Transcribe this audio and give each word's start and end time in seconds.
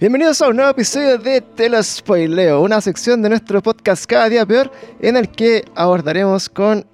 Bienvenidos 0.00 0.40
a 0.40 0.48
un 0.48 0.56
nuevo 0.56 0.70
episodio 0.70 1.18
de 1.18 1.42
Te 1.42 1.68
lo 1.68 1.82
Spoileo, 1.82 2.62
una 2.62 2.80
sección 2.80 3.20
de 3.20 3.28
nuestro 3.28 3.62
podcast 3.62 4.06
Cada 4.06 4.30
Día 4.30 4.46
Peor, 4.46 4.72
en 4.98 5.14
el 5.14 5.28
que 5.28 5.62
abordaremos 5.74 6.48
con 6.48 6.86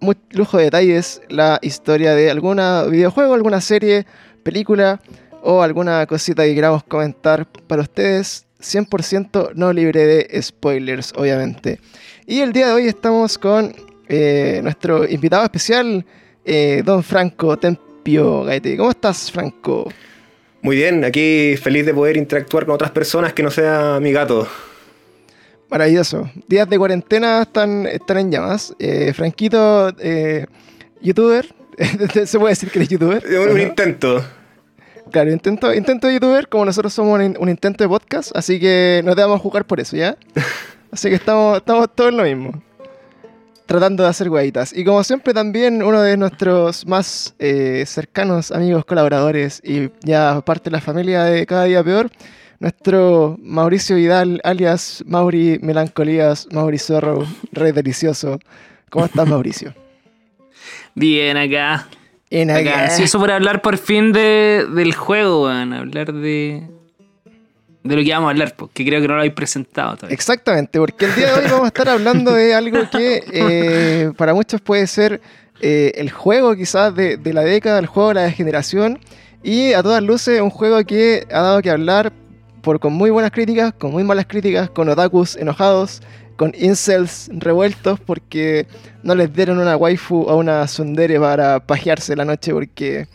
mucho 0.00 0.22
lujo 0.30 0.56
de 0.56 0.64
detalles 0.64 1.20
la 1.28 1.58
historia 1.60 2.14
de 2.14 2.30
algún 2.30 2.56
videojuego, 2.90 3.34
alguna 3.34 3.60
serie, 3.60 4.06
película 4.42 5.02
o 5.42 5.60
alguna 5.60 6.06
cosita 6.06 6.44
que 6.44 6.54
queramos 6.54 6.82
comentar 6.84 7.46
para 7.66 7.82
ustedes, 7.82 8.46
100% 8.58 9.52
no 9.54 9.70
libre 9.74 10.06
de 10.06 10.42
spoilers, 10.42 11.12
obviamente. 11.14 11.78
Y 12.26 12.40
el 12.40 12.54
día 12.54 12.68
de 12.68 12.72
hoy 12.72 12.86
estamos 12.86 13.36
con 13.36 13.76
eh, 14.08 14.60
nuestro 14.62 15.06
invitado 15.06 15.44
especial, 15.44 16.06
eh, 16.42 16.82
don 16.82 17.02
Franco 17.02 17.58
Tempio 17.58 18.44
Gaete. 18.44 18.78
¿Cómo 18.78 18.92
estás, 18.92 19.30
Franco? 19.30 19.90
Muy 20.66 20.74
bien, 20.74 21.04
aquí 21.04 21.56
feliz 21.62 21.86
de 21.86 21.94
poder 21.94 22.16
interactuar 22.16 22.66
con 22.66 22.74
otras 22.74 22.90
personas 22.90 23.32
que 23.32 23.44
no 23.44 23.52
sea 23.52 24.00
mi 24.02 24.10
gato. 24.10 24.48
Maravilloso. 25.70 26.28
Días 26.48 26.68
de 26.68 26.76
cuarentena 26.76 27.42
están, 27.42 27.86
están 27.86 28.18
en 28.18 28.32
llamas. 28.32 28.74
Eh, 28.80 29.12
Franquito, 29.14 29.92
eh, 30.00 30.44
youtuber. 31.00 31.54
¿Se 32.26 32.36
puede 32.40 32.50
decir 32.50 32.68
que 32.72 32.80
eres 32.80 32.88
youtuber? 32.88 33.24
Un, 33.48 33.60
intento. 33.60 34.24
Claro, 35.12 35.30
intento, 35.30 35.72
intento 35.72 36.08
de 36.08 36.14
youtuber, 36.14 36.48
como 36.48 36.64
nosotros 36.64 36.92
somos 36.92 37.20
un, 37.38 37.48
intento 37.48 37.84
de 37.84 37.88
podcast, 37.88 38.32
así 38.34 38.58
que 38.58 39.02
nos 39.04 39.14
debemos 39.14 39.40
jugar 39.40 39.66
por 39.66 39.78
eso, 39.78 39.96
¿ya? 39.96 40.18
Así 40.90 41.08
que 41.08 41.14
estamos, 41.14 41.58
estamos 41.58 41.94
todos 41.94 42.10
en 42.10 42.16
lo 42.16 42.24
mismo 42.24 42.62
tratando 43.66 44.04
de 44.04 44.08
hacer 44.08 44.30
guaitas. 44.30 44.72
Y 44.72 44.84
como 44.84 45.04
siempre 45.04 45.34
también 45.34 45.82
uno 45.82 46.00
de 46.00 46.16
nuestros 46.16 46.86
más 46.86 47.34
eh, 47.38 47.84
cercanos 47.86 48.52
amigos, 48.52 48.84
colaboradores 48.84 49.60
y 49.64 49.90
ya 50.02 50.40
parte 50.40 50.70
de 50.70 50.76
la 50.76 50.80
familia 50.80 51.24
de 51.24 51.44
Cada 51.44 51.64
Día 51.64 51.84
Peor, 51.84 52.10
nuestro 52.60 53.36
Mauricio 53.42 53.96
Vidal, 53.96 54.40
alias 54.44 55.04
Mauri 55.06 55.58
Melancolías, 55.60 56.48
Mauri 56.52 56.78
Zorro, 56.78 57.26
Rey 57.52 57.72
Delicioso. 57.72 58.38
¿Cómo 58.88 59.04
estás, 59.04 59.28
Mauricio? 59.28 59.74
Bien 60.94 61.36
acá. 61.36 61.88
En 62.30 62.50
acá. 62.50 62.86
Eso 62.86 63.18
por 63.18 63.30
hablar 63.30 63.62
por 63.62 63.76
fin 63.78 64.12
de, 64.12 64.66
del 64.74 64.94
juego, 64.94 65.42
van 65.42 65.72
hablar 65.72 66.12
de, 66.12 66.62
de 67.86 67.96
lo 67.96 68.02
que 68.02 68.12
vamos 68.12 68.28
a 68.28 68.30
hablar, 68.30 68.54
porque 68.56 68.84
creo 68.84 69.00
que 69.00 69.08
no 69.08 69.14
lo 69.14 69.20
habéis 69.20 69.34
presentado 69.34 69.96
todavía. 69.96 70.14
Exactamente, 70.14 70.78
porque 70.78 71.06
el 71.06 71.14
día 71.14 71.26
de 71.26 71.32
hoy 71.40 71.50
vamos 71.50 71.64
a 71.64 71.68
estar 71.68 71.88
hablando 71.88 72.32
de 72.32 72.54
algo 72.54 72.78
que 72.90 73.22
eh, 73.32 74.12
para 74.16 74.34
muchos 74.34 74.60
puede 74.60 74.86
ser 74.86 75.20
eh, 75.60 75.92
el 75.96 76.10
juego 76.10 76.54
quizás 76.54 76.94
de, 76.94 77.18
la 77.32 77.42
década, 77.42 77.78
el 77.78 77.86
juego 77.86 78.10
de 78.10 78.14
la 78.14 78.30
generación, 78.30 78.98
y 79.42 79.72
a 79.72 79.82
todas 79.82 80.02
luces 80.02 80.40
un 80.40 80.50
juego 80.50 80.82
que 80.84 81.26
ha 81.30 81.40
dado 81.40 81.62
que 81.62 81.70
hablar 81.70 82.12
por, 82.62 82.80
con 82.80 82.92
muy 82.92 83.10
buenas 83.10 83.30
críticas, 83.30 83.72
con 83.72 83.92
muy 83.92 84.02
malas 84.02 84.26
críticas, 84.26 84.68
con 84.70 84.88
otakus 84.88 85.36
enojados, 85.36 86.02
con 86.36 86.52
incels 86.58 87.30
revueltos 87.32 87.98
porque 88.00 88.66
no 89.02 89.14
les 89.14 89.32
dieron 89.32 89.58
una 89.58 89.76
waifu 89.76 90.22
o 90.22 90.36
una 90.36 90.66
sundere 90.68 91.18
para 91.18 91.60
pajearse 91.60 92.14
la 92.14 92.24
noche 92.24 92.52
porque 92.52 93.06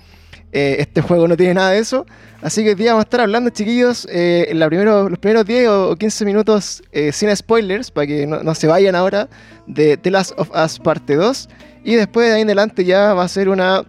eh, 0.51 0.77
este 0.79 1.01
juego 1.01 1.27
no 1.27 1.37
tiene 1.37 1.53
nada 1.53 1.71
de 1.71 1.79
eso. 1.79 2.05
Así 2.41 2.63
que 2.63 2.69
hoy 2.69 2.75
día 2.75 2.91
vamos 2.91 3.03
a 3.03 3.07
estar 3.07 3.21
hablando, 3.21 3.49
chiquillos, 3.51 4.07
eh, 4.11 4.47
en 4.49 4.59
los 4.59 5.19
primeros 5.19 5.45
10 5.45 5.67
o 5.69 5.95
15 5.95 6.25
minutos 6.25 6.81
eh, 6.91 7.11
sin 7.11 7.35
spoilers, 7.35 7.91
para 7.91 8.07
que 8.07 8.25
no, 8.25 8.55
se 8.55 8.67
vayan 8.67 8.95
ahora, 8.95 9.29
de 9.67 9.97
The 9.97 10.11
Last 10.11 10.33
of 10.37 10.49
Us 10.51 10.79
parte 10.79 11.15
2. 11.15 11.49
Y 11.83 11.95
después 11.95 12.27
de 12.27 12.35
ahí 12.35 12.41
en 12.41 12.47
adelante 12.47 12.83
ya 12.83 13.13
va 13.13 13.23
a 13.23 13.27
ser 13.27 13.49
una 13.49 13.85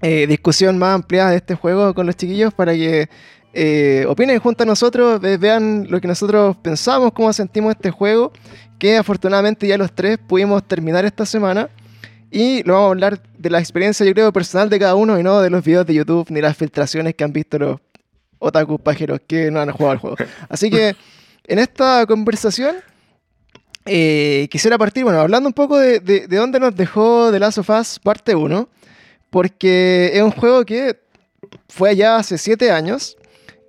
discusión 0.00 0.78
más 0.78 0.94
ampliada 0.94 1.30
de 1.30 1.38
este 1.38 1.56
juego 1.56 1.92
con 1.92 2.06
los 2.06 2.14
chiquillos 2.14 2.54
para 2.54 2.72
que 2.72 3.08
opinen 4.06 4.38
junto 4.38 4.62
a 4.62 4.66
nosotros, 4.66 5.20
vean 5.20 5.86
lo 5.90 6.00
que 6.00 6.06
nosotros 6.06 6.56
pensamos, 6.58 7.12
cómo 7.12 7.32
sentimos 7.32 7.74
este 7.74 7.90
juego, 7.90 8.32
que 8.78 8.96
afortunadamente 8.96 9.66
ya 9.66 9.76
los 9.76 9.92
tres 9.92 10.18
pudimos 10.18 10.66
terminar 10.68 11.04
esta 11.04 11.26
semana. 11.26 11.68
Y 12.30 12.62
lo 12.64 12.74
vamos 12.74 12.88
a 12.88 12.90
hablar 12.90 13.22
de 13.38 13.50
la 13.50 13.58
experiencia, 13.58 14.04
yo 14.04 14.12
creo, 14.12 14.32
personal 14.32 14.68
de 14.68 14.78
cada 14.78 14.94
uno 14.94 15.18
y 15.18 15.22
no 15.22 15.40
de 15.40 15.50
los 15.50 15.64
videos 15.64 15.86
de 15.86 15.94
YouTube 15.94 16.30
ni 16.30 16.40
las 16.40 16.56
filtraciones 16.56 17.14
que 17.14 17.24
han 17.24 17.32
visto 17.32 17.58
los 17.58 17.80
otaku 18.38 18.78
pajeros 18.78 19.20
que 19.26 19.50
no 19.50 19.60
han 19.60 19.70
jugado 19.72 19.92
al 19.92 19.98
juego. 19.98 20.16
Así 20.48 20.70
que 20.70 20.94
en 21.44 21.58
esta 21.58 22.04
conversación 22.06 22.76
eh, 23.86 24.48
quisiera 24.50 24.76
partir, 24.76 25.04
bueno, 25.04 25.20
hablando 25.20 25.48
un 25.48 25.54
poco 25.54 25.78
de, 25.78 26.00
de, 26.00 26.26
de, 26.26 26.36
dónde 26.36 26.60
nos 26.60 26.76
dejó 26.76 27.30
The 27.32 27.38
Last 27.38 27.58
of 27.58 27.70
Us 27.70 27.98
parte 27.98 28.34
1, 28.34 28.68
porque 29.30 30.10
es 30.12 30.22
un 30.22 30.30
juego 30.30 30.64
que 30.64 31.00
fue 31.68 31.90
allá 31.90 32.16
hace 32.16 32.36
7 32.36 32.70
años 32.70 33.17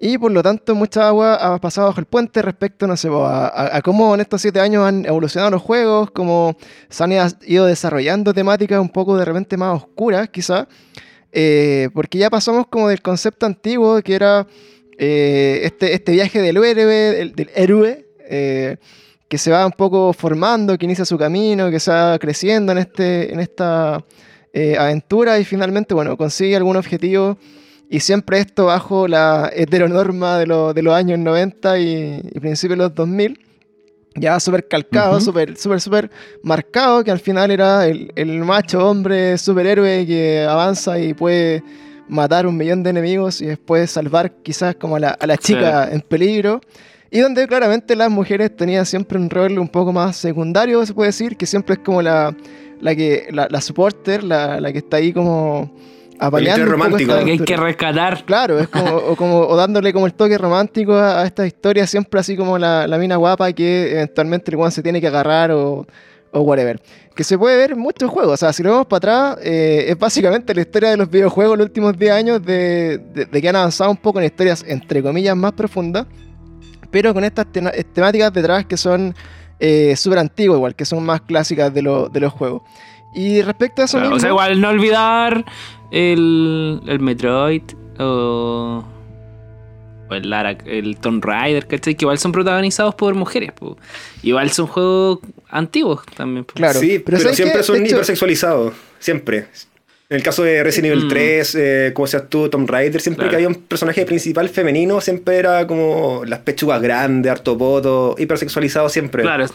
y 0.01 0.17
por 0.17 0.31
lo 0.31 0.41
tanto, 0.41 0.75
mucha 0.75 1.09
agua 1.09 1.35
ha 1.35 1.59
pasado 1.59 1.87
bajo 1.87 1.99
el 1.99 2.05
puente 2.05 2.41
respecto, 2.41 2.87
no 2.87 2.95
sé, 2.95 3.09
a, 3.11 3.81
cómo 3.83 4.15
en 4.15 4.21
estos 4.21 4.41
siete 4.41 4.61
años 4.61 4.85
han 4.85 5.05
evolucionado 5.05 5.51
los 5.51 5.61
juegos, 5.61 6.09
cómo 6.11 6.55
se 6.89 7.03
han 7.03 7.11
ido 7.45 7.65
desarrollando 7.65 8.33
temáticas 8.33 8.79
un 8.79 8.87
poco 8.87 9.17
de 9.17 9.25
repente 9.25 9.57
más 9.57 9.75
oscuras, 9.75 10.29
quizás. 10.29 10.67
Eh, 11.33 11.89
porque 11.93 12.17
ya 12.17 12.29
pasamos 12.29 12.67
como 12.67 12.87
del 12.87 13.01
concepto 13.01 13.45
antiguo 13.45 14.01
que 14.01 14.15
era 14.15 14.47
eh, 14.97 15.61
este, 15.63 15.93
este 15.93 16.13
viaje 16.13 16.41
del 16.41 16.57
héroe, 16.57 16.75
del, 16.75 17.49
héroe 17.53 18.07
eh, 18.21 18.77
que 19.27 19.37
se 19.37 19.51
va 19.51 19.66
un 19.66 19.73
poco 19.73 20.13
formando, 20.13 20.77
que 20.77 20.85
inicia 20.85 21.03
su 21.03 21.17
camino, 21.17 21.69
que 21.69 21.79
se 21.81 21.91
va 21.91 22.17
creciendo 22.19 22.71
en, 22.71 22.77
este, 22.77 23.33
en 23.33 23.41
esta 23.41 24.01
aventura 24.77 25.39
y 25.39 25.45
finalmente, 25.45 25.93
bueno, 25.93 26.16
consigue 26.16 26.55
algún 26.55 26.77
objetivo 26.77 27.37
y 27.91 28.01
siempre 28.01 28.38
esto 28.38 28.66
bajo 28.66 29.07
la 29.07 29.51
heteronorma 29.51 30.38
de, 30.38 30.45
de 30.45 30.83
los 30.83 30.94
años 30.94 31.17
90 31.17 31.79
y, 31.79 32.22
principios 32.39 32.77
de 32.77 32.83
los 32.83 32.94
2000. 32.94 33.39
Ya 34.16 34.39
súper 34.39 34.67
calcado, 34.67 35.19
súper, 35.19 35.57
súper, 35.57 35.81
súper 35.81 36.11
marcado, 36.44 37.03
que 37.03 37.09
al 37.09 37.19
final 37.19 37.49
era 37.51 37.88
el, 37.88 38.39
macho 38.44 38.88
hombre 38.88 39.38
superhéroe 39.38 40.05
que 40.05 40.45
avanza 40.47 40.99
y 40.99 41.13
puede 41.13 41.63
matar 42.07 42.45
un 42.45 42.57
millón 42.57 42.83
de 42.83 42.89
enemigos 42.89 43.41
y 43.41 43.45
después 43.45 43.89
salvar 43.89 44.33
quizás 44.44 44.75
como 44.75 44.97
a 44.97 44.99
la, 44.99 45.38
chica 45.38 45.89
en 45.91 46.01
peligro. 46.01 46.61
Y 47.09 47.19
donde 47.19 47.47
claramente 47.47 47.95
las 47.95 48.11
mujeres 48.11 48.55
tenían 48.55 48.85
siempre 48.85 49.17
un 49.17 49.31
rol 49.31 49.57
un 49.57 49.67
poco 49.67 49.91
más 49.91 50.16
secundario, 50.16 50.85
se 50.85 50.94
puede 50.94 51.07
decir, 51.07 51.38
que 51.38 51.47
siempre 51.47 51.73
es 51.73 51.79
como 51.79 52.03
la, 52.03 52.35
la 52.81 52.95
que 52.95 53.29
la, 53.31 53.47
la 53.49 53.61
supporter, 53.61 54.23
la, 54.23 54.59
la 54.59 54.72
que 54.72 54.79
está 54.79 54.97
ahí 54.97 55.11
como 55.11 55.72
el 56.19 56.68
romántico. 56.68 57.13
Que 57.24 57.31
hay 57.31 57.40
que 57.40 57.57
rescatar. 57.57 58.24
Claro, 58.25 58.59
es 58.59 58.68
como, 58.68 58.96
o, 58.96 59.16
como, 59.16 59.40
o 59.40 59.56
dándole 59.56 59.94
como 59.94 60.06
el 60.06 60.13
toque 60.13 60.38
romántico 60.38 60.96
a, 60.96 61.25
esta 61.25 61.46
historia, 61.47 61.88
siempre 61.88 62.19
así 62.19 62.35
como 62.35 62.57
la, 62.57 62.88
la, 62.88 62.97
mina 62.97 63.16
guapa 63.16 63.52
que 63.53 63.91
eventualmente 63.94 64.52
el 64.52 64.58
guan 64.58 64.72
se 64.72 64.84
tiene 64.84 65.00
que 65.00 65.08
agarrar 65.08 65.52
o, 65.52 65.88
o 66.31 66.41
whatever. 66.41 66.81
Que 67.16 67.24
se 67.24 67.38
puede 67.38 67.58
ver 67.58 67.72
en 67.72 67.79
muchos 67.79 68.09
juegos. 68.09 68.34
O 68.34 68.38
sea, 68.38 68.53
si 68.53 68.63
lo 68.63 68.72
vemos 68.72 68.88
para 68.88 68.97
atrás, 68.97 69.46
eh, 69.46 69.85
es 69.88 69.97
básicamente 69.97 70.53
la 70.53 70.62
historia 70.62 70.90
de 70.90 70.97
los 70.97 71.09
videojuegos 71.09 71.58
los 71.58 71.66
últimos 71.66 71.97
10 71.97 72.12
años 72.12 72.46
de, 72.46 72.97
de, 72.97 73.41
que 73.41 73.50
han 73.50 73.56
avanzado 73.56 73.91
un 73.91 73.97
poco 73.97 74.19
en 74.19 74.25
historias, 74.25 74.63
entre 74.68 75.02
comillas, 75.02 75.35
más 75.35 75.53
profundas, 75.53 76.06
pero 76.91 77.13
con 77.13 77.24
estas 77.24 77.47
temáticas 77.94 78.34
detrás 78.34 78.66
que 78.66 78.78
son 78.78 79.13
eh, 79.59 79.96
súper 79.96 80.19
antiguas, 80.19 80.58
igual, 80.58 80.75
que 80.75 80.85
son 80.85 81.06
más 81.06 81.22
clásicas 81.22 81.74
de, 81.74 81.81
de 82.12 82.19
los 82.19 82.34
juegos. 82.34 82.62
Y 83.13 83.41
respecto 83.41 83.81
a 83.81 83.85
eso 83.85 83.97
O 83.97 84.19
sea, 84.19 84.29
igual 84.29 84.62
no 84.62 84.69
olvidar 84.69 85.43
el, 85.91 86.82
el 86.88 87.00
Metroid 87.00 87.64
o, 88.00 88.84
el, 90.12 90.30
Lara, 90.30 90.58
el 90.66 90.97
Tomb 90.97 91.24
Raider, 91.24 91.68
¿cachai? 91.68 91.96
Que 91.96 92.06
igual 92.06 92.18
son 92.18 92.32
protagonizados 92.32 92.96
por 92.96 93.14
mujeres. 93.16 93.52
Igual 94.24 94.50
son 94.52 94.68
juegos 94.68 95.20
antiguos 95.50 96.02
también. 96.16 96.46
Claro, 96.46 96.80
sí, 96.80 97.00
pero, 97.00 97.34
siempre 97.34 97.64
son 97.64 97.86
hipersexualizados. 97.86 98.74
Siempre. 99.00 99.47
En 100.09 100.18
el 100.18 100.24
caso 100.24 100.41
de 100.44 100.64
Resident 100.64 100.94
Evil 100.94 101.08
3, 101.08 101.53
mm. 101.53 101.58
eh, 101.62 101.91
como 101.94 102.08
seas 102.08 102.28
tú, 102.30 102.50
Tomb 102.50 102.68
Raider, 102.68 103.00
siempre 103.00 103.30
que 103.30 103.36
había 103.36 103.47
un 103.47 103.53
personaje 103.53 104.06
principal 104.06 104.50
femenino, 104.50 105.02
siempre 105.02 105.38
era 105.38 105.68
como 105.68 106.24
las 106.26 106.40
pechugas 106.40 106.82
grandes, 106.82 107.32
harto 107.32 107.56
poto, 107.56 108.16
hipersexualizado 108.18 108.90
siempre. 108.90 109.22
Claro. 109.22 109.46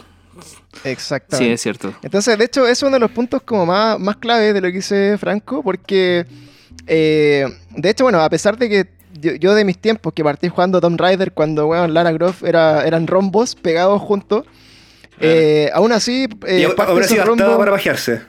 Exactamente. 0.83 1.47
Sí, 1.47 1.53
es 1.53 1.61
cierto. 1.61 1.93
Entonces, 2.01 2.37
de 2.37 2.45
hecho, 2.45 2.67
es 2.67 2.81
uno 2.83 2.93
de 2.93 2.99
los 2.99 3.11
puntos 3.11 3.41
como 3.41 3.65
más, 3.65 3.99
más 3.99 4.17
clave 4.17 4.53
de 4.53 4.61
lo 4.61 4.67
que 4.67 4.73
dice 4.73 5.17
Franco, 5.17 5.63
porque, 5.63 6.25
eh, 6.87 7.45
de 7.71 7.89
hecho, 7.89 8.03
bueno, 8.03 8.21
a 8.21 8.29
pesar 8.29 8.57
de 8.57 8.69
que 8.69 8.87
yo, 9.39 9.55
de 9.55 9.63
mis 9.63 9.77
tiempos 9.77 10.13
que 10.13 10.23
partí 10.23 10.49
jugando 10.49 10.81
Tomb 10.81 10.99
Raider 10.99 11.31
cuando, 11.31 11.67
bueno, 11.67 11.87
Lara 11.87 12.13
Croft 12.13 12.43
era, 12.43 12.85
eran 12.85 13.07
rombos 13.07 13.55
pegados 13.55 14.01
juntos, 14.01 14.45
eh, 15.19 15.69
aún 15.73 15.91
así... 15.91 16.27
Eh, 16.45 16.59
y 16.59 16.63
ahora 16.63 17.07
sí 17.07 17.15
para 17.15 17.71
bajearse. 17.71 18.21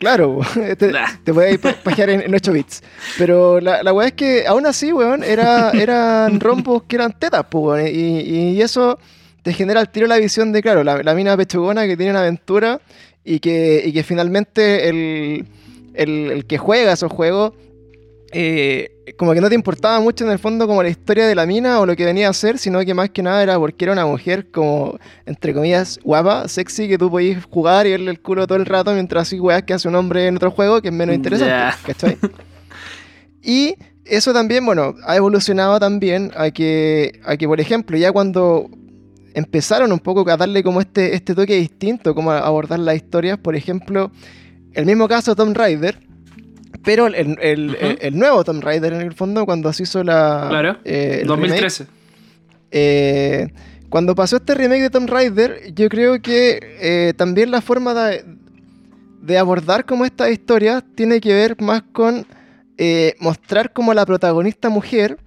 Claro, 0.00 0.40
te, 0.78 0.92
te 1.24 1.32
voy 1.32 1.44
a 1.44 1.50
ir 1.50 1.60
pajear 1.60 2.08
en, 2.08 2.34
8 2.34 2.52
bits. 2.52 2.82
Pero 3.18 3.60
la, 3.60 3.82
la 3.82 3.92
weá 3.92 4.08
es 4.08 4.14
que 4.14 4.46
aún 4.46 4.66
así, 4.66 4.92
weón, 4.92 5.22
era, 5.22 5.70
eran 5.72 6.40
rombos 6.40 6.84
que 6.84 6.96
eran 6.96 7.12
tetas, 7.18 7.44
pues, 7.50 7.90
y, 7.92 8.54
y, 8.56 8.62
eso 8.62 8.98
te 9.42 9.52
genera 9.52 9.80
al 9.80 9.90
tiro 9.90 10.06
la 10.06 10.18
visión 10.18 10.52
de, 10.52 10.62
claro, 10.62 10.84
la, 10.84 11.14
mina 11.14 11.36
pechugona 11.36 11.86
que 11.86 11.96
tiene 11.96 12.12
una 12.12 12.20
aventura 12.20 12.80
y 13.24 13.40
que, 13.40 13.82
y 13.84 13.92
que 13.92 14.02
finalmente 14.02 14.88
el, 14.88 15.46
el, 15.94 16.46
que 16.46 16.58
juega 16.58 16.92
esos 16.92 17.10
juegos, 17.10 17.52
eh, 18.32 19.14
como 19.16 19.32
que 19.34 19.40
no 19.40 19.48
te 19.48 19.54
importaba 19.54 19.98
mucho 20.00 20.24
en 20.24 20.30
el 20.30 20.38
fondo 20.38 20.66
como 20.66 20.82
la 20.82 20.88
historia 20.88 21.26
de 21.26 21.34
la 21.34 21.46
mina 21.46 21.80
o 21.80 21.86
lo 21.86 21.96
que 21.96 22.04
venía 22.04 22.28
a 22.28 22.30
hacer, 22.30 22.58
sino 22.58 22.80
que 22.80 22.94
más 22.94 23.10
que 23.10 23.22
nada 23.22 23.42
era 23.42 23.58
porque 23.58 23.84
era 23.84 23.92
una 23.92 24.06
mujer 24.06 24.50
como, 24.50 24.98
entre 25.26 25.52
comillas, 25.52 25.98
guapa, 26.02 26.46
sexy, 26.48 26.88
que 26.88 26.98
tú 26.98 27.10
podías 27.10 27.44
jugar 27.46 27.86
y 27.86 27.90
verle 27.90 28.10
el 28.10 28.20
culo 28.20 28.46
todo 28.46 28.58
el 28.58 28.66
rato 28.66 28.92
mientras 28.92 29.22
así 29.22 29.40
weas 29.40 29.62
que 29.64 29.74
hace 29.74 29.88
un 29.88 29.96
hombre 29.96 30.26
en 30.26 30.36
otro 30.36 30.50
juego 30.50 30.80
que 30.80 30.88
es 30.88 30.94
menos 30.94 31.14
interesante. 31.14 31.76
¿Cachai? 31.86 32.18
y 33.42 33.74
eso 34.04 34.32
también, 34.32 34.66
bueno, 34.66 34.94
ha 35.04 35.16
evolucionado 35.16 35.78
también 35.78 36.32
a 36.36 36.50
que, 36.50 37.20
a 37.24 37.36
que, 37.36 37.46
por 37.46 37.60
ejemplo, 37.60 37.96
ya 37.96 38.12
cuando 38.12 38.68
empezaron 39.34 39.92
un 39.92 39.98
poco 39.98 40.28
a 40.30 40.36
darle 40.36 40.62
como 40.62 40.80
este, 40.80 41.14
este 41.14 41.34
toque 41.34 41.56
distinto, 41.56 42.14
como 42.14 42.30
a 42.30 42.38
abordar 42.38 42.78
las 42.78 42.96
historias, 42.96 43.38
por 43.38 43.56
ejemplo, 43.56 44.10
el 44.72 44.86
mismo 44.86 45.08
caso 45.08 45.32
de 45.32 45.36
Tomb 45.36 45.56
Raider, 45.56 45.98
pero 46.84 47.06
el, 47.06 47.38
el, 47.40 48.18
nuevo 48.18 48.44
Tomb 48.44 48.62
Raider 48.62 48.92
en 48.92 49.00
el 49.02 49.12
fondo, 49.12 49.44
cuando 49.44 49.72
se 49.72 49.82
hizo 49.82 50.02
la... 50.02 50.46
Claro, 50.48 50.78
eh, 50.84 51.22
2013. 51.26 51.86
Eh, 52.70 53.48
cuando 53.88 54.14
pasó 54.14 54.36
este 54.36 54.54
remake 54.54 54.82
de 54.82 54.90
Tomb 54.90 55.10
Raider, 55.10 55.74
yo 55.74 55.88
creo 55.88 56.22
que 56.22 56.60
eh, 56.80 57.12
también 57.16 57.50
la 57.50 57.60
forma 57.60 57.92
de, 57.92 58.24
de 59.20 59.38
abordar 59.38 59.84
como 59.84 60.04
esta 60.04 60.30
historia 60.30 60.82
tiene 60.94 61.20
que 61.20 61.34
ver 61.34 61.60
más 61.60 61.82
con 61.92 62.26
eh, 62.82 63.14
mostrar 63.20 63.74
como 63.74 63.92
la 63.92 64.06
protagonista 64.06 64.70
mujer, 64.70 65.18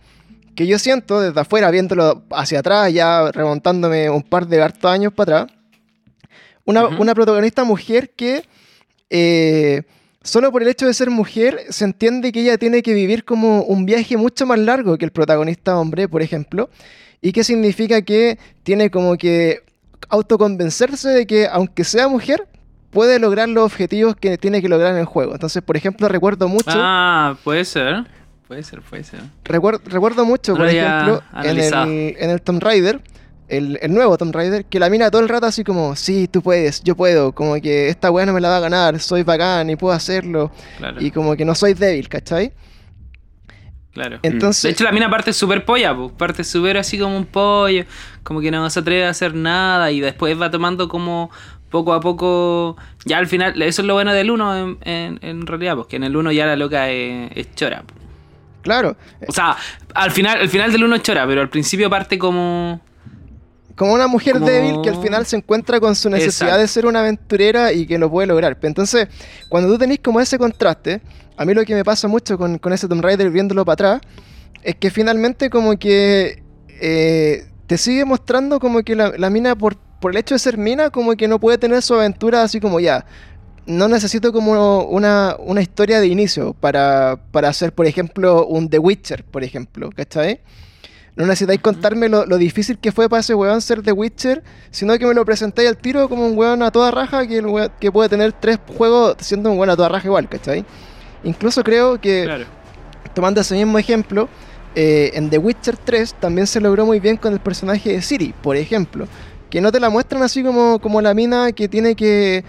que 0.56 0.68
yo 0.68 0.80
siento 0.80 1.20
desde 1.20 1.40
afuera, 1.40 1.72
viéndolo 1.72 2.24
hacia 2.32 2.60
atrás, 2.60 2.94
ya 2.94 3.32
remontándome 3.32 4.10
un 4.10 4.24
par 4.24 4.48
de 4.48 4.62
hartos 4.62 4.92
años 4.92 5.14
para 5.14 5.42
atrás, 5.42 5.58
una, 6.66 7.14
protagonista 7.14 7.64
mujer 7.64 8.12
que 8.16 8.44
eh, 9.10 9.84
solo 10.22 10.52
por 10.52 10.62
el 10.62 10.70
hecho 10.70 10.86
de 10.86 10.94
ser 10.94 11.10
mujer 11.10 11.60
se 11.70 11.84
entiende 11.84 12.32
que 12.32 12.42
ella 12.42 12.58
tiene 12.58 12.82
que 12.82 12.94
vivir 12.94 13.26
como 13.26 13.64
un 13.64 13.86
viaje 13.86 14.16
mucho 14.16 14.46
más 14.46 14.60
largo 14.60 14.98
que 14.98 15.06
el 15.06 15.12
protagonista 15.12 15.78
hombre, 15.78 16.08
por 16.08 16.22
ejemplo, 16.22 16.70
y 17.22 17.32
que 17.34 17.44
significa 17.44 18.02
que 18.02 18.38
tiene 18.64 18.90
como 18.90 19.18
que 19.18 19.62
autoconvencerse 20.10 21.10
de 21.10 21.28
que 21.28 21.48
aunque 21.48 21.84
sea 21.84 22.08
mujer, 22.08 22.48
puede 22.92 23.20
lograr 23.20 23.50
los 23.50 23.66
objetivos 23.66 24.16
que 24.16 24.38
tiene 24.38 24.62
que 24.62 24.70
lograr 24.70 24.94
en 24.94 25.00
el 25.00 25.06
juego. 25.06 25.34
Entonces, 25.34 25.62
por 25.64 25.76
ejemplo, 25.76 26.08
recuerdo 26.08 26.48
mucho. 26.48 26.70
Ah, 26.70 27.36
puede 27.44 27.66
ser. 27.66 28.06
Puede 28.54 28.64
ser, 28.64 28.82
puede 28.82 29.04
ser. 29.04 29.20
Recuerdo, 29.46 29.82
recuerdo 29.84 30.26
mucho, 30.26 30.56
por 30.56 30.68
ejemplo, 30.68 31.24
en 31.42 31.58
el, 31.58 32.16
en 32.20 32.30
el, 32.30 32.40
Tomb 32.40 32.62
Raider, 32.62 33.02
el, 33.48 33.80
nuevo 33.92 34.16
Tomb 34.16 34.32
Raider, 34.32 34.66
que 34.66 34.78
la 34.78 34.92
mina 34.92 35.10
todo 35.10 35.24
el 35.24 35.28
rato 35.28 35.48
así 35.48 35.64
como, 35.64 35.96
sí, 35.96 36.28
tú 36.28 36.44
puedes, 36.44 36.84
yo 36.84 36.96
puedo, 36.96 37.32
como 37.32 37.56
que 37.56 37.90
esta 37.90 38.12
weá 38.12 38.28
no 38.28 38.34
me 38.34 38.40
la 38.40 38.50
va 38.50 38.58
a 38.58 38.60
ganar, 38.60 39.00
soy 39.00 39.24
bacán 39.24 39.72
y 39.72 39.76
puedo 39.76 39.92
hacerlo. 39.92 40.52
Y 41.00 41.10
como 41.10 41.36
que 41.36 41.46
no 41.46 41.56
soy 41.56 41.74
débil, 41.74 42.08
¿cachai? 42.08 42.54
Claro. 43.92 44.20
Entonces, 44.22 44.62
de 44.62 44.70
hecho, 44.70 44.84
la 44.84 44.92
mina 44.92 45.10
parte 45.10 45.34
súper 45.34 45.66
polla, 45.66 45.96
parte 46.16 46.44
súper 46.44 46.78
así 46.78 47.00
como 47.00 47.18
un 47.18 47.26
pollo, 47.26 47.86
como 48.22 48.40
que 48.40 48.52
no 48.52 48.70
se 48.70 48.82
atreve 48.82 49.08
a 49.08 49.10
hacer 49.10 49.34
nada 49.34 49.90
y 49.90 50.00
después 50.00 50.40
va 50.40 50.52
tomando 50.52 50.88
como 50.88 51.32
poco 51.74 51.94
a 51.94 52.00
poco, 52.00 52.78
ya 53.04 53.18
al 53.18 53.26
final, 53.26 53.60
eso 53.60 53.82
es 53.82 53.88
lo 53.88 53.96
bueno 53.96 54.14
del 54.14 54.30
1 54.30 54.78
en, 54.84 55.48
realidad, 55.48 55.76
porque 55.76 55.96
en 55.96 56.04
el 56.04 56.16
1 56.16 56.32
ya 56.32 56.46
la 56.46 56.56
loca 56.56 56.92
es, 56.92 57.56
chora. 57.56 57.84
Claro. 58.64 58.98
O 59.28 59.32
sea, 59.32 59.56
al 59.94 60.10
final, 60.12 60.40
al 60.40 60.50
final 60.50 60.72
del 60.72 60.84
1 60.84 60.96
es 60.96 61.02
chora, 61.04 61.28
pero 61.28 61.42
al 61.42 61.50
principio 61.50 61.90
parte 61.90 62.18
como... 62.18 62.82
Como 63.76 63.94
una 63.94 64.06
mujer 64.06 64.40
débil 64.40 64.82
que 64.84 64.90
al 64.90 65.02
final 65.02 65.26
se 65.26 65.36
encuentra 65.36 65.80
con 65.80 65.96
su 65.96 66.08
necesidad 66.08 66.60
de 66.60 66.68
ser 66.68 66.86
una 66.86 67.00
aventurera 67.00 67.74
y 67.74 67.88
que 67.88 67.98
lo 67.98 68.08
puede 68.08 68.28
lograr. 68.28 68.56
Entonces, 68.62 69.08
cuando 69.50 69.68
tú 69.68 69.80
tenés 69.80 69.98
como 69.98 70.20
ese 70.20 70.38
contraste, 70.38 71.02
a 71.38 71.44
mí 71.44 71.56
lo 71.56 71.66
que 71.66 71.74
me 71.74 71.84
pasa 71.84 72.08
mucho 72.08 72.38
con, 72.38 72.60
ese 72.72 72.88
Tomb 72.88 73.04
Raider 73.04 73.32
viéndolo 73.32 73.66
para 73.66 73.74
atrás, 73.74 74.02
es 74.62 74.76
que 74.76 74.92
finalmente 74.92 75.50
como 75.50 75.76
que 75.80 76.44
eh, 76.70 77.48
te 77.66 77.80
sigue 77.80 78.06
mostrando 78.06 78.60
como 78.60 78.84
que 78.84 78.96
la, 78.96 79.12
la 79.18 79.32
mina 79.32 79.56
por 79.56 79.76
por 80.04 80.12
el 80.12 80.18
hecho 80.18 80.36
de 80.36 80.40
ser 80.40 80.58
mina, 80.58 80.90
como 80.90 81.16
que 81.16 81.30
no 81.30 81.40
puede 81.40 81.58
tener 81.58 81.82
su 81.82 81.94
aventura 81.94 82.44
así 82.44 82.60
como 82.60 82.82
ya. 82.82 83.06
No 83.66 83.88
necesito 83.88 84.34
como 84.34 84.84
una, 84.84 85.62
historia 85.62 86.02
de 86.02 86.08
inicio 86.08 86.54
para, 86.54 87.20
hacer, 87.44 87.74
por 87.74 87.86
ejemplo, 87.86 88.46
un 88.46 88.70
The 88.70 88.80
Witcher, 88.80 89.24
por 89.24 89.44
ejemplo, 89.44 89.90
¿cachai? 89.96 90.42
No 91.16 91.26
necesitáis 91.26 91.62
contarme 91.62 92.10
lo, 92.10 92.26
difícil 92.38 92.78
que 92.80 92.92
fue 92.92 93.08
para 93.08 93.22
ese 93.22 93.36
weón 93.36 93.62
ser 93.62 93.82
The 93.82 93.92
Witcher, 93.92 94.44
sino 94.72 94.98
que 94.98 95.06
me 95.06 95.14
lo 95.14 95.24
presentáis 95.24 95.70
al 95.70 95.78
tiro 95.78 96.10
como 96.10 96.26
un 96.26 96.38
weón 96.38 96.64
a 96.64 96.72
toda 96.72 96.92
raja 96.92 97.26
que, 97.26 97.70
que 97.80 97.92
puede 97.92 98.10
tener 98.10 98.34
tres 98.34 98.60
juegos 98.78 99.16
siendo 99.20 99.52
un 99.52 99.58
weón 99.58 99.70
a 99.70 99.76
toda 99.76 99.90
raja 99.90 100.08
igual, 100.08 100.28
¿cachai? 100.28 100.66
Incluso 101.24 101.64
creo 101.64 102.02
que, 102.02 102.46
tomando 103.14 103.40
ese 103.40 103.56
mismo 103.56 103.78
ejemplo, 103.78 104.28
eh, 104.76 105.12
en 105.14 105.30
The 105.30 105.38
Witcher 105.38 105.78
3 105.78 106.16
también 106.16 106.48
se 106.48 106.60
logró 106.60 106.86
muy 106.86 107.00
bien 107.00 107.16
con 107.16 107.32
el 107.32 107.40
personaje 107.40 107.92
de 107.94 108.02
Siri, 108.02 108.34
por 108.42 108.58
ejemplo 108.58 109.08
que 109.54 109.62
no 109.62 109.72
te 109.72 109.80
la 109.80 109.92
muestran 109.92 110.24
así 110.24 110.42
como, 110.42 110.80
como 110.80 111.00
la 111.00 111.14
mina 111.14 111.52
que 111.52 111.68
tiene 111.68 111.94
que, 111.94 112.44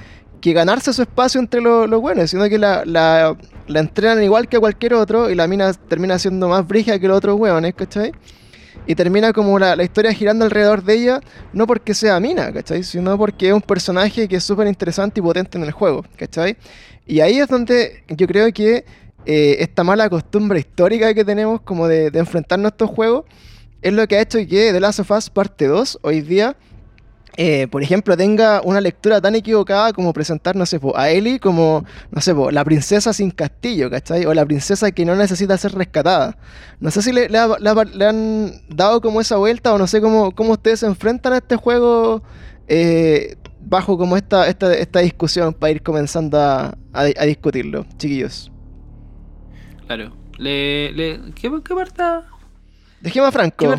ganarse 0.52 0.92
su 0.92 1.02
espacio 1.02 1.40
entre 1.40 1.60
los 1.60 2.00
buenos, 2.00 2.30
sino 2.30 2.48
que 2.48 2.58
la, 2.58 2.84
la, 2.84 3.36
entrenan 3.68 4.22
igual 4.22 4.48
que 4.48 4.58
cualquier 4.58 4.94
otro 4.94 5.30
y 5.30 5.34
la 5.34 5.46
mina 5.46 5.72
termina 5.72 6.18
siendo 6.18 6.48
más 6.48 6.66
brija 6.66 6.98
que 6.98 7.08
los 7.08 7.16
otros 7.16 7.38
hueones, 7.38 7.74
¿cachai? 7.74 8.12
Y 8.86 8.94
termina 8.94 9.32
como 9.32 9.58
la, 9.58 9.82
historia 9.82 10.12
girando 10.12 10.44
alrededor 10.44 10.84
de 10.84 10.94
ella, 10.94 11.20
no 11.52 11.66
porque 11.66 11.94
sea 11.94 12.20
mina, 12.20 12.52
¿cachai? 12.52 12.82
Sino 12.82 13.16
porque 13.16 13.48
es 13.48 13.54
un 13.54 13.62
personaje 13.62 14.28
que 14.28 14.36
es 14.36 14.44
súper 14.44 14.66
interesante 14.66 15.20
y 15.20 15.22
potente 15.22 15.56
en 15.56 15.64
el 15.64 15.72
juego, 15.72 16.04
¿cachai? 16.16 16.56
Y 17.06 17.20
ahí 17.20 17.38
es 17.38 17.48
donde 17.48 18.04
yo 18.08 18.26
creo 18.26 18.52
que 18.52 18.84
eh, 19.24 19.56
esta 19.60 19.82
mala 19.84 20.10
costumbre 20.10 20.58
histórica 20.58 21.14
que 21.14 21.24
tenemos 21.24 21.62
como 21.62 21.88
de, 21.88 22.10
de 22.10 22.18
enfrentarnos 22.18 22.66
a 22.66 22.74
estos 22.74 22.90
juegos 22.90 23.24
es 23.80 23.92
lo 23.92 24.06
que 24.08 24.16
ha 24.16 24.22
hecho 24.22 24.38
que 24.38 24.72
The 24.72 24.80
Last 24.80 25.00
of 25.00 25.10
Us 25.10 25.30
Parte 25.30 25.66
2 25.66 26.00
hoy 26.02 26.22
día 26.22 26.56
eh, 27.36 27.66
por 27.68 27.82
ejemplo, 27.82 28.16
tenga 28.16 28.60
una 28.62 28.80
lectura 28.80 29.20
tan 29.20 29.34
equivocada 29.34 29.92
como 29.92 30.12
presentar, 30.12 30.54
no 30.54 30.66
sé, 30.66 30.78
a 30.94 31.10
Ellie 31.10 31.40
como, 31.40 31.84
no 32.10 32.20
sé, 32.20 32.32
la 32.52 32.64
princesa 32.64 33.12
sin 33.12 33.30
castillo, 33.30 33.90
¿cachai? 33.90 34.24
O 34.26 34.34
la 34.34 34.46
princesa 34.46 34.92
que 34.92 35.04
no 35.04 35.16
necesita 35.16 35.58
ser 35.58 35.72
rescatada. 35.74 36.36
No 36.78 36.90
sé 36.90 37.02
si 37.02 37.12
le, 37.12 37.26
han 37.36 38.52
dado 38.68 39.00
como 39.00 39.20
esa 39.20 39.36
vuelta 39.36 39.74
o 39.74 39.78
no 39.78 39.86
sé 39.86 40.00
cómo, 40.00 40.32
cómo 40.32 40.52
ustedes 40.52 40.80
se 40.80 40.86
enfrentan 40.86 41.32
a 41.32 41.38
este 41.38 41.56
juego 41.56 42.22
eh, 42.68 43.36
bajo 43.60 43.98
como 43.98 44.16
esta, 44.16 44.46
esta, 44.48 44.72
esta, 44.72 45.00
discusión 45.00 45.54
para 45.54 45.72
ir 45.72 45.82
comenzando 45.82 46.38
a, 46.38 46.74
discutirlo, 47.26 47.84
chiquillos. 47.98 48.52
Claro. 49.86 50.16
Le, 50.38 50.92
le, 50.92 51.20
¿qué, 51.34 51.50
¿Qué 51.64 51.74
Dejemos 53.00 53.28
a 53.28 53.32
Franco. 53.32 53.74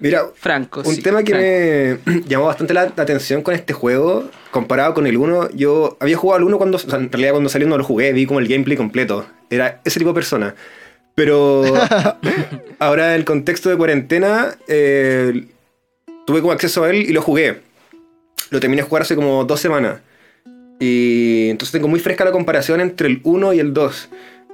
Mira, 0.00 0.26
Franco, 0.34 0.82
un 0.84 1.00
tema 1.00 1.22
que 1.22 2.00
me 2.06 2.20
llamó 2.28 2.46
bastante 2.46 2.74
la, 2.74 2.82
atención 2.82 3.42
con 3.42 3.54
este 3.54 3.72
juego, 3.72 4.28
comparado 4.50 4.94
con 4.94 5.06
el 5.06 5.16
1, 5.16 5.50
yo 5.50 5.96
había 6.00 6.16
jugado 6.16 6.38
al 6.38 6.44
1 6.44 6.58
cuando, 6.58 6.78
en 6.78 7.12
realidad 7.12 7.32
cuando 7.32 7.48
salió 7.48 7.68
no 7.68 7.78
lo 7.78 7.84
jugué, 7.84 8.12
vi 8.12 8.26
como 8.26 8.40
el 8.40 8.48
gameplay 8.48 8.76
completo. 8.76 9.26
Era 9.48 9.80
ese 9.84 10.00
tipo 10.00 10.10
de 10.10 10.14
persona. 10.14 10.54
Pero 11.14 11.64
ahora 12.78 13.14
en 13.14 13.20
el 13.20 13.24
contexto 13.24 13.70
de 13.70 13.76
cuarentena, 13.76 14.56
eh, 14.66 15.48
tuve 16.26 16.40
como 16.40 16.52
acceso 16.52 16.84
a 16.84 16.90
él 16.90 16.96
y 16.96 17.12
lo 17.12 17.22
jugué. 17.22 17.60
Lo 18.50 18.60
terminé 18.60 18.82
de 18.82 18.88
jugar 18.88 19.02
hace 19.02 19.16
como 19.16 19.44
dos 19.44 19.60
semanas. 19.60 20.00
Y 20.80 21.48
entonces 21.50 21.72
tengo 21.72 21.88
muy 21.88 22.00
fresca 22.00 22.24
la 22.24 22.32
comparación 22.32 22.80
entre 22.80 23.08
el 23.08 23.20
1 23.24 23.52
y 23.52 23.60
el 23.60 23.74
2. 23.74 24.08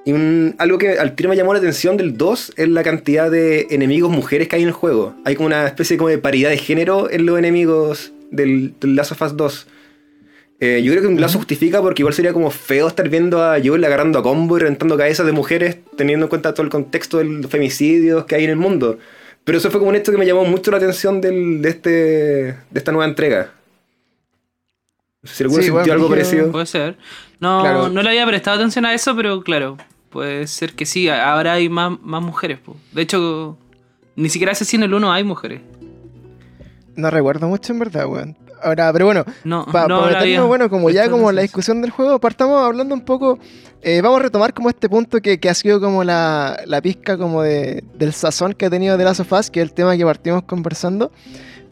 Y 0.06 0.12
algo 0.58 0.76
que 0.78 0.99
al 0.99 1.14
tiro 1.14 1.30
me 1.30 1.37
llamó 1.37 1.54
la 1.54 1.61
atención 1.61 1.96
del 1.96 2.16
2 2.16 2.54
es 2.56 2.68
la 2.68 2.82
cantidad 2.82 3.30
de 3.30 3.68
enemigos 3.70 4.11
mujeres 4.11 4.49
que 4.49 4.56
hay 4.56 4.62
en 4.62 4.68
el 4.68 4.75
juego. 4.75 5.14
Hay 5.25 5.34
como 5.34 5.46
una 5.46 5.66
especie 5.66 5.96
como 5.96 6.11
de 6.11 6.18
paridad 6.18 6.50
de 6.50 6.58
género 6.58 7.11
en 7.11 7.25
los 7.25 7.38
enemigos 7.38 8.12
del, 8.30 8.75
del 8.80 8.96
Last 8.96 9.12
of 9.12 9.23
Us 9.23 9.37
2. 9.37 9.66
Eh, 10.61 10.82
yo 10.82 10.92
creo 10.92 11.02
que 11.02 11.08
un 11.08 11.20
lazo 11.20 11.38
justifica 11.38 11.82
porque 11.82 12.02
igual 12.02 12.14
sería 12.14 12.32
como 12.32 12.50
feo 12.50 12.87
estar 12.87 13.08
viendo 13.08 13.42
a 13.42 13.58
Joel 13.62 13.84
agarrando 13.84 14.18
a 14.18 14.23
combo 14.23 14.56
y 14.56 14.61
reventando 14.61 14.96
cabezas 14.96 15.26
de 15.26 15.32
mujeres 15.32 15.78
teniendo 15.96 16.26
en 16.26 16.30
cuenta 16.30 16.54
todo 16.54 16.62
el 16.62 16.70
contexto 16.70 17.18
de 17.18 17.25
los 17.25 17.50
femicidios 17.50 18.25
que 18.25 18.37
hay 18.37 18.44
en 18.44 18.50
el 18.50 18.56
mundo. 18.56 18.99
Pero 19.44 19.58
eso 19.58 19.70
fue 19.70 19.80
como 19.80 19.90
un 19.90 19.96
hecho 19.96 20.12
que 20.12 20.18
me 20.18 20.26
llamó 20.26 20.44
mucho 20.44 20.70
la 20.70 20.78
atención 20.78 21.20
del, 21.20 21.61
de, 21.61 21.68
este, 21.68 21.90
de 21.90 22.56
esta 22.75 22.92
nueva 22.92 23.06
entrega. 23.06 23.52
Si 25.23 25.42
alguno 25.42 25.62
sintió 25.62 25.92
algo 25.92 26.08
parecido. 26.08 26.50
Puede 26.50 26.66
ser. 26.66 26.96
No, 27.40 27.88
no 27.88 28.02
le 28.02 28.08
había 28.08 28.26
prestado 28.26 28.56
atención 28.56 28.87
a 28.87 28.94
eso, 28.94 29.14
pero 29.16 29.42
claro, 29.42 29.76
Puede 30.14 30.47
ser 30.47 30.75
que 30.75 30.87
sí, 30.87 31.09
ahora 31.09 31.54
hay 31.54 31.68
más, 31.68 32.00
más 32.00 32.23
mujeres. 32.23 32.61
De 32.92 33.02
hecho, 33.02 33.59
ni 34.14 34.28
siquiera 34.28 34.52
en 34.73 34.83
el 34.85 34.94
1 34.94 35.12
hay 35.12 35.25
mujeres. 35.25 35.61
No 36.94 37.11
recuerdo 37.11 37.49
mucho 37.49 37.73
en 37.73 37.80
verdad, 37.80 38.06
weón. 38.06 38.37
Ahora, 38.62 38.92
pero 38.92 39.06
bueno, 39.06 39.25
no, 39.42 39.66
para 39.66 39.99
bueno, 40.47 40.71
como 40.71 40.88
ya 40.90 41.11
como 41.11 41.33
la 41.33 41.42
discusión 41.42 41.83
del 41.83 41.90
juego, 41.90 42.21
partamos 42.21 42.62
hablando 42.62 42.94
un 42.94 43.00
poco, 43.00 43.40
eh, 43.83 44.02
vamos 44.02 44.21
a 44.21 44.23
retomar 44.23 44.54
como 44.54 44.68
este 44.68 44.88
punto 44.88 45.21
que, 45.21 45.37
ha 45.50 45.54
sido 45.54 45.80
como 45.80 46.04
la, 46.04 46.61
la 46.64 46.80
pizca 46.80 47.18
como 47.18 47.42
de, 47.42 47.83
del 47.94 48.12
sazón 48.12 48.52
que 48.52 48.66
ha 48.66 48.71
tenido 48.71 48.97
de 48.97 49.02
Last 49.02 49.18
of 49.18 49.33
Us, 49.33 49.50
que 49.50 49.61
es 49.62 49.68
el 49.68 49.75
tema 49.75 49.97
que 49.97 50.04
partimos 50.04 50.44
conversando. 50.44 51.11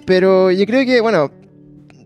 Pero 0.05 0.51
yo 0.51 0.67
creo 0.67 0.85
que, 0.85 1.01
bueno, 1.01 1.31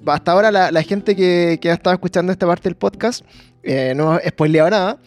hasta 0.05 0.33
ahora 0.33 0.51
la, 0.51 0.83
gente 0.83 1.17
que, 1.17 1.59
que 1.63 1.71
ha 1.71 1.75
estado 1.75 1.95
escuchando 1.95 2.31
esta 2.31 2.47
parte 2.47 2.69
del 2.69 2.77
podcast 2.77 3.25
eh, 3.63 3.95
no 3.97 4.19
he 4.19 4.29
spoileado 4.29 4.69
nada. 4.69 4.99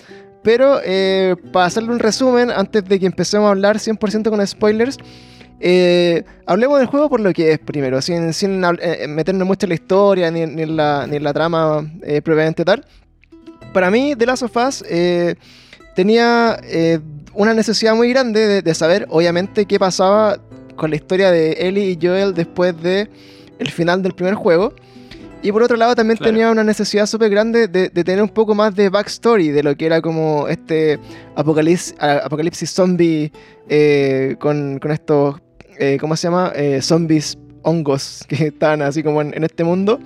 Pero 0.43 0.79
eh, 0.84 1.36
para 1.51 1.65
hacerle 1.65 1.91
un 1.91 2.00
resumen, 2.00 2.50
antes 2.50 2.86
de 2.86 3.00
que 3.00 3.05
empecemos 3.05 3.48
a 3.48 3.51
hablar 3.51 3.77
100% 3.77 4.29
con 4.29 4.46
spoilers, 4.46 4.98
eh, 5.60 6.24
hablemos 6.46 6.79
del 6.79 6.88
juego 6.88 7.10
por 7.10 7.19
lo 7.19 7.34
que 7.34 7.51
es 7.51 7.60
primero, 7.60 8.01
sin, 8.01 8.34
sin 8.34 8.62
meternos 8.62 9.46
mucho 9.46 9.65
en 9.65 9.69
la 9.69 9.75
historia 9.75 10.31
ni, 10.31 10.41
en, 10.41 10.77
la, 10.77 11.05
ni 11.08 11.17
en 11.17 11.24
la 11.24 11.34
trama 11.34 11.86
propiamente 12.24 12.63
tal. 12.63 12.86
Para 13.74 13.91
mí, 13.91 14.15
The 14.17 14.25
Last 14.25 14.43
of 14.43 14.55
Us 14.55 14.84
tenía 15.96 16.58
una 17.34 17.53
necesidad 17.53 17.96
muy 17.96 18.10
grande 18.10 18.62
de, 18.62 18.75
saber, 18.75 19.05
obviamente, 19.10 19.65
qué 19.65 19.79
pasaba 19.79 20.39
con 20.75 20.89
la 20.89 20.96
historia 20.96 21.31
de 21.31 21.53
Ellie 21.53 21.91
y 21.91 22.00
Joel 22.01 22.34
después 22.34 22.81
de 22.81 23.10
el 23.60 23.69
final 23.69 24.01
del 24.01 24.13
primer 24.13 24.36
juego. 24.36 24.74
Y 25.41 25.51
por 25.53 25.63
otro 25.63 25.77
lado 25.77 25.96
también 25.96 26.17
tenía 26.17 26.51
una 26.51 26.63
necesidad 26.65 27.05
súper 27.05 27.29
grande 27.29 27.67
de, 27.67 27.89
tener 27.89 28.22
un 28.22 28.29
poco 28.29 28.55
más 28.55 28.75
de 28.75 28.89
backstory 28.89 29.50
de 29.50 29.63
lo 29.63 29.75
que 29.75 29.86
era 29.86 30.01
como 30.01 30.48
este 30.50 31.00
apocalipsis, 31.36 31.96
apocalipsis 32.00 32.69
zombie 32.69 33.31
eh, 33.69 34.36
con, 34.39 34.79
estos, 34.91 35.39
eh, 35.79 35.98
¿cómo 36.00 36.17
se 36.17 36.27
llama? 36.27 36.51
Eh, 36.55 36.81
zombies 36.81 37.38
hongos 37.62 38.25
que 38.27 38.48
están 38.48 38.81
así 38.81 39.01
como 39.01 39.22
en 39.22 39.43
este 39.43 39.63
mundo. 39.63 40.00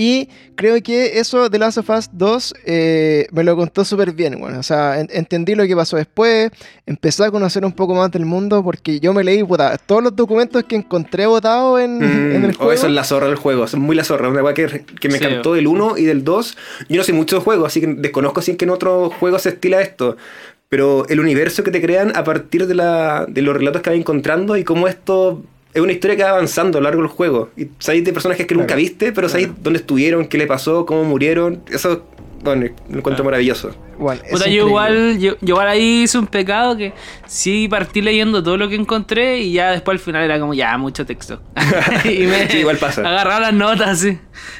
Y 0.00 0.28
creo 0.54 0.80
que 0.80 1.18
eso 1.18 1.48
de 1.48 1.58
Last 1.58 1.78
of 1.78 1.90
Us 1.90 2.08
2 2.12 2.54
eh, 2.66 3.26
me 3.32 3.42
lo 3.42 3.56
contó 3.56 3.84
súper 3.84 4.12
bien, 4.12 4.38
bueno. 4.38 4.60
O 4.60 4.62
sea, 4.62 5.00
entendí 5.00 5.56
lo 5.56 5.66
que 5.66 5.74
pasó 5.74 5.96
después, 5.96 6.52
empecé 6.86 7.24
a 7.24 7.32
conocer 7.32 7.64
un 7.64 7.72
poco 7.72 7.96
más 7.96 8.08
del 8.12 8.24
mundo 8.24 8.62
porque 8.62 9.00
yo 9.00 9.12
me 9.12 9.24
leí 9.24 9.44
todos 9.86 10.04
los 10.04 10.14
documentos 10.14 10.62
que 10.62 10.76
encontré 10.76 11.26
votados 11.26 11.80
en, 11.80 11.98
mm, 11.98 12.44
el 12.44 12.54
juego. 12.54 12.70
O 12.70 12.72
eso 12.72 12.86
es 12.86 12.92
la 12.92 13.02
zorra 13.02 13.26
del 13.26 13.34
juego, 13.34 13.64
es 13.64 13.74
muy 13.74 13.96
la 13.96 14.04
zorra. 14.04 14.28
Una 14.28 14.54
que, 14.54 14.84
que 15.00 15.08
me 15.08 15.16
encantó 15.16 15.54
del 15.54 15.66
1 15.66 15.98
y 15.98 16.04
del 16.04 16.22
2. 16.22 16.56
Yo 16.90 16.96
no 16.96 17.02
sé 17.02 17.12
mucho 17.12 17.34
de 17.34 17.42
juegos, 17.42 17.66
así 17.66 17.80
que 17.80 17.88
desconozco 17.88 18.40
si 18.40 18.54
que 18.54 18.66
en 18.66 18.70
otros 18.70 19.12
juegos 19.14 19.42
se 19.42 19.48
estila 19.48 19.80
esto 19.80 20.16
pero 20.68 21.08
el 21.08 21.18
universo 21.18 21.64
que 21.64 21.70
te 21.70 21.80
crean 21.80 22.14
a 22.14 22.24
partir 22.24 22.66
de, 22.66 22.74
la, 22.74 23.24
de 23.26 23.40
los 23.40 23.56
relatos 23.56 23.80
que 23.80 23.88
vas 23.88 23.98
encontrando 23.98 24.54
y 24.54 24.64
cómo 24.64 24.86
esto 24.86 25.42
es 25.74 25.82
una 25.82 25.92
historia 25.92 26.16
que 26.16 26.22
va 26.22 26.30
avanzando 26.30 26.78
a 26.78 26.80
lo 26.80 26.84
largo 26.86 27.02
del 27.02 27.10
juego. 27.10 27.50
Y 27.56 27.68
sabéis 27.78 28.04
de 28.04 28.12
personajes 28.12 28.46
que 28.46 28.54
nunca 28.54 28.74
viste, 28.74 29.12
pero 29.12 29.28
sabéis 29.28 29.50
dónde 29.62 29.80
estuvieron, 29.80 30.26
qué 30.26 30.38
le 30.38 30.46
pasó, 30.46 30.86
cómo 30.86 31.04
murieron. 31.04 31.62
Eso, 31.70 32.04
bueno, 32.42 32.66
lo 32.88 32.98
encuentro 32.98 33.24
maravilloso. 33.24 33.74
Bueno, 33.98 34.22
yo 34.46 34.66
igual, 34.66 35.18
yo, 35.18 35.34
igual 35.42 35.68
ahí 35.68 36.02
hice 36.04 36.18
un 36.18 36.26
pecado 36.26 36.76
que 36.76 36.92
sí 37.26 37.68
partí 37.68 38.00
leyendo 38.00 38.42
todo 38.42 38.56
lo 38.56 38.68
que 38.68 38.76
encontré 38.76 39.38
y 39.38 39.52
ya 39.52 39.72
después 39.72 39.96
al 39.96 39.98
final 39.98 40.22
era 40.22 40.38
como 40.38 40.54
ya 40.54 40.76
mucho 40.78 41.04
texto. 41.04 41.40
y 42.04 42.26
me 42.26 42.48
sí, 42.48 42.58
igual 42.58 42.78
pasa. 42.78 43.02
Agarraba 43.02 43.40
las 43.40 43.54
notas, 43.54 44.00
sí. 44.00 44.18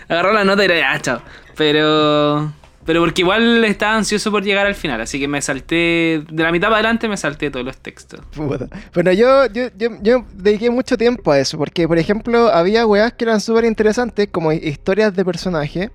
Agarraba 0.08 0.34
las 0.34 0.46
notas 0.46 0.62
y 0.62 0.64
era 0.66 0.94
ya, 0.94 1.00
chao. 1.00 1.22
Pero 1.56 2.52
pero 2.88 3.02
porque 3.02 3.20
igual 3.20 3.62
estaba 3.66 3.96
ansioso 3.96 4.30
por 4.30 4.42
llegar 4.42 4.66
al 4.66 4.74
final, 4.74 4.98
así 5.02 5.20
que 5.20 5.28
me 5.28 5.42
salté, 5.42 6.24
de 6.26 6.42
la 6.42 6.50
mitad 6.50 6.68
para 6.68 6.76
adelante 6.76 7.06
me 7.06 7.18
salté 7.18 7.50
todos 7.50 7.66
los 7.66 7.76
textos. 7.76 8.20
Bueno, 8.94 9.12
yo, 9.12 9.44
yo, 9.52 9.68
yo, 9.76 10.24
dediqué 10.32 10.70
mucho 10.70 10.96
tiempo 10.96 11.30
a 11.30 11.38
eso, 11.38 11.58
porque 11.58 11.86
por 11.86 11.98
ejemplo 11.98 12.48
había 12.48 12.86
weas 12.86 13.12
que 13.12 13.26
eran 13.26 13.42
súper 13.42 13.66
interesantes, 13.66 14.28
como 14.32 14.52
historias 14.52 15.14
de 15.14 15.22
personaje, 15.22 15.90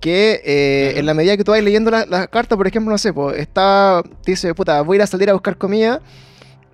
que 0.00 0.42
eh, 0.44 0.98
en 0.98 1.06
la 1.06 1.14
medida 1.14 1.34
que 1.34 1.44
tú 1.44 1.52
vas 1.52 1.62
leyendo 1.62 1.90
la, 1.90 2.04
la 2.04 2.26
carta, 2.26 2.58
por 2.58 2.66
ejemplo, 2.66 2.92
no 2.92 2.98
sé, 2.98 3.10
pues 3.14 3.38
está, 3.38 4.02
dice, 4.26 4.52
puta, 4.52 4.82
voy 4.82 4.96
a 4.96 4.98
ir 4.98 5.02
a 5.04 5.06
salir 5.06 5.30
a 5.30 5.32
buscar 5.32 5.56
comida. 5.56 6.02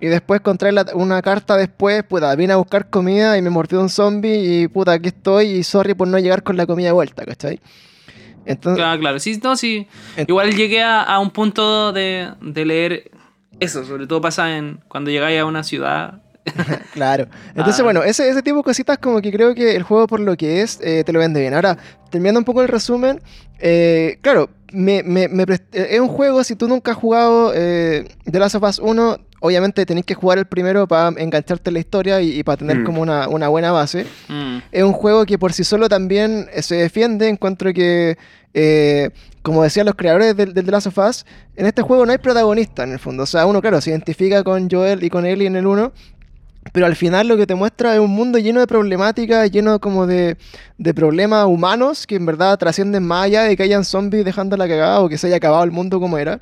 Y 0.01 0.07
después 0.07 0.41
encontré 0.41 0.73
una 0.95 1.21
carta 1.21 1.55
después, 1.55 2.03
puta, 2.03 2.35
vine 2.35 2.51
a 2.51 2.57
buscar 2.57 2.89
comida 2.89 3.37
y 3.37 3.41
me 3.41 3.49
mordió 3.49 3.79
un 3.79 3.87
zombie 3.87 4.63
y 4.63 4.67
puta, 4.67 4.91
aquí 4.91 5.07
estoy 5.07 5.45
y 5.45 5.63
sorry 5.63 5.93
por 5.93 6.09
no 6.09 6.19
llegar 6.19 6.43
con 6.43 6.57
la 6.57 6.65
comida 6.65 6.87
de 6.87 6.91
vuelta, 6.91 7.23
¿cachai? 7.23 7.61
Claro, 8.61 8.99
claro. 8.99 9.19
Sí, 9.19 9.39
no, 9.43 9.55
sí. 9.55 9.87
Igual 10.27 10.55
llegué 10.55 10.83
a, 10.83 11.19
un 11.19 11.31
punto 11.31 11.91
de, 11.93 12.33
leer 12.41 13.11
eso, 13.59 13.85
sobre 13.85 14.07
todo 14.07 14.21
pasa 14.21 14.57
en 14.57 14.79
cuando 14.87 15.11
llegáis 15.11 15.39
a 15.39 15.45
una 15.45 15.63
ciudad. 15.63 16.21
claro. 16.93 17.27
Entonces, 17.49 17.79
ah. 17.79 17.83
bueno, 17.83 18.03
ese, 18.03 18.29
ese 18.29 18.43
tipo 18.43 18.57
de 18.57 18.63
cositas 18.63 18.97
como 18.99 19.21
que 19.21 19.31
creo 19.31 19.55
que 19.55 19.75
el 19.75 19.83
juego 19.83 20.05
por 20.07 20.19
lo 20.19 20.37
que 20.37 20.61
es 20.61 20.79
eh, 20.81 21.03
te 21.03 21.11
lo 21.11 21.19
vende 21.19 21.39
bien. 21.39 21.53
Ahora, 21.53 21.77
terminando 22.11 22.39
un 22.39 22.45
poco 22.45 22.61
el 22.61 22.67
resumen, 22.67 23.21
eh, 23.59 24.19
claro, 24.21 24.49
me, 24.71 24.99
es 25.71 25.99
un 25.99 26.07
juego, 26.07 26.43
si 26.43 26.55
tú 26.55 26.67
nunca 26.67 26.91
has 26.91 26.97
jugado 26.97 27.51
eh, 27.55 28.07
The 28.29 28.39
Last 28.39 28.55
of 28.55 28.63
Us 28.63 28.79
1, 28.79 29.17
obviamente 29.39 29.85
tenés 29.85 30.05
que 30.05 30.13
jugar 30.13 30.37
el 30.37 30.45
primero 30.45 30.87
para 30.87 31.09
engancharte 31.21 31.69
en 31.69 31.73
la 31.75 31.79
historia 31.79 32.21
y, 32.21 32.43
para 32.43 32.57
tener 32.57 32.79
mm. 32.79 32.83
como 32.83 33.01
una, 33.01 33.47
buena 33.47 33.71
base. 33.71 34.05
Mm. 34.27 34.57
Es 34.71 34.83
un 34.83 34.93
juego 34.93 35.25
que 35.25 35.37
por 35.37 35.53
sí 35.53 35.63
solo 35.63 35.89
también 35.89 36.47
eh, 36.53 36.61
se 36.61 36.75
defiende. 36.75 37.27
Encuentro 37.27 37.73
que, 37.73 38.17
eh, 38.53 39.09
como 39.41 39.63
decían 39.63 39.85
los 39.85 39.95
creadores 39.95 40.35
del, 40.35 40.53
The 40.53 40.63
Last 40.63 40.87
of 40.87 40.97
Us, 40.97 41.25
en 41.55 41.65
este 41.65 41.81
juego 41.81 42.05
no 42.05 42.11
hay 42.11 42.17
protagonista 42.17 42.83
en 42.83 42.93
el 42.93 42.99
fondo. 42.99 43.23
O 43.23 43.27
sea, 43.27 43.45
uno, 43.45 43.61
claro, 43.61 43.81
se 43.81 43.91
identifica 43.91 44.43
con 44.43 44.69
Joel 44.69 45.03
y 45.03 45.09
con 45.09 45.25
Ellie 45.25 45.47
en 45.47 45.55
el 45.55 45.67
1. 45.67 45.91
Pero 46.71 46.87
al 46.87 46.95
final 46.95 47.27
lo 47.27 47.37
que 47.37 47.45
te 47.45 47.53
muestra 47.53 47.93
es 47.93 47.99
un 47.99 48.09
mundo 48.09 48.39
lleno 48.39 48.59
de 48.59 48.65
problemáticas, 48.65 49.51
lleno 49.51 49.79
como 49.79 50.07
de, 50.07 50.35
de 50.79 50.93
problemas 50.95 51.45
humanos 51.45 52.07
que 52.07 52.15
en 52.15 52.25
verdad 52.25 52.57
trascienden 52.57 53.05
más 53.05 53.25
allá 53.25 53.43
de 53.43 53.55
que 53.55 53.61
hayan 53.61 53.85
zombies 53.85 54.25
dejando 54.25 54.57
la 54.57 54.67
cagada 54.67 55.01
o 55.01 55.07
que 55.07 55.19
se 55.19 55.27
haya 55.27 55.35
acabado 55.35 55.63
el 55.63 55.69
mundo 55.69 55.99
como 55.99 56.17
era 56.17 56.39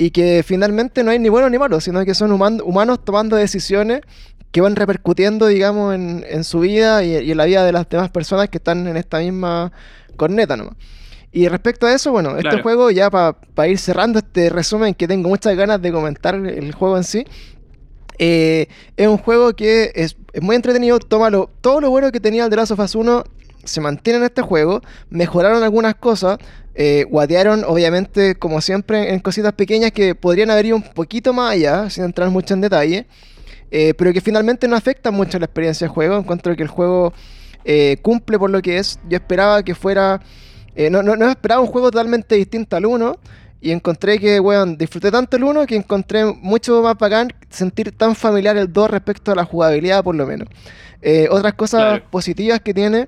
y 0.00 0.12
que 0.12 0.42
finalmente 0.42 1.04
no 1.04 1.10
hay 1.10 1.18
ni 1.18 1.28
bueno 1.28 1.50
ni 1.50 1.58
malo, 1.58 1.78
sino 1.78 2.02
que 2.06 2.14
son 2.14 2.32
humanos 2.32 3.04
tomando 3.04 3.36
decisiones 3.36 4.00
que 4.50 4.62
van 4.62 4.74
repercutiendo, 4.74 5.46
digamos, 5.46 5.94
en, 5.94 6.42
su 6.42 6.60
vida 6.60 7.04
y, 7.04 7.30
en 7.30 7.36
la 7.36 7.44
vida 7.44 7.66
de 7.66 7.72
las 7.72 7.86
demás 7.86 8.08
personas 8.08 8.48
que 8.48 8.56
están 8.56 8.88
en 8.88 8.96
esta 8.96 9.18
misma 9.18 9.72
corneta 10.16 10.56
nomás. 10.56 10.76
Y 11.32 11.48
respecto 11.48 11.86
a 11.86 11.92
eso, 11.92 12.12
bueno, 12.12 12.38
este 12.38 12.62
juego, 12.62 12.90
ya 12.90 13.10
para 13.10 13.68
ir 13.68 13.76
cerrando 13.76 14.20
este 14.20 14.48
resumen, 14.48 14.94
que 14.94 15.06
tengo 15.06 15.28
muchas 15.28 15.54
ganas 15.54 15.82
de 15.82 15.92
comentar 15.92 16.34
el 16.34 16.72
juego 16.72 16.96
en 16.96 17.04
sí, 17.04 17.26
eh, 18.16 18.68
es 18.96 19.06
un 19.06 19.18
juego 19.18 19.52
que 19.52 19.92
es, 19.94 20.16
muy 20.40 20.56
entretenido, 20.56 20.98
toma 20.98 21.30
todo 21.60 21.82
lo 21.82 21.90
bueno 21.90 22.10
que 22.10 22.20
tenía 22.20 22.44
el 22.44 22.50
The 22.50 22.56
Last 22.56 22.72
of 22.72 22.78
Us 22.78 22.94
1 22.94 23.24
se 23.64 23.80
mantiene 23.80 24.18
en 24.18 24.24
este 24.24 24.42
juego, 24.42 24.80
mejoraron 25.10 25.62
algunas 25.62 25.94
cosas, 25.94 26.38
eh, 26.74 27.04
guatearon 27.08 27.64
obviamente 27.64 28.36
como 28.36 28.60
siempre 28.60 29.12
en 29.12 29.18
cositas 29.18 29.52
pequeñas 29.54 29.90
que 29.90 30.14
podrían 30.14 30.50
haber 30.50 30.66
ido 30.66 30.76
un 30.76 30.82
poquito 30.82 31.32
más 31.32 31.52
allá, 31.52 31.90
sin 31.90 32.04
entrar 32.04 32.30
mucho 32.30 32.54
en 32.54 32.60
detalle, 32.60 33.06
eh, 33.70 33.94
pero 33.94 34.12
que 34.12 34.20
finalmente 34.20 34.68
no 34.68 34.76
afectan 34.76 35.14
mucho 35.14 35.38
la 35.38 35.46
experiencia 35.46 35.88
de 35.88 35.92
juego, 35.92 36.16
encuentro 36.16 36.54
que 36.54 36.62
el 36.62 36.68
juego 36.68 37.12
eh, 37.64 37.96
cumple 38.02 38.38
por 38.38 38.50
lo 38.50 38.62
que 38.62 38.78
es, 38.78 39.00
yo 39.08 39.16
esperaba 39.16 39.62
que 39.64 39.74
fuera, 39.74 40.20
no, 40.90 41.02
no, 41.02 41.16
no, 41.16 41.28
esperaba 41.28 41.60
un 41.60 41.66
juego 41.66 41.90
totalmente 41.90 42.36
distinto 42.36 42.76
al 42.76 42.86
1, 42.86 43.18
y 43.60 43.72
encontré 43.72 44.18
que, 44.18 44.40
weón, 44.40 44.78
disfruté 44.78 45.10
tanto 45.10 45.36
el 45.36 45.44
1 45.44 45.66
que 45.66 45.76
encontré 45.76 46.24
mucho 46.24 46.80
más 46.80 46.96
bacán 46.96 47.30
sentir 47.50 47.92
tan 47.92 48.14
familiar 48.14 48.56
el 48.56 48.72
2 48.72 48.90
respecto 48.90 49.32
a 49.32 49.34
la 49.34 49.44
jugabilidad, 49.44 50.02
por 50.02 50.14
lo 50.14 50.26
menos. 50.26 50.48
otras 51.30 51.52
cosas 51.54 52.00
positivas 52.10 52.60
que 52.60 52.72
tiene 52.72 53.04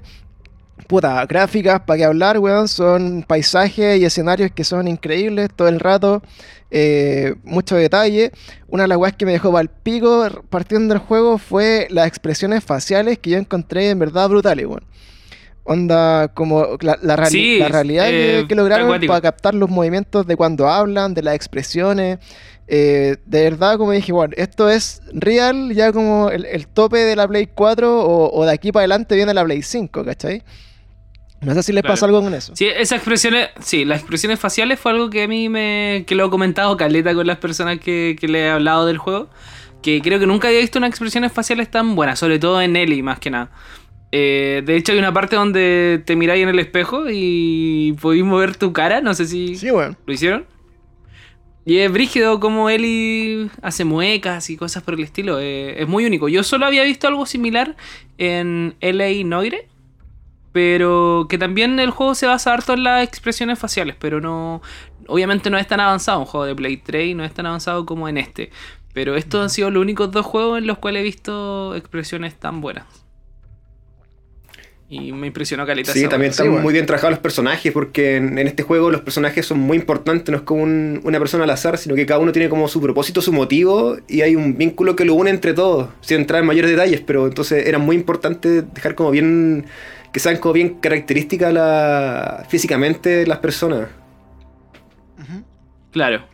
puta, 0.86 1.24
gráficas, 1.26 1.80
para 1.80 1.98
qué 1.98 2.04
hablar, 2.04 2.38
weón, 2.38 2.68
son 2.68 3.24
paisajes 3.26 4.00
y 4.00 4.04
escenarios 4.04 4.50
que 4.52 4.64
son 4.64 4.88
increíbles 4.88 5.50
todo 5.54 5.68
el 5.68 5.80
rato, 5.80 6.22
eh, 6.70 7.34
mucho 7.44 7.76
detalle. 7.76 8.32
Una 8.68 8.84
de 8.84 8.88
las 8.88 8.98
weas 8.98 9.14
que 9.14 9.26
me 9.26 9.32
dejó 9.32 9.58
el 9.58 9.68
pico 9.68 10.26
partiendo 10.50 10.94
del 10.94 11.02
juego 11.02 11.38
fue 11.38 11.86
las 11.90 12.06
expresiones 12.06 12.64
faciales 12.64 13.18
que 13.18 13.30
yo 13.30 13.38
encontré 13.38 13.90
en 13.90 13.98
verdad 13.98 14.28
brutales, 14.28 14.66
weón. 14.66 14.84
Onda, 15.64 16.26
como 16.34 16.76
la, 16.80 16.98
la, 17.02 17.14
realidad 17.14 18.06
que, 18.06 18.40
eh, 18.40 18.46
lograron 18.50 18.88
para 19.06 19.20
captar 19.20 19.54
los 19.54 19.70
movimientos 19.70 20.26
de 20.26 20.34
cuando 20.34 20.68
hablan, 20.68 21.14
de 21.14 21.22
las 21.22 21.36
expresiones. 21.36 22.18
Eh, 22.66 23.16
de 23.26 23.42
verdad, 23.42 23.76
como 23.76 23.92
dije, 23.92 24.12
bueno, 24.12 24.34
esto 24.36 24.68
es 24.68 25.02
real, 25.12 25.72
ya 25.72 25.92
como 25.92 26.30
el, 26.30 26.66
tope 26.68 26.98
de 26.98 27.14
la 27.14 27.28
Play 27.28 27.46
4 27.46 28.04
o, 28.04 28.34
o, 28.34 28.44
de 28.44 28.52
aquí 28.52 28.72
para 28.72 28.82
adelante 28.82 29.14
viene 29.14 29.34
la 29.34 29.44
Play 29.44 29.62
5, 29.62 30.04
¿cachai? 30.04 30.42
No 31.42 31.54
sé 31.54 31.62
si 31.64 31.72
les 31.72 31.82
pasa 31.82 32.06
algo 32.06 32.22
con 32.22 32.32
eso. 32.34 32.54
Sí, 32.54 32.66
esas 32.66 32.98
expresiones, 32.98 33.50
sí, 33.60 33.84
las 33.84 33.98
expresiones 33.98 34.38
faciales 34.38 34.78
fue 34.78 34.92
algo 34.92 35.10
que 35.10 35.24
a 35.24 35.28
mí 35.28 35.48
me. 35.48 36.04
que 36.06 36.14
lo 36.14 36.26
he 36.26 36.30
comentado 36.30 36.76
caleta 36.76 37.14
con 37.14 37.26
las 37.26 37.38
personas 37.38 37.80
que, 37.80 38.16
le 38.20 38.46
he 38.46 38.50
hablado 38.50 38.86
del 38.86 38.98
juego. 38.98 39.28
Que 39.82 40.00
creo 40.00 40.20
que 40.20 40.26
nunca 40.26 40.46
había 40.48 40.60
visto 40.60 40.78
unas 40.78 40.90
expresiones 40.90 41.32
faciales 41.32 41.68
tan 41.68 41.96
buenas, 41.96 42.20
sobre 42.20 42.38
todo 42.38 42.62
en 42.62 42.76
Ellie, 42.76 43.02
más 43.02 43.18
que 43.18 43.30
nada. 43.30 43.50
Eh, 44.12 44.62
de 44.64 44.76
hecho, 44.76 44.92
hay 44.92 44.98
una 44.98 45.12
parte 45.12 45.34
donde 45.34 46.00
te 46.06 46.14
miráis 46.14 46.44
en 46.44 46.50
el 46.50 46.60
espejo 46.60 47.06
y 47.10 47.96
podéis 48.00 48.24
mover 48.24 48.54
tu 48.54 48.72
cara. 48.72 49.00
No 49.00 49.12
sé 49.12 49.26
si 49.26 49.56
sí, 49.56 49.70
bueno. 49.70 49.96
lo 50.06 50.12
hicieron. 50.12 50.46
Y 51.64 51.78
es 51.78 51.92
brígido 51.92 52.38
como 52.38 52.70
Ellie 52.70 53.48
hace 53.62 53.84
muecas 53.84 54.48
y 54.50 54.56
cosas 54.56 54.84
por 54.84 54.94
el 54.94 55.00
estilo. 55.00 55.40
Eh, 55.40 55.82
es 55.82 55.88
muy 55.88 56.04
único. 56.04 56.28
Yo 56.28 56.44
solo 56.44 56.66
había 56.66 56.84
visto 56.84 57.08
algo 57.08 57.26
similar 57.26 57.76
en 58.18 58.76
LA 58.80 59.24
Noire 59.24 59.68
pero 60.52 61.26
que 61.28 61.38
también 61.38 61.80
el 61.80 61.90
juego 61.90 62.14
se 62.14 62.26
basa 62.26 62.52
harto 62.52 62.74
en 62.74 62.84
las 62.84 63.02
expresiones 63.04 63.58
faciales, 63.58 63.96
pero 63.98 64.20
no. 64.20 64.62
Obviamente 65.08 65.50
no 65.50 65.58
es 65.58 65.66
tan 65.66 65.80
avanzado 65.80 66.20
un 66.20 66.26
juego 66.26 66.46
de 66.46 66.54
Play 66.54 66.76
3 66.76 67.16
no 67.16 67.24
es 67.24 67.34
tan 67.34 67.46
avanzado 67.46 67.84
como 67.84 68.08
en 68.08 68.18
este. 68.18 68.50
Pero 68.92 69.16
estos 69.16 69.42
han 69.42 69.50
sido 69.50 69.70
los 69.70 69.80
únicos 69.80 70.10
dos 70.10 70.26
juegos 70.26 70.58
en 70.58 70.66
los 70.66 70.78
cuales 70.78 71.00
he 71.00 71.04
visto 71.04 71.74
expresiones 71.74 72.34
tan 72.34 72.60
buenas. 72.60 72.84
Y 74.92 75.10
me 75.12 75.28
impresionó 75.28 75.64
Caleta. 75.64 75.90
Sí, 75.90 76.06
también 76.06 76.32
están 76.32 76.50
muy 76.50 76.70
bien 76.70 76.84
trabajados 76.84 77.12
los 77.12 77.20
personajes, 77.20 77.72
porque 77.72 78.16
en, 78.16 78.36
este 78.36 78.62
juego 78.62 78.90
los 78.90 79.00
personajes 79.00 79.46
son 79.46 79.58
muy 79.58 79.78
importantes, 79.78 80.30
no 80.30 80.36
es 80.36 80.42
como 80.42 80.64
una 80.64 81.18
persona 81.18 81.44
al 81.44 81.50
azar, 81.50 81.78
sino 81.78 81.94
que 81.94 82.04
cada 82.04 82.20
uno 82.20 82.30
tiene 82.30 82.50
como 82.50 82.68
su 82.68 82.78
propósito, 82.78 83.22
su 83.22 83.32
motivo, 83.32 83.96
y 84.06 84.20
hay 84.20 84.36
un 84.36 84.58
vínculo 84.58 84.94
que 84.94 85.06
lo 85.06 85.14
une 85.14 85.30
entre 85.30 85.54
todos, 85.54 85.88
sin 86.02 86.18
entrar 86.18 86.42
en 86.42 86.46
mayores 86.46 86.70
detalles, 86.70 87.00
pero 87.00 87.26
entonces 87.26 87.66
era 87.66 87.78
muy 87.78 87.96
importante 87.96 88.60
dejar 88.60 88.94
como 88.94 89.10
bien, 89.10 89.64
que 90.12 90.20
sean 90.20 90.36
como 90.36 90.52
bien 90.52 90.74
características 90.80 91.52
la, 91.52 92.44
físicamente 92.48 93.26
las 93.26 93.38
personas. 93.38 93.88
Claro. 95.90 96.24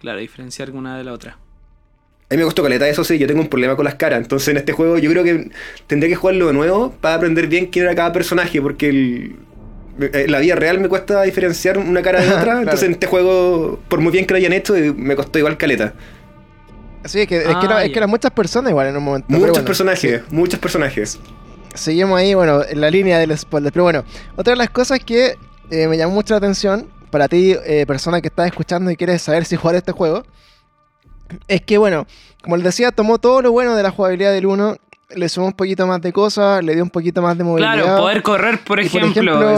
Claro, 0.00 0.18
diferenciar 0.18 0.70
una 0.70 0.96
de 0.98 1.04
la 1.04 1.12
otra. 1.12 1.38
A 2.30 2.34
mí 2.34 2.38
me 2.38 2.44
costó 2.44 2.62
caleta, 2.62 2.88
eso 2.88 3.02
sí, 3.04 3.18
yo 3.18 3.26
tengo 3.26 3.40
un 3.40 3.48
problema 3.48 3.74
con 3.74 3.84
las 3.84 3.94
caras. 3.94 4.20
Entonces 4.20 4.48
en 4.48 4.58
este 4.58 4.72
juego 4.72 4.98
yo 4.98 5.10
creo 5.10 5.24
que 5.24 5.50
tendría 5.86 6.10
que 6.10 6.16
jugarlo 6.16 6.48
de 6.48 6.52
nuevo 6.52 6.92
para 7.00 7.14
aprender 7.14 7.46
bien 7.46 7.66
quién 7.66 7.86
era 7.86 7.94
cada 7.94 8.12
personaje, 8.12 8.60
porque 8.60 8.88
el, 8.90 9.36
eh, 10.00 10.26
la 10.28 10.38
vida 10.38 10.54
real 10.54 10.78
me 10.78 10.88
cuesta 10.88 11.22
diferenciar 11.22 11.78
una 11.78 12.02
cara 12.02 12.20
de 12.20 12.32
otra. 12.34 12.58
Entonces 12.58 12.84
en 12.84 12.92
este 12.92 13.06
juego, 13.06 13.80
por 13.88 14.00
muy 14.00 14.12
bien 14.12 14.26
que 14.26 14.34
lo 14.34 14.38
hayan 14.38 14.52
hecho, 14.52 14.74
me 14.96 15.16
costó 15.16 15.38
igual 15.38 15.56
caleta. 15.56 15.94
Sí, 17.04 17.20
es 17.20 17.28
que, 17.28 17.38
es, 17.38 17.44
que 17.44 17.52
ah, 17.52 17.84
eran 17.84 18.10
muchas 18.10 18.30
personas 18.32 18.70
igual 18.70 18.88
en 18.88 18.96
un 18.96 19.04
momento. 19.04 19.26
Muchos 19.30 19.60
personajes, 19.60 20.22
muchos 20.30 20.60
personajes. 20.60 21.18
Seguimos 21.78 22.18
ahí, 22.18 22.34
bueno, 22.34 22.62
en 22.64 22.80
la 22.80 22.90
línea 22.90 23.18
del 23.18 23.36
spoiler. 23.36 23.72
Pero 23.72 23.84
bueno, 23.84 24.04
otra 24.36 24.52
de 24.52 24.56
las 24.56 24.70
cosas 24.70 25.00
que 25.00 25.36
eh, 25.70 25.88
me 25.88 25.96
llamó 25.96 26.14
mucho 26.14 26.34
la 26.34 26.38
atención, 26.38 26.88
para 27.10 27.28
ti, 27.28 27.56
eh, 27.64 27.84
persona 27.86 28.20
que 28.20 28.28
estás 28.28 28.46
escuchando 28.46 28.90
y 28.90 28.96
quieres 28.96 29.22
saber 29.22 29.44
si 29.44 29.56
jugar 29.56 29.76
este 29.76 29.92
juego, 29.92 30.24
es 31.46 31.62
que, 31.62 31.78
bueno, 31.78 32.06
como 32.42 32.56
les 32.56 32.64
decía, 32.64 32.92
tomó 32.92 33.18
todo 33.18 33.42
lo 33.42 33.52
bueno 33.52 33.74
de 33.74 33.82
la 33.82 33.90
jugabilidad 33.90 34.32
del 34.32 34.46
1, 34.46 34.76
le 35.16 35.28
sumó 35.28 35.46
un 35.46 35.52
poquito 35.52 35.86
más 35.86 36.00
de 36.00 36.12
cosas, 36.12 36.62
le 36.62 36.74
dio 36.74 36.82
un 36.82 36.90
poquito 36.90 37.22
más 37.22 37.36
de 37.36 37.44
movilidad. 37.44 37.74
Claro, 37.74 37.96
poder 37.98 38.22
correr, 38.22 38.60
por 38.64 38.80
ejemplo. 38.80 39.56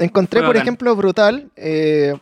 encontré, 0.00 0.42
por 0.42 0.56
ejemplo, 0.56 0.94
brutal. 0.96 1.50
Eh, 1.56 2.14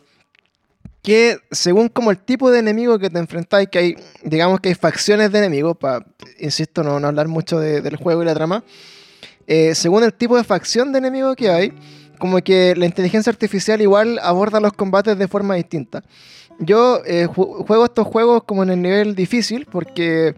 que 1.01 1.37
según 1.51 1.87
como 1.87 2.11
el 2.11 2.17
tipo 2.17 2.51
de 2.51 2.59
enemigo 2.59 2.99
que 2.99 3.09
te 3.09 3.17
enfrentáis, 3.17 3.69
que 3.69 3.79
hay, 3.79 3.95
digamos 4.23 4.59
que 4.59 4.69
hay 4.69 4.75
facciones 4.75 5.31
de 5.31 5.39
enemigos, 5.39 5.77
para, 5.77 6.05
insisto, 6.37 6.83
no, 6.83 6.99
no 6.99 7.07
hablar 7.07 7.29
mucho 7.29 7.59
del 7.59 7.95
juego 7.95 8.23
y 8.23 8.25
la 8.25 8.33
trama, 8.33 8.63
eh, 9.47 9.73
según 9.75 10.03
el 10.03 10.13
tipo 10.13 10.35
de 10.35 10.43
facción 10.43 10.91
de 10.91 10.99
enemigo 10.99 11.35
que 11.35 11.49
hay, 11.49 11.73
como 12.19 12.39
que 12.39 12.75
la 12.75 12.85
inteligencia 12.85 13.31
artificial 13.31 13.81
igual 13.81 14.19
aborda 14.21 14.59
los 14.59 14.73
combates 14.73 15.17
de 15.17 15.27
forma 15.27 15.55
distinta. 15.55 16.03
Yo 16.59 17.01
eh, 17.05 17.27
juego 17.27 17.85
estos 17.85 18.07
juegos 18.07 18.43
como 18.43 18.63
en 18.63 18.71
el 18.71 18.81
nivel 18.81 19.15
difícil 19.15 19.67
porque 19.71 20.35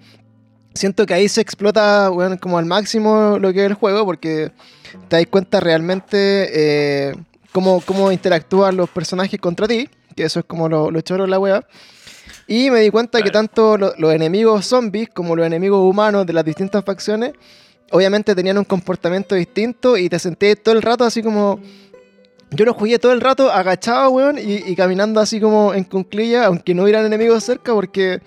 siento 0.74 1.06
que 1.06 1.14
ahí 1.14 1.30
se 1.30 1.42
explota 1.42 2.12
como 2.42 2.58
al 2.58 2.66
máximo 2.66 3.38
lo 3.40 3.52
que 3.54 3.66
es 3.66 3.72
el 3.72 3.74
juego 3.74 4.06
porque 4.06 4.52
te 5.08 5.16
das 5.16 5.26
cuenta 5.28 5.60
realmente 5.60 6.50
eh, 6.54 7.16
cómo, 7.52 7.82
cómo, 7.86 8.12
interactúan 8.12 8.78
los 8.78 8.90
personajes 8.90 9.40
contra 9.40 9.68
ti, 9.68 9.90
que 10.16 10.24
eso 10.24 10.40
es 10.40 10.46
como 10.46 10.70
lo, 10.70 10.92
lo 10.92 11.02
choro 11.02 11.24
de 11.24 11.30
la 11.30 11.40
wea. 11.40 11.66
Y 12.48 12.70
me 12.70 12.82
di 12.82 12.90
cuenta 12.90 13.22
que 13.22 13.30
tanto 13.30 13.78
los 13.78 14.14
enemigos 14.14 14.66
zombies 14.66 15.10
como 15.10 15.36
los 15.36 15.46
enemigos 15.46 15.80
humanos 15.82 16.26
de 16.26 16.34
las 16.34 16.44
distintas 16.44 16.84
facciones 16.84 17.34
obviamente 17.92 18.36
tenían 18.36 18.58
un 18.58 18.66
comportamiento 18.66 19.36
distinto 19.36 19.98
y 19.98 20.10
te 20.10 20.20
senté 20.20 20.56
todo 20.56 20.76
el 20.76 20.82
rato 20.82 21.04
así 21.04 21.22
como 21.24 21.60
yo 22.52 22.66
lo 22.66 22.74
jugué 22.74 22.98
todo 22.98 23.12
el 23.12 23.22
rato 23.22 23.52
agachado, 23.52 24.10
weón, 24.10 24.38
y, 24.40 24.76
caminando 24.76 25.20
así 25.20 25.40
como 25.40 25.74
en 25.74 25.84
cunclilla, 25.84 26.46
aunque 26.46 26.74
no 26.74 26.84
hubieran 26.84 27.06
enemigos 27.06 27.44
cerca, 27.44 27.74
porque 27.74 28.22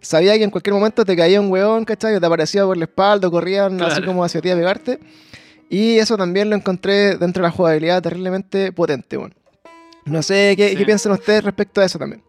sabía 0.00 0.36
que 0.36 0.44
en 0.44 0.50
cualquier 0.50 0.74
momento 0.74 1.04
te 1.04 1.16
caía 1.16 1.40
un 1.40 1.50
weón, 1.50 1.84
¿cachai? 1.84 2.18
te 2.18 2.26
aparecía 2.26 2.64
por 2.64 2.76
la 2.76 2.84
espalda, 2.84 3.30
corrían 3.30 3.80
así 3.82 4.02
como 4.02 4.24
hacia 4.24 4.40
ti 4.40 4.50
a 4.50 4.56
pegarte. 4.56 4.98
Y 5.70 5.98
eso 5.98 6.16
también 6.16 6.50
lo 6.50 6.56
encontré 6.56 7.16
dentro 7.16 7.42
de 7.42 7.48
la 7.48 7.52
jugabilidad 7.52 8.02
terriblemente 8.02 8.72
potente, 8.72 9.16
weón. 9.16 9.34
No 10.06 10.22
sé 10.22 10.54
qué, 10.56 10.74
qué 10.74 10.84
piensan 10.84 11.12
ustedes 11.12 11.44
respecto 11.44 11.80
a 11.80 11.84
eso 11.84 11.98
también. 11.98 12.22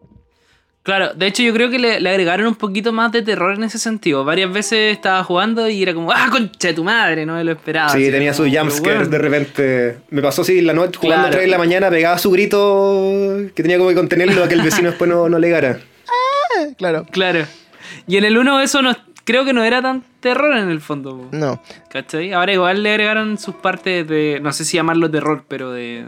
Claro, 0.82 1.12
de 1.12 1.26
hecho 1.26 1.42
yo 1.42 1.52
creo 1.52 1.68
que 1.68 1.78
le, 1.78 1.96
agregaron 2.08 2.46
un 2.46 2.54
poquito 2.54 2.92
más 2.92 3.12
de 3.12 3.20
terror 3.20 3.54
en 3.54 3.64
ese 3.64 3.78
sentido. 3.78 4.24
Varias 4.24 4.50
veces 4.50 4.96
estaba 4.96 5.22
jugando 5.22 5.68
y 5.68 5.82
era 5.82 5.92
como, 5.92 6.10
¡ah, 6.10 6.28
concha 6.30 6.68
de 6.68 6.74
tu 6.74 6.84
madre! 6.84 7.26
No 7.26 7.34
me 7.34 7.44
lo 7.44 7.52
esperaba. 7.52 7.90
Sí, 7.90 8.10
tenía 8.10 8.32
sus 8.32 8.48
jumpscares 8.48 9.10
de 9.10 9.18
repente. 9.18 9.98
Me 10.08 10.22
pasó 10.22 10.40
así 10.40 10.62
la 10.62 10.72
noche, 10.72 10.98
jugando 10.98 11.28
a 11.28 11.30
3 11.30 11.42
de 11.42 11.48
la 11.48 11.58
mañana, 11.58 11.90
pegaba 11.90 12.16
su 12.18 12.30
grito 12.30 13.36
que 13.54 13.62
tenía 13.62 13.76
como 13.76 13.90
que 13.90 13.94
contenerlo 13.94 14.42
a 14.42 14.48
que 14.48 14.54
el 14.54 14.62
vecino 14.62 14.88
después 14.88 15.10
no, 15.10 15.28
no 15.28 15.38
legara. 15.38 15.80
Ah, 16.08 16.66
claro. 16.78 17.06
Claro. 17.10 17.44
Y 18.06 18.16
en 18.16 18.24
el 18.24 18.38
1 18.38 18.60
eso 18.62 18.80
no, 18.80 18.96
creo 19.24 19.44
que 19.44 19.52
no 19.52 19.62
era 19.62 19.82
tan 19.82 20.02
terror 20.20 20.56
en 20.56 20.70
el 20.70 20.80
fondo. 20.80 21.28
No. 21.30 21.62
¿Cachai? 21.90 22.32
Ahora 22.32 22.52
igual 22.52 22.82
le 22.82 22.90
agregaron 22.90 23.38
sus 23.38 23.54
partes 23.54 24.08
de, 24.08 24.40
no 24.42 24.52
sé 24.52 24.64
si 24.64 24.78
llamarlo 24.78 25.10
terror, 25.10 25.44
pero 25.46 25.72
de 25.72 26.06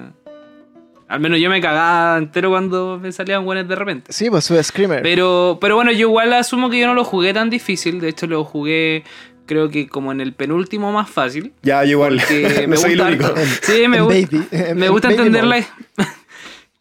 al 1.12 1.20
menos 1.20 1.38
yo 1.40 1.50
me 1.50 1.60
cagaba 1.60 2.16
entero 2.16 2.48
cuando 2.48 2.98
me 2.98 3.12
salían 3.12 3.44
buenos 3.44 3.68
de 3.68 3.76
repente. 3.76 4.10
Sí, 4.10 4.30
pues 4.30 4.44
soy 4.44 4.64
Screamer. 4.64 5.02
Pero, 5.02 5.58
pero 5.60 5.76
bueno, 5.76 5.92
yo 5.92 6.08
igual 6.08 6.32
asumo 6.32 6.70
que 6.70 6.80
yo 6.80 6.86
no 6.86 6.94
lo 6.94 7.04
jugué 7.04 7.34
tan 7.34 7.50
difícil. 7.50 8.00
De 8.00 8.08
hecho, 8.08 8.26
lo 8.26 8.44
jugué 8.44 9.04
creo 9.44 9.68
que 9.68 9.88
como 9.88 10.10
en 10.10 10.22
el 10.22 10.32
penúltimo 10.32 10.90
más 10.90 11.10
fácil. 11.10 11.52
Ya, 11.62 11.84
igual. 11.84 12.14
me 12.66 12.76
soy 12.78 12.92
el 12.94 13.00
único. 13.02 13.26
Sí, 13.60 13.86
me, 13.88 14.74
me 14.74 14.88
gusta 14.88 15.10
entender 15.10 15.44
la... 15.44 15.62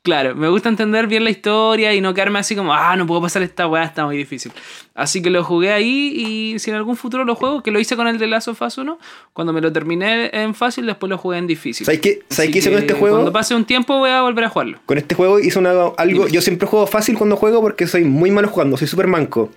Claro, 0.03 0.35
me 0.35 0.49
gusta 0.49 0.67
entender 0.67 1.05
bien 1.05 1.23
la 1.23 1.29
historia 1.29 1.93
y 1.93 2.01
no 2.01 2.15
quedarme 2.15 2.39
así 2.39 2.55
como, 2.55 2.73
ah, 2.73 2.95
no 2.95 3.05
puedo 3.05 3.21
pasar 3.21 3.43
esta 3.43 3.67
weá, 3.67 3.83
está 3.83 4.03
muy 4.03 4.17
difícil. 4.17 4.51
Así 4.95 5.21
que 5.21 5.29
lo 5.29 5.43
jugué 5.43 5.71
ahí 5.71 6.11
y 6.15 6.57
si 6.57 6.71
en 6.71 6.77
algún 6.77 6.97
futuro 6.97 7.23
lo 7.23 7.35
juego, 7.35 7.61
que 7.61 7.69
lo 7.69 7.79
hice 7.79 7.95
con 7.95 8.07
el 8.07 8.17
de 8.17 8.25
Last 8.25 8.47
of 8.47 8.59
Us 8.59 8.79
1, 8.79 8.97
cuando 9.33 9.53
me 9.53 9.61
lo 9.61 9.71
terminé 9.71 10.31
en 10.33 10.55
fácil, 10.55 10.87
después 10.87 11.07
lo 11.07 11.19
jugué 11.19 11.37
en 11.37 11.45
difícil. 11.45 11.85
¿Sabes 11.85 12.01
qué, 12.01 12.23
¿Sabes 12.29 12.51
qué 12.51 12.57
hice 12.57 12.71
con 12.71 12.79
este 12.79 12.95
juego? 12.95 13.17
Cuando 13.17 13.31
pase 13.31 13.53
un 13.53 13.63
tiempo 13.63 13.99
voy 13.99 14.09
a 14.09 14.23
volver 14.23 14.45
a 14.45 14.49
jugarlo. 14.49 14.79
Con 14.87 14.97
este 14.97 15.13
juego 15.13 15.39
hice 15.39 15.59
algo, 15.59 16.27
yo 16.27 16.41
siempre 16.41 16.67
juego 16.67 16.87
fácil 16.87 17.15
cuando 17.15 17.35
juego 17.35 17.61
porque 17.61 17.85
soy 17.85 18.03
muy 18.03 18.31
malo 18.31 18.47
jugando, 18.47 18.77
soy 18.77 18.87
súper 18.87 19.05
manco. 19.05 19.51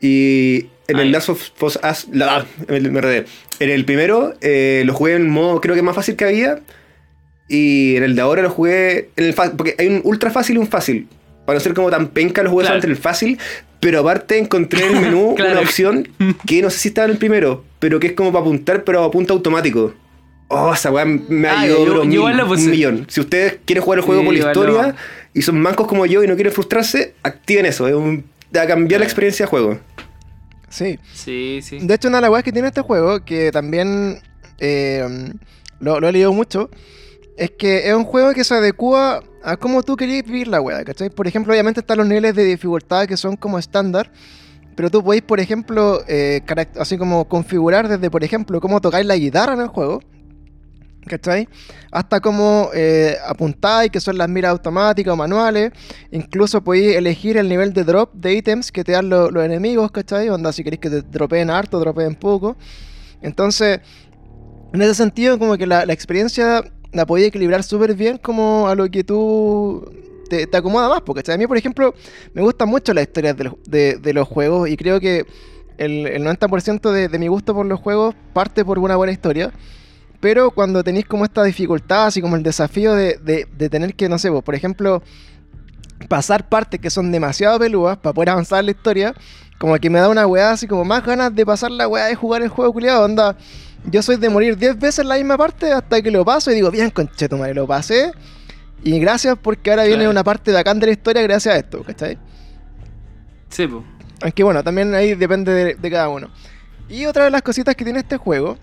Y 0.00 0.66
en 0.88 0.98
el 0.98 1.12
Last 1.12 1.28
of 1.28 1.50
Us, 1.60 2.08
la, 2.10 2.46
en 2.68 3.70
el 3.70 3.84
primero 3.84 4.34
eh, 4.40 4.82
lo 4.86 4.94
jugué 4.94 5.14
en 5.16 5.28
modo 5.28 5.60
creo 5.60 5.74
que 5.74 5.82
más 5.82 5.94
fácil 5.94 6.16
que 6.16 6.24
había 6.24 6.60
y 7.48 7.96
en 7.96 8.02
el 8.02 8.14
de 8.14 8.22
ahora 8.22 8.42
lo 8.42 8.50
jugué 8.50 9.10
en 9.16 9.24
el 9.24 9.34
porque 9.34 9.74
hay 9.78 9.88
un 9.88 10.00
ultra 10.04 10.30
fácil 10.30 10.56
y 10.56 10.58
un 10.58 10.66
fácil. 10.66 11.08
Para 11.44 11.58
no 11.58 11.62
ser 11.62 11.74
como 11.74 11.90
tan 11.90 12.08
penca, 12.08 12.42
lo 12.42 12.50
jugué 12.50 12.64
solamente 12.64 12.86
en 12.86 12.92
el 12.92 12.98
fácil. 12.98 13.38
Pero 13.80 14.00
aparte 14.00 14.38
encontré 14.38 14.86
en 14.86 14.96
el 14.96 15.02
menú 15.02 15.34
una 15.38 15.60
opción 15.60 16.08
que 16.46 16.62
no 16.62 16.70
sé 16.70 16.78
si 16.78 16.88
estaba 16.88 17.06
en 17.06 17.12
el 17.12 17.18
primero, 17.18 17.64
pero 17.78 18.00
que 18.00 18.08
es 18.08 18.12
como 18.14 18.32
para 18.32 18.42
apuntar, 18.42 18.84
pero 18.84 19.04
apunta 19.04 19.34
automático. 19.34 19.92
Oh, 20.48 20.72
esa 20.72 20.90
weá 20.90 21.04
me 21.04 21.48
ha 21.48 21.58
ah, 21.58 21.60
ayudado 21.62 22.02
un 22.02 22.70
millón. 22.70 23.06
Si 23.08 23.20
ustedes 23.20 23.58
quieren 23.64 23.82
jugar 23.82 23.98
el 23.98 24.04
juego 24.04 24.24
por 24.24 24.32
la 24.32 24.38
historia 24.38 24.94
y 25.32 25.42
son 25.42 25.60
mancos 25.60 25.86
como 25.86 26.06
yo 26.06 26.22
y 26.22 26.28
no 26.28 26.34
quieren 26.34 26.52
frustrarse, 26.52 27.14
activen 27.22 27.66
eso. 27.66 27.88
Es 27.88 27.94
un, 27.94 28.24
a 28.58 28.66
cambiar 28.66 29.00
la 29.00 29.06
experiencia 29.06 29.46
de 29.46 29.50
juego. 29.50 29.80
Sí. 30.68 30.98
Sí, 31.12 31.60
sí. 31.62 31.78
De 31.80 31.94
hecho, 31.94 32.08
una 32.08 32.18
de 32.18 32.22
las 32.22 32.30
weas 32.30 32.44
que 32.44 32.52
tiene 32.52 32.68
este 32.68 32.82
juego, 32.82 33.24
que 33.24 33.50
también 33.52 34.20
eh, 34.58 35.32
lo, 35.80 36.00
lo 36.00 36.08
he 36.08 36.12
leído 36.12 36.32
mucho, 36.32 36.70
es 37.36 37.50
que 37.52 37.88
es 37.88 37.94
un 37.94 38.04
juego 38.04 38.32
que 38.32 38.44
se 38.44 38.54
adecua 38.54 39.22
a 39.42 39.56
cómo 39.56 39.82
tú 39.82 39.96
querías 39.96 40.24
vivir 40.24 40.48
la 40.48 40.60
weá, 40.60 40.84
¿cachai? 40.84 41.10
Por 41.10 41.26
ejemplo, 41.26 41.52
obviamente 41.52 41.80
están 41.80 41.98
los 41.98 42.06
niveles 42.06 42.34
de 42.34 42.44
dificultad 42.44 43.06
que 43.06 43.16
son 43.16 43.36
como 43.36 43.58
estándar, 43.58 44.10
pero 44.74 44.90
tú 44.90 45.02
podéis, 45.02 45.22
por 45.22 45.40
ejemplo, 45.40 46.02
eh, 46.08 46.42
así 46.78 46.96
como 46.96 47.26
configurar 47.28 47.88
desde, 47.88 48.10
por 48.10 48.24
ejemplo, 48.24 48.60
cómo 48.60 48.80
tocáis 48.80 49.06
la 49.06 49.16
guitarra 49.16 49.54
en 49.54 49.60
el 49.60 49.68
juego, 49.68 50.00
¿cachai? 51.06 51.48
Hasta 51.92 52.20
cómo 52.20 52.70
eh, 52.74 53.16
apuntáis, 53.26 53.90
que 53.90 54.00
son 54.00 54.16
las 54.16 54.28
miras 54.28 54.52
automáticas 54.52 55.12
o 55.12 55.16
manuales. 55.16 55.72
Incluso 56.10 56.64
podéis 56.64 56.96
elegir 56.96 57.36
el 57.36 57.48
nivel 57.48 57.72
de 57.72 57.84
drop 57.84 58.14
de 58.14 58.34
ítems 58.34 58.72
que 58.72 58.82
te 58.82 58.92
dan 58.92 59.08
los 59.08 59.44
enemigos, 59.44 59.90
¿cachai? 59.90 60.28
Onda, 60.28 60.52
si 60.52 60.64
queréis 60.64 60.80
que 60.80 60.90
te 60.90 61.02
dropeen 61.02 61.50
harto, 61.50 61.78
dropeen 61.78 62.14
poco. 62.14 62.56
Entonces, 63.20 63.80
en 64.72 64.82
ese 64.82 64.94
sentido, 64.94 65.38
como 65.38 65.56
que 65.56 65.66
la, 65.66 65.86
la 65.86 65.92
experiencia 65.92 66.64
la 66.94 67.04
podía 67.04 67.26
equilibrar 67.26 67.62
súper 67.62 67.94
bien 67.94 68.18
como 68.18 68.68
a 68.68 68.74
lo 68.74 68.88
que 68.88 69.04
tú 69.04 69.84
te, 70.28 70.48
acomoda 70.56 70.88
más. 70.88 71.02
Porque 71.02 71.30
a 71.30 71.36
mí, 71.36 71.46
por 71.46 71.56
ejemplo, 71.56 71.94
me 72.32 72.42
gustan 72.42 72.68
mucho 72.68 72.94
las 72.94 73.04
historias 73.04 73.36
de, 73.36 74.12
los 74.14 74.28
juegos 74.28 74.68
y 74.68 74.76
creo 74.76 75.00
que 75.00 75.26
el, 75.76 76.06
90% 76.24 76.90
de, 76.90 77.18
mi 77.18 77.26
gusto 77.28 77.54
por 77.54 77.66
los 77.66 77.80
juegos 77.80 78.14
parte 78.32 78.64
por 78.64 78.78
una 78.78 78.96
buena 78.96 79.12
historia. 79.12 79.52
Pero 80.20 80.52
cuando 80.52 80.82
tenéis 80.82 81.04
como 81.04 81.24
esta 81.24 81.42
dificultad, 81.42 82.06
así 82.06 82.22
como 82.22 82.36
el 82.36 82.42
desafío 82.42 82.94
de, 82.94 83.46
tener 83.70 83.94
que, 83.94 84.08
no 84.08 84.18
sé, 84.18 84.30
por 84.30 84.54
ejemplo, 84.54 85.02
pasar 86.08 86.48
partes 86.48 86.80
que 86.80 86.90
son 86.90 87.12
demasiado 87.12 87.58
peludas 87.58 87.98
para 87.98 88.14
poder 88.14 88.30
avanzar 88.30 88.64
la 88.64 88.70
historia, 88.70 89.14
como 89.58 89.76
que 89.76 89.90
me 89.90 89.98
da 89.98 90.08
una 90.08 90.26
weá 90.26 90.52
así 90.52 90.66
como 90.66 90.84
más 90.84 91.04
ganas 91.04 91.34
de 91.34 91.44
pasar 91.44 91.70
la 91.70 91.88
weá 91.88 92.06
de 92.06 92.14
jugar 92.14 92.42
el 92.42 92.48
juego 92.48 92.72
culiado, 92.72 93.04
onda 93.04 93.36
yo 93.90 94.02
soy 94.02 94.16
de 94.16 94.28
morir 94.28 94.56
10 94.56 94.78
veces 94.78 95.04
la 95.04 95.16
misma 95.16 95.36
parte 95.36 95.72
hasta 95.72 96.00
que 96.00 96.10
lo 96.10 96.24
paso 96.24 96.50
y 96.50 96.54
digo, 96.54 96.70
bien, 96.70 96.90
conchetumare, 96.90 97.54
lo 97.54 97.66
pasé. 97.66 98.12
Y 98.82 98.98
gracias 98.98 99.36
porque 99.40 99.70
ahora 99.70 99.84
viene 99.84 100.08
una 100.08 100.22
parte 100.22 100.50
de 100.50 100.58
acá 100.58 100.74
de 100.74 100.86
la 100.86 100.92
historia 100.92 101.22
gracias 101.22 101.54
a 101.54 101.58
esto, 101.58 101.82
¿cachai? 101.82 102.18
Sí, 103.48 103.66
pues. 103.66 103.82
Aunque 104.22 104.42
bueno, 104.42 104.62
también 104.62 104.94
ahí 104.94 105.14
depende 105.14 105.74
de, 105.74 105.90
cada 105.90 106.08
uno. 106.08 106.30
Y 106.88 107.06
otra 107.06 107.24
de 107.24 107.30
las 107.30 107.42
cositas 107.42 107.74
que 107.74 107.84
tiene 107.84 108.00
este 108.00 108.16
juego 108.16 108.58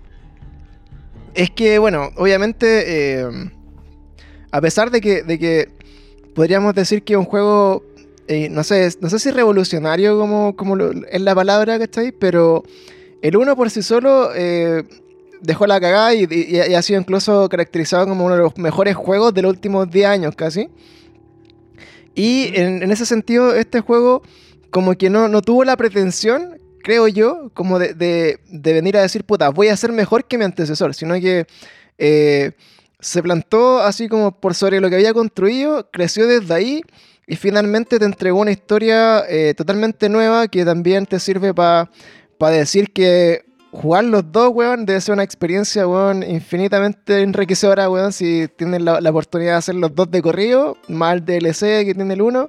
es 1.34 1.50
que, 1.50 1.78
bueno, 1.78 2.10
obviamente, 2.16 3.20
eh, 3.20 3.50
a 4.50 4.60
pesar 4.60 4.90
de 4.90 5.00
que, 5.00 5.22
de 5.22 5.38
que 5.38 5.68
podríamos 6.34 6.74
decir 6.74 7.02
que 7.02 7.14
es 7.14 7.18
un 7.18 7.24
juego, 7.24 7.84
eh, 8.28 8.48
no 8.48 8.64
sé, 8.64 8.90
no 9.00 9.08
sé 9.08 9.18
si 9.18 9.30
revolucionario 9.30 10.18
como, 10.18 10.56
como 10.56 10.76
es 10.76 11.20
la 11.20 11.34
palabra, 11.34 11.78
¿cachai? 11.78 12.12
Pero 12.12 12.62
el 13.22 13.36
uno 13.36 13.56
por 13.56 13.70
sí 13.70 13.82
solo 13.82 14.30
eh, 14.34 14.84
dejó 15.42 15.66
la 15.66 15.80
cagada 15.80 16.14
y, 16.14 16.58
ha 16.58 16.82
sido 16.82 17.00
incluso 17.00 17.48
caracterizado 17.48 18.06
como 18.06 18.24
uno 18.24 18.36
de 18.36 18.42
los 18.42 18.56
mejores 18.56 18.96
juegos 18.96 19.34
de 19.34 19.42
los 19.42 19.50
últimos 19.50 19.90
10 19.90 20.06
años 20.06 20.34
casi. 20.34 20.68
Y 22.14 22.52
en, 22.54 22.90
ese 22.90 23.04
sentido, 23.04 23.54
este 23.54 23.80
juego 23.80 24.22
como 24.70 24.94
que 24.94 25.10
no, 25.10 25.28
no 25.28 25.42
tuvo 25.42 25.64
la 25.64 25.76
pretensión, 25.76 26.58
creo 26.82 27.08
yo, 27.08 27.50
como 27.54 27.78
de, 27.78 27.94
de, 27.94 28.72
venir 28.72 28.96
a 28.96 29.02
decir, 29.02 29.24
puta, 29.24 29.50
voy 29.50 29.68
a 29.68 29.76
ser 29.76 29.92
mejor 29.92 30.24
que 30.24 30.38
mi 30.38 30.44
antecesor, 30.44 30.94
sino 30.94 31.14
que 31.20 31.46
eh, 31.98 32.52
se 33.00 33.22
plantó 33.22 33.80
así 33.80 34.08
como 34.08 34.40
por 34.40 34.54
sobre 34.54 34.80
lo 34.80 34.88
que 34.88 34.96
había 34.96 35.12
construido, 35.12 35.90
creció 35.90 36.26
desde 36.26 36.54
ahí 36.54 36.82
y 37.26 37.36
finalmente 37.36 37.98
te 37.98 38.04
entregó 38.04 38.40
una 38.40 38.52
historia 38.52 39.24
eh, 39.28 39.54
totalmente 39.54 40.08
nueva 40.08 40.48
que 40.48 40.64
también 40.64 41.06
te 41.06 41.18
sirve 41.18 41.52
para 41.54 41.88
decir 42.38 42.92
que 42.92 43.44
jugar 43.72 44.04
los 44.04 44.30
dos, 44.30 44.50
weón, 44.52 44.84
debe 44.84 45.00
ser 45.00 45.14
una 45.14 45.22
experiencia, 45.22 45.88
weón, 45.88 46.22
infinitamente 46.22 47.22
enriquecedora, 47.22 47.88
weón, 47.88 48.12
si 48.12 48.46
tienen 48.56 48.84
la, 48.84 48.98
oportunidad 48.98 49.52
de 49.52 49.56
hacer 49.56 49.74
los 49.74 49.94
dos 49.94 50.10
de 50.10 50.20
corrido, 50.20 50.76
más 50.88 51.14
el 51.14 51.24
DLC 51.24 51.84
que 51.84 51.94
tiene 51.94 52.14
el 52.14 52.22
uno. 52.22 52.48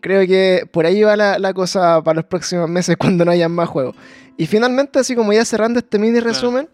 Creo 0.00 0.24
que 0.28 0.62
por 0.70 0.86
ahí 0.86 1.02
va 1.02 1.16
la, 1.16 1.52
cosa 1.54 2.00
para 2.02 2.16
los 2.16 2.24
próximos 2.24 2.70
meses 2.70 2.96
cuando 2.98 3.24
no 3.24 3.32
haya 3.32 3.48
más 3.48 3.68
juegos. 3.68 3.96
Y 4.36 4.46
finalmente, 4.46 5.00
así 5.00 5.16
como 5.16 5.32
ya 5.32 5.44
cerrando 5.44 5.80
este 5.80 5.98
mini 5.98 6.20
resumen, 6.20 6.68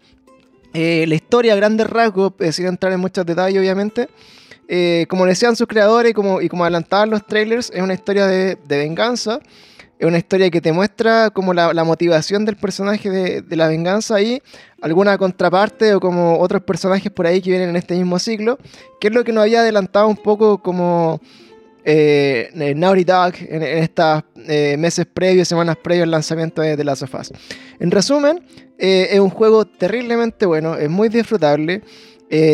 eh, 0.75 1.07
la 1.09 1.15
historia, 1.15 1.57
grandes 1.57 1.89
rasgos, 1.89 2.35
eh, 2.41 2.53
sin 2.53 2.67
entrar 2.67 2.93
en 2.93 3.01
muchos 3.01 3.25
detalles, 3.25 3.59
obviamente. 3.59 4.11
Eh, 4.69 5.07
como 5.09 5.25
decían 5.25 5.57
sus 5.57 5.67
creadores 5.67 6.11
y 6.11 6.15
como, 6.15 6.43
y 6.43 6.49
como 6.49 6.65
adelantaban 6.65 7.09
los 7.09 7.27
trailers, 7.27 7.71
es 7.71 7.81
una 7.81 7.95
historia 7.95 8.27
de, 8.27 8.57
de 8.67 8.79
venganza 8.79 9.41
es 9.99 10.07
una 10.07 10.19
historia 10.19 10.51
que 10.51 10.61
te 10.61 10.73
muestra 10.73 11.31
como 11.31 11.55
la, 11.55 11.85
motivación 11.85 12.45
del 12.45 12.57
personaje 12.57 13.11
de, 13.11 13.57
la 13.57 13.69
venganza 13.69 14.21
y 14.21 14.43
alguna 14.81 15.17
contraparte 15.19 15.95
o 15.95 16.01
como 16.01 16.39
otros 16.39 16.63
personajes 16.63 17.13
por 17.13 17.27
ahí 17.27 17.41
que 17.41 17.51
vienen 17.51 17.71
en 17.71 17.77
este 17.77 17.95
mismo 17.95 18.19
ciclo, 18.19 18.59
que 19.01 19.09
es 19.09 19.15
lo 19.15 19.25
que 19.25 19.33
nos 19.33 19.43
había 19.43 19.61
adelantado 19.61 20.09
un 20.09 20.17
poco 20.17 20.63
como 20.63 21.21
eh, 21.85 22.51
Naughty 22.77 23.05
Dog 23.05 23.35
en, 23.41 23.63
estos 23.63 24.25
eh, 24.49 24.77
meses 24.79 25.07
previos, 25.07 25.47
semanas 25.47 25.77
previos 25.77 26.05
al 26.05 26.11
lanzamiento 26.11 26.63
de 26.63 26.77
The 26.77 26.85
Last 26.85 27.03
of 27.03 27.15
Us. 27.15 27.33
En 27.79 27.91
resumen, 27.91 28.45
eh, 28.79 29.09
es 29.13 29.21
un 29.21 29.31
juego 29.31 29.65
terriblemente 29.65 30.47
bueno, 30.47 30.77
es 30.77 30.91
muy 30.91 31.09
disfrutable. 31.09 31.83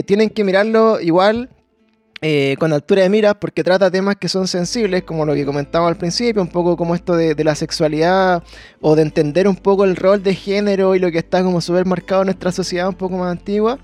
Tienen 0.04 0.28
que 0.28 0.44
mirarlo 0.44 1.00
igual 1.00 1.48
eh, 2.22 2.56
con 2.58 2.72
altura 2.72 3.02
de 3.02 3.08
mira 3.08 3.32
porque 3.32 3.64
trata 3.64 3.90
temas 3.90 4.16
que 4.16 4.28
son 4.28 4.46
sensibles, 4.46 5.04
como 5.04 5.24
lo 5.24 5.34
que 5.34 5.46
comentaba 5.46 5.88
al 5.88 5.96
principio, 5.96 6.42
un 6.42 6.48
poco 6.48 6.76
como 6.76 6.94
esto 6.94 7.16
de, 7.16 7.34
la 7.42 7.54
sexualidad 7.54 8.42
o 8.82 8.94
de 8.94 9.02
entender 9.02 9.48
un 9.48 9.56
poco 9.56 9.84
el 9.84 9.96
rol 9.96 10.22
de 10.22 10.34
género 10.34 10.94
y 10.94 10.98
lo 10.98 11.10
que 11.10 11.18
está 11.18 11.42
como 11.42 11.62
súper 11.62 11.86
marcado 11.86 12.22
en 12.22 12.26
nuestra 12.26 12.52
sociedad 12.52 12.88
un 12.88 12.94
poco 12.94 13.16
más 13.16 13.30
antigua. 13.30 13.78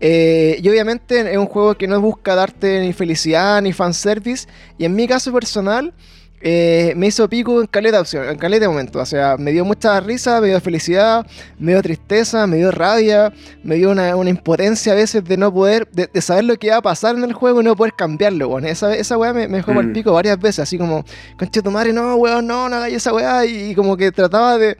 Eh, 0.00 0.58
y 0.62 0.68
obviamente 0.68 1.30
es 1.30 1.36
un 1.36 1.46
juego 1.46 1.76
que 1.76 1.88
no 1.88 2.00
busca 2.00 2.34
darte 2.34 2.80
ni 2.80 2.92
felicidad 2.94 3.60
ni 3.60 3.72
fanservice. 3.74 4.48
Y 4.78 4.86
en 4.86 4.94
mi 4.94 5.06
caso 5.06 5.30
personal, 5.32 5.92
eh, 6.40 6.92
me 6.96 7.08
hizo 7.08 7.28
pico 7.28 7.60
en 7.60 7.66
caleta 7.66 8.00
opción, 8.00 8.28
en 8.28 8.38
caleta 8.38 8.62
de 8.62 8.68
momento. 8.68 8.98
O 8.98 9.06
sea, 9.06 9.36
me 9.36 9.52
dio 9.52 9.64
mucha 9.64 9.98
risa, 10.00 10.40
me 10.40 10.48
dio 10.48 10.60
felicidad, 10.60 11.26
me 11.58 11.72
dio 11.72 11.82
tristeza, 11.82 12.46
me 12.46 12.56
dio 12.56 12.70
rabia, 12.70 13.32
me 13.62 13.76
dio 13.76 13.90
una, 13.90 14.10
impotencia 14.28 14.92
a 14.92 14.96
veces 14.96 15.24
de 15.24 15.36
no 15.36 15.52
poder, 15.52 15.88
de, 15.90 16.08
saber 16.20 16.44
lo 16.44 16.56
que 16.56 16.68
iba 16.68 16.76
a 16.76 16.82
pasar 16.82 17.16
en 17.16 17.24
el 17.24 17.32
juego 17.32 17.60
y 17.60 17.64
no 17.64 17.76
poder 17.76 17.94
cambiarlo, 17.94 18.48
weón. 18.48 18.66
Esa, 18.66 18.94
esa 18.94 19.16
weá 19.16 19.32
me, 19.32 19.48
dejó 19.48 19.72
por 19.72 19.82
el 19.82 19.90
mm. 19.90 19.94
pico 19.94 20.12
varias 20.12 20.38
veces, 20.38 20.60
así 20.60 20.78
como, 20.78 21.04
conche 21.38 21.62
tu 21.62 21.70
madre, 21.70 21.92
no, 21.92 22.14
weón, 22.16 22.46
no, 22.46 22.68
no 22.68 22.76
hagas 22.76 22.92
esa 22.92 23.12
weá. 23.12 23.44
Y, 23.44 23.74
como 23.74 23.96
que 23.96 24.12
trataba 24.12 24.58
de, 24.58 24.76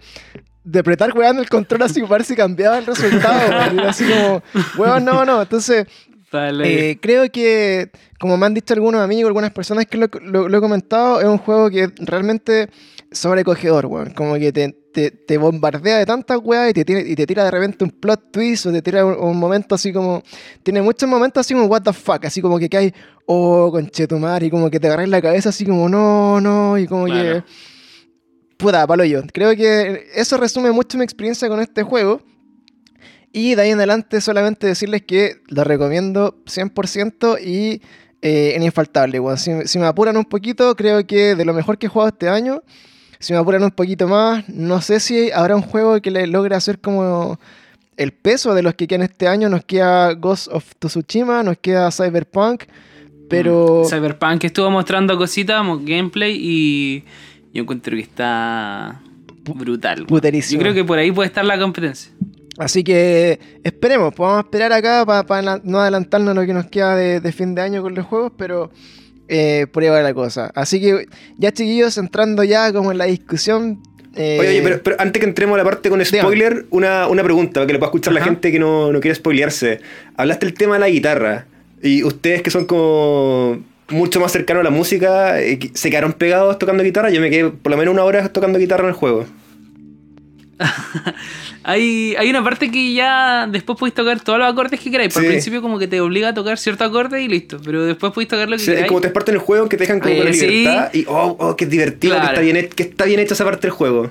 de 0.64 0.79
apretar 0.79 1.16
weón 1.16 1.38
el 1.38 1.49
control 1.49 1.83
así 1.83 2.01
para 2.03 2.18
ver 2.18 2.25
si 2.25 2.37
cambiaba 2.37 2.79
el 2.79 2.87
resultado. 2.87 3.40
así 3.88 4.05
como, 4.05 4.42
weón, 4.77 5.05
no, 5.05 5.25
no. 5.25 5.42
Entonces, 5.42 5.87
eh, 6.33 6.99
creo 7.01 7.31
que, 7.31 7.91
como 8.19 8.37
me 8.37 8.47
han 8.47 8.55
dicho 8.55 8.75
algunos 8.75 9.01
amigos, 9.01 9.29
algunas 9.29 9.53
personas 9.53 9.87
que 9.87 9.97
lo, 9.97 10.07
he 10.57 10.61
comentado, 10.61 11.21
es 11.21 11.27
un 11.27 11.38
juego 11.38 11.71
que 11.71 11.91
realmente 11.99 12.69
sobrecogedor, 13.11 13.87
weón. 13.87 14.11
Como 14.12 14.35
que 14.35 14.53
te, 14.53 15.38
bombardea 15.38 15.99
de 15.99 16.07
tantas 16.07 16.38
weas 16.43 16.71
y 16.71 16.85
te, 16.85 17.01
y 17.01 17.14
te 17.14 17.27
tira 17.27 17.45
de 17.45 17.51
repente 17.51 17.85
un 17.85 17.91
plot 17.91 18.33
twist 18.33 18.67
o 18.67 18.73
te 18.73 18.83
tira 18.83 19.05
un, 19.05 19.38
momento 19.38 19.75
así 19.75 19.93
como. 19.93 20.23
Tiene 20.62 20.83
muchos 20.83 21.09
momentos 21.09 21.41
así 21.41 21.55
como, 21.55 21.67
what 21.67 21.83
the 21.83 21.93
fuck, 21.93 22.25
así 22.25 22.43
como 22.43 22.59
que 22.59 22.69
hay, 22.77 22.93
oh, 23.27 23.71
conchetumar, 23.71 24.43
y 24.43 24.51
como 24.51 24.71
que 24.71 24.81
te 24.81 24.87
agarras 24.88 25.09
la 25.09 25.23
cabeza 25.23 25.49
así 25.49 25.64
como, 25.64 25.88
no, 25.88 26.41
no, 26.41 26.77
y 26.79 26.87
como 26.87 27.07
que. 27.07 27.43
Puta, 28.59 28.87
palo 28.87 29.05
yo. 29.05 29.23
Creo 29.33 29.55
que 29.55 30.09
eso 30.14 30.37
resume 30.37 30.73
mucho 30.73 30.99
mi 30.99 31.05
experiencia 31.05 31.49
con 31.49 31.61
este 31.61 31.85
juego. 31.85 32.21
Y 33.33 33.55
de 33.55 33.62
ahí 33.62 33.71
en 33.71 33.79
adelante 33.79 34.21
solamente 34.21 34.67
decirles 34.67 35.03
que 35.03 35.37
lo 35.49 35.64
recomiendo 35.64 36.37
100% 36.47 37.38
y 37.45 37.83
eh, 38.21 38.55
en 38.57 38.62
infaltable. 38.62 39.21
Si, 39.37 39.79
me 39.79 39.87
apuran 39.87 40.17
un 40.17 40.25
poquito, 40.25 40.75
creo 40.75 41.07
que 41.07 41.35
de 41.35 41.45
lo 41.45 41.55
mejor 41.55 41.79
que 41.79 41.87
he 41.87 41.88
jugado 41.88 42.09
este 42.09 42.29
año. 42.29 42.62
Si 43.21 43.33
me 43.33 43.38
apuran 43.38 43.62
un 43.62 43.71
poquito 43.71 44.09
más, 44.09 44.49
no 44.49 44.81
sé 44.81 45.01
si 45.01 45.31
habrá 45.31 45.57
un 45.57 45.62
juego 45.62 46.01
que 46.01 46.11
le 46.11 46.27
logre 46.27 46.55
hacer 46.55 46.81
como 46.81 47.38
el 47.97 48.12
peso 48.12 48.55
de 48.55 48.62
los 48.62 48.75
que 48.75 48.87
quedan 48.87 49.03
este 49.03 49.29
año. 49.29 49.49
Nos 49.49 49.64
queda 49.64 50.14
Ghost 50.14 50.49
of 50.51 50.64
Tsushima, 50.79 51.43
nos 51.43 51.59
queda 51.59 51.91
Cyberpunk, 51.91 52.64
pero... 53.29 53.83
Mm, 53.85 53.88
Cyberpunk 53.88 54.45
estuvo 54.45 54.71
mostrando 54.71 55.17
cositas, 55.19 55.64
gameplay 55.83 56.37
y 56.41 57.05
yo 57.53 57.62
encuentro 57.62 57.95
que 57.95 58.03
está 58.03 59.01
brutal. 59.45 60.07
Yo 60.09 60.59
creo 60.59 60.75
que 60.75 60.85
por 60.85 60.99
ahí 60.99 61.12
puede 61.12 61.29
estar 61.29 61.45
la 61.45 61.59
competencia. 61.59 62.12
Así 62.59 62.83
que 62.83 63.38
esperemos, 63.62 64.12
podemos 64.12 64.44
esperar 64.44 64.73
acá 64.73 65.07
para 65.07 65.61
no 65.62 65.79
adelantarnos 65.79 66.35
lo 66.35 66.44
que 66.44 66.53
nos 66.53 66.66
queda 66.66 66.97
de, 66.97 67.33
fin 67.33 67.55
de 67.55 67.62
año 67.62 67.83
con 67.83 67.94
los 67.94 68.05
juegos, 68.05 68.33
pero 68.37 68.73
eh, 69.29 69.68
por 69.73 69.85
ahí 69.85 69.88
va 69.88 70.03
la 70.03 70.12
cosa. 70.12 70.51
Así 70.57 70.81
que 70.81 71.07
ya 71.37 71.53
chiquillos, 71.53 71.97
entrando 71.99 72.42
ya 72.42 72.73
como 72.73 72.90
en 72.90 72.99
la 72.99 73.05
discusión. 73.05 73.81
Eh, 74.16 74.38
oye, 74.40 74.61
oye 74.61 74.79
pero, 74.83 74.97
antes 74.99 75.21
que 75.21 75.29
entremos 75.29 75.55
a 75.55 75.59
la 75.59 75.64
parte 75.64 75.88
con 75.88 76.05
spoiler, 76.05 76.66
una, 76.71 77.07
pregunta 77.23 77.61
para 77.61 77.66
que 77.68 77.75
lo 77.75 77.79
pueda 77.79 77.90
escuchar 77.90 78.12
la 78.12 78.25
gente 78.25 78.51
que 78.51 78.59
no, 78.59 78.90
quiere 79.01 79.14
spoilearse. 79.14 79.79
Hablaste 80.16 80.47
del 80.47 80.55
tema 80.55 80.75
de 80.75 80.81
la 80.81 80.88
guitarra 80.88 81.47
y 81.81 82.03
ustedes 82.03 82.42
que 82.42 82.51
son 82.51 82.66
como 82.66 83.62
mucho 83.90 84.18
más 84.18 84.33
cercanos 84.33 84.62
a 84.62 84.64
la 84.64 84.71
música, 84.71 85.40
eh, 85.40 85.61
¿se 85.75 85.90
quedaron 85.90 86.12
pegados 86.12 86.59
tocando 86.59 86.83
guitarra? 86.83 87.11
Yo 87.11 87.21
me 87.21 87.31
quedé 87.31 87.51
por 87.51 87.71
lo 87.71 87.79
menos 87.79 87.94
una 87.94 88.03
hora 88.03 88.29
tocando 88.31 88.59
guitarra 88.59 88.83
en 88.83 88.88
el 88.88 88.94
juego. 88.94 89.27
hay, 91.62 92.14
hay 92.16 92.31
una 92.31 92.42
parte 92.42 92.71
que 92.71 92.92
ya 92.92 93.47
después 93.47 93.79
podéis 93.79 93.94
tocar 93.94 94.21
todos 94.21 94.38
los 94.38 94.49
acordes 94.49 94.81
que 94.81 94.90
queráis. 94.90 95.14
Por 95.14 95.25
principio 95.25 95.62
como 95.62 95.79
que 95.79 95.87
te 95.87 96.01
obliga 96.01 96.29
a 96.29 96.35
tocar 96.35 96.59
cierto 96.59 96.85
acorde 96.85 97.23
y 97.23 97.29
listo. 97.29 97.61
Pero 97.64 97.85
después 97.85 98.12
podéis 98.12 98.29
tocar 98.29 98.49
lo 98.49 98.57
que 98.57 98.62
sí, 98.62 98.71
queráis. 98.71 98.88
como 98.88 99.01
te 99.01 99.11
parten 99.11 99.35
el 99.35 99.40
juego 99.40 99.68
que 99.68 99.77
te 99.77 99.85
dejan 99.85 100.01
como 100.01 100.14
la 100.14 100.31
libertad. 100.31 100.90
Y 100.92 101.05
oh, 101.09 101.37
oh, 101.38 101.57
qué 101.57 101.66
divertido, 101.66 102.16
que, 102.21 102.27
está 102.27 102.40
bien, 102.40 102.68
que 102.75 102.83
está 102.83 103.05
bien 103.05 103.21
hecha 103.21 103.35
esa 103.35 103.44
parte 103.44 103.62
del 103.62 103.73
juego. 103.73 104.11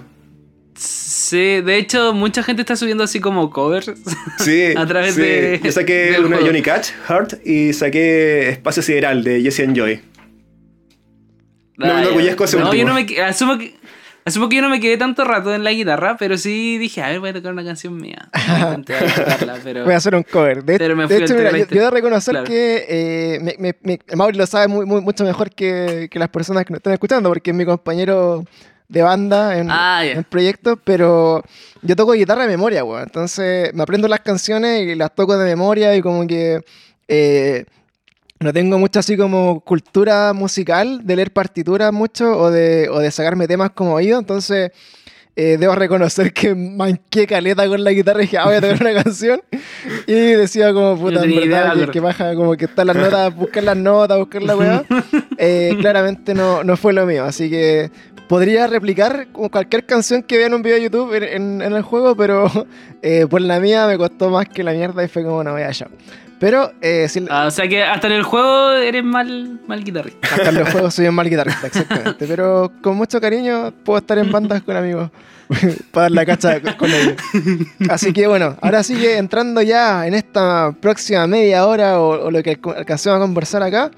Sí, 0.78 1.62
de 1.62 1.78
hecho, 1.78 2.14
mucha 2.14 2.44
gente 2.44 2.62
está 2.62 2.76
subiendo 2.76 3.04
así 3.04 3.20
como 3.20 3.50
covers. 3.50 3.92
Sí. 4.40 4.74
a 4.76 4.86
través 4.86 5.16
de. 5.16 5.60
Yo 5.64 5.72
saqué 5.72 6.16
una 6.24 6.38
Johnny 6.38 6.62
Catch, 6.62 6.90
Heart, 7.08 7.46
y 7.46 7.74
saqué 7.74 8.50
Espacio 8.50 8.84
Sideral 8.84 9.24
de 9.24 9.42
Jesse 9.42 9.62
and 9.62 9.76
Joy. 9.76 10.00
no 11.78 11.94
me 11.94 12.02
enorgullezco 12.02 12.44
ese 12.44 12.58
No, 12.58 12.74
yo 12.74 12.86
no 12.86 12.94
me. 12.94 13.22
Asumo 13.22 13.58
que. 13.58 13.74
Asumo 14.28 14.50
que 14.50 14.58
yo 14.58 14.62
no 14.62 14.70
me 14.70 14.82
quedé 14.82 14.98
tanto 14.98 15.24
rato 15.24 15.56
en 15.56 15.64
la 15.64 15.72
guitarra, 15.72 16.18
pero 16.18 16.38
sí 16.38 16.78
dije, 16.78 17.02
a 17.02 17.08
ver, 17.08 17.22
voy 17.22 17.30
a 17.30 17.34
tocar 17.34 17.54
una 17.54 17.64
canción 17.64 17.96
mía. 17.96 18.28
Voy 19.86 19.94
a 19.94 19.96
hacer 19.96 20.16
un 20.16 20.24
cover. 20.24 20.66
De, 20.66 20.76
hecho, 20.76 21.34
mira, 21.34 21.58
yo, 21.58 21.66
debo 21.66 21.90
reconocer 21.92 22.44
que 22.44 22.86
eh, 22.90 23.56
me, 23.58 23.74
me, 23.82 24.00
Mauri 24.18 24.38
lo 24.38 24.46
sabe 24.46 24.68
muy, 24.68 24.86
mucho 24.86 25.24
mejor 25.24 25.50
que, 25.52 26.10
que, 26.12 26.20
las 26.20 26.28
personas 26.28 26.66
que 26.66 26.74
nos 26.74 26.80
están 26.80 26.92
escuchando, 26.92 27.30
porque 27.30 27.52
es 27.52 27.56
mi 27.56 27.64
compañero 27.64 28.44
de 28.90 29.02
banda 29.02 29.58
en, 29.58 29.70
ah, 29.72 30.04
el 30.04 30.26
proyecto, 30.26 30.76
pero 30.76 31.42
yo 31.82 31.96
toco 31.96 32.12
guitarra 32.12 32.42
de 32.42 32.50
memoria, 32.50 32.84
weón. 32.84 33.04
Entonces 33.04 33.74
me 33.74 33.84
aprendo 33.84 34.10
las 34.10 34.20
canciones 34.20 34.82
y 34.82 34.96
las 34.96 35.16
toco 35.16 35.38
de 35.38 35.46
memoria 35.46 35.96
y 35.96 36.02
como 36.02 36.28
que... 36.28 36.60
Eh, 37.08 37.64
no 38.40 38.54
tengo 38.54 38.78
mucha 38.78 39.00
así 39.00 39.18
como 39.18 39.62
cultura 39.62 40.34
musical 40.34 41.06
de 41.06 41.16
leer 41.16 41.32
partituras 41.32 41.92
mucho 41.92 42.38
o 42.38 42.52
de, 42.52 42.90
o 42.90 43.00
de 43.00 43.12
sacarme 43.12 43.48
temas 43.48 43.72
como 43.72 43.94
oído, 43.94 44.20
entonces 44.20 44.72
eh, 45.40 45.58
debo 45.60 45.76
reconocer 45.76 46.34
que 46.34 46.56
manqué 46.56 47.28
caleta 47.28 47.68
con 47.68 47.84
la 47.84 47.92
guitarra 47.92 48.22
y 48.22 48.24
dije, 48.24 48.40
ah, 48.40 48.46
voy 48.46 48.56
a 48.56 48.62
tocar 48.62 48.82
una 48.82 48.94
canción. 49.04 49.40
Y 50.08 50.14
decía 50.14 50.74
como, 50.74 50.98
puta, 50.98 51.24
en 51.24 51.36
verdad, 51.36 51.90
que, 51.90 52.00
baja 52.00 52.34
como 52.34 52.58
que 52.58 52.66
están 52.66 52.88
las 52.88 52.96
notas, 52.96 53.36
buscar 53.36 53.64
las 53.64 53.78
notas, 53.78 54.18
buscar 54.18 54.42
la 54.42 54.56
weá. 54.56 54.84
Eh, 55.40 55.78
claramente 55.80 56.34
no, 56.34 56.64
no 56.64 56.76
fue 56.78 56.94
lo 56.94 57.06
mío, 57.06 57.24
así 57.24 57.48
que 57.48 57.92
podría 58.28 58.66
replicar 58.66 59.28
cualquier 59.32 59.86
canción 59.86 60.24
que 60.24 60.38
vea 60.38 60.48
en 60.48 60.56
un 60.56 60.64
video 60.64 60.78
de 60.78 60.84
YouTube 60.84 61.14
en, 61.14 61.62
el 61.62 61.82
juego, 61.84 62.16
pero 62.16 62.50
eh, 63.04 63.28
por 63.30 63.42
la 63.42 63.60
mía 63.60 63.86
me 63.86 64.00
costó 64.00 64.32
más 64.32 64.50
que 64.50 64.64
la 64.64 64.74
mierda 64.74 65.04
y 65.04 65.08
fue 65.08 65.24
como 65.24 65.44
no 65.44 65.52
voy 65.52 65.62
allá. 65.62 65.88
Pero, 66.40 66.72
eh, 66.82 67.08
ah, 67.30 67.46
o 67.48 67.52
sea 67.52 67.68
que 67.68 67.84
hasta 67.84 68.08
en 68.08 68.14
el 68.14 68.24
juego 68.24 68.72
eres 68.74 69.04
mal, 69.04 69.60
mal 69.68 69.84
guitarrista. 69.84 70.28
Hasta 70.36 70.50
en 70.50 70.56
los 70.56 70.70
juegos 70.72 70.94
soy 70.94 71.08
un 71.08 71.16
mal 71.16 71.30
guitarrista, 71.30 71.68
exactamente. 71.68 72.28
Pero 72.28 72.72
con 72.82 72.96
mucho 72.96 73.20
cariño 73.20 73.72
puedo 73.84 74.00
estar 74.00 74.18
en 74.20 74.32
bandas 74.32 74.62
con 74.62 74.76
amigos 74.76 75.10
para 75.92 76.04
dar 76.04 76.12
la 76.12 76.26
cacha 76.26 76.62
con 76.78 76.92
ellos. 76.92 77.16
Así 77.90 78.14
que 78.14 78.28
bueno, 78.28 78.56
ahora 78.62 78.84
sigue 78.84 79.18
entrando 79.18 79.62
ya 79.62 80.06
en 80.06 80.14
esta 80.14 80.76
próxima 80.80 81.26
media 81.26 81.66
hora 81.66 82.00
o, 82.00 82.30
lo 82.30 82.44
que 82.44 82.60
alcancemos 82.76 83.18
a 83.18 83.22
conversar 83.22 83.64
acá. 83.64 83.90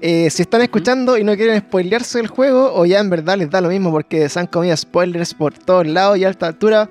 Eh, 0.00 0.30
si 0.30 0.42
están 0.42 0.62
escuchando 0.62 1.18
y 1.18 1.24
no 1.24 1.34
quieren 1.34 1.58
spoilearse 1.58 2.20
el 2.20 2.28
juego, 2.28 2.72
o 2.72 2.86
ya 2.86 3.00
en 3.00 3.10
verdad 3.10 3.36
les 3.36 3.50
da 3.50 3.60
lo 3.60 3.68
mismo 3.68 3.90
porque 3.90 4.28
se 4.28 4.38
han 4.38 4.46
comido 4.46 4.76
spoilers 4.76 5.34
por 5.34 5.54
todos 5.54 5.86
lados 5.86 6.16
y 6.18 6.24
a 6.24 6.28
alta 6.28 6.46
altura, 6.46 6.88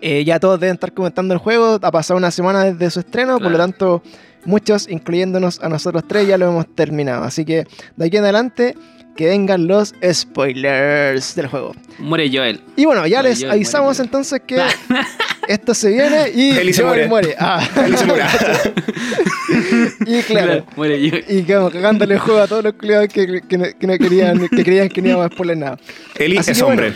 eh, 0.00 0.24
ya 0.24 0.40
todos 0.40 0.58
deben 0.60 0.74
estar 0.74 0.92
comentando 0.92 1.34
el 1.34 1.40
juego. 1.40 1.78
Ha 1.82 1.90
pasado 1.90 2.18
una 2.18 2.30
semana 2.30 2.64
desde 2.64 2.90
su 2.90 3.00
estreno, 3.00 3.38
por 3.38 3.50
lo 3.50 3.58
tanto, 3.58 4.02
muchos, 4.44 4.88
incluyéndonos 4.88 5.60
a 5.62 5.68
nosotros 5.68 6.04
tres, 6.06 6.26
ya 6.26 6.38
lo 6.38 6.48
hemos 6.48 6.74
terminado. 6.74 7.24
Así 7.24 7.44
que 7.44 7.66
de 7.96 8.06
aquí 8.06 8.16
en 8.16 8.24
adelante, 8.24 8.74
que 9.16 9.26
vengan 9.26 9.66
los 9.66 9.94
spoilers 10.10 11.34
del 11.34 11.48
juego. 11.48 11.74
Muere 11.98 12.30
Joel. 12.32 12.60
Y 12.76 12.86
bueno, 12.86 13.06
ya 13.06 13.22
les 13.22 13.44
avisamos 13.44 14.00
entonces 14.00 14.40
que 14.46 14.56
esto 15.48 15.74
se 15.74 15.90
viene 15.90 16.30
y 16.34 16.52
Joel 16.54 16.74
se 16.74 16.84
muere. 16.84 17.08
muere. 17.08 17.36
Ah. 17.38 17.68
se 17.96 18.06
muere. 18.06 18.24
y 20.06 20.22
claro, 20.22 20.64
muere 20.76 21.10
Joel. 21.10 21.24
y 21.28 21.42
quedamos 21.42 21.72
cagándole 21.72 22.14
el 22.14 22.20
juego 22.20 22.40
a 22.40 22.46
todos 22.46 22.64
los 22.64 22.74
clientes 22.74 23.12
que, 23.12 23.42
que, 23.42 23.86
no 23.86 23.98
querían, 23.98 24.48
que 24.48 24.64
creían 24.64 24.88
que 24.88 25.02
no 25.02 25.08
íbamos 25.08 25.26
a 25.26 25.34
spoiler 25.34 25.56
nada. 25.58 25.78
Eli 26.16 26.38
es 26.38 26.62
hombre. 26.62 26.94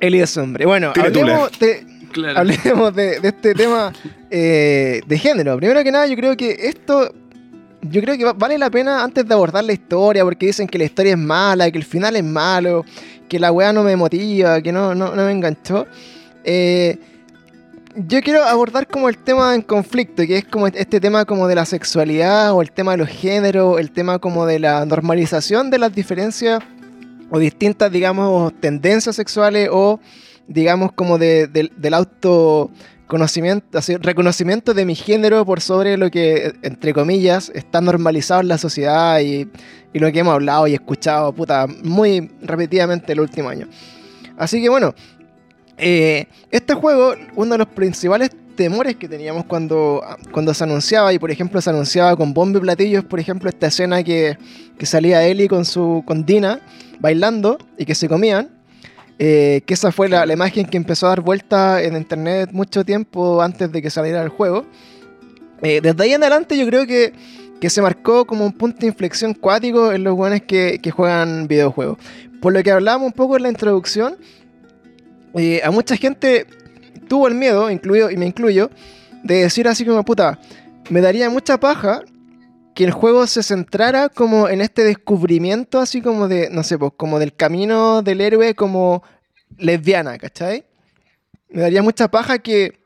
Eli 0.00 0.20
es 0.20 0.36
hombre. 0.36 0.66
Bueno, 0.66 0.92
hablemos 0.96 1.50
hablemos 2.36 2.94
de, 2.94 3.20
este 3.22 3.54
tema 3.54 3.92
eh, 4.30 5.00
de 5.06 5.18
género. 5.18 5.56
Primero 5.56 5.82
que 5.82 5.92
nada, 5.92 6.06
yo 6.06 6.16
creo 6.16 6.36
que 6.36 6.56
esto. 6.68 7.14
Yo 7.82 8.02
creo 8.02 8.18
que 8.18 8.24
vale 8.38 8.58
la 8.58 8.68
pena 8.68 9.02
antes 9.02 9.26
de 9.26 9.32
abordar 9.32 9.64
la 9.64 9.72
historia, 9.72 10.22
porque 10.22 10.46
dicen 10.46 10.66
que 10.66 10.76
la 10.76 10.84
historia 10.84 11.12
es 11.12 11.18
mala, 11.18 11.70
que 11.70 11.78
el 11.78 11.84
final 11.84 12.14
es 12.14 12.24
malo, 12.24 12.84
que 13.26 13.38
la 13.38 13.50
weá 13.52 13.72
no 13.72 13.82
me 13.82 13.96
motiva, 13.96 14.60
que 14.60 14.70
no, 14.70 14.94
no, 14.94 15.14
me 15.14 15.30
enganchó. 15.30 15.86
Eh, 16.44 16.98
yo 17.96 18.20
quiero 18.20 18.44
abordar 18.44 18.86
como 18.86 19.08
el 19.08 19.16
tema 19.16 19.54
en 19.54 19.62
conflicto, 19.62 20.26
que 20.26 20.38
es 20.38 20.44
como 20.44 20.66
este 20.66 21.00
tema 21.00 21.24
como 21.24 21.48
de 21.48 21.54
la 21.54 21.64
sexualidad 21.64 22.52
o 22.52 22.60
el 22.60 22.70
tema 22.70 22.92
de 22.92 22.98
los 22.98 23.08
géneros, 23.08 23.80
el 23.80 23.90
tema 23.90 24.18
como 24.18 24.44
de 24.44 24.58
la 24.58 24.84
normalización 24.84 25.70
de 25.70 25.78
las 25.78 25.94
diferencias 25.94 26.60
o 27.30 27.38
distintas, 27.38 27.90
digamos, 27.90 28.52
tendencias 28.60 29.16
sexuales 29.16 29.68
o 29.72 30.00
digamos, 30.50 30.92
como 30.92 31.16
de, 31.16 31.46
del 31.46 31.94
autoconocimiento, 31.94 33.78
así, 33.78 33.96
reconocimiento 33.96 34.74
de 34.74 34.84
mi 34.84 34.96
género 34.96 35.46
por 35.46 35.60
sobre 35.60 35.96
lo 35.96 36.10
que, 36.10 36.54
entre 36.62 36.92
comillas, 36.92 37.52
está 37.54 37.80
normalizado 37.80 38.40
en 38.40 38.48
la 38.48 38.58
sociedad 38.58 39.20
y, 39.20 39.48
lo 39.92 40.10
que 40.12 40.18
hemos 40.18 40.34
hablado 40.34 40.66
y 40.66 40.74
escuchado, 40.74 41.32
puta, 41.32 41.66
muy 41.84 42.30
repetidamente 42.42 43.12
el 43.12 43.20
último 43.20 43.48
año. 43.48 43.68
Así 44.36 44.60
que 44.60 44.68
bueno, 44.68 44.94
eh, 45.78 46.26
este 46.50 46.74
juego, 46.74 47.14
uno 47.36 47.52
de 47.52 47.58
los 47.58 47.68
principales 47.68 48.30
temores 48.56 48.96
que 48.96 49.08
teníamos 49.08 49.44
cuando, 49.44 50.02
cuando 50.32 50.52
se 50.52 50.64
anunciaba, 50.64 51.12
y 51.12 51.18
por 51.18 51.30
ejemplo 51.30 51.60
se 51.60 51.70
anunciaba 51.70 52.16
con 52.16 52.34
bombo 52.34 52.58
y 52.58 52.60
platillos, 52.60 53.04
por 53.04 53.20
ejemplo, 53.20 53.48
esta 53.48 53.68
escena 53.68 54.02
que, 54.02 54.36
que 54.76 54.86
salía 54.86 55.24
Ellie 55.24 55.48
con, 55.48 55.64
su, 55.64 56.02
con 56.04 56.26
Dina 56.26 56.60
bailando 56.98 57.56
y 57.78 57.84
que 57.84 57.94
se 57.94 58.08
comían, 58.08 58.59
eh, 59.22 59.60
que 59.66 59.74
esa 59.74 59.92
fue 59.92 60.08
la, 60.08 60.24
imagen 60.32 60.64
que 60.64 60.78
empezó 60.78 61.04
a 61.04 61.10
dar 61.10 61.20
vuelta 61.20 61.82
en 61.82 61.94
internet 61.94 62.48
mucho 62.52 62.86
tiempo 62.86 63.42
antes 63.42 63.70
de 63.70 63.82
que 63.82 63.90
saliera 63.90 64.22
el 64.22 64.30
juego. 64.30 64.64
Eh, 65.60 65.82
desde 65.82 66.02
ahí 66.02 66.14
en 66.14 66.22
adelante 66.22 66.56
yo 66.56 66.64
creo 66.64 66.86
que, 66.86 67.12
que, 67.60 67.68
se 67.68 67.82
marcó 67.82 68.24
como 68.24 68.46
un 68.46 68.52
punto 68.52 68.78
de 68.80 68.86
inflexión 68.86 69.34
cuático 69.34 69.92
en 69.92 70.04
los 70.04 70.16
buenos 70.16 70.40
que, 70.40 70.78
que, 70.82 70.90
juegan 70.90 71.48
videojuegos. 71.48 71.98
Por 72.40 72.54
lo 72.54 72.62
que 72.62 72.70
hablábamos 72.70 73.08
un 73.08 73.12
poco 73.12 73.36
en 73.36 73.42
la 73.42 73.50
introducción, 73.50 74.16
eh, 75.34 75.60
a 75.62 75.70
mucha 75.70 75.96
gente 75.96 76.46
tuvo 77.06 77.28
el 77.28 77.34
miedo, 77.34 77.70
incluido, 77.70 78.10
y 78.10 78.16
me 78.16 78.24
incluyo, 78.24 78.70
de 79.22 79.42
decir 79.42 79.68
así 79.68 79.84
como, 79.84 80.02
puta, 80.02 80.38
me 80.88 81.02
daría 81.02 81.28
mucha 81.28 81.60
paja 81.60 82.04
que 82.80 82.86
el 82.86 82.92
juego 82.92 83.26
se 83.26 83.42
centrara 83.42 84.08
como 84.08 84.48
en 84.48 84.62
este 84.62 84.84
descubrimiento, 84.84 85.80
así 85.80 86.00
como 86.00 86.28
de, 86.28 86.48
no 86.48 86.62
sé, 86.62 86.78
pues 86.78 86.92
como 86.96 87.18
del 87.18 87.34
camino 87.36 88.00
del 88.00 88.22
héroe 88.22 88.54
como 88.54 89.02
lesbiana, 89.58 90.16
¿cachai? 90.16 90.64
Me 91.50 91.60
daría 91.60 91.82
mucha 91.82 92.10
paja 92.10 92.38
que, 92.38 92.80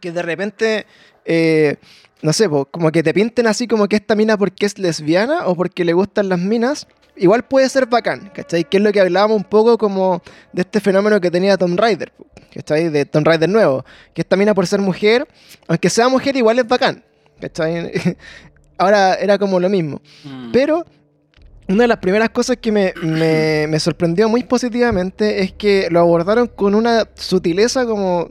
que 0.00 0.10
de 0.10 0.22
repente, 0.22 0.86
eh, 1.26 1.76
no 2.22 2.32
sé, 2.32 2.48
pues 2.48 2.64
como 2.70 2.90
que 2.90 3.02
te 3.02 3.12
pinten 3.12 3.46
así 3.46 3.68
como 3.68 3.88
que 3.88 3.96
esta 3.96 4.14
mina 4.14 4.38
porque 4.38 4.64
es 4.64 4.78
lesbiana 4.78 5.46
o 5.48 5.54
porque 5.54 5.84
le 5.84 5.92
gustan 5.92 6.30
las 6.30 6.38
minas. 6.38 6.86
Igual 7.14 7.44
puede 7.44 7.68
ser 7.68 7.84
bacán, 7.84 8.30
¿cachai? 8.34 8.64
Que 8.64 8.78
es 8.78 8.82
lo 8.82 8.90
que 8.90 9.02
hablábamos 9.02 9.36
un 9.36 9.44
poco 9.44 9.76
como 9.76 10.22
de 10.54 10.62
este 10.62 10.80
fenómeno 10.80 11.20
que 11.20 11.30
tenía 11.30 11.58
Tomb 11.58 11.78
Raider, 11.78 12.10
¿cachai? 12.54 12.88
De 12.88 13.04
Tomb 13.04 13.26
Raider 13.26 13.50
nuevo. 13.50 13.84
Que 14.14 14.22
esta 14.22 14.34
mina 14.34 14.54
por 14.54 14.66
ser 14.66 14.80
mujer, 14.80 15.28
aunque 15.68 15.90
sea 15.90 16.08
mujer, 16.08 16.38
igual 16.38 16.58
es 16.58 16.66
bacán, 16.66 17.04
¿cachai? 17.38 17.92
ahora 18.78 19.14
era 19.14 19.38
como 19.38 19.60
lo 19.60 19.68
mismo. 19.68 20.00
Mm. 20.24 20.52
Pero 20.52 20.84
una 21.68 21.82
de 21.82 21.88
las 21.88 21.98
primeras 21.98 22.30
cosas 22.30 22.56
que 22.58 22.72
me, 22.72 22.94
me, 23.02 23.80
sorprendió 23.80 24.28
muy 24.28 24.44
positivamente 24.44 25.42
es 25.42 25.52
que 25.52 25.88
lo 25.90 26.00
abordaron 26.00 26.48
con 26.48 26.74
una 26.74 27.08
sutileza 27.14 27.86
como, 27.86 28.30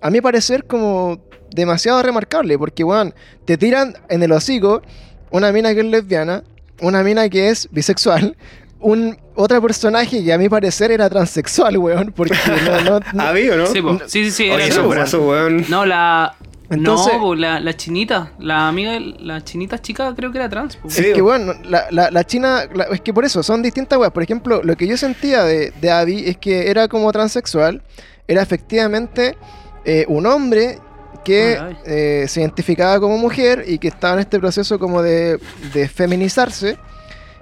a 0.00 0.10
mi 0.10 0.20
parecer, 0.20 0.64
como 0.64 1.20
demasiado 1.50 2.02
remarcable. 2.02 2.58
Porque, 2.58 2.84
weón, 2.84 3.14
te 3.44 3.56
tiran 3.56 3.94
en 4.08 4.22
el 4.22 4.32
hocico 4.32 4.82
una 5.30 5.52
mina 5.52 5.74
que 5.74 5.80
es 5.80 5.86
lesbiana, 5.86 6.42
una 6.80 7.02
mina 7.02 7.28
que 7.28 7.48
es 7.48 7.68
bisexual, 7.70 8.36
un 8.80 9.18
otro 9.34 9.60
personaje 9.60 10.24
que 10.24 10.32
a 10.32 10.38
mi 10.38 10.48
parecer 10.48 10.90
era 10.90 11.08
transexual, 11.08 11.76
weón. 11.76 12.12
Porque 12.12 12.34
no. 12.84 13.00
no, 13.00 13.00
no, 13.12 13.56
no? 13.56 13.66
Sí, 14.06 14.24
sí, 14.24 14.30
sí, 14.30 14.46
Era 14.48 14.64
eso, 14.64 14.88
weón. 15.26 15.66
No, 15.68 15.84
la, 15.84 16.36
no, 16.70 17.34
la, 17.34 17.76
chinita, 17.76 18.32
la 18.38 18.68
amiga, 18.68 18.98
la 19.18 19.42
chinita 19.42 19.80
chica 19.80 20.14
creo 20.14 20.30
que 20.30 20.38
era 20.38 20.48
trans. 20.48 20.78
es 20.84 21.12
que 21.12 21.20
bueno, 21.20 21.52
la, 21.64 22.24
china, 22.24 22.62
es 22.92 23.00
que 23.00 23.12
por 23.12 23.24
eso, 23.24 23.42
son 23.42 23.62
distintas 23.62 23.98
weas. 23.98 24.12
Por 24.12 24.22
ejemplo, 24.22 24.62
lo 24.62 24.76
que 24.76 24.86
yo 24.86 24.96
sentía 24.96 25.42
de, 25.44 25.72
de 25.80 25.90
Abby 25.90 26.24
es 26.26 26.36
que 26.36 26.70
era 26.70 26.86
como 26.88 27.10
transexual, 27.12 27.82
era 28.28 28.42
efectivamente 28.42 29.36
eh, 29.84 30.04
un 30.08 30.26
hombre 30.26 30.78
que 31.24 31.58
eh, 31.86 32.26
se 32.28 32.40
identificaba 32.40 33.00
como 33.00 33.18
mujer 33.18 33.64
y 33.66 33.78
que 33.78 33.88
estaba 33.88 34.14
en 34.14 34.20
este 34.20 34.38
proceso 34.38 34.78
como 34.78 35.02
de, 35.02 35.38
de 35.74 35.88
feminizarse 35.88 36.78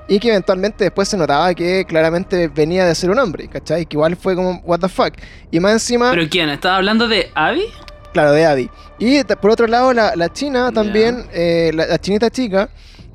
y 0.08 0.18
que 0.18 0.30
eventualmente 0.30 0.84
después 0.84 1.06
se 1.06 1.16
notaba 1.16 1.52
que 1.54 1.84
claramente 1.86 2.48
venía 2.48 2.86
de 2.86 2.94
ser 2.94 3.10
un 3.10 3.18
hombre, 3.18 3.46
¿cachai? 3.48 3.84
Que 3.84 3.96
igual 3.96 4.16
fue 4.16 4.34
como, 4.34 4.60
what 4.64 4.80
the 4.80 4.88
fuck. 4.88 5.12
Y 5.50 5.60
más 5.60 5.72
encima... 5.72 6.10
¿Pero 6.10 6.28
quién? 6.30 6.48
¿Estaba 6.48 6.76
hablando 6.76 7.06
de 7.06 7.30
Abby? 7.34 7.64
Claro, 8.12 8.32
de 8.32 8.46
Adi. 8.46 8.70
Y 8.98 9.22
por 9.24 9.50
otro 9.50 9.66
lado, 9.66 9.92
la, 9.92 10.32
china 10.32 10.72
también, 10.72 11.26
eh, 11.32 11.70
la, 11.74 11.98
chinita 11.98 12.30
chica, 12.30 12.70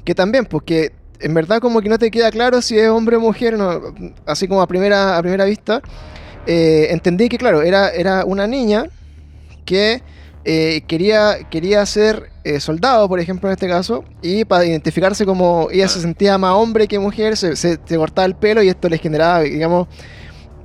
que 0.06 0.14
también, 0.14 0.46
porque 0.46 0.92
en 1.20 1.34
verdad 1.34 1.60
como 1.60 1.82
que 1.82 1.90
no 1.90 1.98
te 1.98 2.12
queda 2.12 2.32
claro 2.32 2.62
si 2.62 2.78
es 2.78 2.90
hombre 2.90 3.16
o 3.16 3.20
mujer, 3.20 3.58
así 4.26 4.48
como 4.48 4.62
a 4.62 4.68
primera, 4.68 5.18
a 5.18 5.22
primera 5.22 5.46
vista. 5.46 5.82
Eh, 6.46 6.88
entendí 6.92 7.30
que, 7.30 7.38
claro, 7.38 7.62
era, 7.62 7.90
era 7.90 8.26
una 8.26 8.48
niña 8.48 8.86
que 9.66 10.04
eh, 10.46 10.82
quería, 10.88 11.38
quería 11.50 11.86
ser 11.86 12.30
soldado, 12.60 13.08
por 13.08 13.22
ejemplo, 13.22 13.48
en 13.48 13.54
este 13.54 13.70
caso, 13.70 14.04
y 14.22 14.44
para 14.44 14.66
identificarse 14.66 15.26
como 15.26 15.70
ella 15.72 15.88
se 15.88 16.02
sentía 16.02 16.38
más 16.38 16.52
hombre 16.52 16.90
que 16.90 17.00
mujer, 17.00 17.38
se, 17.38 17.56
se 17.56 17.78
cortaba 17.96 18.26
el 18.26 18.36
pelo 18.36 18.62
y 18.62 18.68
esto 18.68 18.90
le 18.90 18.98
generaba, 18.98 19.40
digamos, 19.40 19.88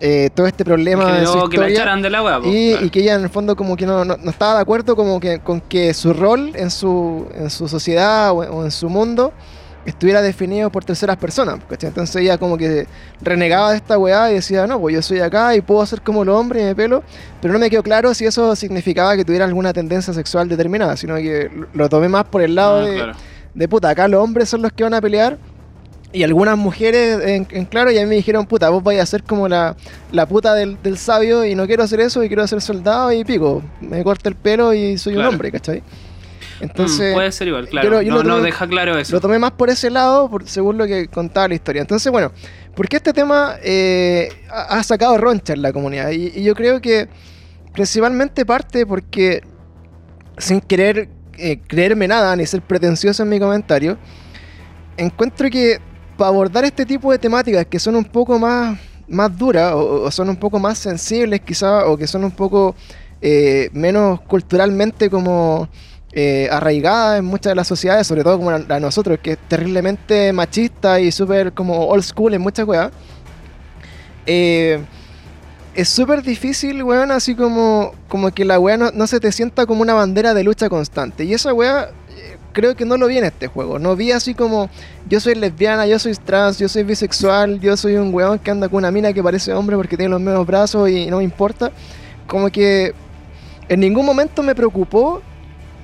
eh, 0.01 0.31
todo 0.33 0.47
este 0.47 0.65
problema 0.65 1.13
de 1.13 1.27
su 1.27 1.39
historia, 1.39 1.97
de 1.97 2.11
la 2.11 2.41
y, 2.45 2.89
que 2.91 3.01
ella 3.01 3.17
en 3.17 3.23
el 3.23 3.31
fondo 3.31 3.57
como 3.57 3.77
que 3.77 3.85
no, 3.85 4.03
estaba 4.29 4.55
de 4.55 4.61
acuerdo 4.61 4.95
como 4.95 5.19
que 5.19 5.41
con 5.41 5.61
que 5.61 5.93
su 5.93 6.13
rol 6.13 6.53
en 6.55 6.71
su, 6.71 7.27
en 7.35 7.51
su 7.51 7.67
sociedad 7.67 8.31
o, 8.31 8.65
en 8.65 8.71
su 8.71 8.89
mundo 8.89 9.33
estuviera 9.85 10.23
definido 10.23 10.71
por 10.71 10.85
terceras 10.85 11.17
personas. 11.17 11.59
Entonces 11.81 12.15
ella 12.15 12.39
como 12.39 12.57
que 12.57 12.87
renegaba 13.21 13.71
de 13.71 13.79
esta 13.79 13.99
weá 13.99 14.31
y 14.31 14.35
decía, 14.35 14.69
no, 14.69 14.79
pues 14.79 14.95
yo 14.95 15.03
soy 15.03 15.19
acá 15.19 15.57
y 15.57 15.63
puedo 15.63 15.85
ser 15.85 16.01
como 16.03 16.25
los 16.25 16.37
hombres 16.37 16.63
y 16.63 16.67
me 16.67 16.77
pelo, 16.77 17.03
pero 17.41 17.53
no 17.53 17.59
me 17.59 17.69
quedó 17.69 17.83
claro 17.83 18.15
si 18.15 18.25
eso 18.25 18.55
significaba 18.55 19.17
que 19.17 19.25
tuviera 19.25 19.47
alguna 19.47 19.73
tendencia 19.73 20.15
sexual 20.15 20.49
determinada, 20.49 20.97
sino 20.97 21.17
que 21.17 21.51
lo 21.73 21.89
tomé 21.89 22.09
más 22.09 22.25
por 22.25 22.43
el 22.43 22.55
lado 22.55 22.83
ah, 22.83 22.85
de, 22.85 23.13
de 23.55 23.69
puta, 23.69 23.89
acá 23.89 24.07
los 24.07 24.23
hombres 24.23 24.49
son 24.49 24.63
los 24.63 24.73
que 24.73 24.85
van 24.85 24.95
a 24.95 25.01
pelear 25.01 25.39
y 26.13 26.23
algunas 26.23 26.57
mujeres 26.57 27.21
en, 27.23 27.45
claro, 27.67 27.91
y 27.91 27.99
a 27.99 28.03
mí 28.03 28.07
me 28.07 28.15
dijeron, 28.17 28.47
puta, 28.47 28.71
vos 28.71 28.83
vais 28.83 29.01
a 29.01 29.07
ser 29.07 29.23
como 29.23 29.47
la, 29.47 29.77
la 30.11 30.27
puta 30.27 30.55
del, 30.55 30.79
sabio 30.97 31.45
y 31.45 31.55
no 31.55 31.67
quiero 31.67 31.83
hacer 31.83 32.01
eso 32.01 32.25
y 32.25 32.29
quiero 32.29 32.47
ser 32.47 32.63
soldado 32.63 33.13
y 33.13 33.25
pico. 33.25 33.63
Me 33.81 34.03
corto 34.03 34.29
el 34.29 34.35
pelo 34.35 34.73
y 34.73 34.97
soy 34.97 35.17
un 35.17 35.27
hombre, 35.27 35.53
¿cachai? 35.53 35.83
Entonces, 36.61 37.13
mm, 37.13 37.15
puede 37.15 37.33
ser 37.33 37.49
igual, 37.49 37.69
claro. 37.69 38.03
no, 38.03 38.41
deja 38.41 38.67
claro 38.67 38.99
eso. 38.99 39.13
Lo 39.15 39.21
tomé 39.21 39.39
más 39.39 39.53
por 39.53 39.69
ese 39.71 39.91
lado, 39.91 40.31
por, 40.31 40.49
según 40.49 40.79
lo 40.79 40.87
que 40.87 41.09
contaba 41.09 41.47
la 41.47 41.55
historia. 41.55 41.83
Entonces, 41.83 42.11
bueno, 42.11 42.33
porque 42.75 42.97
este 42.97 43.13
tema 43.13 43.57
eh, 43.63 44.31
ha, 44.51 44.83
sacado 44.83 45.19
roncha 45.19 45.53
en 45.53 45.63
la 45.63 45.73
comunidad. 45.73 46.11
Y, 46.11 46.43
yo 46.43 46.55
creo 46.55 46.81
que 46.81 47.09
principalmente 47.75 48.47
parte 48.47 48.87
porque, 48.87 49.43
sin 50.39 50.61
querer 50.61 51.09
eh, 51.37 51.61
creerme 51.67 52.09
nada 52.09 52.35
ni 52.35 52.47
ser 52.47 52.63
pretencioso 52.63 53.23
en 53.23 53.29
mi 53.29 53.39
comentario, 53.39 53.99
encuentro 54.97 55.49
que 55.51 55.81
para 56.19 56.29
abordar 56.29 56.65
este 56.65 56.85
tipo 56.85 57.11
de 57.13 57.19
temáticas 57.19 57.65
que 57.65 57.79
son 57.79 57.97
un 57.97 58.05
poco 58.05 58.39
más, 58.39 58.79
más 59.07 59.39
duras 59.39 59.73
o, 59.75 60.11
son 60.11 60.29
un 60.29 60.37
poco 60.37 60.59
más 60.59 60.77
sensibles 60.77 61.41
quizás 61.41 61.85
o 61.87 61.97
que 61.97 62.07
son 62.07 62.25
un 62.25 62.33
poco 62.33 62.75
eh, 63.23 63.71
menos 63.73 64.21
culturalmente 64.23 65.09
como 65.09 65.69
eh, 66.13 66.49
arraigadas 66.51 67.21
en 67.21 67.25
muchas 67.25 67.53
de 67.53 67.55
las 67.55 67.69
sociedades, 67.69 68.07
sobre 68.07 68.25
todo 68.25 68.37
como 68.37 68.51
la, 68.51 68.81
nosotros, 68.81 69.19
que 69.23 69.33
es 69.33 69.39
terriblemente 69.47 70.33
machista 70.33 70.99
y 71.01 71.13
súper 71.13 71.53
como 71.53 71.87
old 71.87 72.03
school 72.03 72.35
en 72.35 72.43
muchas 72.43 72.67
weas. 72.67 72.91
Eh, 74.27 74.81
es 75.75 75.89
súper 75.89 76.23
difícil, 76.23 76.83
weón, 76.83 77.13
así 77.13 77.37
como, 77.37 77.93
como 78.09 78.33
que 78.33 78.45
la 78.45 78.59
wea 78.59 78.77
no, 78.77 79.07
se 79.07 79.21
te 79.21 79.31
sienta 79.31 79.67
como 79.67 79.83
una 79.83 79.95
bandera 79.95 80.35
de 80.35 80.43
lucha 80.43 80.69
constante. 80.69 81.25
Y 81.25 81.35
esa 81.35 81.53
wea 81.53 81.91
creo 82.59 82.75
que 82.75 82.85
no 82.85 82.97
lo 82.97 83.07
vi 83.07 83.19
en 83.19 83.25
este 83.25 83.47
juego. 83.47 83.79
No 83.79 83.95
vi 83.95 84.11
así 84.11 84.35
como 84.35 84.69
yo 85.09 85.21
soy 85.21 85.37
lesbiana, 85.37 85.87
yo 85.87 85.97
soy 86.01 86.13
trans, 86.15 86.59
yo 86.59 86.69
soy 86.69 86.83
bisexual, 86.83 87.61
yo 87.61 87.77
soy 87.77 87.95
un 87.95 88.13
weón 88.13 88.37
que 88.41 88.51
anda 88.51 88.69
con 88.69 88.79
una 88.79 88.91
mina 88.91 89.13
que 89.13 89.23
parece 89.23 89.53
hombre 89.53 89.77
porque 89.77 89.97
tiene 89.97 90.11
los 90.11 90.21
mismos 90.21 90.45
brazos 90.45 90.91
y 90.91 91.07
no 91.07 91.19
me 91.19 91.25
importa. 91.25 91.71
Como 92.27 92.51
que 92.51 92.95
en 93.69 93.79
ningún 93.79 94.05
momento 94.05 94.43
me 94.43 94.57
preocupó 94.57 95.23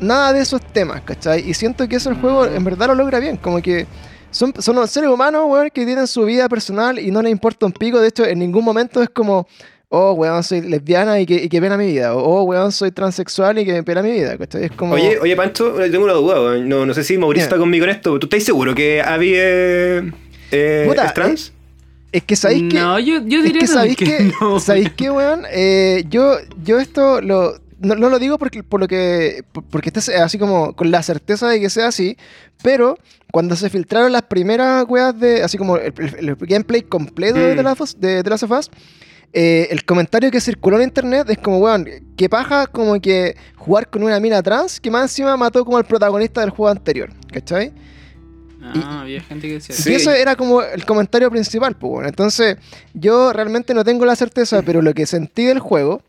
nada 0.01 0.33
de 0.33 0.41
esos 0.41 0.61
temas, 0.61 1.03
¿cachai? 1.03 1.49
Y 1.49 1.55
siento 1.55 1.87
que 1.87 1.95
eso 1.95 2.11
el 2.11 2.17
juego 2.17 2.45
en 2.45 2.65
verdad 2.65 2.89
lo 2.89 2.97
logra 2.97 3.21
bien. 3.21 3.37
Como 3.37 3.63
que 3.63 3.87
son, 4.33 4.53
son 4.59 4.89
seres 4.89 5.09
humanos, 5.09 5.45
weón, 5.47 5.71
que 5.71 5.87
tienen 5.87 6.09
su 6.09 6.25
vida 6.25 6.49
personal 6.49 6.99
y 6.99 7.13
no 7.13 7.23
les 7.23 7.31
importa 7.31 7.67
un 7.67 7.73
pico. 7.73 8.01
De 8.01 8.09
hecho, 8.09 8.25
en 8.25 8.41
ningún 8.41 8.65
momento 8.65 9.01
es 9.01 9.11
como 9.11 9.47
oh, 9.95 10.13
weón, 10.13 10.43
soy 10.43 10.61
lesbiana 10.61 11.21
y 11.21 11.27
que, 11.27 11.35
y 11.35 11.49
que 11.49 11.61
pena 11.61 11.77
mi 11.77 11.87
vida, 11.87 12.15
o 12.15 12.23
oh, 12.23 12.43
weón, 12.43 12.73
soy 12.73 12.91
transexual 12.91 13.59
y 13.59 13.65
que 13.65 13.83
pena 13.83 14.03
mi 14.03 14.13
vida, 14.13 14.37
Es 14.61 14.73
como... 14.73 14.95
Oye, 14.95 15.19
oye, 15.19 15.37
Pancho, 15.37 15.75
tengo 15.91 16.05
una 16.05 16.15
duda, 16.15 16.59
No, 16.59 16.85
no 16.85 16.95
sé 16.95 17.05
si 17.05 17.19
Mauricio 17.19 17.45
está 17.45 17.59
conmigo 17.59 17.85
en 17.85 17.91
esto, 17.91 18.19
¿tú 18.19 18.27
estás 18.27 18.43
seguro 18.43 18.75
que 18.75 19.01
había 19.01 19.43
eh, 20.51 20.95
trans? 21.15 21.53
Es 22.15 22.23
que 22.23 22.37
sabéis 22.37 22.71
que. 22.71 22.79
No, 22.79 23.01
yo, 23.01 23.17
yo 23.27 23.43
diría 23.43 23.63
es 23.63 23.69
que 23.71 23.75
sabéis 23.75 23.97
que, 23.97 24.33
no. 24.41 24.61
¿Sabéis 24.61 24.93
que, 24.93 25.11
weón? 25.11 25.43
Eh, 25.51 26.05
yo, 26.09 26.37
yo 26.63 26.79
esto 26.79 27.21
lo. 27.21 27.59
No, 27.81 27.97
lo 27.97 28.21
digo 28.21 28.39
porque, 28.39 28.63
por 28.63 28.79
lo 28.79 28.87
que. 28.87 29.43
Porque 29.69 29.91
esté 29.93 30.15
así 30.19 30.39
como 30.39 30.77
con 30.77 30.93
la 30.93 31.03
certeza 31.03 31.49
de 31.49 31.59
que 31.59 31.69
sea 31.71 31.89
así. 31.89 32.17
Pero 32.63 32.99
cuando 33.33 33.57
se 33.57 33.69
filtraron 33.69 34.13
las 34.13 34.23
primeras 34.23 34.85
weas 34.89 35.19
de. 35.19 35.43
Así 35.43 35.59
como 35.59 35.77
el, 35.77 35.93
gameplay 36.39 36.83
completo 36.83 37.41
de, 37.41 37.57
mm. 37.57 37.99
de, 37.99 38.23
de 38.23 38.31
Last 38.31 38.45
of 38.45 38.51
Us 38.53 38.71
eh, 39.37 39.67
el 39.71 39.85
comentario 39.85 40.31
que 40.31 40.41
circuló 40.41 40.77
en 40.77 40.85
internet 40.85 41.29
es 41.29 41.39
como, 41.39 41.59
weón, 41.59 41.89
que 42.17 42.29
paja 42.29 42.69
como 42.69 43.01
que 43.01 43.37
jugar 43.57 43.91
con 43.91 44.05
una 44.05 44.21
mina 44.21 44.41
trans 44.41 44.79
que 44.79 44.93
más 44.93 45.11
encima 45.11 45.37
mató 45.37 45.65
como 45.65 45.77
al 45.77 45.85
protagonista 45.85 46.41
del 46.41 46.51
juego 46.51 46.71
anterior, 46.71 47.11
¿cachai? 47.33 47.73
Ah, 48.63 49.01
había 49.03 49.21
gente 49.21 49.49
que 49.49 49.55
decía 49.55 49.75
Y 49.93 49.97
eso 49.97 50.13
era 50.13 50.37
como 50.37 50.63
el 50.63 50.85
comentario 50.87 51.33
principal, 51.33 51.77
pues 51.77 51.91
bueno. 51.91 52.09
Entonces, 52.09 52.59
yo 52.95 53.33
realmente 53.33 53.75
no 53.75 53.83
tengo 53.83 54.05
la 54.05 54.15
certeza, 54.15 54.63
pero 54.63 54.81
lo 54.81 54.95
que 54.95 55.05
sentí 55.05 55.45
del 55.45 55.59
juego, 55.59 56.01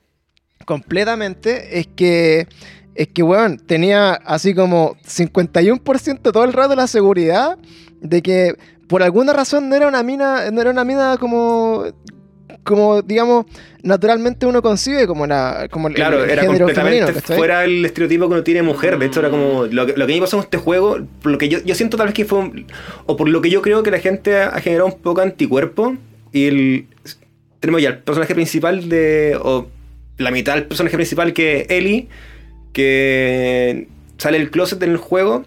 completamente, 0.66 1.80
es 1.80 1.88
que 1.88 2.48
es 2.94 3.08
que, 3.08 3.24
weón, 3.24 3.58
tenía 3.58 4.14
así 4.14 4.54
como 4.54 4.98
51% 5.04 6.32
todo 6.32 6.44
el 6.44 6.54
rato 6.54 6.76
la 6.76 6.88
seguridad 6.88 7.58
de 8.02 8.22
que 8.22 8.56
por 8.88 9.02
alguna 9.02 9.34
razón 9.34 9.68
no 9.68 9.76
era 9.76 9.88
una 9.88 10.04
mina, 10.04 10.52
no 10.52 10.62
era 10.62 10.70
una 10.70 10.84
mina 10.84 11.18
como 11.18 11.86
como, 12.66 13.04
digamos, 13.04 13.46
naturalmente 13.84 14.48
uno 14.48 14.62
concibe 14.62 15.06
como, 15.06 15.28
la, 15.28 15.68
como 15.70 15.88
claro, 15.90 16.24
el, 16.24 16.32
era 16.32 16.46
completamente 16.46 17.14
fuera 17.22 17.64
el 17.64 17.86
estereotipo 17.86 18.28
que 18.28 18.34
uno 18.34 18.44
tiene 18.44 18.64
mujer. 18.64 18.98
De 18.98 19.06
hecho, 19.06 19.20
era 19.20 19.30
como 19.30 19.66
lo, 19.66 19.86
que, 19.86 19.94
lo 19.94 20.08
que 20.08 20.14
a 20.14 20.16
mí 20.16 20.20
pasó 20.20 20.38
en 20.38 20.44
este 20.44 20.58
juego, 20.58 20.98
por 21.22 21.32
lo 21.32 21.38
que 21.38 21.48
yo, 21.48 21.60
yo 21.64 21.76
siento 21.76 21.96
tal 21.96 22.08
vez 22.08 22.16
que 22.16 22.26
fue, 22.26 22.66
o 23.06 23.16
por 23.16 23.30
lo 23.30 23.40
que 23.42 23.52
yo 23.52 23.62
creo 23.62 23.84
que 23.84 23.92
la 23.92 24.00
gente 24.00 24.36
ha 24.38 24.60
generado 24.60 24.88
un 24.88 25.00
poco 25.00 25.22
anticuerpo, 25.22 25.96
y 26.32 26.48
el, 26.48 26.88
tenemos 27.60 27.82
ya 27.82 27.90
el 27.90 28.00
personaje 28.00 28.34
principal 28.34 28.90
de, 28.90 29.38
o 29.40 29.68
la 30.18 30.32
mitad 30.32 30.56
del 30.56 30.66
personaje 30.66 30.96
principal 30.96 31.32
que 31.34 31.62
es 31.62 31.70
Ellie, 31.70 32.10
que 32.74 33.88
sale 34.18 34.40
del 34.40 34.50
closet 34.50 34.82
en 34.82 34.92
el 34.92 34.98
juego. 34.98 35.46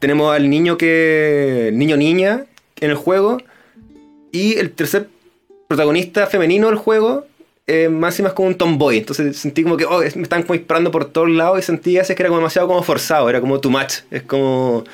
Tenemos 0.00 0.34
al 0.34 0.50
niño 0.50 0.76
que, 0.76 1.70
niño 1.72 1.96
niña 1.96 2.44
en 2.80 2.90
el 2.90 2.96
juego, 2.96 3.38
y 4.32 4.58
el 4.58 4.72
tercer 4.72 5.08
protagonista 5.68 6.26
femenino 6.26 6.68
del 6.68 6.76
juego, 6.76 7.26
eh, 7.66 7.88
más 7.88 8.18
y 8.18 8.22
más 8.22 8.32
como 8.32 8.48
un 8.48 8.54
tomboy. 8.54 8.98
Entonces 8.98 9.36
sentí 9.36 9.62
como 9.62 9.76
que 9.76 9.84
oh, 9.84 10.00
me 10.00 10.22
están 10.22 10.42
como 10.42 10.54
disparando 10.54 10.90
por 10.90 11.06
todos 11.06 11.30
lados 11.30 11.58
y 11.58 11.62
sentí 11.62 11.96
ese 11.98 12.14
que 12.14 12.22
era 12.22 12.28
como 12.28 12.38
demasiado 12.38 12.68
como 12.68 12.82
forzado, 12.82 13.28
era 13.28 13.40
como 13.40 13.60
too 13.60 13.70
much. 13.70 14.00
Es 14.10 14.22
como. 14.22 14.84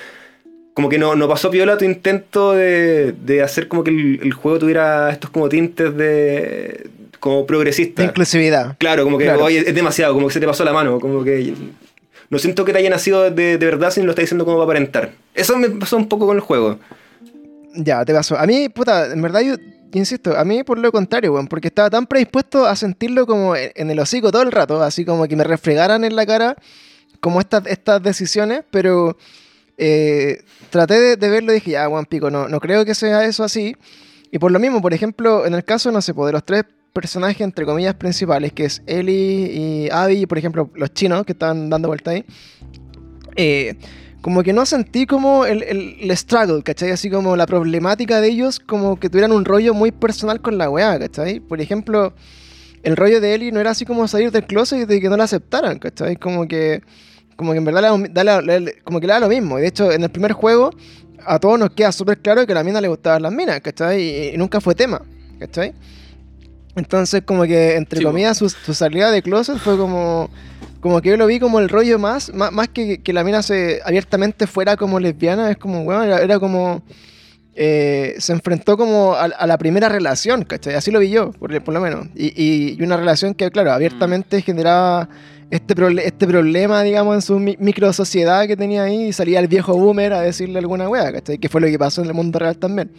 Como 0.74 0.88
que 0.88 0.96
no, 0.96 1.14
no 1.14 1.28
pasó 1.28 1.50
piola 1.50 1.76
tu 1.76 1.84
intento 1.84 2.52
de, 2.52 3.12
de 3.12 3.42
hacer 3.42 3.68
como 3.68 3.84
que 3.84 3.90
el, 3.90 4.32
juego 4.32 4.58
tuviera 4.58 5.10
estos 5.10 5.28
como 5.28 5.46
tintes 5.50 5.94
de. 5.94 6.88
como 7.20 7.44
progresista. 7.46 8.00
De 8.00 8.08
inclusividad. 8.08 8.76
Claro, 8.78 9.04
como 9.04 9.18
que 9.18 9.26
es 9.26 9.74
demasiado, 9.74 10.14
como 10.14 10.28
que 10.28 10.32
se 10.32 10.40
te 10.40 10.46
pasó 10.46 10.64
la 10.64 10.72
mano, 10.72 10.98
como 10.98 11.22
que. 11.22 11.52
No 12.30 12.38
siento 12.38 12.64
que 12.64 12.72
te 12.72 12.78
haya 12.78 12.88
nacido 12.88 13.30
de, 13.30 13.58
de 13.58 13.66
verdad, 13.66 13.90
sino 13.90 14.06
lo 14.06 14.12
está 14.12 14.22
diciendo 14.22 14.46
como 14.46 14.56
para 14.56 14.64
aparentar. 14.64 15.12
Eso 15.34 15.54
me 15.58 15.68
pasó 15.68 15.98
un 15.98 16.08
poco 16.08 16.26
con 16.26 16.36
el 16.36 16.40
juego. 16.40 16.78
Ya, 17.74 18.02
te 18.06 18.14
pasó. 18.14 18.38
A 18.38 18.46
mí, 18.46 18.70
puta, 18.70 19.12
en 19.12 19.20
verdad 19.20 19.40
yo 19.42 19.56
insisto, 19.98 20.36
a 20.36 20.44
mí 20.44 20.62
por 20.64 20.78
lo 20.78 20.90
contrario, 20.92 21.32
weón, 21.32 21.48
porque 21.48 21.68
estaba 21.68 21.90
tan 21.90 22.06
predispuesto 22.06 22.66
a 22.66 22.76
sentirlo 22.76 23.26
como 23.26 23.54
en 23.56 23.90
el 23.90 23.98
hocico 23.98 24.30
todo 24.30 24.42
el 24.42 24.52
rato, 24.52 24.82
así 24.82 25.04
como 25.04 25.26
que 25.26 25.36
me 25.36 25.44
refregaran 25.44 26.04
en 26.04 26.16
la 26.16 26.26
cara 26.26 26.56
como 27.20 27.40
estas, 27.40 27.66
estas 27.66 28.02
decisiones, 28.02 28.64
pero 28.70 29.16
eh, 29.78 30.42
traté 30.70 31.16
de, 31.16 31.28
verlo 31.28 31.52
y 31.52 31.56
dije, 31.56 31.72
ya, 31.72 31.86
Juan 31.86 32.04
Pico, 32.06 32.30
no, 32.30 32.48
no 32.48 32.60
creo 32.60 32.84
que 32.84 32.94
sea 32.94 33.24
eso 33.24 33.44
así. 33.44 33.76
Y 34.30 34.38
por 34.38 34.50
lo 34.50 34.58
mismo, 34.58 34.82
por 34.82 34.94
ejemplo, 34.94 35.46
en 35.46 35.54
el 35.54 35.64
caso, 35.64 35.92
no 35.92 36.02
sé, 36.02 36.14
pues, 36.14 36.26
de 36.26 36.32
los 36.32 36.44
tres 36.44 36.64
personajes, 36.92 37.40
entre 37.40 37.64
comillas, 37.64 37.94
principales, 37.94 38.52
que 38.52 38.64
es 38.64 38.82
Ellie 38.86 39.52
y 39.52 39.88
Abby, 39.90 40.26
por 40.26 40.38
ejemplo, 40.38 40.70
los 40.74 40.92
chinos 40.94 41.24
que 41.24 41.32
estaban 41.32 41.70
dando 41.70 41.88
vuelta 41.88 42.10
ahí, 42.10 42.24
eh, 43.36 43.76
como 44.22 44.44
que 44.44 44.52
no 44.52 44.64
sentí 44.64 45.04
como 45.04 45.44
el, 45.44 45.64
el, 45.64 46.16
struggle, 46.16 46.62
¿cachai? 46.62 46.90
Así 46.92 47.10
como 47.10 47.36
la 47.36 47.44
problemática 47.44 48.20
de 48.20 48.28
ellos, 48.28 48.60
como 48.60 48.98
que 48.98 49.10
tuvieran 49.10 49.32
un 49.32 49.44
rollo 49.44 49.74
muy 49.74 49.90
personal 49.90 50.40
con 50.40 50.58
la 50.58 50.70
weá, 50.70 50.96
¿cachai? 51.00 51.40
Por 51.40 51.60
ejemplo, 51.60 52.14
el 52.84 52.96
rollo 52.96 53.20
de 53.20 53.34
Ellie 53.34 53.50
no 53.50 53.58
era 53.58 53.72
así 53.72 53.84
como 53.84 54.06
salir 54.06 54.30
del 54.30 54.46
closet 54.46 54.82
y 54.82 54.84
de 54.84 55.00
que 55.00 55.08
no 55.08 55.16
la 55.16 55.24
aceptaran, 55.24 55.80
¿cachai? 55.80 56.14
Como 56.14 56.46
que, 56.46 56.82
como 57.34 57.50
que 57.50 57.58
en 57.58 57.64
verdad 57.64 57.82
le, 58.44 58.80
como 58.84 59.00
que 59.00 59.08
le 59.08 59.12
da 59.12 59.18
lo 59.18 59.28
mismo. 59.28 59.58
Y 59.58 59.62
de 59.62 59.68
hecho, 59.68 59.90
en 59.90 60.04
el 60.04 60.10
primer 60.10 60.32
juego, 60.32 60.70
a 61.26 61.40
todos 61.40 61.58
nos 61.58 61.70
queda 61.70 61.90
súper 61.90 62.20
claro 62.20 62.46
que 62.46 62.52
a 62.52 62.54
la 62.54 62.64
mina 62.64 62.80
le 62.80 62.86
gustaban 62.86 63.22
las 63.22 63.32
minas, 63.32 63.60
¿cachai? 63.60 64.34
Y, 64.34 64.36
nunca 64.36 64.60
fue 64.60 64.76
tema, 64.76 65.02
¿cachai? 65.40 65.74
Entonces, 66.76 67.22
como 67.24 67.42
que, 67.42 67.74
entre 67.74 68.04
comillas, 68.04 68.38
su, 68.38 68.48
su 68.48 68.72
salida 68.72 69.10
de 69.10 69.20
closet 69.20 69.58
fue 69.58 69.76
como 69.76 70.30
como 70.82 71.00
que 71.00 71.10
yo 71.10 71.16
lo 71.16 71.28
vi 71.28 71.38
como 71.38 71.60
el 71.60 71.68
rollo 71.68 72.00
más, 72.00 72.32
más, 72.34 72.68
que, 72.68 73.00
que 73.02 73.12
la 73.12 73.22
mina 73.22 73.40
se 73.42 73.80
abiertamente 73.84 74.48
fuera 74.48 74.76
como 74.76 74.98
lesbiana, 74.98 75.48
es 75.48 75.56
como, 75.56 75.84
bueno, 75.84 76.02
era, 76.02 76.38
como... 76.38 76.82
Eh, 77.54 78.14
se 78.18 78.32
enfrentó 78.32 78.78
como 78.78 79.14
a, 79.14 79.46
la 79.46 79.58
primera 79.58 79.88
relación, 79.88 80.42
¿cachai? 80.42 80.74
Así 80.74 80.90
lo 80.90 80.98
vi 80.98 81.10
yo, 81.10 81.30
por, 81.32 81.62
por 81.62 81.72
lo 81.74 81.80
menos. 81.80 82.08
Y, 82.16 82.32
y, 82.34 82.82
una 82.82 82.96
relación 82.96 83.34
que, 83.34 83.48
claro, 83.50 83.72
abiertamente 83.72 84.38
mm. 84.38 84.42
generaba 84.42 85.08
este, 85.50 85.74
este 86.04 86.26
problema, 86.26 86.82
digamos, 86.82 87.14
en 87.14 87.22
su 87.22 87.38
micro 87.38 87.92
sociedad 87.92 88.46
que 88.48 88.56
tenía 88.56 88.82
ahí 88.82 89.08
y 89.08 89.12
salía 89.12 89.38
el 89.38 89.46
viejo 89.46 89.76
boomer 89.76 90.14
a 90.14 90.22
decirle 90.22 90.58
alguna 90.58 90.88
wea, 90.88 91.12
¿cachai? 91.12 91.38
Que 91.38 91.48
fue 91.48 91.60
lo 91.60 91.68
que 91.68 91.78
pasó 91.78 92.02
en 92.02 92.08
el 92.08 92.14
mundo 92.14 92.40
real 92.40 92.56
también. 92.56 92.90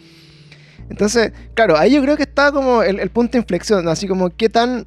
Entonces, 0.88 1.32
claro, 1.52 1.76
ahí 1.76 1.92
yo 1.92 2.00
creo 2.00 2.16
que 2.16 2.22
estaba 2.22 2.50
como 2.50 2.82
el, 2.82 2.98
el 2.98 3.10
punto 3.10 3.32
de 3.32 3.38
inflexión, 3.38 3.88
así 3.88 4.08
como 4.08 4.30
qué 4.30 4.48
tan... 4.48 4.86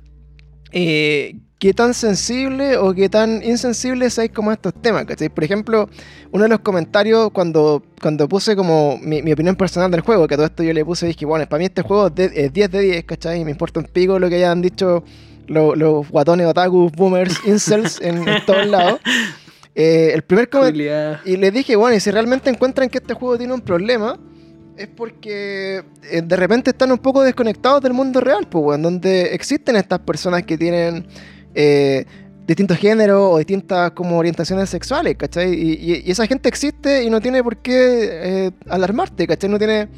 Eh, 0.72 1.36
qué 1.60 1.74
tan 1.74 1.93
sensible 1.93 2.78
o 2.78 2.93
qué 2.93 3.10
tan 3.10 3.43
insensible 3.43 4.10
seáis 4.10 4.32
como 4.32 4.51
estos 4.51 4.74
temas, 4.74 5.05
¿cachai? 5.05 5.30
Por 5.30 5.43
ejemplo, 5.43 5.89
uno 6.32 6.43
de 6.43 6.49
los 6.49 6.60
comentarios 6.60 7.32
cuando, 7.32 7.84
cuando 8.01 8.28
puse 8.28 8.55
como 8.55 8.97
mi, 9.01 9.32
opinión 9.32 9.55
personal 9.55 9.89
del 9.89 10.01
juego, 10.01 10.28
que 10.28 10.36
a 10.36 10.38
todo 10.38 10.45
esto 10.45 10.64
yo 10.64 10.74
le 10.74 10.86
puse, 10.86 11.08
dije, 11.08 11.26
bueno, 11.26 11.47
para 11.47 11.60
mí 11.60 11.66
este 11.66 11.82
juego 11.82 12.12
es 12.16 12.53
10 12.53 12.72
de 12.72 12.80
10, 12.80 13.03
¿cachai? 13.05 13.43
Me 13.43 13.51
importa 13.51 13.80
un 13.80 13.88
pico 13.88 14.20
lo 14.20 14.30
que 14.30 14.36
hayan 14.36 14.62
dicho 14.62 15.03
los, 15.47 16.10
guatones, 16.10 16.45
otakus, 16.45 16.91
boomers, 16.91 17.39
incels 17.45 17.99
en, 18.01 18.24
todos 18.45 18.68
lados. 18.68 18.99
Eh, 19.74 20.12
el 20.14 20.22
primer 20.24 20.49
comentario... 20.49 21.20
Y 21.26 21.38
le 21.38 21.51
dije, 21.51 21.76
bueno, 21.76 21.95
y 21.95 21.99
si 21.99 22.12
realmente 22.12 22.49
encuentran 22.49 22.89
que 22.89 22.99
este 22.99 23.14
juego 23.14 23.38
tiene 23.38 23.53
un 23.53 23.62
problema, 23.62 24.20
es 24.76 24.88
porque 24.88 25.84
eh, 26.12 26.22
de 26.24 26.36
repente 26.36 26.70
están 26.70 26.91
un 26.91 26.99
poco 26.99 27.24
desconectados 27.24 27.82
del 27.82 27.93
mundo 27.93 28.22
real, 28.22 28.47
pues, 28.47 28.76
en 28.76 28.84
donde 28.84 29.34
existen 29.34 29.76
estas 29.76 29.99
personas 29.99 30.43
que 30.43 30.58
tienen 30.58 31.08
eh, 31.60 32.05
distintos 32.45 32.78
géneros 32.78 33.34
o 33.34 33.38
distintas 33.39 33.91
como 33.91 34.20
orientaciones 34.20 34.70
sexuales, 34.70 35.18
¿cachai? 35.18 35.53
Y, 35.55 36.03
esa 36.10 36.28
gente 36.28 36.47
existe 36.47 37.03
y 37.03 37.10
no 37.10 37.20
tiene 37.20 37.43
por 37.43 37.58
qué 37.58 38.10
eh, 38.12 38.51
alarmarte, 38.70 39.26
¿cachai? 39.26 39.49
No 39.49 39.58
tiene 39.58 39.89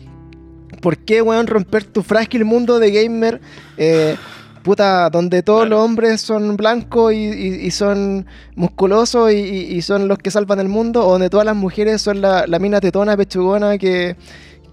por 0.81 0.97
qué, 0.97 1.21
weón, 1.21 1.47
romper 1.47 1.83
tu 1.83 2.01
frágil 2.01 2.45
mundo 2.45 2.79
de 2.79 2.91
gamer. 2.91 3.41
Eh, 3.77 4.15
puta, 4.63 5.09
donde 5.09 5.43
todos 5.43 5.67
los 5.67 5.79
hombres 5.79 6.21
son 6.21 6.55
blancos 6.55 7.13
y, 7.13 7.71
son 7.71 8.25
musculosos 8.55 9.33
y, 9.33 9.81
son 9.81 10.07
los 10.07 10.17
que 10.17 10.31
salvan 10.31 10.61
el 10.61 10.69
mundo, 10.69 11.05
o 11.05 11.11
donde 11.11 11.29
todas 11.29 11.45
las 11.45 11.57
mujeres 11.57 12.01
son 12.01 12.21
la, 12.21 12.45
mina 12.59 12.79
tetona, 12.79 13.17
pechugona, 13.17 13.77
que, 13.77 14.15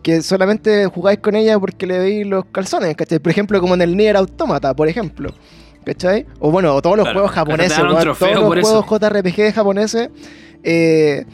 que 0.02 0.22
solamente 0.22 0.86
jugáis 0.86 1.18
con 1.18 1.34
ella 1.34 1.58
porque 1.58 1.86
le 1.86 1.98
veis 1.98 2.26
los 2.26 2.44
calzones, 2.46 2.94
¿cachai? 2.94 3.18
Por 3.18 3.32
ejemplo, 3.32 3.60
como 3.60 3.74
en 3.74 3.82
el 3.82 3.96
Nier 3.96 4.16
Automata, 4.16 4.74
por 4.74 4.88
ejemplo. 4.88 5.34
¿Cachai? 5.86 6.26
O 6.40 6.50
bueno, 6.50 6.82
todos 6.82 6.96
los 6.96 7.08
juegos 7.12 7.30
japoneses, 7.30 7.78
todos 7.78 8.04
los 8.04 8.18
juegos 8.18 8.86
JRPG 8.90 9.54
japoneses. 9.54 10.10
Eh, 10.64 11.24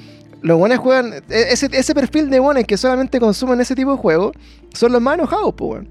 los 0.43 0.59
buenos 0.59 0.79
juegan. 0.79 1.15
E, 1.31 1.53
ese, 1.53 1.71
ese 1.73 1.95
perfil 1.95 2.29
de 2.29 2.39
buenos 2.39 2.65
que 2.65 2.77
solamente 2.77 3.19
consumen 3.19 3.63
ese 3.63 3.75
tipo 3.75 3.93
de 3.93 3.97
juegos 3.97 4.33
son 4.75 4.93
los 4.93 5.01
más 5.01 5.15
enojados, 5.15 5.55
pues, 5.55 5.85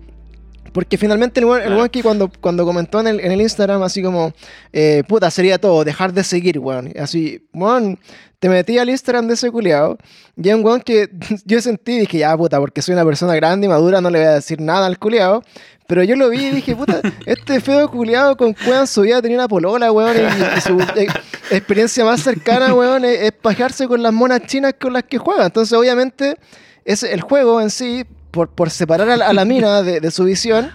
porque 0.72 0.98
finalmente 0.98 1.40
el 1.40 1.46
weón, 1.46 1.90
que 1.90 2.02
cuando, 2.02 2.32
cuando 2.40 2.66
comentó 2.66 3.00
en 3.00 3.08
el, 3.08 3.20
en 3.20 3.32
el 3.32 3.42
Instagram 3.42 3.84
así 3.84 4.02
como, 4.02 4.34
eh, 4.72 5.04
puta, 5.08 5.30
sería 5.30 5.58
todo, 5.58 5.84
dejar 5.84 6.14
de 6.14 6.24
seguir, 6.24 6.60
weón. 6.60 6.94
Así, 7.00 7.46
weón, 7.54 8.00
te 8.40 8.50
metí 8.50 8.78
al 8.78 8.90
Instagram 8.90 9.28
de 9.28 9.34
ese 9.34 9.52
culiado 9.52 9.98
y 10.36 10.50
es 10.50 10.56
un 10.56 10.66
weón 10.66 10.82
que 10.82 11.10
yo 11.46 11.62
sentí 11.62 11.94
y 11.94 12.00
dije, 12.00 12.20
ya, 12.20 12.36
puta, 12.38 12.60
porque 12.60 12.82
soy 12.82 12.94
una 12.94 13.06
persona 13.06 13.36
grande 13.36 13.66
y 13.66 13.70
madura, 13.70 14.02
no 14.02 14.10
le 14.10 14.20
voy 14.20 14.28
a 14.28 14.34
decir 14.34 14.62
nada 14.62 14.88
al 14.88 14.98
culiado. 14.98 15.44
Pero 15.88 16.04
yo 16.04 16.16
lo 16.16 16.30
vi 16.30 16.46
y 16.46 16.52
dije, 16.52 16.74
puta, 16.74 17.02
este 17.26 17.60
feo 17.60 17.92
culiado 17.92 18.38
con 18.38 18.54
cueva 18.54 18.82
en 18.82 18.88
su 18.88 19.02
vida 19.02 19.22
tenía 19.22 19.38
una 19.38 19.50
polola, 19.50 19.92
weón, 19.92 20.16
y, 20.16 20.62
su 20.62 20.80
eh, 20.80 21.08
experiencia 21.50 22.06
más 22.06 22.22
cercana, 22.22 22.74
weón, 22.74 23.04
es, 23.04 23.22
es 23.24 23.32
pajearse 23.34 23.88
con 23.90 24.02
las 24.02 24.14
monas 24.14 24.42
chinas 24.48 24.76
con 24.80 24.94
las 24.94 25.04
que 25.04 25.18
juega. 25.18 25.48
Entonces, 25.48 25.78
obviamente, 25.78 26.38
es 26.86 27.04
el 27.04 27.20
juego 27.20 27.60
en 27.60 27.70
sí 27.70 28.06
por, 28.32 28.50
por 28.50 28.70
separar 28.70 29.10
a 29.10 29.34
la, 29.34 29.46
mina 29.46 29.84
de, 29.84 30.12
su 30.12 30.24
visión, 30.24 30.72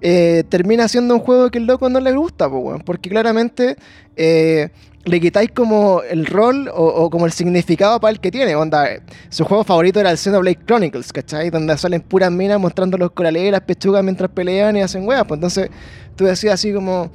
eh, 0.00 0.44
termina 0.48 0.88
siendo 0.88 1.14
un 1.14 1.20
juego 1.20 1.50
que 1.50 1.58
el 1.58 1.66
loco 1.66 1.88
no 1.88 2.00
le 2.00 2.12
gusta, 2.12 2.48
porque 2.84 3.08
claramente 3.08 3.76
eh, 4.16 4.68
le 5.06 5.20
quitáis 5.20 5.52
como 5.52 6.02
el 6.02 6.26
rol 6.26 6.68
o, 6.74 7.08
como 7.10 7.26
el 7.26 7.32
significado 7.32 8.00
para 8.00 8.10
el 8.10 8.20
que 8.20 8.32
tiene. 8.32 8.56
Onda, 8.56 8.88
su 9.28 9.44
juego 9.44 9.62
favorito 9.62 10.00
era 10.00 10.10
el 10.10 10.18
Xenoblade 10.18 10.58
Chronicles, 10.66 11.12
¿cachai? 11.12 11.48
Donde 11.50 11.78
salen 11.78 12.02
puras 12.02 12.32
minas 12.32 12.58
mostrando 12.58 12.98
los 12.98 13.12
corales 13.12 13.44
y 13.44 13.50
las 13.52 13.60
pechugas 13.60 14.02
mientras 14.02 14.30
pelean 14.30 14.76
y 14.76 14.82
hacen 14.82 15.06
huevas. 15.06 15.24
Pues 15.28 15.38
entonces 15.38 15.70
tú 16.16 16.24
decías 16.24 16.54
así 16.54 16.72
como, 16.72 17.10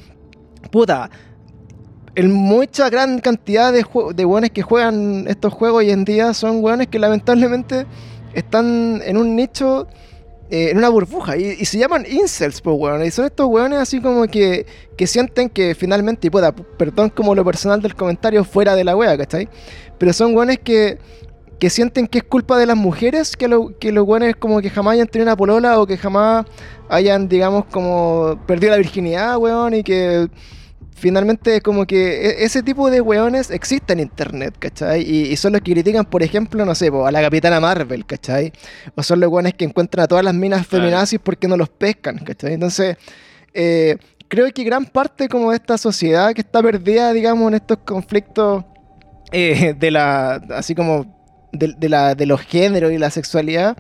puta, 0.72 1.10
en 2.16 2.32
mucha 2.32 2.90
gran 2.90 3.20
cantidad 3.20 3.74
de, 3.74 3.86
de 4.16 4.26
hueones 4.26 4.52
que 4.52 4.62
juegan 4.62 5.26
estos 5.28 5.54
juegos 5.54 5.80
hoy 5.80 5.92
en 5.92 6.06
día 6.06 6.34
son 6.34 6.64
hueones 6.64 6.88
que 6.88 7.00
lamentablemente 7.00 7.86
están 8.34 9.02
en 9.06 9.18
un 9.18 9.36
nicho, 9.36 9.88
eh, 10.50 10.70
en 10.72 10.78
una 10.78 10.90
burbuja, 10.90 11.38
y, 11.38 11.64
se 11.66 11.78
llaman 11.78 12.06
incels, 12.10 12.62
pues, 12.62 12.76
weón. 12.78 13.06
Y 13.06 13.12
son 13.12 13.26
estos 13.26 13.48
weones 13.48 13.80
así 13.80 14.02
como 14.02 14.28
que, 14.28 14.66
que 14.98 15.08
sienten 15.08 15.50
que 15.50 15.76
finalmente, 15.76 16.28
y 16.28 16.30
pueda, 16.30 16.52
perdón 16.54 17.10
como 17.10 17.36
lo 17.36 17.46
personal 17.46 17.82
del 17.82 17.96
comentario 17.96 18.44
fuera 18.44 18.76
de 18.76 18.84
la 18.84 18.96
wea, 18.96 19.18
¿cachai? 19.18 19.50
Pero 19.98 20.14
son 20.14 20.36
weones 20.36 20.60
que, 20.60 20.98
que 21.60 21.70
sienten 21.70 22.08
que 22.08 22.20
es 22.20 22.24
culpa 22.24 22.58
de 22.58 22.66
las 22.66 22.78
mujeres 22.78 23.38
que, 23.38 23.48
lo, 23.48 23.78
que 23.80 23.92
los 23.92 24.08
weones 24.08 24.36
como 24.36 24.62
que 24.62 24.70
jamás 24.70 24.94
hayan 24.94 25.08
tenido 25.08 25.28
una 25.28 25.38
polola 25.38 25.80
o 25.80 25.86
que 25.86 25.98
jamás 25.98 26.46
hayan, 26.90 27.28
digamos, 27.28 27.66
como 27.66 28.40
perdido 28.48 28.72
la 28.72 28.78
virginidad, 28.78 29.38
weón, 29.38 29.76
y 29.76 29.84
que 29.84 30.28
finalmente 31.02 31.58
es 31.58 31.62
como 31.62 31.86
que 31.86 32.28
e, 32.28 32.44
ese 32.46 32.62
tipo 32.62 32.90
de 32.90 33.02
weones 33.02 33.50
existen 33.50 34.00
en 34.00 34.08
internet, 34.08 34.56
¿cachai? 34.60 35.02
Y, 35.02 35.36
son 35.36 35.54
los 35.54 35.62
que 35.62 35.74
critican, 35.74 36.06
por 36.06 36.24
ejemplo, 36.24 36.64
no 36.64 36.76
sé, 36.76 36.92
a 36.94 37.12
la 37.12 37.22
capitana 37.22 37.60
Marvel, 37.60 38.06
¿cachai? 38.06 38.54
O 38.96 39.04
son 39.04 39.20
los 39.20 39.30
weones 39.30 39.56
que 39.56 39.66
encuentran 39.66 40.04
a 40.06 40.08
todas 40.08 40.24
las 40.24 40.36
minas 40.36 40.66
feminazis 40.68 41.20
porque 41.20 41.48
no 41.48 41.58
los 41.58 41.70
pescan, 41.70 42.20
¿cachai? 42.20 42.54
Entonces, 42.54 42.98
eh, 43.54 43.98
creo 44.28 44.50
que 44.54 44.64
gran 44.64 44.86
parte 44.86 45.28
como 45.28 45.50
de 45.50 45.58
esta 45.58 45.78
sociedad 45.78 46.34
que 46.34 46.42
está 46.42 46.62
perdida, 46.62 47.12
digamos, 47.14 47.48
en 47.50 47.56
estos 47.56 47.80
conflictos 47.80 48.64
eh, 49.32 49.74
de 49.78 49.92
la, 49.92 50.36
así 50.56 50.76
como 50.76 51.06
de, 51.52 51.90
la, 51.90 52.16
de 52.16 52.26
los 52.26 52.42
géneros 52.42 52.92
y 52.92 52.98
la 52.98 53.10
sexualidad, 53.10 53.76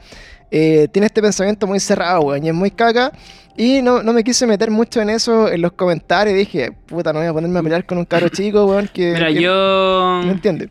eh, 0.51 0.89
tiene 0.91 1.05
este 1.05 1.21
pensamiento 1.21 1.65
muy 1.65 1.79
cerrado, 1.79 2.21
weón, 2.21 2.45
y 2.45 2.49
es 2.49 2.53
muy 2.53 2.71
caca. 2.71 3.11
Y 3.57 3.81
no, 3.81 4.03
no, 4.03 4.13
me 4.13 4.23
quise 4.23 4.45
meter 4.45 4.69
mucho 4.69 5.01
en 5.01 5.09
eso 5.09 5.49
en 5.49 5.61
los 5.61 5.71
comentarios. 5.73 6.35
Dije, 6.37 6.71
puta, 6.85 7.13
no 7.13 7.19
voy 7.19 7.27
a 7.27 7.33
ponerme 7.33 7.59
a 7.59 7.63
pelear 7.63 7.85
con 7.85 7.97
un 7.97 8.05
caro 8.05 8.27
chico, 8.29 8.65
weón, 8.65 8.89
que. 8.93 9.13
Mira, 9.13 9.31
yo. 9.31 10.21
¿Me 10.25 10.31
entiendes? 10.31 10.69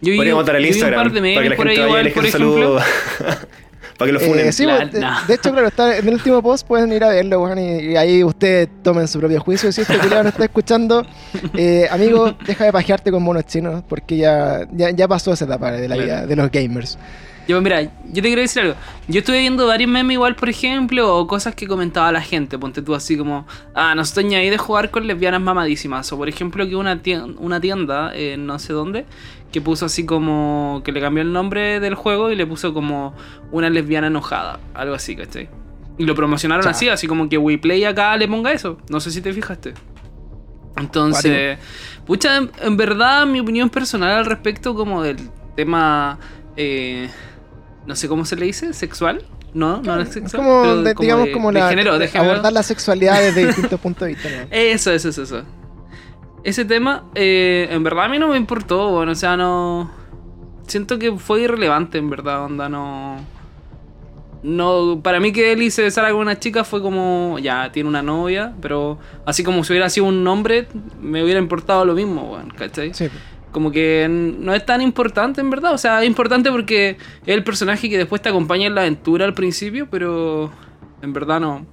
Yo 0.00 0.12
vi, 0.20 0.32
montar 0.32 0.56
el 0.56 0.66
Instagram. 0.66 1.06
Un 1.06 1.12
par 1.12 1.22
de 1.22 1.34
para 1.34 1.42
que 1.42 1.48
la 1.50 1.56
gente 1.56 1.80
vaya 1.80 1.86
igual, 1.86 2.12
por 2.12 2.26
ejemplo. 2.26 2.78
para 3.98 4.06
que 4.06 4.12
lo 4.12 4.20
funen. 4.20 4.46
Eh, 4.48 4.52
sí, 4.52 4.66
de, 4.66 5.34
hecho, 5.34 5.52
claro, 5.52 5.68
está 5.68 5.96
en 5.96 6.08
el 6.08 6.14
último 6.14 6.42
post 6.42 6.66
pueden 6.66 6.92
ir 6.92 7.04
a 7.04 7.10
verlo, 7.10 7.42
weón, 7.42 7.58
y, 7.58 7.96
ahí 7.96 8.24
ustedes 8.24 8.68
tomen 8.82 9.06
su 9.06 9.20
propio 9.20 9.40
juicio. 9.40 9.70
Si 9.70 9.82
este 9.82 9.98
culiado 9.98 10.24
no 10.24 10.28
está 10.30 10.44
escuchando, 10.44 11.06
eh, 11.54 11.86
amigo, 11.90 12.34
deja 12.46 12.64
de 12.64 12.72
pajearte 12.72 13.10
con 13.10 13.22
monos 13.22 13.46
chinos, 13.46 13.84
porque 13.88 14.16
ya, 14.16 14.66
ya, 14.72 14.90
ya 14.90 15.06
pasó 15.06 15.32
esa 15.32 15.44
etapa 15.44 15.70
de 15.70 15.88
la 15.88 15.96
vida 15.96 16.26
de 16.26 16.34
los 16.34 16.50
gamers. 16.50 16.98
Yo, 17.48 17.60
mira, 17.60 17.82
yo 17.82 17.90
te 18.14 18.22
quiero 18.22 18.40
decir 18.40 18.62
algo. 18.62 18.74
Yo 19.08 19.18
estuve 19.20 19.40
viendo 19.40 19.66
varios 19.66 19.90
memes 19.90 20.14
igual, 20.14 20.36
por 20.36 20.48
ejemplo, 20.48 21.18
o 21.18 21.26
cosas 21.26 21.54
que 21.54 21.66
comentaba 21.66 22.12
la 22.12 22.20
gente. 22.20 22.58
Ponte 22.58 22.82
tú 22.82 22.94
así 22.94 23.16
como, 23.16 23.46
ah, 23.74 23.94
no 23.94 24.02
estoy 24.02 24.32
ahí 24.34 24.48
de 24.48 24.58
jugar 24.58 24.90
con 24.90 25.06
lesbianas 25.06 25.40
mamadísimas. 25.40 26.12
O 26.12 26.16
por 26.16 26.28
ejemplo, 26.28 26.68
que 26.68 26.76
una 26.76 27.02
tienda, 27.02 27.34
una 27.38 27.60
tienda 27.60 28.12
no 28.38 28.58
sé 28.58 28.72
dónde, 28.72 29.06
que 29.50 29.60
puso 29.60 29.86
así 29.86 30.06
como, 30.06 30.82
que 30.84 30.92
le 30.92 31.00
cambió 31.00 31.22
el 31.22 31.32
nombre 31.32 31.80
del 31.80 31.94
juego 31.94 32.30
y 32.30 32.36
le 32.36 32.46
puso 32.46 32.72
como 32.72 33.14
una 33.50 33.70
lesbiana 33.70 34.06
enojada. 34.06 34.60
Algo 34.74 34.94
así, 34.94 35.16
¿cachai? 35.16 35.48
Y 35.98 36.04
lo 36.04 36.14
promocionaron 36.14 36.66
así, 36.68 36.88
así 36.88 37.06
como 37.06 37.28
que 37.28 37.38
WePlay 37.38 37.84
acá 37.84 38.16
le 38.16 38.28
ponga 38.28 38.52
eso. 38.52 38.78
No 38.88 39.00
sé 39.00 39.10
si 39.10 39.20
te 39.20 39.32
fijaste. 39.32 39.74
Entonces, 40.76 41.58
pucha, 42.06 42.36
en, 42.36 42.50
en 42.62 42.76
verdad 42.76 43.26
mi 43.26 43.40
opinión 43.40 43.68
personal 43.68 44.12
al 44.12 44.26
respecto 44.26 44.74
como 44.76 45.02
del 45.02 45.16
tema... 45.56 46.18
Eh, 46.56 47.08
no 47.86 47.96
sé 47.96 48.08
cómo 48.08 48.24
se 48.24 48.36
le 48.36 48.46
dice, 48.46 48.72
sexual. 48.72 49.24
No, 49.54 49.82
no 49.82 50.00
es 50.00 50.10
sexual. 50.10 50.42
Como, 50.42 50.82
digamos, 51.00 51.28
como 51.30 51.52
la, 51.52 51.68
género, 51.68 51.92
abordar 52.14 52.52
la 52.52 52.62
sexualidad 52.62 53.20
desde 53.20 53.46
distintos 53.46 53.80
puntos 53.80 54.06
de 54.06 54.14
vista. 54.14 54.28
Eso, 54.50 54.92
eso, 54.92 55.08
eso, 55.10 55.22
eso. 55.22 55.42
Ese 56.44 56.64
tema, 56.64 57.04
eh, 57.14 57.68
en 57.70 57.82
verdad 57.84 58.06
a 58.06 58.08
mí 58.08 58.18
no 58.18 58.28
me 58.28 58.36
importó, 58.36 58.90
bueno, 58.90 59.12
o 59.12 59.14
sea, 59.14 59.36
no... 59.36 59.90
Siento 60.66 60.98
que 60.98 61.12
fue 61.12 61.42
irrelevante, 61.42 61.98
en 61.98 62.10
verdad, 62.10 62.44
onda, 62.44 62.68
no... 62.68 63.16
No, 64.42 65.00
para 65.04 65.20
mí 65.20 65.32
que 65.32 65.52
Eli 65.52 65.70
se 65.70 65.82
besara 65.82 66.10
con 66.10 66.20
una 66.20 66.40
chica 66.40 66.64
fue 66.64 66.82
como, 66.82 67.38
ya, 67.38 67.70
tiene 67.70 67.88
una 67.88 68.02
novia, 68.02 68.54
pero 68.60 68.98
así 69.24 69.44
como 69.44 69.62
si 69.62 69.72
hubiera 69.72 69.88
sido 69.88 70.06
un 70.06 70.26
hombre, 70.26 70.66
me 71.00 71.22
hubiera 71.22 71.38
importado 71.38 71.84
lo 71.84 71.94
mismo, 71.94 72.26
bueno, 72.26 72.52
¿cachai? 72.56 72.92
Sí 72.92 73.08
como 73.52 73.70
que 73.70 74.08
no 74.10 74.54
es 74.54 74.66
tan 74.66 74.80
importante 74.80 75.40
en 75.40 75.50
verdad. 75.50 75.74
O 75.74 75.78
sea, 75.78 76.02
es 76.02 76.08
importante 76.08 76.50
porque 76.50 76.96
es 77.24 77.34
el 77.34 77.44
personaje 77.44 77.88
que 77.88 77.98
después 77.98 78.20
te 78.20 78.30
acompaña 78.30 78.66
en 78.66 78.74
la 78.74 78.80
aventura 78.80 79.26
al 79.26 79.34
principio, 79.34 79.88
pero 79.90 80.50
en 81.02 81.12
verdad 81.12 81.38
no, 81.38 81.66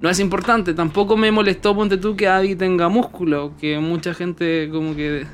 no 0.00 0.08
es 0.08 0.20
importante. 0.20 0.72
Tampoco 0.72 1.16
me 1.16 1.30
molestó, 1.32 1.74
ponte 1.74 1.98
tú, 1.98 2.16
que 2.16 2.28
Abby 2.28 2.54
tenga 2.54 2.88
músculo, 2.88 3.52
que 3.60 3.78
mucha 3.78 4.14
gente 4.14 4.70
como 4.72 4.94
que... 4.94 5.26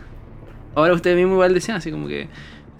Ahora 0.74 0.95
ustedes 0.95 1.16
mismos 1.16 1.34
igual 1.34 1.55
decían 1.55 1.76
así 1.76 1.93
como 1.93 2.09
que... 2.09 2.28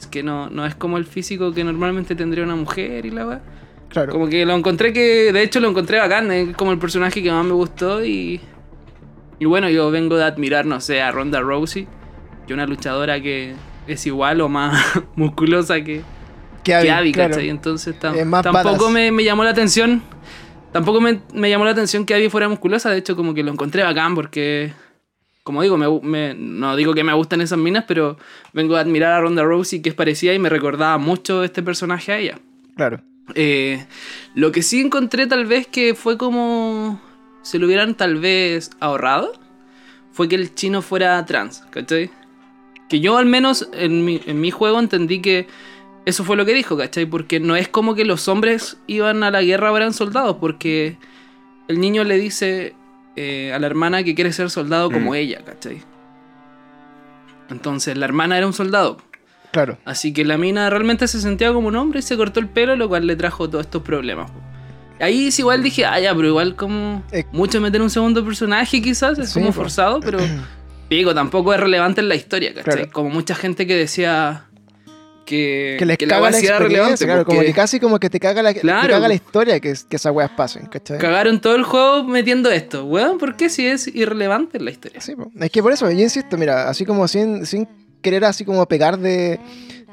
Es 0.01 0.07
que 0.07 0.23
no, 0.23 0.51
no 0.51 0.67
es 0.67 0.75
como 0.75 0.97
el 0.97 1.05
físico 1.05 1.53
que 1.53 1.63
normalmente 1.63 2.17
tendría 2.17 2.43
una 2.43 2.57
mujer 2.57 3.07
y 3.07 3.11
la 3.11 3.25
verdad. 3.25 3.43
Claro. 3.91 4.13
Como 4.13 4.29
que 4.29 4.47
lo 4.47 4.55
encontré 4.55 4.95
que... 4.95 5.33
De 5.33 5.43
hecho 5.43 5.61
lo 5.61 5.69
encontré 5.69 5.99
bacán, 5.99 6.33
es 6.33 6.57
como 6.57 6.73
el 6.73 6.79
personaje 6.79 7.23
que 7.23 7.31
más 7.31 7.45
me 7.45 7.53
gustó 7.53 8.03
y... 8.03 8.41
Y 9.39 9.45
bueno, 9.45 9.69
yo 9.69 9.91
vengo 9.91 10.17
de 10.17 10.25
admirar, 10.25 10.65
no 10.65 10.81
sé, 10.81 11.03
a 11.03 11.11
Ronda 11.11 11.41
Rousey 11.41 11.87
que 12.47 12.55
una 12.55 12.67
luchadora 12.67 13.21
que 13.21 13.55
es 13.87 14.07
igual 14.07 14.41
o 14.41 14.49
más 14.49 15.01
musculosa 15.17 15.83
que, 15.83 16.03
que 16.63 16.75
Abby, 16.75 17.13
Entonces 17.49 17.99
tampoco 17.99 18.91
me, 18.91 19.13
llamó 19.25 19.45
la 19.45 19.51
atención. 19.51 20.03
Tampoco 20.73 21.01
me, 21.01 21.51
llamó 21.51 21.65
la 21.65 21.73
atención 21.73 22.07
que 22.07 22.15
Abby 22.15 22.29
fuera 22.31 22.49
musculosa. 22.49 22.91
De 22.91 22.99
hecho, 22.99 23.17
como 23.17 23.35
que 23.35 23.43
lo 23.43 23.53
encontré 23.53 23.83
bacán 23.83 24.15
porque, 24.15 24.73
como 25.43 25.63
digo, 25.63 25.77
me, 25.77 26.35
no 26.35 26.77
digo 26.77 26.95
que 26.95 27.05
me 27.05 27.13
gustan 27.13 27.41
esas 27.41 27.59
minas, 27.59 27.85
pero 27.87 28.17
vengo 28.53 28.77
a 28.77 28.81
admirar 28.81 29.13
a 29.13 29.21
Ronda 29.21 29.43
Rousey 29.43 29.83
que 29.83 29.91
es 29.91 29.95
parecida 29.95 30.33
y 30.33 30.39
me 30.39 30.49
recordaba 30.49 30.99
mucho 30.99 31.45
este 31.45 31.63
personaje 31.63 32.13
a 32.13 32.19
ella. 32.19 32.39
Claro. 32.77 33.01
Eh, 33.35 33.87
lo 34.35 34.51
que 34.53 34.63
sí 34.63 34.81
encontré 34.81 35.27
tal 35.27 35.47
vez 35.47 35.67
que 35.67 35.95
fue 35.95 36.19
como 36.19 37.01
se 37.43 37.59
lo 37.59 37.67
hubieran 37.67 37.95
tal 37.95 38.17
vez 38.19 38.71
ahorrado 38.81 39.33
fue 40.13 40.29
que 40.29 40.37
el 40.37 40.55
chino 40.55 40.83
fuera 40.83 41.25
trans, 41.25 41.65
¿cachai? 41.71 42.11
Que 42.93 43.01
yo 43.01 43.17
al 43.17 43.25
menos 43.25 43.71
en 43.73 44.05
mi, 44.05 44.21
en 44.27 44.39
mi 44.39 44.51
juego 44.51 44.79
entendí 44.79 45.23
que 45.23 45.47
eso 46.05 46.25
fue 46.25 46.37
lo 46.37 46.45
que 46.45 46.53
dijo, 46.53 46.77
¿cachai? 46.77 47.07
Porque 47.07 47.41
no 47.41 47.57
es 47.57 47.67
como 47.67 47.95
que 47.95 48.05
los 48.05 48.29
hombres 48.29 48.77
iban 48.87 49.23
a 49.23 49.31
la 49.31 49.41
guerra 49.41 49.73
o 49.73 49.77
eran 49.79 49.95
soldados, 49.95 50.37
porque 50.39 50.99
el 51.69 51.81
niño 51.81 52.05
le 52.05 52.19
dice 52.19 52.75
eh, 53.17 53.51
a 53.55 53.59
la 53.59 53.67
hermana 53.67 54.05
que 54.05 54.15
quiere 54.15 54.31
ser 54.31 54.51
soldado 54.51 54.91
como 54.91 55.13
mm. 55.13 55.15
ella, 55.15 55.43
¿cachai? 55.43 55.81
Entonces 57.49 57.97
la 57.97 58.05
hermana 58.05 58.37
era 58.37 58.47
un 58.47 58.53
soldado. 58.53 58.99
Claro. 59.53 59.79
Así 59.87 60.13
que 60.13 60.27
la 60.27 60.37
mina 60.37 60.69
realmente 60.69 61.09
se 61.09 61.19
sentía 61.19 61.51
como 61.51 61.69
un 61.69 61.77
hombre 61.77 62.01
y 62.01 62.03
se 62.03 62.19
cortó 62.19 62.41
el 62.41 62.49
pelo, 62.51 62.77
lo 62.77 62.91
cual 62.91 63.07
le 63.07 63.17
trajo 63.17 63.49
todos 63.49 63.65
estos 63.65 63.81
problemas. 63.81 64.31
Ahí 65.01 65.31
sí 65.31 65.41
igual 65.41 65.63
dije, 65.63 65.87
ah, 65.87 65.99
ya, 65.99 66.15
pero 66.15 66.29
igual 66.29 66.57
como 66.57 67.03
mucho 67.33 67.59
meter 67.59 67.81
un 67.81 67.89
segundo 67.89 68.23
personaje 68.23 68.83
quizás, 68.83 69.19
es 69.19 69.31
Sí, 69.31 69.41
como 69.41 69.51
forzado, 69.51 70.01
pero 70.01 70.19
digo, 70.97 71.15
tampoco 71.15 71.55
es 71.55 71.61
relevante 71.61 72.01
en 72.01 72.09
la 72.09 72.15
historia, 72.15 72.55
¿cachai? 72.55 72.75
Claro. 72.75 72.93
Como 72.93 73.11
mucha 73.11 73.35
gente 73.35 73.67
que 73.67 73.75
decía 73.75 74.47
que, 75.25 75.77
Que 75.79 75.87
les 75.87 75.99
que 75.99 76.07
caga 76.07 76.31
la 76.31 76.39
experiencia, 76.39 76.59
relevante, 76.59 77.05
claro, 77.05 77.25
como 77.25 77.41
que 77.41 77.53
casi 77.53 77.81
como 77.81 77.99
que 77.99 78.11
te 78.11 78.21
caga 78.21 78.43
la, 78.43 78.53
te 78.53 78.61
caga 78.61 79.09
la 79.09 79.15
historia 79.15 79.61
que, 79.61 79.75
que 79.89 79.97
esas 79.97 80.13
weas 80.13 80.31
pasen, 80.31 80.67
¿cachai? 80.67 80.99
Cagaron 80.99 81.41
todo 81.41 81.55
el 81.55 81.63
juego 81.63 82.05
metiendo 82.05 82.51
esto, 82.51 82.85
weón, 82.85 83.19
¿por 83.19 83.37
qué 83.37 83.49
si 83.49 83.67
es 83.67 83.87
irrelevante 83.87 84.59
en 84.59 84.65
la 84.65 84.71
historia? 84.71 85.01
Sí, 85.01 85.15
es 85.41 85.51
que 85.51 85.63
por 85.63 85.73
eso, 85.73 85.91
yo 85.91 86.01
insisto, 86.01 86.37
mira, 86.37 86.69
así 86.69 86.85
como 86.85 87.07
sin, 87.09 87.47
sin 87.47 87.69
querer 88.03 88.25
así 88.25 88.45
como 88.45 88.67
pegar 88.67 88.99
de, 88.99 89.39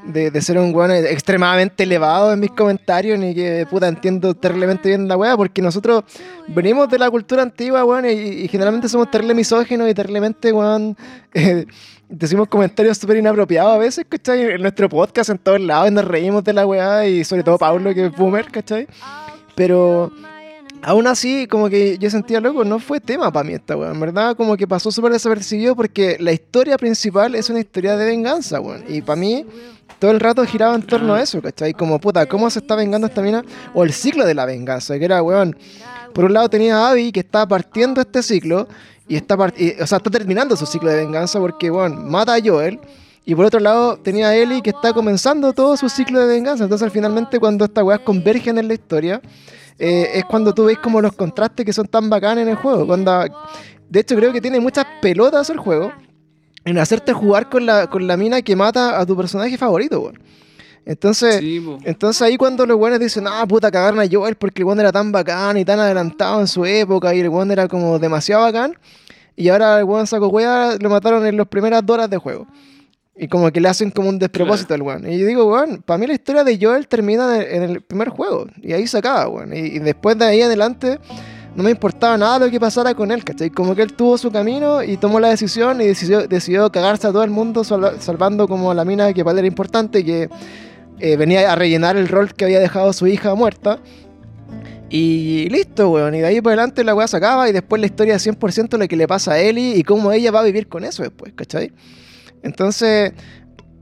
de, 0.04 0.32
de 0.32 0.42
ser 0.42 0.58
un 0.58 0.74
weón 0.74 0.92
extremadamente 0.92 1.84
elevado 1.84 2.34
en 2.34 2.40
mis 2.40 2.52
comentarios, 2.52 3.20
ni 3.20 3.34
que 3.34 3.66
puta 3.70 3.88
entiendo 3.88 4.34
terriblemente 4.34 4.90
bien 4.90 5.08
la 5.08 5.18
wea, 5.18 5.36
porque 5.36 5.62
nosotros 5.62 6.04
venimos 6.48 6.90
de 6.90 7.00
la 7.00 7.10
cultura 7.10 7.44
antigua, 7.44 7.84
weón, 7.86 8.06
y, 8.06 8.48
generalmente 8.48 8.90
somos 8.90 9.10
terrible 9.12 9.34
misógenos 9.34 9.90
y 9.90 9.94
terriblemente, 9.94 10.52
weón, 10.52 10.98
eh, 11.34 11.66
decimos 12.08 12.48
comentarios 12.48 12.98
súper 12.98 13.18
inapropiados 13.18 13.76
a 13.76 13.78
veces, 13.78 14.06
¿cachai? 14.08 14.54
En 14.54 14.62
nuestro 14.62 14.90
podcast, 14.90 15.30
en 15.30 15.38
todos 15.38 15.62
lados, 15.62 15.90
y 15.90 15.94
nos 15.94 16.06
reímos 16.06 16.44
de 16.44 16.54
la 16.54 16.66
weá, 16.66 17.08
y 17.08 17.24
sobre 17.24 17.44
todo 17.44 17.58
Pablo, 17.58 17.94
que 17.94 18.08
es 18.08 18.16
boomer, 18.16 18.50
¿cachai? 18.52 18.88
Pero 19.56 20.12
aún 20.82 21.08
así, 21.08 21.48
como 21.48 21.70
que 21.70 21.98
yo 21.98 22.10
sentía, 22.10 22.40
loco, 22.40 22.64
no 22.64 22.80
fue 22.80 23.00
tema 23.00 23.32
para 23.32 23.44
mí 23.44 23.54
esta 23.54 23.76
weón. 23.76 23.94
En 23.94 24.00
verdad, 24.00 24.36
como 24.36 24.56
que 24.58 24.68
pasó 24.68 24.92
súper 24.92 25.12
desapercibido 25.12 25.76
porque 25.76 26.18
la 26.20 26.32
historia 26.32 26.78
principal 26.78 27.36
es 27.36 27.50
una 27.50 27.60
historia 27.60 27.96
de 27.98 28.06
venganza, 28.06 28.60
weón. 28.60 28.84
Y 28.88 29.02
para 29.02 29.20
mí, 29.20 29.46
todo 30.00 30.12
el 30.12 30.20
rato 30.20 30.46
giraba 30.46 30.76
en 30.76 30.82
torno 30.84 31.14
a 31.14 31.22
eso, 31.22 31.42
¿cachai? 31.42 31.74
Como, 31.74 32.00
puta, 32.00 32.26
¿cómo 32.26 32.50
se 32.50 32.60
está 32.60 32.76
vengando 32.76 33.08
esta 33.08 33.22
mina? 33.22 33.44
O 33.74 33.84
el 33.84 33.92
ciclo 33.94 34.26
de 34.26 34.34
la 34.34 34.46
venganza, 34.46 34.98
que 34.98 35.06
era, 35.06 35.22
weón. 35.22 35.58
Por 36.14 36.26
un 36.26 36.34
lado 36.34 36.50
tenía 36.50 36.78
a 36.78 36.90
Abby 36.92 37.12
que 37.12 37.20
está 37.20 37.48
partiendo 37.48 38.02
este 38.02 38.24
ciclo 38.24 38.68
y 39.08 39.16
está, 39.16 39.36
y- 39.58 39.80
o 39.82 39.86
sea, 39.86 39.98
está 39.98 40.10
terminando 40.10 40.56
su 40.56 40.66
ciclo 40.66 40.90
de 40.90 40.98
venganza 40.98 41.40
porque, 41.40 41.70
weón, 41.70 42.10
mata 42.10 42.34
a 42.36 42.40
Joel. 42.44 42.80
Y 43.26 43.36
por 43.36 43.46
otro 43.46 43.60
lado 43.60 43.98
tenía 43.98 44.30
a 44.30 44.36
Ellie 44.36 44.62
que 44.62 44.72
está 44.72 44.92
comenzando 44.92 45.54
todo 45.54 45.78
su 45.78 45.88
ciclo 45.88 46.20
de 46.20 46.26
venganza. 46.28 46.64
Entonces, 46.64 46.92
finalmente, 46.92 47.40
cuando 47.40 47.66
estas 47.66 47.84
weas 47.84 48.00
convergen 48.00 48.58
en 48.58 48.68
la 48.68 48.74
historia, 48.74 49.22
eh, 49.78 50.10
es 50.16 50.26
cuando 50.26 50.54
tú 50.54 50.66
ves 50.66 50.80
como 50.80 51.00
los 51.00 51.14
contrastes 51.14 51.64
que 51.66 51.74
son 51.74 51.88
tan 51.88 52.10
bacanes 52.10 52.44
en 52.44 52.50
el 52.50 52.56
juego. 52.56 52.88
Cuando, 52.88 53.24
de 53.88 54.00
hecho, 54.00 54.16
creo 54.16 54.32
que 54.34 54.42
tiene 54.42 54.60
muchas 54.60 54.86
pelotas 55.02 55.50
el 55.52 55.58
juego 55.58 55.92
en 56.70 56.78
hacerte 56.78 57.14
jugar 57.14 57.50
con 57.50 57.66
la, 57.66 57.88
con 57.88 58.06
la 58.08 58.16
mina 58.18 58.42
que 58.42 58.56
mata 58.56 59.00
a 59.00 59.06
tu 59.06 59.16
personaje 59.16 59.58
favorito, 59.58 60.02
weón. 60.02 60.20
Entonces, 60.86 61.40
Sí, 61.40 61.64
entonces 61.84 62.22
ahí 62.22 62.38
cuando 62.38 62.66
los 62.66 62.78
buenos 62.78 63.00
dicen, 63.00 63.26
ah, 63.28 63.46
puta, 63.48 63.70
cagaron 63.70 64.00
a 64.00 64.08
Joel 64.10 64.36
porque 64.36 64.62
el 64.62 64.66
weón 64.66 64.80
era 64.80 64.92
tan 64.92 65.12
bacán 65.12 65.58
y 65.58 65.66
tan 65.66 65.80
adelantado 65.80 66.40
en 66.40 66.48
su 66.48 66.66
época 66.66 67.14
y 67.14 67.20
el 67.20 67.30
weón 67.30 67.52
era 67.52 67.68
como 67.68 68.00
demasiado 68.00 68.44
bacán. 68.44 68.76
Y 69.36 69.50
ahora 69.50 69.80
el 69.80 69.86
weón 69.86 70.08
saco 70.08 70.28
wea 70.28 70.78
lo 70.80 70.90
mataron 70.90 71.26
en 71.26 71.38
las 71.38 71.48
primeras 71.48 71.86
dos 71.86 71.96
horas 71.96 72.10
de 72.10 72.18
juego. 72.18 72.48
Y 73.16 73.28
como 73.28 73.52
que 73.52 73.60
le 73.60 73.68
hacen 73.68 73.92
como 73.92 74.10
un 74.10 74.18
despropósito 74.18 74.74
al 74.74 74.82
weón. 74.82 75.12
Y 75.12 75.18
yo 75.18 75.28
digo, 75.28 75.46
weón, 75.46 75.84
para 75.86 75.98
mí 75.98 76.08
la 76.08 76.14
historia 76.14 76.44
de 76.44 76.58
Joel 76.60 76.88
termina 76.88 77.42
en 77.42 77.64
el 77.64 77.82
primer 77.82 78.10
juego. 78.10 78.48
Y 78.62 78.74
ahí 78.74 78.88
se 78.88 78.98
acaba, 78.98 79.28
weón. 79.28 79.54
Y, 79.54 79.60
y 79.60 79.80
después 79.80 80.18
de 80.18 80.26
ahí 80.26 80.42
adelante 80.42 81.00
no 81.60 81.66
me 81.66 81.72
importaba 81.72 82.18
nada 82.18 82.40
lo 82.40 82.50
que 82.50 82.58
pasara 82.58 82.94
con 82.94 83.12
él, 83.12 83.24
¿cachai? 83.26 83.50
Como 83.50 83.76
que 83.76 83.82
él 83.82 83.92
tuvo 83.94 84.18
su 84.18 84.32
camino 84.32 84.82
y 84.82 84.96
tomó 84.96 85.20
la 85.20 85.28
decisión 85.28 85.82
y 85.82 85.88
decidió, 85.88 86.26
decidió 86.26 86.72
cagarse 86.72 87.08
a 87.08 87.12
todo 87.12 87.24
el 87.24 87.32
mundo 87.32 87.66
salva- 87.66 88.00
salvando 88.00 88.48
como 88.48 88.74
la 88.74 88.86
mina 88.86 89.12
que 89.12 89.26
para 89.26 89.38
era 89.40 89.48
importante, 89.48 90.06
que 90.06 90.30
eh, 91.00 91.18
venía 91.18 91.52
a 91.52 91.56
rellenar 91.56 91.98
el 91.98 92.08
rol 92.08 92.34
que 92.34 92.46
había 92.46 92.62
dejado 92.62 92.94
su 92.94 93.08
hija 93.08 93.36
muerta. 93.36 93.80
Y 94.90 95.50
listo, 95.50 95.90
weón. 95.92 96.16
Y 96.16 96.20
de 96.20 96.28
ahí 96.28 96.42
para 96.42 96.54
adelante 96.54 96.84
la 96.84 96.96
weá 96.96 97.08
se 97.08 97.18
acaba 97.18 97.50
y 97.50 97.52
después 97.52 97.80
la 97.80 97.86
historia 97.88 98.16
es 98.16 98.26
100% 98.26 98.78
lo 98.78 98.88
que 98.88 98.96
le 98.96 99.08
pasa 99.08 99.34
a 99.34 99.40
Ellie 99.40 99.76
y 99.78 99.84
cómo 99.84 100.12
ella 100.14 100.32
va 100.32 100.40
a 100.40 100.44
vivir 100.44 100.68
con 100.70 100.84
eso 100.86 101.04
después, 101.04 101.34
¿cachai? 101.36 101.74
Entonces, 102.42 103.12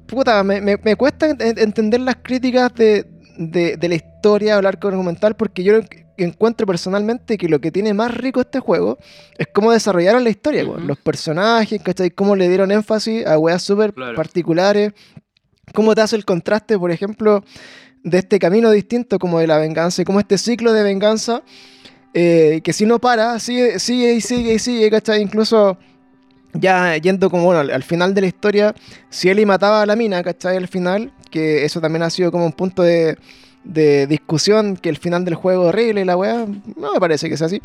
puta, 0.07 0.43
me, 0.43 0.61
me- 0.61 0.77
me 0.83 0.95
cuesta 0.95 1.29
en- 1.29 1.41
en- 1.41 1.59
entender 1.59 1.99
las 2.01 2.15
críticas 2.23 2.73
de, 2.73 3.05
de- 3.37 3.77
de 3.77 3.87
la 3.89 3.95
historia 3.95 4.57
o 4.57 4.59
el 4.59 4.65
arco 4.65 4.87
argumental 4.87 5.35
porque 5.35 5.63
yo 5.63 5.79
encuentro 6.17 6.65
personalmente 6.67 7.37
que 7.37 7.47
lo 7.49 7.59
que 7.61 7.71
tiene 7.71 7.93
más 7.93 8.13
rico 8.13 8.41
este 8.41 8.59
juego 8.59 8.97
es 9.37 9.47
cómo 9.53 9.71
desarrollaron 9.71 10.23
la 10.23 10.29
historia. 10.29 10.63
Los 10.63 10.97
personajes, 10.97 11.81
¿cachai? 11.81 12.09
Cómo 12.11 12.35
le 12.35 12.47
dieron 12.49 12.71
énfasis 12.71 13.25
a 13.25 13.37
weas 13.37 13.61
súper 13.61 13.93
Claro. 13.93 14.15
particulares. 14.15 14.93
Cómo 15.73 15.93
te 15.95 16.01
hace 16.01 16.15
el 16.15 16.25
contraste, 16.25 16.77
por 16.79 16.91
ejemplo, 16.91 17.43
de 18.03 18.17
este 18.19 18.39
camino 18.39 18.71
distinto 18.71 19.19
como 19.19 19.39
de 19.39 19.47
la 19.47 19.57
venganza 19.57 20.01
y 20.01 20.05
como 20.05 20.19
este 20.19 20.37
ciclo 20.37 20.71
de 20.73 20.83
venganza 20.83 21.43
eh, 22.13 22.61
que 22.63 22.73
si 22.73 22.85
no 22.85 22.99
para, 22.99 23.37
sigue, 23.39 23.79
sigue 23.79 24.13
y 24.13 24.21
sigue 24.21 24.53
y 24.55 24.59
sigue, 24.59 24.89
¿cachai? 24.89 25.21
Incluso 25.21 25.77
ya 26.53 26.95
yendo 26.97 27.29
como 27.29 27.43
bueno, 27.43 27.59
al, 27.59 27.69
al 27.69 27.83
final 27.83 28.13
de 28.13 28.21
la 28.21 28.27
historia, 28.27 28.73
si 29.09 29.29
Ellie 29.29 29.45
mataba 29.45 29.81
a 29.81 29.85
la 29.85 29.95
mina, 29.95 30.23
¿cachai? 30.23 30.57
Al 30.57 30.67
final, 30.67 31.13
que 31.29 31.65
eso 31.65 31.79
también 31.81 32.01
ha 32.03 32.09
sido 32.09 32.31
como 32.31 32.45
un 32.45 32.53
punto 32.53 32.81
de, 32.81 33.17
de 33.67 34.07
discusión, 34.07 34.77
que 34.77 34.89
el 34.89 34.97
final 34.97 35.25
del 35.25 35.35
juego 35.35 35.63
es 35.63 35.69
horrible 35.69 36.01
y 36.01 36.05
la 36.05 36.17
weá, 36.17 36.45
no 36.75 36.93
me 36.93 36.99
parece 36.99 37.29
que 37.29 37.37
sea 37.37 37.47
así. 37.47 37.61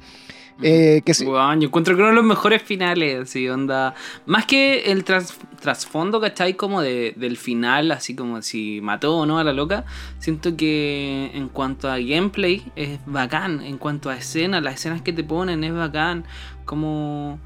Eh, 0.62 1.00
que 1.05 1.14
sí, 1.14 1.24
Weón, 1.24 1.61
yo 1.62 1.68
encuentro 1.68 1.94
que 1.96 2.03
uno 2.03 2.11
de 2.11 2.14
los 2.16 2.24
mejores 2.24 2.62
finales, 2.62 3.22
así, 3.22 3.48
onda. 3.48 3.94
Más 4.26 4.44
que 4.44 4.92
el 4.92 5.03
tras- 5.05 5.34
trasfondo, 5.61 6.20
¿cachai? 6.20 6.55
Como 6.55 6.82
de, 6.82 7.14
del 7.16 7.36
final, 7.38 7.90
así 7.90 8.14
como 8.14 8.42
si 8.42 8.80
mató 8.82 9.16
o 9.16 9.26
no 9.26 9.38
a 9.38 9.44
la 9.44 9.53
loca. 9.55 9.84
Siento 10.18 10.55
que 10.57 11.30
en 11.34 11.48
cuanto 11.48 11.90
a 11.90 11.98
gameplay 11.98 12.70
es 12.76 13.00
bacán. 13.07 13.62
En 13.62 13.78
cuanto 13.78 14.11
a 14.11 14.16
escenas, 14.16 14.62
las 14.62 14.74
escenas 14.74 15.00
que 15.00 15.12
te 15.14 15.24
ponen 15.24 15.64
es 15.64 15.72
bacán. 15.74 16.24
Como. 16.66 17.40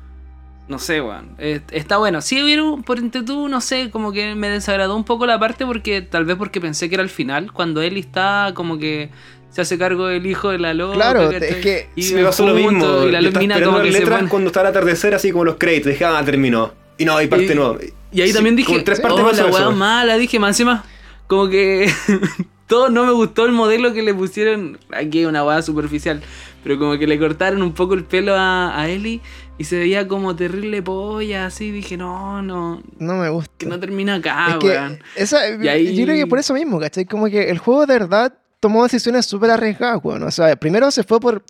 No 0.68 0.78
sé, 0.80 1.00
weón. 1.00 1.30
Eh, 1.38 1.60
está 1.70 1.96
bueno. 1.98 2.20
Sí, 2.20 2.42
hubieron, 2.42 2.82
por 2.82 2.98
entre 2.98 3.22
tú, 3.22 3.48
no 3.48 3.60
sé, 3.60 3.90
como 3.90 4.10
que 4.12 4.34
me 4.34 4.48
desagradó 4.48 4.96
un 4.96 5.04
poco 5.04 5.24
la 5.26 5.38
parte 5.38 5.64
porque 5.64 6.02
tal 6.02 6.24
vez 6.24 6.36
porque 6.36 6.60
pensé 6.60 6.88
que 6.88 6.96
era 6.96 7.04
el 7.04 7.10
final. 7.10 7.52
Cuando 7.52 7.82
Ellie 7.82 8.00
está 8.00 8.50
como 8.54 8.76
que 8.78 9.10
se 9.50 9.60
hace 9.60 9.78
cargo 9.78 10.06
del 10.08 10.26
hijo 10.26 10.50
de 10.50 10.58
la 10.58 10.74
loca. 10.74 10.94
Claro, 10.96 11.30
¿cachai? 11.30 11.48
es 11.50 11.56
que 11.56 11.88
Y 11.94 12.12
me 12.14 12.24
pasó 12.24 12.46
lo 12.46 12.54
mismo. 12.54 13.04
Y 13.04 13.12
la 13.12 13.20
mina 13.30 13.62
como 13.62 13.80
que 13.80 13.92
se 13.92 14.00
letras 14.00 14.24
cuando 14.28 14.48
estaba 14.48 14.68
el 14.68 14.70
atardecer, 14.70 15.14
así 15.14 15.30
como 15.30 15.44
los 15.44 15.56
créditos. 15.56 15.92
Dije, 15.92 16.04
ah, 16.04 16.20
terminó. 16.24 16.72
Y 16.98 17.04
no, 17.04 17.16
hay 17.16 17.28
parte 17.28 17.52
Y- 17.52 17.54
nueva. 17.54 17.76
Y 18.12 18.20
ahí 18.22 18.28
Sí, 18.28 18.34
también 18.34 18.56
dije, 18.56 18.80
tres 18.82 18.98
oh, 18.98 19.02
partes 19.02 19.20
la 19.24 19.30
pasó 19.30 19.46
weá 19.48 19.60
eso. 19.62 19.72
mala, 19.72 20.16
dije, 20.16 20.38
más 20.38 20.50
encima, 20.50 20.84
como 21.26 21.48
que 21.48 21.90
todo 22.66 22.88
no 22.88 23.04
me 23.04 23.12
gustó 23.12 23.44
el 23.46 23.52
modelo 23.52 23.92
que 23.92 24.02
le 24.02 24.14
pusieron, 24.14 24.78
aquí 24.92 25.24
una 25.26 25.44
weá 25.44 25.60
superficial, 25.60 26.22
pero 26.64 26.78
como 26.78 26.98
que 26.98 27.06
le 27.06 27.18
cortaron 27.18 27.62
un 27.62 27.72
poco 27.72 27.94
el 27.94 28.04
pelo 28.04 28.34
a, 28.34 28.78
a 28.80 28.88
Ellie 28.88 29.20
y 29.58 29.64
se 29.64 29.78
veía 29.78 30.06
como 30.06 30.36
terrible 30.36 30.82
polla, 30.82 31.46
así, 31.46 31.70
dije, 31.70 31.96
no, 31.96 32.42
no, 32.42 32.82
no 32.98 33.14
me 33.16 33.28
gusta. 33.30 33.52
que 33.58 33.66
no 33.66 33.80
termina 33.80 34.16
acá, 34.16 34.48
es 34.50 34.56
que 34.58 34.66
weón. 34.66 34.98
esa, 35.16 35.48
Y 35.48 35.68
ahí- 35.68 35.96
yo 35.96 36.04
creo 36.04 36.16
que 36.16 36.26
por 36.26 36.38
eso 36.38 36.52
mismo, 36.54 36.78
¿cachai? 36.78 37.04
Como 37.06 37.26
que 37.26 37.48
el 37.50 37.58
juego 37.58 37.86
de 37.86 37.98
verdad 37.98 38.34
tomó 38.60 38.82
decisiones 38.82 39.26
súper 39.26 39.50
arriesgadas, 39.50 40.00
weón. 40.02 40.22
O 40.24 40.30
sea, 40.30 40.56
primero 40.56 40.90
se 40.90 41.04
fue 41.04 41.20
por, 41.20 41.42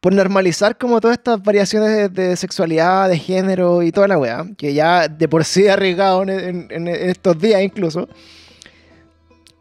por 0.00 0.12
normalizar 0.12 0.76
como 0.76 1.00
todas 1.00 1.16
estas 1.18 1.42
variaciones 1.42 1.90
de, 1.90 2.08
de 2.08 2.36
sexualidad, 2.36 3.08
de 3.08 3.18
género 3.18 3.82
y 3.82 3.92
toda 3.92 4.08
la 4.08 4.18
weá, 4.18 4.44
que 4.58 4.74
ya 4.74 5.08
de 5.08 5.28
por 5.28 5.44
sí 5.44 5.66
arriesgado 5.68 6.22
en, 6.24 6.30
en- 6.30 6.66
en- 6.70 6.88
en 6.88 7.10
estos 7.10 7.38
días 7.38 7.62
incluso. 7.62 8.08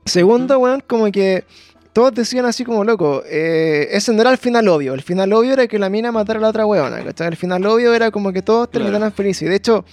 Segundo, 0.05 0.59
weón, 0.59 0.83
como 0.85 1.09
que 1.11 1.45
todos 1.93 2.13
decían 2.13 2.45
así 2.45 2.63
como, 2.65 2.83
loco, 2.83 3.23
eh, 3.25 3.87
ese 3.91 4.11
no 4.13 4.21
era 4.21 4.31
el 4.31 4.37
final 4.37 4.67
obvio. 4.67 4.93
El 4.95 5.01
final 5.03 5.31
obvio 5.33 5.53
era 5.53 5.67
que 5.67 5.77
la 5.79 5.89
mina 5.89 6.11
matara 6.11 6.39
a 6.39 6.41
la 6.41 6.49
otra 6.49 6.65
weona, 6.65 7.03
¿cachai? 7.03 7.27
El 7.27 7.35
final 7.37 7.65
obvio 7.65 7.93
era 7.93 8.09
como 8.11 8.33
que 8.33 8.41
todos 8.41 8.67
Claro. 8.69 8.85
terminaran 8.85 9.13
felices. 9.13 9.43
Y 9.43 9.45
de 9.49 9.55
hecho, 9.55 9.85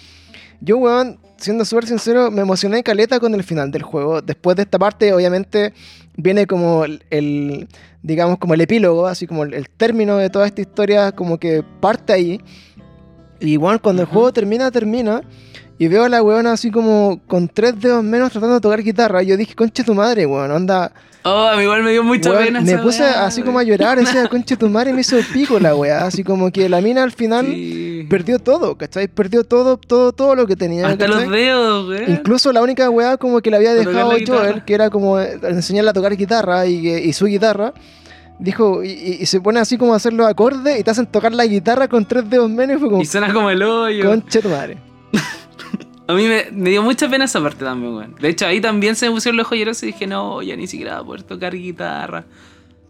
yo, 0.62 0.78
weón, 0.78 1.18
siendo 1.36 1.64
súper 1.64 1.86
sincero, 1.86 2.30
me 2.30 2.40
emocioné 2.42 2.82
caleta 2.82 3.20
con 3.20 3.34
el 3.34 3.44
final 3.44 3.70
del 3.70 3.82
juego. 3.82 4.22
Después 4.22 4.56
de 4.56 4.62
esta 4.62 4.78
parte, 4.78 5.12
obviamente, 5.12 5.72
viene 6.16 6.46
como 6.46 6.84
el, 6.84 7.68
digamos, 8.02 8.38
como 8.38 8.54
el 8.54 8.60
epílogo, 8.62 9.06
así 9.06 9.26
como 9.26 9.44
el, 9.44 9.52
el 9.54 9.68
término 9.68 10.16
de 10.16 10.30
toda 10.30 10.46
esta 10.46 10.60
historia, 10.62 11.12
como 11.12 11.38
que 11.38 11.62
parte 11.80 12.12
ahí. 12.14 12.40
Y, 13.40 13.56
weón, 13.56 13.78
cuando 13.78 14.02
el 14.02 14.08
juego 14.08 14.32
termina, 14.32 14.70
termina. 14.70 15.22
Y 15.82 15.88
veo 15.88 16.04
a 16.04 16.10
la 16.10 16.22
weona 16.22 16.52
así 16.52 16.70
como 16.70 17.22
con 17.26 17.48
tres 17.48 17.80
dedos 17.80 18.04
menos 18.04 18.30
tratando 18.30 18.56
de 18.56 18.60
tocar 18.60 18.82
guitarra. 18.82 19.22
Yo 19.22 19.34
dije, 19.38 19.54
conche 19.54 19.82
tu 19.82 19.94
madre, 19.94 20.26
weón, 20.26 20.50
onda. 20.50 20.92
Oh, 21.24 21.46
a 21.48 21.56
mí 21.56 21.62
igual 21.62 21.82
me 21.82 21.90
dio 21.92 22.02
mucha 22.04 22.30
Weón, 22.30 22.44
pena 22.44 22.60
me 22.60 22.72
esa 22.72 22.82
puse 22.82 23.00
weá, 23.02 23.24
así 23.24 23.42
como 23.42 23.58
a 23.58 23.62
llorar, 23.62 23.98
decía, 24.04 24.26
conche 24.28 24.58
tu 24.58 24.68
madre, 24.68 24.92
me 24.92 25.00
hizo 25.00 25.16
pico 25.32 25.58
la 25.58 25.74
weá. 25.74 26.04
Así 26.04 26.22
como 26.22 26.50
que 26.50 26.68
la 26.68 26.82
mina 26.82 27.02
al 27.02 27.12
final 27.12 27.46
Sí. 27.46 28.06
perdió 28.10 28.38
todo, 28.38 28.76
¿cachai? 28.76 29.08
Perdió 29.08 29.42
todo, 29.44 29.78
todo, 29.78 30.12
todo 30.12 30.34
lo 30.34 30.46
que 30.46 30.54
tenía. 30.54 30.86
Hasta 30.86 31.06
¿cachai? 31.06 31.22
los 31.24 31.32
dedos, 31.32 31.88
weón. 31.88 32.10
Incluso 32.10 32.52
la 32.52 32.60
única 32.60 32.90
weá 32.90 33.16
como 33.16 33.40
que 33.40 33.50
le 33.50 33.56
había 33.56 33.72
dejado 33.72 34.12
la. 34.12 34.18
Joel, 34.26 34.64
que 34.66 34.74
era 34.74 34.90
como 34.90 35.18
eh, 35.18 35.38
enseñarle 35.44 35.88
a 35.90 35.94
tocar 35.94 36.14
guitarra 36.14 36.66
y, 36.66 36.86
y 36.88 37.12
su 37.14 37.24
guitarra, 37.24 37.72
dijo, 38.38 38.84
y, 38.84 38.90
y- 38.90 39.18
y 39.22 39.24
se 39.26 39.40
pone 39.40 39.60
así 39.60 39.78
como 39.78 39.94
a 39.94 39.96
hacer 39.96 40.12
los 40.12 40.26
acordes 40.26 40.78
y 40.78 40.84
te 40.84 40.90
hacen 40.90 41.06
tocar 41.06 41.32
la 41.32 41.46
guitarra 41.46 41.88
con 41.88 42.04
tres 42.04 42.28
dedos 42.28 42.50
menos 42.50 42.76
y 42.76 42.80
fue 42.80 42.90
como, 42.90 43.00
Y 43.02 43.06
suena 43.06 43.32
como 43.32 43.48
el 43.48 43.62
hoyo. 43.62 44.04
conche 44.06 44.42
tu 44.42 44.50
madre. 44.50 44.76
A 46.06 46.14
mí 46.14 46.26
me, 46.26 46.46
me 46.50 46.70
dio 46.70 46.82
mucha 46.82 47.08
pena 47.08 47.24
esa 47.26 47.40
parte 47.40 47.64
también, 47.64 47.94
weón. 47.94 48.14
De 48.20 48.28
hecho, 48.28 48.46
ahí 48.46 48.60
también 48.60 48.96
se 48.96 49.06
me 49.06 49.12
pusieron 49.12 49.36
los 49.36 49.46
joyeros 49.46 49.80
y 49.82 49.86
dije, 49.86 50.06
no, 50.08 50.42
ya 50.42 50.56
ni 50.56 50.66
siquiera 50.66 50.94
voy 50.96 51.02
a 51.02 51.06
poder 51.06 51.22
tocar 51.22 51.54
guitarra. 51.54 52.24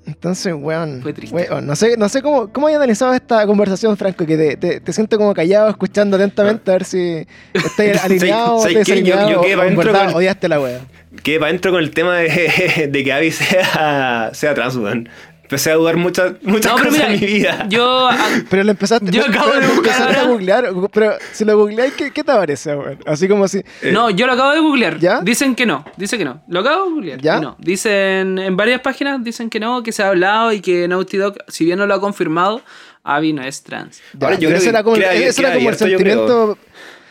Entonces, 0.07 0.55
weón, 0.57 1.03
Fue 1.03 1.12
triste. 1.12 1.37
weón, 1.37 1.66
no 1.66 1.77
sé, 1.77 1.97
no 1.99 2.09
sé 2.09 2.23
cómo, 2.23 2.51
cómo 2.51 2.66
hay 2.68 2.75
analizado 2.75 3.12
esta 3.12 3.47
conversación, 3.47 3.97
Franco, 3.99 4.25
que 4.25 4.37
te, 4.37 4.57
te, 4.57 4.81
te 4.81 4.93
siento 4.95 5.18
como 5.18 5.35
callado, 5.35 5.68
escuchando 5.68 6.16
atentamente 6.16 6.71
a 6.71 6.75
ver 6.75 6.85
si 6.85 7.27
estás 7.53 8.05
alineado 8.05 8.57
o 8.57 8.61
¿Sabes 8.62 8.79
estás 8.79 8.95
qué? 8.95 9.03
Yo- 9.03 9.29
yo 9.31 9.41
quedé 9.43 9.57
o 9.57 9.59
verdad 9.77 10.07
con- 10.07 10.14
odiaste 10.14 10.49
la 10.49 10.59
wea. 10.59 10.81
Que 11.23 11.39
para 11.39 11.51
adentro 11.51 11.73
con 11.73 11.83
el 11.83 11.91
tema 11.91 12.16
de, 12.16 12.89
de 12.91 13.05
que 13.05 13.12
Abby 13.12 13.31
sea, 13.31 14.31
sea 14.33 14.55
trans, 14.55 14.77
weón. 14.77 15.09
Empecé 15.51 15.72
a 15.72 15.74
dudar 15.74 15.96
muchas, 15.96 16.34
muchas 16.42 16.70
No, 16.70 16.78
cosas 16.78 16.92
mira, 16.92 17.12
en 17.12 17.20
mi 17.20 17.26
vida. 17.26 17.66
yo... 17.68 18.09
Pero 18.51 18.62
lo 18.62 18.70
empezaste, 18.70 19.11
Yo 19.11 19.24
acabo 19.26 19.51
de 19.51 19.66
buscar 19.66 20.16
a 20.16 20.22
googlear, 20.22 20.68
pero 20.92 21.14
si 21.32 21.44
lo 21.44 21.59
googleáis, 21.59 21.92
¿qué, 21.94 22.12
qué 22.12 22.22
te 22.22 22.32
parece, 22.32 22.76
weón? 22.76 22.98
Así 23.05 23.26
como 23.26 23.48
si... 23.48 23.59
Eh, 23.82 23.90
No, 23.90 24.11
yo 24.11 24.28
lo 24.28 24.34
acabo 24.34 24.53
de 24.53 24.61
googlear. 24.61 25.01
¿Ya? 25.01 25.20
Dicen 25.22 25.57
que 25.57 25.66
no. 25.66 25.84
Dice 25.96 26.16
que 26.18 26.24
no. 26.24 26.40
Lo 26.46 26.61
acabo 26.61 26.84
de 26.84 26.90
googlear. 26.92 27.20
¿Ya? 27.20 27.38
y 27.38 27.40
no. 27.40 27.57
Dicen 27.59 28.38
en 28.38 28.57
varias 28.57 28.80
páginas 28.80 29.24
dicen 29.24 29.51
que 29.51 29.59
no, 29.59 29.82
que 29.82 29.90
se 29.90 30.05
ha 30.05 30.09
hablado 30.11 30.53
y 30.53 30.61
que 30.61 30.86
Naughty 30.86 31.16
Dog, 31.16 31.34
si 31.48 31.64
bien 31.64 31.80
no 31.80 31.86
lo 31.86 31.94
ha 31.94 32.01
confirmado, 32.01 32.62
Abby 33.03 33.32
no 33.32 33.42
es 33.42 33.64
trans. 33.64 34.01
Ya, 34.16 34.28
Ahora, 34.28 34.38
yo 34.38 34.48
creo 34.51 34.59
ese 34.59 34.66
que 34.66 34.70
era 34.70 34.82
como, 34.84 34.94
queda- 34.96 35.14
ese 35.14 35.40
era 35.42 35.55
como 35.55 35.68
el 35.70 35.76
sentimiento... 35.76 36.59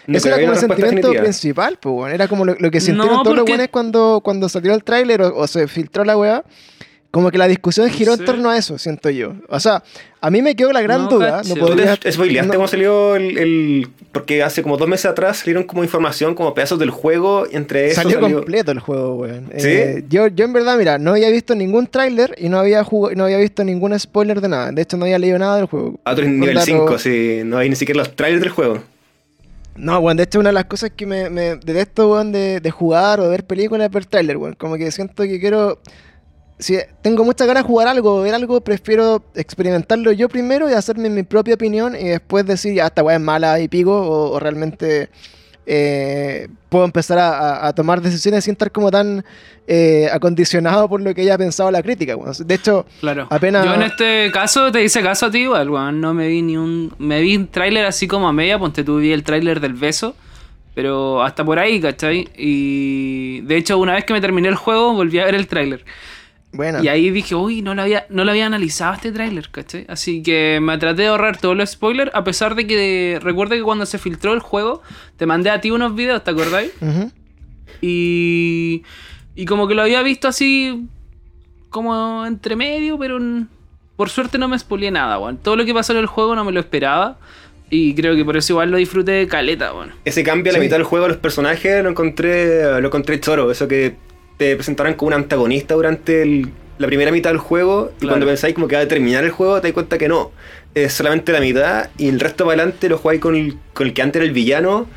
No 0.07 0.17
ese 0.17 0.29
creo 0.29 0.37
era 0.37 0.45
como 0.45 0.53
el 0.53 0.59
sentimiento 0.59 0.95
definitiva. 1.09 1.23
principal, 1.23 1.77
pues, 1.81 1.93
weón. 1.93 2.11
Era 2.13 2.27
como 2.29 2.45
lo, 2.45 2.55
lo 2.57 2.71
que 2.71 2.79
sintieron 2.79 3.17
No, 3.17 3.23
todos 3.23 3.35
los 3.35 3.41
porque- 3.43 3.51
buenos 3.51 3.67
cuando, 3.69 4.21
cuando 4.23 4.47
salió 4.47 4.73
el 4.73 4.83
tráiler 4.85 5.21
o, 5.23 5.35
o 5.35 5.45
se 5.45 5.67
filtró 5.67 6.05
la 6.05 6.15
weá. 6.17 6.43
Como 7.11 7.31
que 7.31 7.39
la 7.39 7.47
discusión 7.47 7.89
giró 7.89 8.13
en 8.13 8.19
Sí. 8.19 8.25
torno 8.25 8.51
a 8.51 8.57
eso, 8.57 8.77
siento 8.77 9.09
yo. 9.09 9.33
O 9.49 9.59
sea, 9.59 9.81
a 10.21 10.29
mí 10.29 10.43
me 10.43 10.55
quedó 10.55 10.71
la 10.71 10.81
gran 10.81 11.05
No, 11.05 11.09
duda. 11.09 11.41
No 11.43 11.55
¿Tú 11.55 11.59
¿Tú 11.59 11.65
podría, 11.67 11.95
te 11.97 12.11
spoileaste 12.11 12.47
no- 12.49 12.53
cómo 12.53 12.67
salió 12.67 13.15
el, 13.15 13.35
el- 13.39 13.87
Porque 14.11 14.43
hace 14.43 14.61
como 14.61 14.77
dos 14.77 14.87
meses 14.87 15.07
atrás 15.07 15.37
salieron 15.37 15.63
como 15.63 15.83
información, 15.83 16.35
como 16.35 16.53
pedazos 16.53 16.77
del 16.77 16.91
juego, 16.91 17.45
entre 17.51 17.87
eso 17.87 18.01
Salió, 18.03 18.19
salió... 18.19 18.37
completo 18.37 18.71
el 18.71 18.79
juego, 18.79 19.15
weón. 19.15 19.45
¿Sí? 19.57 19.67
Eh, 19.69 20.03
yo, 20.07 20.27
yo 20.27 20.45
en 20.45 20.53
verdad, 20.53 20.77
mira, 20.77 20.99
no 20.99 21.11
había 21.11 21.29
visto 21.31 21.55
ningún 21.55 21.87
tráiler 21.87 22.35
y 22.37 22.47
no 22.49 22.59
había 22.59 22.83
jugado, 22.83 23.15
no 23.15 23.23
había 23.23 23.37
visto 23.39 23.63
ningún 23.63 23.99
spoiler 23.99 24.39
de 24.39 24.49
nada. 24.49 24.71
De 24.71 24.81
hecho, 24.83 24.95
no 24.97 25.05
había 25.05 25.17
leído 25.17 25.39
nada 25.39 25.57
del 25.57 25.65
juego. 25.65 25.99
A 26.05 26.11
otro 26.11 26.25
Un 26.25 26.39
nivel 26.39 26.55
dato- 26.55 26.65
5, 26.67 26.97
sí. 26.99 27.41
No 27.43 27.57
hay 27.57 27.69
ni 27.69 27.75
siquiera 27.75 27.97
los 27.99 28.15
trailers 28.15 28.41
del 28.43 28.51
juego. 28.51 28.83
No, 29.75 29.97
weón, 29.99 30.17
de 30.17 30.23
hecho 30.23 30.39
una 30.39 30.49
de 30.49 30.53
las 30.53 30.65
cosas 30.65 30.91
que 30.95 31.05
me, 31.07 31.29
me 31.31 31.55
detesto, 31.55 32.11
weón, 32.11 32.31
de, 32.31 32.59
de 32.59 32.69
jugar 32.71 33.19
o 33.19 33.23
de 33.23 33.29
ver 33.29 33.45
películas 33.45 33.87
es 33.87 33.91
ver 33.91 34.05
trailer, 34.05 34.37
weón. 34.37 34.53
Como 34.53 34.75
que 34.77 34.91
siento 34.91 35.23
que 35.23 35.39
quiero... 35.39 35.79
Si 36.59 36.77
tengo 37.01 37.23
muchas 37.23 37.47
ganas 37.47 37.63
de 37.63 37.67
jugar 37.67 37.87
algo 37.87 38.15
o 38.17 38.21
ver 38.21 38.35
algo, 38.35 38.59
prefiero 38.61 39.23
experimentarlo 39.33 40.11
yo 40.11 40.27
primero 40.27 40.69
y 40.69 40.73
hacerme 40.73 41.09
mi 41.09 41.23
propia 41.23 41.55
opinión 41.55 41.95
y 41.95 42.09
después 42.09 42.45
decir, 42.45 42.73
ya, 42.75 42.87
esta 42.87 43.01
weá 43.01 43.15
es 43.15 43.21
mala 43.21 43.59
y 43.61 43.69
pico 43.69 43.93
o, 43.93 44.31
o 44.31 44.39
realmente 44.39 45.09
eh, 45.65 46.47
puedo 46.67 46.83
empezar 46.83 47.17
a, 47.19 47.71
tomar 47.73 48.01
decisiones 48.01 48.43
sin 48.43 48.53
estar 48.53 48.71
como 48.71 48.89
tan 48.91 49.23
eh, 49.67 50.09
acondicionado 50.11 50.89
por 50.89 50.99
lo 50.99 51.13
que 51.13 51.21
haya 51.21 51.37
pensado 51.37 51.69
la 51.69 51.83
crítica. 51.83 52.15
De 52.39 52.55
hecho, 52.55 52.85
Claro. 52.99 53.27
Apenas- 53.29 53.65
Yo 53.65 53.75
en 53.75 53.83
este 53.83 54.31
caso 54.31 54.71
te 54.71 54.83
hice 54.83 55.01
caso 55.01 55.27
a 55.27 55.31
ti 55.31 55.39
igual, 55.39 55.69
weón. 55.69 56.01
No 56.01 56.13
me 56.13 56.27
vi 56.27 56.41
ni 56.41 56.57
un. 56.57 56.93
Me 56.97 57.21
vi 57.21 57.37
un 57.37 57.47
tráiler 57.47 57.85
así 57.85 58.07
como 58.07 58.27
a 58.27 58.33
media, 58.33 58.57
ponte 58.57 58.83
tú 58.83 58.97
vi 58.97 59.11
el 59.13 59.23
tráiler 59.23 59.59
del 59.59 59.73
beso. 59.75 60.15
Pero 60.73 61.21
hasta 61.23 61.45
por 61.45 61.59
ahí, 61.59 61.79
¿cachai? 61.79 62.27
Y 62.37 63.41
de 63.41 63.57
hecho, 63.57 63.77
una 63.77 63.93
vez 63.93 64.05
que 64.05 64.13
me 64.13 64.21
terminé 64.21 64.47
el 64.47 64.55
juego, 64.55 64.93
volví 64.93 65.19
a 65.19 65.25
ver 65.25 65.35
el 65.35 65.47
tráiler. 65.47 65.83
Bueno. 66.51 66.83
Y 66.83 66.87
ahí 66.87 67.09
dije, 67.11 67.35
uy, 67.35 67.61
no 67.61 67.75
lo 67.75 67.81
había, 67.83 68.05
no 68.09 68.23
lo 68.25 68.31
había 68.31 68.45
analizado 68.47 68.93
este 68.95 69.11
tráiler, 69.11 69.49
¿cachai? 69.49 69.85
Así 69.87 70.23
que 70.23 70.59
me 70.61 70.77
traté 70.77 71.03
de 71.03 71.07
ahorrar 71.09 71.37
todos 71.37 71.55
los 71.55 71.69
spoilers, 71.71 72.11
a 72.13 72.23
pesar 72.23 72.55
de 72.55 72.65
que 72.67 73.19
recuerda 73.21 73.55
que 73.55 73.61
cuando 73.63 73.85
se 73.85 73.97
filtró 73.97 74.33
el 74.33 74.39
juego, 74.39 74.81
te 75.17 75.25
mandé 75.25 75.49
a 75.51 75.61
ti 75.61 75.69
unos 75.71 75.93
videos, 75.95 76.23
¿te 76.23 76.31
acordáis? 76.31 76.71
Y, 77.81 78.83
y 79.35 79.45
como 79.45 79.67
que 79.67 79.75
lo 79.75 79.81
había 79.83 80.01
visto 80.01 80.27
así, 80.27 80.85
como 81.69 82.25
entre 82.25 82.55
medio, 82.55 82.97
pero 82.97 83.19
por 83.95 84.09
suerte 84.09 84.37
no 84.37 84.47
me 84.47 84.57
spoileé 84.57 84.91
nada, 84.91 85.19
weón. 85.19 85.37
Todo 85.37 85.55
lo 85.55 85.65
que 85.65 85.73
pasó 85.73 85.93
en 85.93 85.99
el 85.99 86.05
juego 86.07 86.35
no 86.35 86.43
me 86.43 86.51
lo 86.51 86.59
esperaba. 86.59 87.17
Y 87.71 87.93
creo 87.93 88.15
que 88.15 88.25
por 88.25 88.35
eso 88.35 88.53
igual 88.53 88.71
lo 88.71 88.77
disfruté 88.77 89.11
de 89.11 89.27
caleta, 89.27 89.73
weón. 89.73 89.91
Ese 90.03 90.23
cambio 90.23 90.51
a 90.51 90.53
la 90.53 90.59
Sí. 90.59 90.65
mitad 90.65 90.77
del 90.77 90.85
juego 90.85 91.05
de 91.05 91.09
los 91.09 91.17
personajes 91.19 91.83
lo 91.83 91.89
encontré 91.91 92.81
lo 92.81 92.87
encontré 92.87 93.19
choro. 93.19 93.51
Eso 93.51 93.67
que 93.67 93.95
te 94.39 94.55
presentaran 94.55 94.93
como 94.95 95.07
un 95.09 95.13
antagonista 95.13 95.75
durante 95.75 96.21
el- 96.23 96.49
la 96.79 96.87
primera 96.87 97.11
mitad 97.11 97.29
del 97.31 97.39
juego 97.39 97.91
y 98.01 98.05
cuando 98.07 98.25
pensáis 98.25 98.55
como 98.55 98.69
que 98.69 98.75
va 98.77 98.81
a 98.83 98.87
terminar 98.87 99.23
el 99.25 99.31
juego 99.31 99.59
te 99.61 99.67
das 99.67 99.73
cuenta 99.73 99.97
que 99.97 100.07
no. 100.07 100.31
Es 100.73 100.93
solamente 100.93 101.31
la 101.33 101.41
mitad 101.41 101.89
y 101.97 102.07
el 102.07 102.19
resto 102.21 102.45
para 102.45 102.61
adelante 102.61 102.87
lo 102.87 102.97
jugáis 102.97 103.19
con 103.19 103.35
el, 103.35 103.55
con 103.73 103.85
el 103.87 103.93
que 103.93 104.01
antes 104.01 104.21
era 104.21 104.25
el 104.25 104.31
villano 104.33 104.87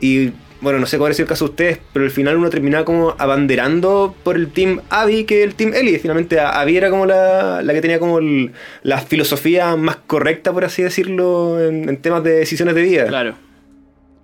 y 0.00 0.30
bueno, 0.60 0.78
no 0.78 0.86
sé 0.86 0.96
cuál 0.98 1.10
es 1.10 1.18
el 1.18 1.26
caso 1.26 1.46
de 1.46 1.50
ustedes, 1.50 1.78
pero 1.92 2.04
al 2.04 2.12
final 2.12 2.36
uno 2.36 2.48
terminaba 2.48 2.84
como 2.84 3.16
abanderando 3.18 4.14
por 4.22 4.36
el 4.36 4.52
team 4.52 4.80
Abby 4.90 5.24
que 5.24 5.42
el 5.42 5.56
team 5.56 5.72
Ellie. 5.74 5.98
Finalmente 5.98 6.38
Abby 6.38 6.76
era 6.76 6.88
como 6.88 7.04
la, 7.04 7.60
la 7.62 7.72
que 7.72 7.80
tenía 7.80 7.98
como 7.98 8.18
el- 8.20 8.52
la 8.84 8.98
filosofía 8.98 9.74
más 9.74 9.96
correcta, 10.06 10.52
por 10.52 10.64
así 10.64 10.82
decirlo, 10.84 11.60
en, 11.60 11.88
en 11.88 11.96
temas 11.96 12.22
de 12.22 12.34
decisiones 12.34 12.76
de 12.76 12.82
vida. 12.82 13.06
Claro. 13.08 13.34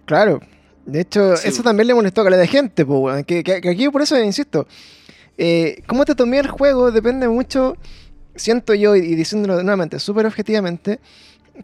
Claro. 0.06 0.40
De 0.88 1.00
hecho, 1.00 1.36
Sí, 1.36 1.48
eso 1.48 1.62
también 1.62 1.86
le 1.86 1.94
molestó 1.94 2.22
a 2.22 2.24
caleta 2.24 2.40
de 2.40 2.46
gente, 2.48 2.84
pues. 2.86 3.24
Que, 3.26 3.44
que- 3.44 3.60
que 3.60 3.68
aquí 3.68 3.88
por 3.90 4.02
eso 4.02 4.18
insisto. 4.20 4.66
Eh, 5.36 5.82
cómo 5.86 6.04
te 6.04 6.14
tomé 6.14 6.38
el 6.38 6.48
juego 6.48 6.90
depende 6.90 7.28
mucho, 7.28 7.76
siento 8.34 8.74
yo, 8.74 8.96
y, 8.96 9.00
y 9.00 9.14
diciéndolo 9.14 9.62
nuevamente, 9.62 9.98
súper 10.00 10.26
objetivamente, 10.26 10.98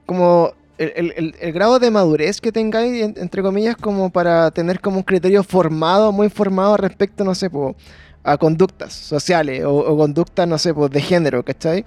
como 0.07 0.53
el, 0.79 0.93
el- 1.16 1.35
el- 1.41 1.53
grado 1.53 1.79
de 1.79 1.91
madurez 1.91 2.41
que 2.41 2.53
tengáis, 2.53 3.03
en- 3.03 3.14
entre 3.16 3.43
comillas, 3.43 3.77
como 3.77 4.11
para 4.11 4.51
tener 4.51 4.81
como 4.81 4.99
un 4.99 5.03
criterio 5.03 5.43
formado, 5.43 6.12
muy 6.12 6.29
formado 6.29 6.77
respecto, 6.77 7.25
no 7.25 7.35
sé, 7.35 7.49
po, 7.51 7.75
a 8.22 8.37
conductas 8.39 8.93
sociales 8.93 9.64
o, 9.64 9.72
o 9.75 9.97
conductas, 9.97 10.47
no 10.47 10.59
sé, 10.59 10.72
pues 10.75 10.91
de 10.91 11.01
género, 11.01 11.43
¿cachai? 11.45 11.85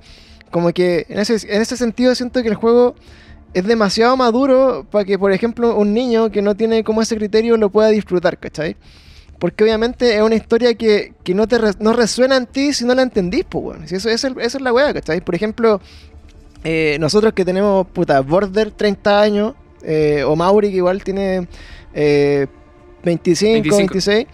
Como 0.52 0.72
que 0.74 1.06
en 1.10 1.20
ese, 1.20 1.36
en 1.54 1.62
ese 1.62 1.76
sentido 1.78 2.16
siento 2.16 2.42
que 2.42 2.50
el 2.50 2.56
juego 2.56 2.96
es 3.54 3.64
demasiado 3.66 4.16
maduro 4.18 4.86
para 4.92 5.06
que, 5.06 5.18
por 5.18 5.32
ejemplo, 5.32 5.76
un 5.78 5.94
niño 5.94 6.32
que 6.32 6.42
no 6.42 6.56
tiene 6.56 6.84
como 6.84 7.02
ese 7.02 7.16
criterio 7.16 7.58
lo 7.58 7.70
pueda 7.70 7.90
disfrutar, 7.90 8.38
¿cachai? 8.38 8.76
Porque 9.40 9.64
obviamente 9.64 10.16
es 10.16 10.22
una 10.22 10.36
historia 10.36 10.74
que, 10.76 11.14
que 11.24 11.34
no 11.34 11.48
te 11.48 11.58
re- 11.58 11.74
no 11.80 11.94
resuena 11.94 12.38
en 12.38 12.46
ti 12.48 12.74
si 12.74 12.86
no 12.86 12.94
la 12.96 13.04
entendís, 13.04 13.46
pues, 13.48 13.64
weón. 13.66 13.88
Si 13.88 13.96
eso, 13.96 14.10
eso, 14.10 14.28
es- 14.28 14.34
eso 14.40 14.58
es 14.58 14.64
la 14.64 14.74
weá, 14.74 14.94
¿cachai? 14.94 15.22
Por 15.22 15.36
ejemplo, 15.36 15.80
eh, 16.64 16.98
nosotros 17.00 17.34
que 17.34 17.46
tenemos, 17.46 17.88
puta, 17.88 18.20
Border 18.22 18.72
30 18.72 19.22
años, 19.22 19.54
eh, 19.84 20.24
o 20.26 20.36
Mauri 20.36 20.72
que 20.72 20.78
igual 20.78 21.04
tiene 21.04 21.48
eh, 21.94 22.48
25, 23.04 23.54
25. 23.54 23.94
26, 23.94 24.28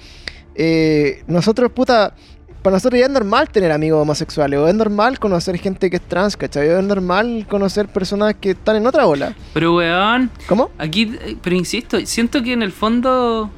eh, 0.56 1.24
nosotros, 1.28 1.72
puta, 1.72 2.16
para 2.64 2.76
nosotros 2.78 3.00
ya 3.00 3.06
es 3.06 3.12
normal 3.12 3.50
tener 3.50 3.72
amigos 3.72 4.02
homosexuales, 4.02 4.58
o 4.60 4.68
es 4.68 4.74
normal 4.76 5.20
conocer 5.20 5.58
gente 5.60 5.90
que 5.90 5.98
es 5.98 6.02
trans, 6.02 6.36
¿cachai? 6.38 6.70
O 6.70 6.80
es 6.80 6.84
normal 6.86 7.46
conocer 7.50 7.88
personas 7.88 8.36
que 8.40 8.52
están 8.52 8.78
en 8.78 8.88
otra 8.88 9.06
ola. 9.06 9.36
Pero, 9.54 9.76
weón, 9.76 10.32
¿Cómo? 10.48 10.70
aquí, 10.78 11.14
pero 11.42 11.56
insisto, 11.56 11.98
siento 12.06 12.42
que 12.42 12.54
en 12.54 12.64
el 12.64 12.72
fondo 12.72 13.50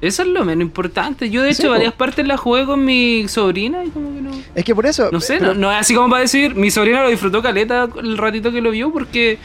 eso 0.00 0.22
es 0.22 0.28
lo 0.28 0.44
menos 0.44 0.62
importante. 0.62 1.30
Yo, 1.30 1.42
de 1.42 1.50
hecho, 1.50 1.70
varias 1.70 1.94
partes 1.94 2.26
las 2.26 2.38
jugué 2.40 2.66
con 2.66 2.84
mi 2.84 3.26
sobrina 3.28 3.84
y 3.84 3.88
como 3.90 4.14
que 4.14 4.20
no. 4.20 4.30
Es 4.54 4.64
que 4.64 4.74
por 4.74 4.84
eso... 4.86 5.08
No 5.12 5.20
sé, 5.20 5.38
pero- 5.38 5.54
no, 5.54 5.60
no 5.60 5.72
es 5.72 5.78
así 5.80 5.94
como 5.94 6.10
para 6.10 6.22
decir, 6.22 6.54
mi 6.54 6.70
sobrina 6.70 7.02
lo 7.02 7.08
disfrutó 7.08 7.40
caleta 7.40 7.88
el 8.02 8.18
ratito 8.18 8.50
que 8.52 8.60
lo 8.60 8.70
vio 8.72 8.92
porque 8.92 9.38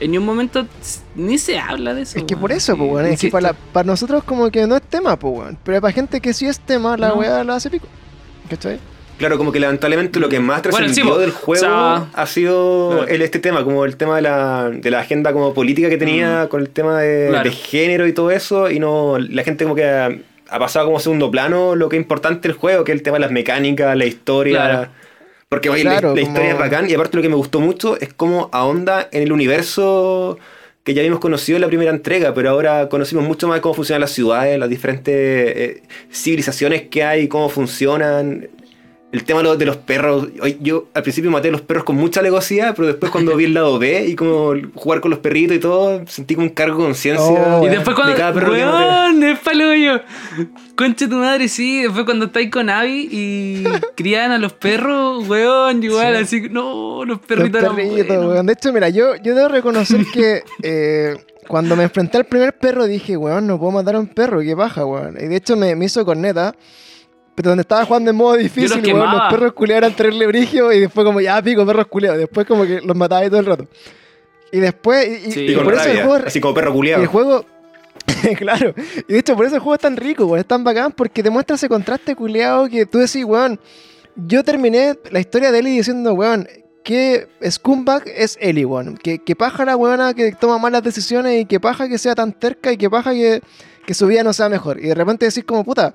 en 0.00 0.16
un 0.16 0.24
momento 0.24 0.66
ni 1.14 1.36
se 1.38 1.58
habla 1.58 1.92
de 1.92 2.02
eso. 2.02 2.18
Es 2.18 2.24
que 2.24 2.36
por 2.36 2.52
eso, 2.52 2.72
Sí, 2.72 2.78
pues, 2.78 2.90
weón. 2.90 3.06
Es 3.06 3.20
que 3.20 3.28
para, 3.28 3.48
la- 3.48 3.56
para 3.72 3.86
nosotros 3.86 4.24
como 4.24 4.50
que 4.50 4.66
no 4.66 4.76
es 4.76 4.82
tema, 4.82 5.16
pues, 5.18 5.38
weón. 5.38 5.58
Pero 5.62 5.80
para 5.80 5.92
gente 5.92 6.20
que 6.20 6.32
sí 6.32 6.46
es 6.46 6.58
tema, 6.58 6.96
la 6.96 7.08
No. 7.08 7.14
weá 7.16 7.44
la 7.44 7.56
hace 7.56 7.68
pico. 7.68 7.86
¿Cachai? 8.48 8.78
Claro, 9.18 9.36
como 9.36 9.50
que 9.50 9.58
lamentablemente 9.58 10.20
lo 10.20 10.28
que 10.28 10.38
más 10.38 10.62
Bueno, 10.62 10.78
trascendió 10.86 11.14
sí, 11.16 11.20
del 11.22 11.30
juego 11.32 11.66
O 11.66 11.68
sea, 11.68 12.06
ha 12.14 12.26
sido 12.26 12.90
claro. 12.92 13.08
el, 13.08 13.22
este 13.22 13.40
tema, 13.40 13.64
como 13.64 13.84
el 13.84 13.96
tema 13.96 14.14
de 14.16 14.22
la, 14.22 14.70
de 14.72 14.90
la 14.92 15.00
agenda 15.00 15.32
como 15.32 15.52
política 15.54 15.88
que 15.90 15.96
tenía 15.98 16.46
con 16.48 16.60
el 16.60 16.70
tema 16.70 17.00
de, 17.00 17.26
Claro. 17.28 17.50
de 17.50 17.56
género 17.56 18.06
y 18.06 18.12
todo 18.12 18.30
eso, 18.30 18.70
y 18.70 18.78
no 18.78 19.18
la 19.18 19.42
gente 19.42 19.64
como 19.64 19.74
que 19.74 19.84
ha, 19.86 20.10
ha 20.50 20.58
pasado 20.60 20.84
como 20.86 20.98
a 20.98 21.00
segundo 21.00 21.30
plano 21.32 21.74
lo 21.74 21.88
que 21.88 21.96
es 21.96 22.00
importante 22.02 22.46
el 22.46 22.54
juego, 22.54 22.84
que 22.84 22.92
es 22.92 22.96
el 22.98 23.02
tema 23.02 23.16
de 23.16 23.20
las 23.22 23.32
mecánicas, 23.32 23.96
la 23.96 24.04
historia. 24.06 24.56
Claro. 24.68 24.88
Porque 25.48 25.68
oye, 25.70 25.82
la- 25.82 25.94
la, 25.94 26.00
como- 26.02 26.16
historia 26.16 26.50
es 26.52 26.58
bacán, 26.58 26.88
y 26.88 26.94
aparte 26.94 27.16
lo 27.16 27.22
que 27.22 27.28
me 27.28 27.34
gustó 27.34 27.58
mucho 27.58 27.98
es 28.00 28.12
cómo 28.14 28.50
ahonda 28.52 29.08
en 29.10 29.22
el 29.24 29.32
universo 29.32 30.38
que 30.88 30.94
ya 30.94 31.02
habíamos 31.02 31.20
conocido 31.20 31.56
en 31.56 31.60
la 31.60 31.68
primera 31.68 31.90
entrega, 31.90 32.32
pero 32.32 32.48
ahora 32.48 32.88
conocimos 32.88 33.22
mucho 33.22 33.46
más 33.46 33.60
cómo 33.60 33.74
funcionan 33.74 34.00
las 34.00 34.12
ciudades, 34.12 34.58
las 34.58 34.70
diferentes 34.70 35.14
eh, 35.14 35.82
civilizaciones 36.10 36.88
que 36.88 37.04
hay, 37.04 37.28
cómo 37.28 37.50
funcionan. 37.50 38.48
El 39.10 39.24
tema 39.24 39.38
de 39.38 39.44
los, 39.44 39.58
de 39.58 39.64
los 39.64 39.76
perros. 39.78 40.28
Yo 40.60 40.88
al 40.92 41.02
principio 41.02 41.30
maté 41.30 41.48
a 41.48 41.50
los 41.52 41.62
perros 41.62 41.84
con 41.84 41.96
mucha 41.96 42.20
alegosidad, 42.20 42.74
pero 42.76 42.88
después 42.88 43.10
cuando 43.10 43.34
vi 43.36 43.44
el 43.44 43.54
lado 43.54 43.78
B 43.78 44.04
y 44.06 44.14
como 44.14 44.52
jugar 44.74 45.00
con 45.00 45.10
los 45.10 45.20
perritos 45.20 45.56
y 45.56 45.60
todo, 45.60 46.02
sentí 46.06 46.34
como 46.34 46.46
un 46.46 46.52
cargo 46.52 46.76
de 46.76 46.84
conciencia. 46.84 47.24
Oh, 47.24 47.64
Y 47.64 47.70
después 47.70 47.94
cuando. 47.96 48.12
de 48.12 48.18
cada 48.18 48.34
perro. 48.34 48.52
¡Weón! 48.52 49.24
Es 49.24 49.38
palo 49.38 49.74
yo. 49.74 50.00
Concha 50.76 51.08
tu 51.08 51.16
madre, 51.16 51.48
sí. 51.48 51.82
Después 51.84 52.04
cuando 52.04 52.26
estáis 52.26 52.50
con 52.50 52.68
Abby 52.68 53.08
y 53.10 53.64
crían 53.96 54.30
a 54.30 54.38
los 54.38 54.52
perros, 54.52 55.26
weón, 55.26 55.82
igual, 55.82 56.16
así. 56.16 56.42
No, 56.50 57.04
los 57.06 57.16
Los 57.16 57.26
perritos 57.26 57.62
eran 57.62 57.76
perritos, 57.76 58.26
weón. 58.26 58.44
De 58.44 58.52
hecho, 58.52 58.72
mira, 58.74 58.90
yo, 58.90 59.16
yo 59.16 59.34
debo 59.34 59.48
reconocer 59.48 60.04
que 60.12 60.42
eh, 60.62 61.16
cuando 61.46 61.76
me 61.76 61.84
enfrenté 61.84 62.18
al 62.18 62.26
primer 62.26 62.58
perro 62.58 62.86
dije, 62.86 63.16
weón, 63.16 63.46
no 63.46 63.58
puedo 63.58 63.72
matar 63.72 63.94
a 63.94 64.00
un 64.00 64.08
perro, 64.08 64.40
qué 64.40 64.54
baja, 64.54 64.84
weón. 64.84 65.16
Y 65.18 65.28
de 65.28 65.36
hecho 65.36 65.56
me, 65.56 65.74
me 65.76 65.86
hizo 65.86 66.04
corneta. 66.04 66.54
Pero 67.38 67.50
donde 67.50 67.60
estaba 67.62 67.84
jugando 67.84 68.10
en 68.10 68.16
modo 68.16 68.34
difícil, 68.36 68.82
los 68.82 68.92
weón, 68.92 69.12
los 69.12 69.30
perros 69.30 69.52
culiados 69.52 69.84
eran 69.84 69.96
terrible 69.96 70.26
brigio 70.26 70.72
y 70.72 70.80
después 70.80 71.04
como, 71.04 71.20
ya 71.20 71.40
pico, 71.40 71.64
perros 71.64 71.86
culiados. 71.86 72.18
Después 72.18 72.44
como 72.48 72.64
que 72.64 72.80
los 72.80 72.96
mataba 72.96 73.20
ahí 73.20 73.28
todo 73.28 73.38
el 73.38 73.46
rato. 73.46 73.64
Y 74.50 74.58
después, 74.58 75.06
y, 75.24 75.30
Sí. 75.30 75.40
y 75.42 75.52
Y 75.52 75.54
con 75.54 75.62
por 75.62 75.74
eso 75.74 75.82
el 75.84 75.88
rabia, 75.90 76.04
juego, 76.04 76.26
así 76.26 76.40
como 76.40 76.54
perro 76.54 76.70
y 76.70 76.74
culiado. 76.74 77.02
el 77.02 77.06
juego, 77.06 77.44
claro, 78.38 78.74
y 79.06 79.12
de 79.12 79.18
hecho 79.20 79.36
por 79.36 79.46
eso 79.46 79.54
el 79.54 79.60
juego 79.60 79.74
es 79.76 79.80
tan 79.80 79.96
rico, 79.96 80.24
weón, 80.26 80.40
es 80.40 80.46
tan 80.46 80.64
bacán 80.64 80.90
porque 80.90 81.22
te 81.22 81.30
muestra 81.30 81.54
ese 81.54 81.68
contraste 81.68 82.16
culiado 82.16 82.68
que 82.68 82.84
tú 82.86 82.98
decís, 82.98 83.24
weón, 83.24 83.60
yo 84.16 84.42
terminé 84.42 84.98
la 85.12 85.20
historia 85.20 85.52
de 85.52 85.60
Ellie 85.60 85.76
diciendo, 85.76 86.14
weón, 86.14 86.48
que 86.82 87.28
scumbag 87.48 88.02
es 88.08 88.36
Ellie, 88.40 88.64
weón, 88.64 88.96
que, 88.96 89.20
que 89.20 89.36
paja 89.36 89.64
la 89.64 89.76
weona 89.76 90.12
que 90.12 90.32
toma 90.32 90.58
malas 90.58 90.82
decisiones 90.82 91.40
y 91.42 91.44
que 91.44 91.60
paja 91.60 91.88
que 91.88 91.98
sea 91.98 92.16
tan 92.16 92.32
terca 92.32 92.72
y 92.72 92.76
que 92.76 92.90
paja 92.90 93.12
que, 93.12 93.42
que 93.86 93.94
su 93.94 94.08
vida 94.08 94.24
no 94.24 94.32
sea 94.32 94.48
mejor. 94.48 94.80
Y 94.82 94.88
de 94.88 94.94
repente 94.96 95.26
decís 95.26 95.44
como, 95.44 95.62
puta, 95.62 95.94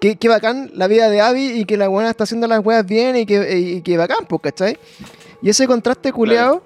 qué, 0.00 0.16
qué 0.16 0.28
bacán 0.28 0.70
la 0.74 0.86
vida 0.88 1.08
de 1.10 1.20
Abby 1.20 1.52
y 1.60 1.64
que 1.64 1.76
la 1.76 1.88
weona 1.88 2.10
está 2.10 2.24
haciendo 2.24 2.46
las 2.46 2.64
weas 2.64 2.86
bien 2.86 3.16
y 3.16 3.26
que, 3.26 3.58
y 3.58 3.82
que 3.82 3.96
bacán, 3.96 4.26
pues, 4.28 4.40
¿cachai? 4.42 4.78
Y 5.42 5.50
ese 5.50 5.66
contraste 5.66 6.12
culiado 6.12 6.62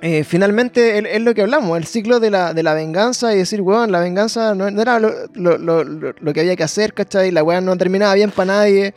eh, 0.00 0.22
finalmente 0.22 1.16
es, 1.16 1.20
lo 1.22 1.34
que 1.34 1.42
hablamos, 1.42 1.76
el 1.76 1.84
ciclo 1.84 2.20
de 2.20 2.30
la, 2.30 2.54
de 2.54 2.62
la 2.62 2.72
venganza 2.74 3.34
y 3.34 3.38
decir, 3.38 3.60
weón, 3.62 3.90
la 3.90 3.98
venganza 4.00 4.54
no, 4.54 4.70
no 4.70 4.80
era 4.82 5.00
lo, 5.00 5.12
lo- 5.34 5.58
lo- 5.58 5.82
lo- 5.84 6.14
lo 6.18 6.32
que 6.32 6.40
había 6.40 6.54
que 6.54 6.62
hacer, 6.62 6.94
¿cachai? 6.94 7.32
La 7.32 7.42
weá 7.42 7.60
no 7.60 7.76
terminaba 7.76 8.14
bien 8.14 8.30
para 8.30 8.46
nadie. 8.58 8.94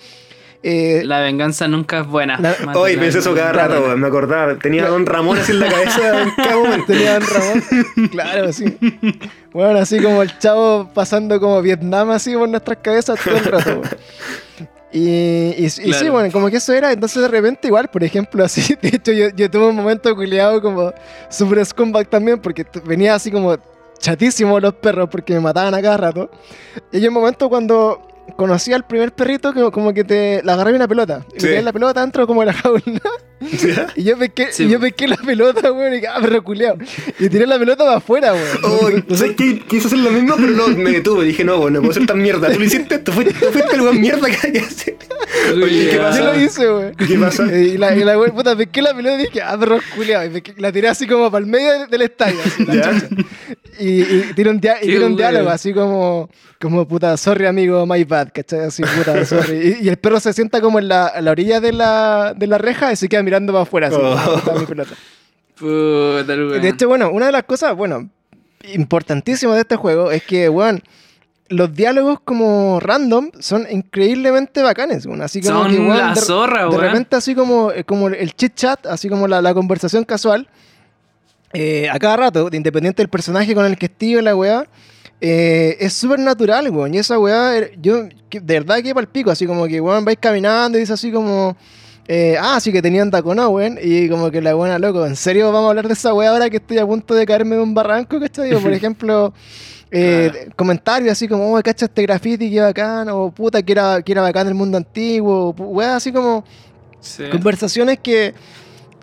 Eh, 0.64 1.01
La 1.05 1.20
venganza 1.22 1.68
nunca 1.68 2.01
es 2.01 2.07
buena. 2.07 2.39
Hoy 2.76 2.95
pensé 2.97 3.20
eso 3.20 3.34
cada 3.34 3.51
rato, 3.51 3.97
me 3.97 4.07
acordaba. 4.07 4.55
Tenía 4.57 4.86
a 4.86 4.89
Don 4.89 5.05
Ramón 5.05 5.38
así 5.39 5.51
en 5.53 5.59
la 5.59 5.68
cabeza 5.70 6.22
en 6.22 6.32
cada 6.38 6.55
momento. 6.55 6.86
tenía 6.88 7.20
Don 7.20 7.28
Ramón. 7.30 7.64
claro, 8.12 8.53
sí. 8.53 8.78
Bueno, 9.53 9.80
así 9.80 9.99
como 10.01 10.22
el 10.22 10.38
chavo 10.38 10.89
pasando 10.93 11.39
como 11.39 11.62
Vietnam 11.62 12.12
así 12.12 12.36
por 12.36 12.47
nuestras 12.47 12.78
cabezas 12.82 13.20
todo 13.24 13.38
el 13.38 13.43
rato. 13.45 13.82
Y, 14.93 14.99
y, 15.57 15.66
y 15.66 15.70
sí, 15.70 15.84
Claro. 15.84 16.12
bueno, 16.12 16.32
como 16.34 16.49
que 16.49 16.57
eso 16.57 16.74
era, 16.74 16.91
entonces 16.91 17.22
de 17.22 17.28
repente 17.30 17.68
igual, 17.68 17.88
por 17.88 18.03
ejemplo, 18.03 18.43
así, 18.43 18.76
de 18.82 18.89
hecho 18.89 19.12
yo, 19.14 19.30
yo 19.30 19.49
tuve 19.49 19.68
un 19.70 19.76
momento 19.76 20.14
culiado 20.16 20.62
como 20.62 20.93
super 21.30 21.66
scumbag 21.66 22.07
también, 22.09 22.39
porque 22.39 22.66
venía 22.86 23.16
así 23.16 23.32
como 23.32 23.57
chatísimo 23.99 24.59
los 24.59 24.74
perros 24.76 25.07
porque 25.09 25.34
me 25.34 25.39
mataban 25.39 25.74
a 25.76 25.82
cada 25.82 25.95
rato. 25.97 26.30
Y 26.91 26.97
hay 26.97 27.07
un 27.07 27.14
momento 27.14 27.47
cuando 27.49 28.01
conocí 28.36 28.73
al 28.73 28.86
primer 28.86 29.11
perrito 29.13 29.53
que 29.53 29.61
como 29.71 29.93
que 29.93 30.03
te 30.03 30.41
le 30.43 30.51
agarré 30.51 30.73
una 30.73 30.88
pelota. 30.88 31.25
Y 31.36 31.39
Sí. 31.39 31.61
la 31.61 31.71
pelota 31.73 32.01
dentro 32.01 32.25
como 32.27 32.41
de 32.41 32.47
la 32.47 32.53
jaula. 32.53 32.82
Y 33.95 34.03
yo 34.03 34.19
pesqué, 34.19 34.49
Sí, 34.51 34.65
y 34.65 34.69
yo 34.69 34.79
pesqué 34.79 35.07
la 35.07 35.15
pelota, 35.17 35.71
weón, 35.71 35.93
y 35.93 35.95
dije, 35.95 36.07
ah, 36.07 36.19
perro 36.21 36.43
culiao. 36.43 36.77
Y 37.17 37.27
tiré 37.27 37.47
la 37.47 37.57
pelota 37.57 37.84
para 37.84 37.97
afuera, 37.97 38.34
weón. 38.34 38.47
Oh, 38.63 38.89
No 38.91 39.15
sé- 39.15 39.17
¿sabes 39.17 39.36
qué? 39.36 39.59
Quise 39.67 39.88
hacer 39.88 39.97
lo 39.97 40.11
mismo, 40.11 40.36
pero 40.36 40.51
no, 40.51 40.67
me 40.67 40.91
detuve. 40.91 41.25
Dije, 41.25 41.43
no, 41.43 41.57
weón, 41.57 41.73
no 41.73 41.79
puedo 41.82 41.91
ser 41.93 42.05
tan 42.05 42.21
mierda. 42.21 42.51
Tú 42.51 42.59
lo 42.59 42.65
hiciste, 42.65 42.99
tú 42.99 43.11
fuiste, 43.11 43.34
tú 43.34 43.47
fuiste 43.51 43.75
el 43.75 43.82
weón 43.82 43.99
mierda 43.99 44.29
que 44.29 44.38
hay 44.45 44.53
que 44.53 44.59
hacer. 44.59 44.95
Oye, 45.55 45.88
¿qué 45.89 45.95
Yo 45.95 46.01
pasa? 46.03 46.21
lo 46.21 46.39
hice, 46.39 46.71
weón. 46.71 46.95
¿Qué 46.95 47.17
pasa? 47.17 47.45
Y 47.57 47.77
la, 47.79 47.95
y 47.95 48.03
la 48.03 48.19
weón, 48.19 48.32
puta, 48.36 48.55
pesqué 48.55 48.84
la 48.84 48.93
pelota 48.93 49.15
y 49.19 49.25
dije, 49.25 49.41
ah, 49.41 49.57
perro 49.57 49.79
culiao. 49.95 50.23
Y 50.23 50.29
pesqué- 50.29 50.53
la 50.57 50.71
tiré 50.71 50.89
así 50.89 51.07
como 51.07 51.32
para 51.32 51.43
el 51.43 51.49
medio 51.49 51.71
del, 51.71 51.89
del 51.89 52.01
estadio, 52.03 52.38
así, 52.45 52.63
la 52.63 52.75
Ya. 52.75 52.91
Y, 53.82 54.01
y 54.01 54.34
tiré 54.36 54.49
un, 54.51 54.59
dia- 54.61 54.77
y 54.82 54.86
tiré 54.88 55.05
un 55.05 55.15
diálogo 55.15 55.49
así 55.49 55.73
como, 55.73 56.29
como, 56.59 56.88
puta, 56.88 57.17
sorry 57.17 57.47
amigo, 57.47 57.86
my 57.86 58.03
bad, 58.03 58.29
¿cachai? 58.34 58.59
Así, 58.61 58.84
puta, 58.84 59.25
sorry. 59.25 59.77
Y, 59.82 59.86
y 59.86 59.89
el 59.89 59.97
perro 59.97 60.19
se 60.19 60.32
sienta 60.34 60.61
como 60.61 60.77
en 60.79 60.88
la, 60.88 61.07
a 61.07 61.21
la 61.21 61.32
orilla 61.32 61.59
de 61.59 61.71
la, 61.73 62.34
de 62.36 62.47
la 62.47 62.57
reja 62.57 62.91
y 62.91 62.95
se 62.95 63.09
queda 63.09 63.23
mirando 63.23 63.51
para 63.53 63.63
afuera, 63.63 63.88
así, 63.88 63.97
Oh. 63.99 64.39
puta, 64.39 64.53
mi 64.59 64.65
pelota. 64.65 64.91
Puta. 65.57 66.36
De 66.59 66.69
hecho, 66.69 66.88
bueno, 66.88 67.09
una 67.11 67.25
de 67.27 67.32
las 67.32 67.43
cosas, 67.43 67.75
bueno, 67.75 68.09
importantísimas 68.73 69.55
de 69.55 69.61
este 69.61 69.75
juego 69.75 70.11
es 70.11 70.23
que, 70.23 70.49
weón, 70.49 70.82
los 71.49 71.73
diálogos 71.75 72.19
como 72.23 72.79
random 72.79 73.29
son 73.39 73.67
increíblemente 73.69 74.61
bacanes, 74.63 75.05
weón. 75.05 75.21
Así 75.21 75.41
como 75.41 75.63
Son 75.63 75.71
que, 75.71 75.79
la 75.79 76.13
de, 76.13 76.21
zorra, 76.21 76.67
de 76.69 76.77
repente 76.77 77.15
así 77.15 77.36
como, 77.36 77.71
eh, 77.71 77.84
como 77.84 78.07
el 78.07 78.34
chit 78.36 78.55
chat, 78.55 78.86
así 78.86 79.09
como 79.09 79.27
la, 79.27 79.41
la 79.41 79.53
conversación 79.53 80.03
casual, 80.05 80.47
eh, 81.54 81.89
a 81.89 81.97
cada 81.99 82.18
rato, 82.18 82.49
de 82.49 82.58
independiente 82.58 83.02
del 83.02 83.10
personaje 83.10 83.54
con 83.54 83.66
el 83.66 83.78
que 83.78 83.86
esté 83.88 84.22
la 84.22 84.36
weá, 84.36 84.66
eh, 85.20 85.78
es 85.80 85.93
súper 85.93 86.20
natural, 86.20 86.70
weón. 86.70 86.93
Y 86.93 86.97
esa 86.99 87.20
weá, 87.20 87.58
eh, 87.58 87.78
yo 87.82 88.08
que- 88.30 88.39
de 88.39 88.54
verdad 88.60 88.82
que 88.82 88.93
para 88.93 89.04
el 89.04 89.08
pico, 89.10 89.30
así 89.32 89.45
como 89.45 89.68
que, 89.68 89.80
weón, 89.82 90.04
vais 90.06 90.18
caminando 90.20 90.78
y 90.78 90.82
dice 90.82 90.93
así 90.93 91.12
como, 91.12 91.56
eh, 92.08 92.36
ah, 92.39 92.60
sí 92.60 92.72
que 92.72 92.82
tenían 92.82 93.12
taconado, 93.12 93.49
weón. 93.52 93.78
Y 93.82 94.10
como 94.10 94.32
que 94.32 94.41
la 94.41 94.54
buena, 94.56 94.80
loco, 94.80 95.06
¿en 95.06 95.16
serio 95.16 95.52
vamos 95.52 95.68
a 95.68 95.70
hablar 95.70 95.88
de 95.88 95.93
esa 95.93 96.14
weá 96.14 96.32
ahora 96.32 96.49
que 96.49 96.58
estoy 96.58 96.78
a 96.80 96.86
punto 96.86 97.14
de 97.14 97.26
caerme 97.26 97.56
de 97.56 97.62
un 97.62 97.74
barranco, 97.74 98.20
¿cachai? 98.20 98.54
O 98.54 98.60
por 98.62 98.72
ejemplo, 98.74 99.34
eh, 99.91 100.49
comentarios 100.56 101.12
así 101.12 101.28
como, 101.28 101.54
oh, 101.54 101.62
cacha 101.62 101.86
este 101.86 102.02
graffiti, 102.04 102.49
qué 102.49 102.62
bacán, 102.62 103.10
o 103.10 103.30
puta, 103.30 103.62
que 103.62 103.74
era, 103.74 104.02
que 104.02 104.12
era 104.14 104.22
bacán 104.22 104.47
el 104.47 104.54
mundo 104.56 104.78
antiguo, 104.78 105.52
weá, 105.58 105.97
así 105.97 106.12
como 106.12 106.43
Sí. 107.02 107.24
conversaciones 107.32 107.97
que... 108.02 108.34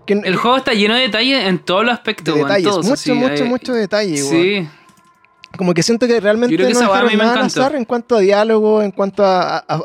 que 0.09 0.15
El 0.25 0.37
juego 0.37 0.57
está 0.57 0.73
lleno 0.75 0.95
de 0.95 1.03
detalles 1.03 1.47
en 1.47 1.59
todos 1.61 1.85
los 1.85 1.93
aspectos, 1.95 2.35
detalles, 2.35 2.67
mucho, 2.83 3.15
mucho, 3.15 3.43
hay- 3.45 3.49
mucho 3.49 3.73
detalle, 3.75 4.23
weón. 4.25 4.31
Sí, 4.43 4.69
Como 5.57 5.73
que 5.75 5.83
siento 5.83 6.07
que 6.07 6.19
realmente 6.21 6.57
que 6.57 6.63
no 6.73 6.81
dejaron 6.81 7.07
me 7.13 7.17
nada 7.17 7.33
encantó. 7.35 7.61
azar 7.61 7.75
en 7.77 7.85
cuanto 7.85 8.17
a 8.17 8.21
diálogo, 8.21 8.83
en 8.83 8.91
cuanto 8.91 9.25
a, 9.25 9.59
a, 9.59 9.81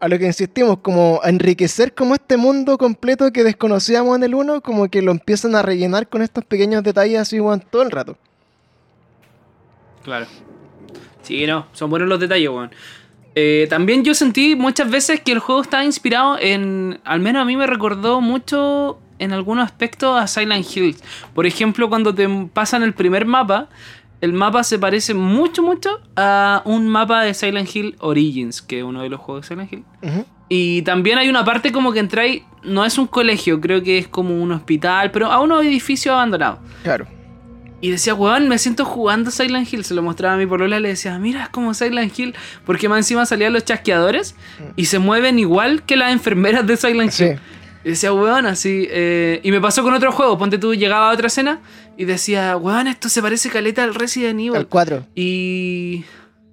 a 0.00 0.08
lo 0.08 0.18
que 0.18 0.26
insistimos, 0.26 0.78
como 0.82 1.20
a 1.22 1.28
enriquecer 1.30 1.94
como 1.94 2.14
este 2.14 2.36
mundo 2.36 2.76
completo 2.78 3.32
que 3.32 3.42
desconocíamos 3.44 4.16
en 4.16 4.24
el 4.24 4.34
1, 4.34 4.60
como 4.60 4.88
que 4.88 5.00
lo 5.02 5.10
empiezan 5.12 5.54
a 5.54 5.62
rellenar 5.62 6.08
con 6.08 6.20
estos 6.22 6.44
pequeños 6.44 6.82
detalles 6.82 7.20
así, 7.20 7.40
weón, 7.40 7.60
todo 7.70 7.82
el 7.82 7.90
rato. 7.90 8.16
claro. 10.02 10.26
Sí, 11.22 11.46
no, 11.46 11.66
son 11.72 11.88
buenos 11.88 12.08
los 12.08 12.20
detalles, 12.20 12.48
weón. 12.50 12.70
Eh, 13.34 13.66
también 13.70 14.04
yo 14.04 14.14
sentí 14.14 14.54
muchas 14.54 14.90
veces 14.90 15.20
que 15.20 15.32
el 15.32 15.38
juego 15.38 15.62
estaba 15.62 15.84
inspirado 15.84 16.38
en. 16.38 17.00
Al 17.04 17.20
menos 17.20 17.42
a 17.42 17.44
mí 17.46 17.56
me 17.56 17.66
recordó 17.66 18.20
mucho 18.20 18.98
en 19.24 19.32
algunos 19.32 19.64
aspectos 19.64 20.20
a 20.20 20.26
Silent 20.26 20.64
Hill. 20.74 20.96
Por 21.34 21.46
ejemplo, 21.46 21.88
cuando 21.88 22.14
te 22.14 22.28
pasan 22.52 22.82
el 22.82 22.92
primer 22.92 23.26
mapa, 23.26 23.68
el 24.20 24.32
mapa 24.32 24.64
se 24.64 24.78
parece 24.78 25.14
mucho, 25.14 25.62
mucho 25.62 26.00
a 26.16 26.62
un 26.64 26.88
mapa 26.88 27.22
de 27.22 27.34
Silent 27.34 27.74
Hill 27.74 27.96
Origins, 27.98 28.62
que 28.62 28.78
es 28.78 28.84
uno 28.84 29.02
de 29.02 29.08
los 29.08 29.20
juegos 29.20 29.48
de 29.48 29.54
Silent 29.54 29.72
Hill. 29.72 29.84
Y 30.48 30.82
también 30.82 31.18
hay 31.18 31.28
una 31.28 31.44
parte 31.44 31.72
como 31.72 31.92
que 31.92 31.98
entráis, 31.98 32.42
no 32.62 32.84
es 32.84 32.96
un 32.98 33.06
colegio, 33.06 33.60
creo 33.60 33.82
que 33.82 33.98
es 33.98 34.08
como 34.08 34.40
un 34.40 34.52
hospital, 34.52 35.10
pero 35.10 35.30
a 35.32 35.40
unos 35.40 35.64
edificios 35.64 36.12
abandonados. 36.12 36.58
Claro. 36.82 37.06
Y 37.80 37.90
decía, 37.90 38.14
weón, 38.14 38.48
me 38.48 38.56
siento 38.56 38.86
jugando 38.86 39.30
Silent 39.30 39.70
Hill. 39.70 39.84
Se 39.84 39.92
lo 39.92 40.00
mostraba 40.00 40.34
a 40.34 40.36
mi 40.38 40.46
polola 40.46 40.78
y 40.78 40.80
le 40.80 40.88
decía, 40.88 41.18
mira, 41.18 41.42
es 41.42 41.48
como 41.50 41.74
Silent 41.74 42.18
Hill. 42.18 42.34
Porque 42.64 42.88
más 42.88 42.96
encima 43.00 43.26
salían 43.26 43.52
los 43.52 43.62
chasqueadores 43.62 44.36
y 44.74 44.86
se 44.86 44.98
mueven 44.98 45.38
igual 45.38 45.82
que 45.82 45.96
las 45.96 46.10
enfermeras 46.10 46.66
de 46.66 46.78
Silent 46.78 47.10
Sí. 47.10 47.32
Y 47.84 47.90
decía, 47.90 48.12
weón, 48.12 48.46
así. 48.46 48.86
eh, 48.90 49.40
y 49.42 49.50
me 49.50 49.60
pasó 49.60 49.82
con 49.82 49.92
otro 49.94 50.10
juego. 50.12 50.38
Ponte 50.38 50.58
tú, 50.58 50.74
llegaba 50.74 51.10
a 51.10 51.14
otra 51.14 51.26
escena 51.26 51.60
y 51.96 52.04
decía, 52.06 52.56
weón, 52.56 52.86
esto 52.88 53.08
se 53.08 53.20
parece 53.20 53.50
caleta 53.50 53.84
al 53.84 53.94
Resident 53.94 54.40
Evil. 54.40 54.56
El 54.56 54.66
4. 54.66 55.06
Y. 55.14 56.04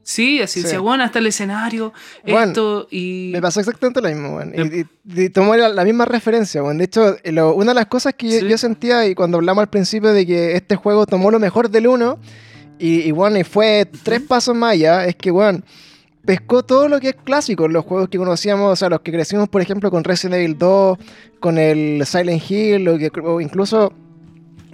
Sí, 0.03 0.41
así 0.41 0.59
Sí. 0.59 0.63
decía, 0.63 0.81
weón, 0.81 0.99
hasta 0.99 1.19
el 1.19 1.27
escenario, 1.27 1.93
esto 2.25 2.87
y. 2.91 3.29
Me 3.33 3.41
pasó 3.41 3.59
exactamente 3.59 4.01
lo 4.01 4.09
mismo, 4.09 4.35
weón. 4.37 4.51
Em- 4.53 4.71
Y, 4.73 5.21
y, 5.21 5.25
y 5.25 5.29
tomó 5.29 5.55
la, 5.55 5.69
la 5.69 5.85
misma 5.85 6.05
referencia, 6.05 6.61
weón. 6.63 6.79
De 6.79 6.85
hecho, 6.85 7.15
eh, 7.23 7.31
lo- 7.31 7.53
una 7.53 7.67
de 7.71 7.75
las 7.75 7.85
cosas 7.85 8.15
que 8.15 8.27
yo- 8.29 8.39
Sí. 8.39 8.47
yo 8.47 8.57
sentía 8.57 9.05
y 9.07 9.13
cuando 9.15 9.37
hablamos 9.37 9.61
al 9.61 9.69
principio 9.69 10.11
de 10.11 10.25
que 10.25 10.55
este 10.55 10.75
juego 10.75 11.05
tomó 11.05 11.29
lo 11.31 11.39
mejor 11.39 11.69
del 11.69 11.87
1 11.87 12.19
y, 12.79 13.01
y, 13.01 13.11
bueno, 13.11 13.37
y 13.37 13.43
fue 13.43 13.87
tres 14.03 14.21
pasos 14.21 14.55
más 14.55 14.71
allá, 14.73 15.05
es 15.05 15.15
que, 15.15 15.29
weón, 15.31 15.63
pescó 16.25 16.63
todo 16.63 16.87
lo 16.87 16.99
que 16.99 17.09
es 17.09 17.15
clásico, 17.15 17.67
los 17.67 17.85
juegos 17.85 18.09
que 18.09 18.17
conocíamos, 18.17 18.73
o 18.73 18.75
sea, 18.75 18.89
los 18.89 19.01
que 19.01 19.11
crecimos, 19.11 19.49
por 19.49 19.61
ejemplo, 19.61 19.89
con 19.89 20.03
Resident 20.03 20.35
Evil 20.35 20.57
2, 20.57 20.97
con 21.39 21.57
el 21.57 22.05
Silent 22.05 22.43
Hill, 22.49 22.87
o, 22.87 22.97
que, 22.97 23.11
o 23.23 23.41
incluso 23.41 23.93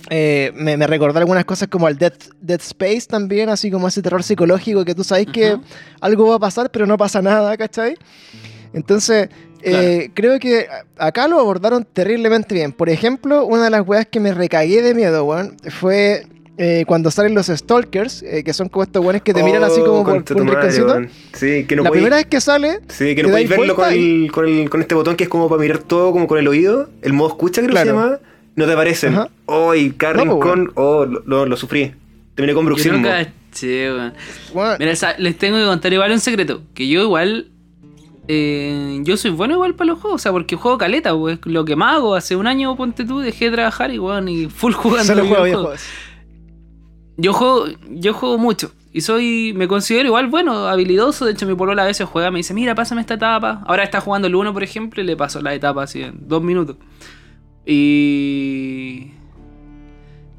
eh, 0.09 0.51
me, 0.55 0.77
me 0.77 0.87
recordó 0.87 1.19
algunas 1.19 1.45
cosas 1.45 1.67
como 1.67 1.87
el 1.87 1.97
Dead, 1.97 2.13
Dead 2.41 2.61
Space 2.61 3.07
también, 3.07 3.49
así 3.49 3.71
como 3.71 3.87
ese 3.87 4.01
terror 4.01 4.23
psicológico 4.23 4.85
que 4.85 4.95
tú 4.95 5.03
sabes 5.03 5.27
que 5.27 5.57
algo 6.01 6.27
va 6.29 6.35
a 6.35 6.39
pasar, 6.39 6.69
pero 6.71 6.85
no 6.85 6.97
pasa 6.97 7.21
nada, 7.21 7.55
¿cachai? 7.57 7.95
Entonces, 8.73 9.29
eh, 9.61 10.11
creo 10.13 10.39
que 10.39 10.67
acá 10.97 11.27
lo 11.27 11.39
abordaron 11.39 11.83
terriblemente 11.85 12.53
bien. 12.53 12.71
Por 12.71 12.89
ejemplo, 12.89 13.45
una 13.45 13.65
de 13.65 13.69
las 13.69 13.87
weas 13.87 14.05
que 14.05 14.19
me 14.19 14.33
recagué 14.33 14.81
de 14.81 14.93
miedo, 14.93 15.25
weón, 15.25 15.57
fue 15.69 16.25
eh, 16.57 16.83
cuando 16.87 17.11
salen 17.11 17.35
los 17.35 17.47
Stalkers, 17.47 18.23
eh, 18.23 18.43
que 18.43 18.51
son 18.53 18.67
como 18.69 18.83
estos 18.83 19.03
weones 19.03 19.21
que 19.21 19.33
te 19.33 19.43
miran 19.43 19.63
así 19.63 19.79
como 19.81 19.99
Oh, 20.01 20.03
por, 20.03 20.23
por 20.23 20.41
un 20.41 20.47
rinconcito. 20.47 20.95
Sí, 21.33 21.65
que 21.65 21.75
no 21.75 21.83
la 21.83 21.89
podéis- 21.89 21.91
primera 21.91 22.15
vez 22.17 22.25
que 22.25 22.41
sale, 22.41 22.79
Sí, 22.89 23.13
que 23.15 23.23
no 23.23 23.29
podéis 23.29 23.49
verlo 23.49 23.75
con 23.75 23.91
el, 23.93 24.31
con, 24.31 24.47
el, 24.47 24.69
con 24.69 24.81
este 24.81 24.95
botón 24.95 25.15
que 25.15 25.25
es 25.25 25.29
como 25.29 25.47
para 25.49 25.61
mirar 25.61 25.79
todo 25.79 26.11
como 26.11 26.25
con 26.27 26.39
el 26.39 26.47
oído. 26.47 26.89
El 27.01 27.13
modo 27.13 27.29
escucha, 27.29 27.61
creo 27.61 27.67
que 27.67 27.71
Claro. 27.83 27.89
se 27.91 27.95
llama. 27.95 28.19
No 28.55 28.65
te 28.65 28.73
aparecen. 28.73 29.13
Ajá. 29.13 29.29
Oh, 29.45 29.75
y 29.75 29.91
cada 29.91 30.23
No, 30.25 30.39
pues. 30.39 30.69
Oh, 30.75 31.05
lo, 31.05 31.21
lo, 31.27 31.45
lo 31.45 31.57
sufrí. 31.57 31.93
Terminé 32.33 32.53
con 32.55 32.63
Yo 32.63 32.69
bruxismo. 32.69 32.97
nunca 32.97 33.31
caché, 33.51 33.91
weón. 33.93 34.13
weón, 34.53 34.75
Mira, 34.79 34.93
les 35.19 35.37
tengo 35.37 35.57
que 35.59 35.65
contar 35.65 35.93
igual 35.93 36.11
un 36.11 36.19
secreto. 36.19 36.61
Que 36.73 36.87
yo 36.87 37.03
igual. 37.03 37.49
eh, 38.27 38.99
yo 39.03 39.15
soy 39.15 39.31
bueno 39.31 39.53
igual 39.53 39.75
para 39.75 39.89
los 39.89 39.99
juegos. 39.99 40.21
O 40.21 40.23
sea, 40.23 40.31
porque 40.31 40.55
juego 40.55 40.77
caleta, 40.79 41.15
pues. 41.15 41.39
Lo 41.45 41.65
que 41.65 41.75
más 41.75 41.97
hago. 41.97 42.15
Hace 42.15 42.35
un 42.35 42.47
año, 42.47 42.75
ponte 42.75 43.05
tú, 43.05 43.19
dejé 43.19 43.45
de 43.45 43.51
trabajar 43.51 43.91
y 43.93 43.99
weón. 43.99 44.27
Y 44.27 44.47
full 44.47 44.73
jugando. 44.73 45.05
solo 45.13 45.25
juego 45.27 45.43
videojuegos. 45.43 45.81
Yo 47.17 47.33
juego, 47.33 47.65
yo 47.89 48.13
juego 48.13 48.37
mucho. 48.37 48.71
Y 48.93 49.01
soy, 49.01 49.53
me 49.55 49.67
considero 49.67 50.07
igual 50.07 50.27
bueno, 50.27 50.67
habilidoso. 50.67 51.25
De 51.25 51.33
hecho, 51.33 51.45
mi 51.45 51.55
polola 51.55 51.83
a 51.83 51.85
veces 51.85 52.07
juega, 52.07 52.31
me 52.31 52.39
dice, 52.39 52.53
mira, 52.53 52.73
pásame 52.73 53.01
esta 53.01 53.15
etapa. 53.15 53.61
Ahora 53.67 53.83
está 53.83 54.01
jugando 54.01 54.27
el 54.27 54.35
1, 54.35 54.53
por 54.53 54.63
ejemplo, 54.63 55.01
y 55.01 55.05
le 55.05 55.15
paso 55.15 55.41
la 55.41 55.53
etapa 55.53 55.83
así 55.83 56.01
en 56.01 56.27
dos 56.27 56.41
minutos. 56.41 56.77
Y... 57.65 59.11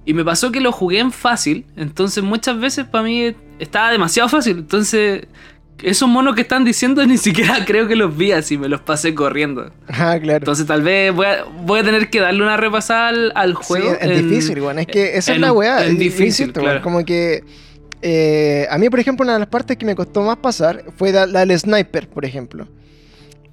Y 0.05 0.15
me 0.15 0.25
pasó 0.25 0.51
que 0.51 0.61
lo 0.61 0.73
jugué 0.73 1.01
en 1.01 1.13
fácil. 1.13 1.67
Entonces 1.77 2.25
muchas 2.25 2.59
veces 2.59 2.87
para 2.87 3.05
mí 3.05 3.35
estaba 3.59 3.91
demasiado 3.91 4.29
fácil. 4.31 4.59
Entonces 4.59 5.29
esos 5.83 6.09
monos 6.09 6.35
que 6.35 6.43
están 6.43 6.65
diciendo 6.65 7.05
ni 7.07 7.19
siquiera 7.19 7.65
creo 7.65 7.87
que 7.89 7.97
los 7.97 8.17
vi 8.17 8.33
así, 8.33 8.59
me 8.59 8.69
los 8.69 8.81
pasé 8.81 9.15
corriendo. 9.15 9.71
Ah, 9.89 10.19
claro. 10.21 10.39
Entonces 10.39 10.67
tal 10.67 10.83
vez 10.83 11.15
voy 11.15 11.27
a, 11.27 11.45
voy 11.45 11.81
a 11.81 11.85
tener 11.85 12.11
que 12.11 12.21
darle 12.21 12.43
una 12.43 12.57
repasada 12.57 13.09
al, 13.35 13.55
juego. 13.55 13.97
es 14.01 14.23
difícil, 14.23 14.61
bueno, 14.61 14.81
es 14.81 14.87
que 14.87 15.17
esa 15.17 15.33
es 15.33 15.41
la 15.41 15.53
weá. 15.53 15.85
Es 15.85 15.99
difícil, 15.99 16.53
claro. 16.53 16.83
como 16.83 17.05
que... 17.05 17.45
Eh, 18.01 18.65
a 18.71 18.79
mí, 18.79 18.89
por 18.91 19.01
ejemplo, 19.01 19.25
una 19.25 19.33
de 19.33 19.39
las 19.41 19.49
partes 19.49 19.77
que 19.77 19.85
me 19.85 19.97
costó 19.97 20.23
más 20.23 20.37
pasar 20.37 20.85
fue 20.97 21.11
la, 21.11 21.27
del 21.27 21.59
sniper, 21.59 22.09
por 22.09 22.25
ejemplo. 22.25 22.69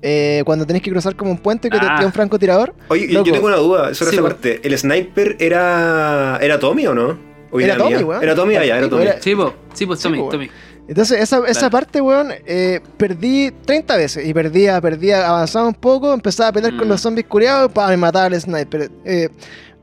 Eh, 0.03 0.43
cuando 0.45 0.67
tenés 0.67 0.83
que 0.83 0.91
cruzar 0.91 1.15
como 1.15 1.31
un 1.31 1.39
puente 1.39 1.67
que 1.67 1.79
te 1.79 1.85
ah. 1.87 2.01
un 2.05 2.13
francotirador. 2.13 2.75
Oye, 2.89 3.11
yo 3.11 3.23
tengo 3.23 3.47
una 3.47 3.55
duda 3.55 3.95
sobre 3.95 4.11
esa 4.11 4.21
parte. 4.21 4.61
¿El 4.63 4.77
sniper 4.77 5.35
era, 5.39 6.37
era 6.43 6.59
Tommy 6.59 6.85
o 6.85 6.93
no? 6.93 7.17
era 7.59 7.77
Tommy, 7.77 8.03
weón. 8.03 8.23
Era 8.23 8.35
Tommy 8.35 8.55
allá, 8.55 8.77
era 8.77 8.89
Tommy. 8.89 9.05
Sí, 9.19 9.35
pues, 9.35 9.53
sí, 9.73 9.85
pues 9.85 9.99
Tommy, 9.99 10.17
Tommy. 10.29 10.49
Entonces, 10.87 11.19
esa, 11.19 11.45
esa 11.47 11.69
parte, 11.69 11.99
weón, 11.99 12.31
eh, 12.45 12.79
perdí 12.97 13.51
30 13.51 13.97
veces. 13.97 14.25
Y 14.25 14.33
perdía, 14.33 14.79
perdía, 14.79 15.27
avanzaba 15.27 15.67
un 15.67 15.73
poco, 15.73 16.13
empezaba 16.13 16.49
a 16.49 16.53
pelear 16.53 16.75
con 16.77 16.87
mm. 16.87 16.91
los 16.91 17.01
zombies 17.01 17.27
curiados 17.27 17.71
para 17.71 17.95
matar 17.97 18.31
al 18.31 18.39
sniper. 18.39 18.91
Eh, 19.03 19.29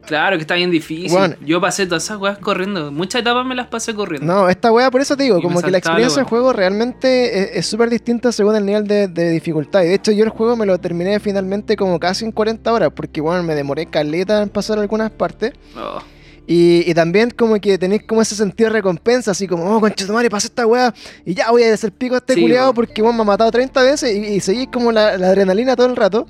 claro, 0.06 0.36
que 0.36 0.42
está 0.42 0.54
bien 0.54 0.70
difícil. 0.70 1.36
Yo 1.44 1.60
pasé 1.60 1.86
todas 1.86 2.04
esas 2.04 2.18
weas 2.18 2.38
corriendo. 2.38 2.92
Muchas 2.92 3.22
etapas 3.22 3.44
me 3.44 3.56
las 3.56 3.66
pasé 3.66 3.94
corriendo. 3.94 4.32
No, 4.32 4.48
esta 4.48 4.70
wea, 4.70 4.92
por 4.92 5.00
eso 5.00 5.16
te 5.16 5.24
digo, 5.24 5.42
como 5.42 5.60
que 5.60 5.72
la 5.72 5.78
experiencia 5.78 6.18
del 6.18 6.28
juego 6.28 6.52
realmente 6.52 7.58
es 7.58 7.66
súper 7.66 7.90
distinta 7.90 8.30
según 8.30 8.54
el 8.54 8.64
nivel 8.64 8.86
de, 8.86 9.30
dificultad. 9.30 9.82
Y 9.82 9.88
de 9.88 9.94
hecho, 9.94 10.12
yo 10.12 10.22
el 10.22 10.30
juego 10.30 10.56
me 10.56 10.66
lo 10.66 10.78
terminé 10.78 11.18
finalmente 11.18 11.74
como 11.76 11.98
casi 11.98 12.24
en 12.24 12.30
40 12.30 12.72
horas, 12.72 12.90
porque, 12.94 13.20
bueno, 13.20 13.42
me 13.42 13.56
demoré 13.56 13.86
caleta 13.86 14.40
en 14.40 14.50
pasar 14.50 14.78
algunas 14.78 15.10
partes. 15.10 15.52
Oh. 15.76 16.00
Y, 16.46 16.92
también 16.94 17.30
como 17.30 17.60
que 17.60 17.78
tenéis 17.78 18.02
como 18.06 18.20
ese 18.20 18.34
sentido 18.34 18.68
de 18.68 18.74
recompensa, 18.74 19.30
así 19.30 19.46
como, 19.46 19.64
oh, 19.64 19.80
concha 19.80 20.06
tu 20.06 20.12
madre, 20.12 20.28
pasa 20.28 20.48
esta 20.48 20.66
weá, 20.66 20.92
y 21.24 21.34
ya 21.34 21.50
voy 21.50 21.62
a 21.62 21.72
hacer 21.72 21.92
pico 21.92 22.16
a 22.16 22.18
este 22.18 22.34
culiado 22.34 22.74
porque 22.74 23.00
me 23.02 23.08
ha 23.08 23.12
matado 23.12 23.50
30 23.50 23.82
veces 23.82 24.14
y, 24.14 24.40
seguís 24.40 24.68
como 24.72 24.90
la, 24.90 25.10
adrenalina 25.10 25.76
todo 25.76 25.86
el 25.86 25.96
rato. 25.96 26.26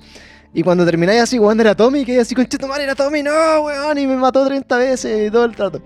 Y 0.54 0.62
cuando 0.62 0.84
termináis 0.84 1.22
así, 1.22 1.38
weón, 1.38 1.58
era 1.60 1.74
Tommy, 1.74 2.04
que 2.04 2.20
así, 2.20 2.34
concha 2.34 2.58
tu 2.58 2.68
madre, 2.68 2.84
era 2.84 2.94
Tommy, 2.94 3.22
no, 3.22 3.32
weón, 3.62 3.96
y 3.98 4.06
me 4.06 4.16
mató 4.16 4.46
30 4.46 4.76
veces 4.76 5.28
y 5.28 5.30
todo 5.30 5.46
el 5.46 5.54
rato. 5.54 5.82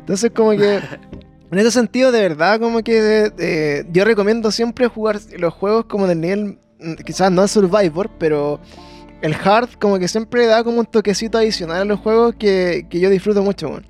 Entonces 0.00 0.30
como 0.34 0.50
que... 0.50 0.80
En 1.50 1.58
ese 1.58 1.70
sentido, 1.70 2.12
de 2.12 2.20
verdad, 2.20 2.60
como 2.60 2.82
que 2.82 3.32
eh, 3.38 3.86
yo 3.90 4.04
recomiendo 4.04 4.50
siempre 4.50 4.86
jugar 4.86 5.18
los 5.38 5.54
juegos 5.54 5.86
como 5.86 6.06
del 6.06 6.20
nivel, 6.20 6.58
mm, 6.78 6.94
quizás 7.06 7.32
no 7.32 7.48
Survivor, 7.48 8.10
pero 8.18 8.60
el 9.20 9.34
hard 9.34 9.70
como 9.80 9.98
que 9.98 10.08
siempre 10.08 10.46
da 10.46 10.62
como 10.62 10.80
un 10.80 10.86
toquecito 10.86 11.38
adicional 11.38 11.82
a 11.82 11.84
los 11.84 12.00
juegos 12.00 12.34
que, 12.36 12.86
yo 12.90 13.10
disfruto 13.10 13.42
mucho. 13.42 13.80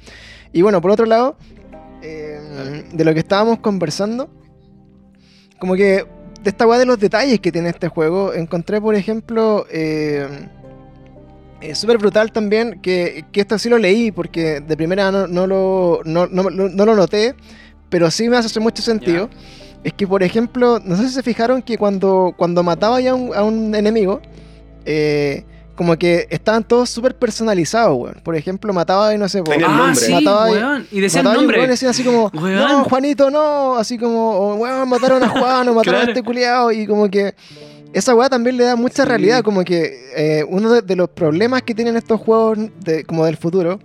Y 0.52 0.62
bueno, 0.62 0.80
por 0.80 0.90
otro 0.90 1.06
lado, 1.06 1.36
eh, 2.02 2.84
de 2.92 3.04
lo 3.04 3.12
que 3.12 3.20
estábamos 3.20 3.58
conversando, 3.60 4.30
como 5.58 5.74
que 5.74 6.06
de 6.42 6.50
esta 6.50 6.66
weá 6.66 6.78
de 6.78 6.86
los 6.86 6.98
detalles 6.98 7.40
que 7.40 7.52
tiene 7.52 7.68
este 7.68 7.88
juego, 7.88 8.32
encontré 8.32 8.80
por 8.80 8.94
ejemplo... 8.94 9.66
Eh, 9.70 10.48
es 11.60 11.78
súper 11.78 11.98
brutal 11.98 12.30
también 12.30 12.80
que, 12.80 13.24
que, 13.32 13.40
esto 13.40 13.58
sí 13.58 13.68
lo 13.68 13.78
leí 13.78 14.12
porque 14.12 14.60
de 14.60 14.76
primera 14.76 15.10
no, 15.10 15.26
no, 15.26 15.44
lo, 15.44 16.02
no, 16.04 16.28
no, 16.28 16.86
lo 16.86 16.94
noté, 16.94 17.34
pero 17.88 18.12
sí 18.12 18.28
me 18.28 18.36
hace 18.36 18.60
mucho 18.60 18.80
sentido. 18.80 19.28
Es 19.82 19.92
que, 19.92 20.06
por 20.06 20.22
ejemplo, 20.22 20.80
no 20.84 20.96
sé 20.96 21.08
si 21.08 21.14
se 21.14 21.22
fijaron 21.24 21.62
que 21.62 21.76
cuando, 21.76 22.32
cuando 22.36 22.62
mataba 22.62 23.00
ya 23.00 23.10
a 23.10 23.42
un 23.42 23.74
enemigo, 23.74 24.20
eh, 24.91 25.45
como 25.74 25.97
que 25.97 26.26
estaban 26.30 26.64
todos 26.64 26.89
súper 26.89 27.14
personalizados, 27.14 27.97
weón. 27.97 28.20
Por 28.24 28.34
ejemplo, 28.34 28.72
mataba 28.72 29.14
y 29.14 29.18
no 29.18 29.28
sé, 29.28 29.43
ah, 29.64 29.93
sí, 29.95 30.12
mataba 30.12 30.51
y, 30.91 30.97
y 30.97 31.01
decían 31.01 31.24
nombre. 31.24 31.62
Y 31.62 31.66
decían 31.66 31.91
así 31.91 32.03
como, 32.03 32.30
no, 32.32 32.84
Juanito, 32.84 33.30
no. 33.30 33.76
Así 33.76 33.99
como, 33.99 34.57
weón, 34.57 34.89
mataron 34.89 35.22
a 35.22 35.28
Juan 35.28 35.68
o 35.68 35.74
mataron 35.74 36.01
a 36.01 36.05
este 36.05 36.22
culiado. 36.22 36.72
Y 36.72 36.86
como 36.86 37.09
que 37.11 37.34
esa 37.93 38.14
weá 38.14 38.30
también 38.30 38.57
le 38.57 38.64
da 38.64 38.76
mucha 38.76 39.05
realidad. 39.05 39.43
Como 39.43 39.62
que 39.62 40.11
eh, 40.16 40.45
uno 40.49 40.80
de, 40.80 40.97
los 40.97 41.11
problemas 41.11 41.62
que 41.62 41.74
tienen 41.74 41.97
estos 41.97 42.18
juegos 42.18 42.59
de, 42.80 43.05
como 43.05 43.26
del 43.26 43.36
futuro, 43.36 43.78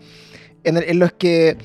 en, 0.63 0.99
los 0.99 1.11
que 1.11 1.57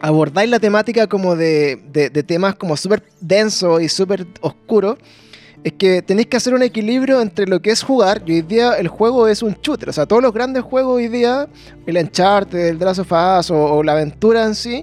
abordáis 0.00 0.48
la 0.50 0.60
temática 0.60 1.06
como 1.06 1.36
de, 1.36 1.78
de 1.92 2.22
temas 2.22 2.54
como 2.54 2.76
súper 2.78 3.02
densos 3.20 3.82
y 3.82 3.90
súper 3.90 4.26
oscuros 4.40 4.96
es 5.64 5.72
que 5.74 6.02
tenéis 6.02 6.26
que 6.26 6.36
hacer 6.36 6.54
un 6.54 6.62
equilibrio 6.62 7.20
entre 7.20 7.46
lo 7.46 7.62
que 7.62 7.70
es 7.70 7.82
jugar, 7.82 8.22
y 8.26 8.32
hoy 8.32 8.42
día 8.42 8.74
el 8.74 8.88
juego 8.88 9.28
es 9.28 9.42
un 9.42 9.56
shooter, 9.62 9.88
o 9.88 9.92
sea, 9.92 10.06
todos 10.06 10.22
los 10.22 10.32
grandes 10.32 10.62
juegos 10.62 10.96
hoy 10.96 11.08
día, 11.08 11.48
el 11.86 11.96
Uncharted, 11.96 12.58
el 12.58 12.78
Last 12.78 13.00
of 13.00 13.12
Us 13.12 13.50
o, 13.50 13.82
la 13.82 13.92
aventura 13.92 14.44
en 14.44 14.54
sí, 14.54 14.82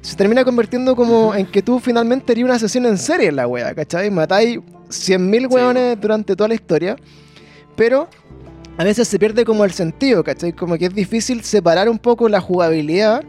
se 0.00 0.16
termina 0.16 0.44
convirtiendo 0.44 0.96
como 0.96 1.34
en 1.34 1.46
que 1.46 1.62
tú 1.62 1.78
finalmente 1.78 2.32
harías 2.32 2.44
una 2.46 2.58
sesión 2.58 2.86
en 2.86 2.98
serie 2.98 3.28
en 3.28 3.36
la 3.36 3.46
wea, 3.46 3.74
¿cachai? 3.74 4.10
Matáis 4.10 4.58
100.000 4.88 5.52
weones 5.52 6.00
durante 6.00 6.34
toda 6.34 6.48
la 6.48 6.54
historia, 6.54 6.96
pero 7.76 8.08
a 8.78 8.84
veces 8.84 9.06
se 9.06 9.18
pierde 9.18 9.44
como 9.44 9.64
el 9.64 9.72
sentido, 9.72 10.24
¿cachai? 10.24 10.52
Como 10.52 10.76
que 10.76 10.86
es 10.86 10.94
difícil 10.94 11.44
separar 11.44 11.88
un 11.88 11.98
poco 11.98 12.28
la 12.28 12.40
jugabilidad 12.40 13.22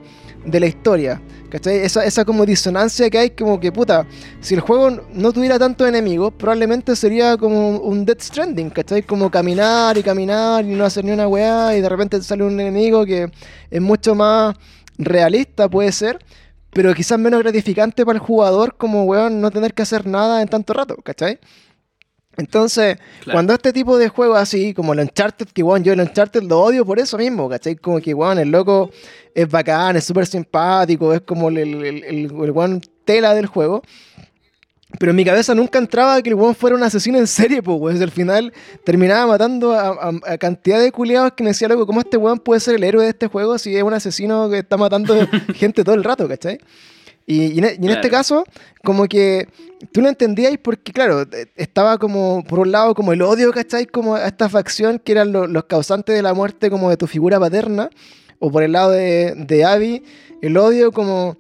de 0.46 0.60
la 0.60 0.68
historia. 0.68 1.22
¿Cachai? 1.50 1.80
Esa, 1.80 2.06
esa 2.06 2.24
como 2.24 2.46
disonancia 2.46 3.10
que 3.10 3.18
hay, 3.18 3.30
como 3.32 3.60
que 3.60 3.74
puta, 3.74 4.08
si 4.40 4.54
el 4.54 4.62
juego 4.62 4.90
no 5.14 5.34
tuviera 5.34 5.60
tantos 5.60 5.86
enemigos, 5.88 6.34
probablemente 6.38 6.96
sería 6.96 7.36
como 7.36 7.78
un 7.80 8.06
Dead 8.06 8.18
Stranding, 8.20 8.70
¿cachai? 8.70 9.04
Como 9.04 9.30
caminar 9.30 9.98
y 9.98 10.04
caminar 10.04 10.64
y 10.64 10.70
no 10.70 10.86
hacer 10.86 11.04
ni 11.04 11.12
una 11.12 11.28
weá 11.28 11.76
y 11.76 11.82
de 11.82 11.90
repente 11.90 12.22
sale 12.24 12.46
un 12.46 12.58
enemigo 12.58 13.06
que 13.06 13.30
es 13.70 13.82
mucho 13.82 14.16
más 14.16 14.56
realista, 14.98 15.70
puede 15.70 15.92
ser, 15.92 16.20
pero 16.72 16.94
quizás 16.94 17.20
menos 17.20 17.42
gratificante 17.42 18.06
para 18.06 18.18
el 18.18 18.24
jugador 18.24 18.78
como 18.78 19.04
weón 19.04 19.42
no 19.42 19.52
tener 19.52 19.74
que 19.74 19.82
hacer 19.82 20.08
nada 20.08 20.42
en 20.42 20.48
tanto 20.48 20.72
rato, 20.74 20.96
¿cachai? 21.04 21.40
Entonces, 22.38 22.98
cuando 23.30 23.54
este 23.54 23.74
tipo 23.74 23.98
de 23.98 24.08
juegos 24.08 24.38
así, 24.40 24.74
como 24.74 24.94
el 24.94 25.00
Uncharted, 25.00 25.48
que 25.48 25.64
bueno, 25.64 25.86
yo 25.86 25.94
el 25.94 26.00
Uncharted 26.00 26.44
lo 26.44 26.62
odio 26.62 26.86
por 26.86 26.98
eso 26.98 27.18
mismo, 27.18 27.50
¿cachai? 27.50 27.76
Como 27.76 28.00
que 28.00 28.14
bueno, 28.14 28.42
el 28.42 28.50
loco 28.50 28.90
es 29.36 29.50
bacán, 29.50 29.98
es 29.98 30.06
súper 30.06 30.26
simpático, 30.26 31.14
es 31.14 31.22
como 31.22 31.50
el, 31.50 31.58
el, 31.58 32.04
el, 32.04 32.82
tela 33.04 33.34
del 33.34 33.48
juego. 33.48 33.84
Pero 35.00 35.12
en 35.12 35.16
mi 35.16 35.24
cabeza 35.24 35.56
nunca 35.56 35.80
entraba 35.80 36.22
que 36.22 36.30
el 36.30 36.36
weón 36.36 36.54
fuera 36.54 36.76
un 36.76 36.84
asesino 36.84 37.18
en 37.18 37.28
serie, 37.28 37.62
pues, 37.64 38.02
Al 38.02 38.12
final 38.12 38.52
terminaba 38.84 39.26
matando 39.26 39.74
a, 39.74 40.38
cantidad 40.38 40.82
de 40.82 40.92
culiados 40.92 41.34
que 41.34 41.44
me 41.44 41.52
decía, 41.52 41.68
loco, 41.68 41.86
¿cómo 41.86 42.02
este 42.02 42.18
weón 42.18 42.40
puede 42.40 42.60
ser 42.60 42.76
el 42.76 42.84
héroe 42.84 43.04
de 43.04 43.10
este 43.10 43.28
juego 43.28 43.58
si 43.58 43.76
es 43.76 43.84
un 43.84 43.94
asesino 43.94 44.50
que 44.50 44.60
está 44.60 44.78
matando 44.78 45.16
gente 45.56 45.84
todo 45.84 45.96
el 45.96 46.04
rato, 46.04 46.28
¿cachai? 46.28 46.60
Y, 47.26 47.60
en, 47.60 47.66
e, 47.66 47.92
este 47.92 48.10
caso, 48.10 48.44
como 48.84 49.08
que 49.08 49.48
tú 49.92 50.02
lo 50.02 50.10
entendías 50.10 50.54
porque, 50.62 50.92
claro, 50.92 51.22
e, 51.22 51.48
estaba 51.56 51.98
como, 51.98 52.44
por 52.44 52.60
un 52.60 52.72
lado, 52.72 52.94
como 52.96 53.14
el 53.14 53.22
odio, 53.22 53.52
¿cachai? 53.52 53.86
Como 53.86 54.16
a 54.16 54.28
esta 54.28 54.50
facción 54.50 55.00
que 55.00 55.12
eran 55.12 55.32
los 55.32 55.64
causantes 55.66 56.16
de 56.16 56.22
la 56.22 56.34
muerte 56.34 56.70
como 56.70 56.90
de 56.90 56.98
tu 56.98 57.08
figura 57.08 57.40
paterna. 57.40 57.90
O 58.40 58.52
por 58.52 58.64
el 58.64 58.72
lado 58.72 58.92
de, 58.92 59.36
de 59.36 59.66
Abby, 59.66 60.04
el 60.42 60.58
odio 60.58 60.92
como 60.92 61.38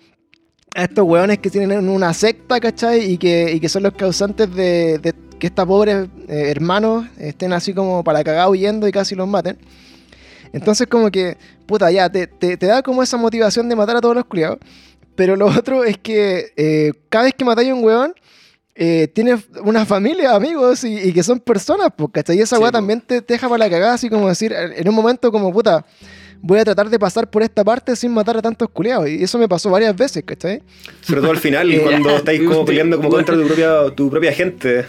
a 0.75 0.83
estos 0.83 1.05
hueones 1.05 1.39
que 1.39 1.49
tienen 1.49 1.89
una 1.89 2.13
secta, 2.13 2.59
¿cachai? 2.59 3.11
Y 3.11 3.17
que, 3.17 3.51
y 3.53 3.59
que 3.59 3.69
son 3.69 3.83
los 3.83 3.93
causantes 3.93 4.53
de, 4.53 5.13
que 5.39 5.47
estos 5.47 5.65
pobres 5.65 6.07
eh, 6.27 6.51
hermanos 6.51 7.07
estén 7.17 7.51
así 7.51 7.73
como 7.73 8.03
para 8.03 8.23
cagar 8.23 8.49
huyendo 8.49 8.87
y 8.87 8.91
casi 8.91 9.15
los 9.15 9.27
maten. 9.27 9.57
Entonces 10.53 10.87
como 10.87 11.09
que, 11.09 11.37
puta, 11.65 11.89
ya, 11.91 12.09
te, 12.09 12.27
te, 12.27 12.57
te 12.57 12.65
da 12.65 12.81
como 12.83 13.01
esa 13.01 13.17
motivación 13.17 13.67
de 13.67 13.75
matar 13.75 13.95
a 13.97 14.01
todos 14.01 14.15
los 14.15 14.25
criados. 14.25 14.59
Pero 15.21 15.35
lo 15.35 15.45
otro 15.59 15.83
es 15.83 15.99
que 15.99 16.51
eh, 16.57 16.93
cada 17.07 17.25
vez 17.25 17.35
que 17.37 17.45
matáis 17.45 17.69
a 17.69 17.75
un 17.75 17.83
weón, 17.83 18.15
eh, 18.73 19.07
tienes 19.13 19.41
una 19.63 19.85
familia, 19.85 20.33
amigos, 20.33 20.83
y, 20.83 21.13
que 21.13 21.21
son 21.21 21.39
personas, 21.39 21.89
pues, 21.95 22.09
¿cachai? 22.11 22.39
Y 22.39 22.41
esa 22.41 22.57
weá 22.57 22.71
también 22.71 23.01
te, 23.01 23.21
deja 23.21 23.47
para 23.47 23.59
la 23.59 23.69
cagada, 23.69 23.93
así 23.93 24.09
como 24.09 24.27
decir, 24.27 24.51
en 24.51 24.89
un 24.89 24.95
momento 24.95 25.31
como, 25.31 25.53
puta, 25.53 25.85
voy 26.41 26.57
a 26.57 26.63
tratar 26.63 26.89
de 26.89 26.97
pasar 26.97 27.29
por 27.29 27.43
esta 27.43 27.63
parte 27.63 27.95
sin 27.95 28.11
matar 28.11 28.37
a 28.37 28.41
tantos 28.41 28.67
culiados. 28.69 29.09
Y 29.09 29.21
eso 29.21 29.37
me 29.37 29.47
pasó 29.47 29.69
varias 29.69 29.95
veces, 29.95 30.23
¿cachai? 30.25 30.63
Sobre 31.01 31.21
todo 31.21 31.29
al 31.29 31.37
final, 31.37 31.69
cuando 31.83 32.09
estáis 32.15 32.41
como 32.41 32.65
peleando 32.65 32.97
como 32.97 33.09
contra 33.09 33.35
tu 33.35 33.45
propia, 33.45 33.95
tu 33.95 34.09
propia 34.09 34.33
gente. 34.33 34.85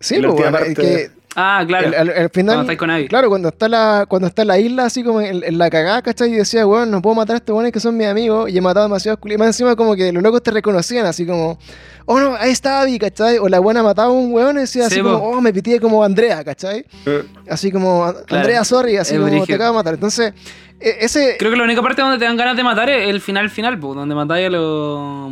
Sí, 0.00 0.22
pues, 0.22 0.74
que 0.74 1.10
Ah, 1.36 1.64
claro. 1.66 1.88
Al, 1.96 2.30
final, 2.30 2.56
cuando 2.56 2.76
con 2.76 2.90
Abby. 2.90 3.08
Claro, 3.08 3.28
cuando 3.28 3.48
está 3.48 3.68
la, 3.68 4.06
cuando 4.08 4.28
está 4.28 4.44
la 4.44 4.58
isla 4.58 4.86
así 4.86 5.04
como 5.04 5.20
en, 5.20 5.58
la 5.58 5.70
cagada, 5.70 6.02
¿cachai? 6.02 6.30
Y 6.30 6.36
decía, 6.36 6.64
bueno, 6.64 6.86
no 6.86 7.02
puedo 7.02 7.14
matar 7.14 7.34
a 7.34 7.36
estos 7.38 7.54
buenos 7.54 7.70
que 7.70 7.80
son 7.80 7.96
mis 7.96 8.06
amigos. 8.06 8.50
Y 8.50 8.58
he 8.58 8.60
matado 8.60 8.86
demasiados 8.86 9.20
culiados. 9.20 9.40
Más 9.40 9.48
encima 9.48 9.76
como 9.76 9.94
que 9.94 10.12
los 10.12 10.22
locos 10.22 10.42
te 10.42 10.50
reconocían 10.50 11.06
así 11.06 11.26
como, 11.26 11.58
oh 12.06 12.18
no, 12.18 12.34
ahí 12.36 12.50
está 12.50 12.80
Abby, 12.80 12.98
¿cachai? 12.98 13.38
O 13.38 13.48
la 13.48 13.60
buena 13.60 13.82
mataba 13.82 14.08
a 14.08 14.12
un 14.12 14.32
weón 14.32 14.56
y 14.56 14.60
decía 14.60 14.86
así 14.86 15.00
como, 15.00 15.16
oh, 15.16 15.40
me 15.40 15.52
pitié 15.52 15.80
como 15.80 16.02
Andrea, 16.02 16.42
¿cachai? 16.42 16.86
Eh. 17.06 17.24
Así 17.48 17.70
como, 17.70 18.04
Andrea, 18.28 18.64
sorry, 18.64 18.96
así 18.96 19.16
como 19.16 19.44
te 19.44 19.54
acabo 19.54 19.72
de 19.72 19.78
matar. 19.78 19.94
Entonces, 19.94 20.32
e, 20.80 20.96
ese... 21.00 21.36
Creo 21.38 21.50
que 21.50 21.56
la 21.56 21.64
única 21.64 21.82
parte 21.82 22.02
donde 22.02 22.18
te 22.18 22.24
dan 22.24 22.36
ganas 22.36 22.56
de 22.56 22.64
matar 22.64 22.88
es 22.90 23.08
el 23.08 23.20
final 23.20 23.50
final, 23.50 23.78
donde 23.78 24.14
matáis 24.14 24.46
a 24.46 24.50
los... 24.50 25.30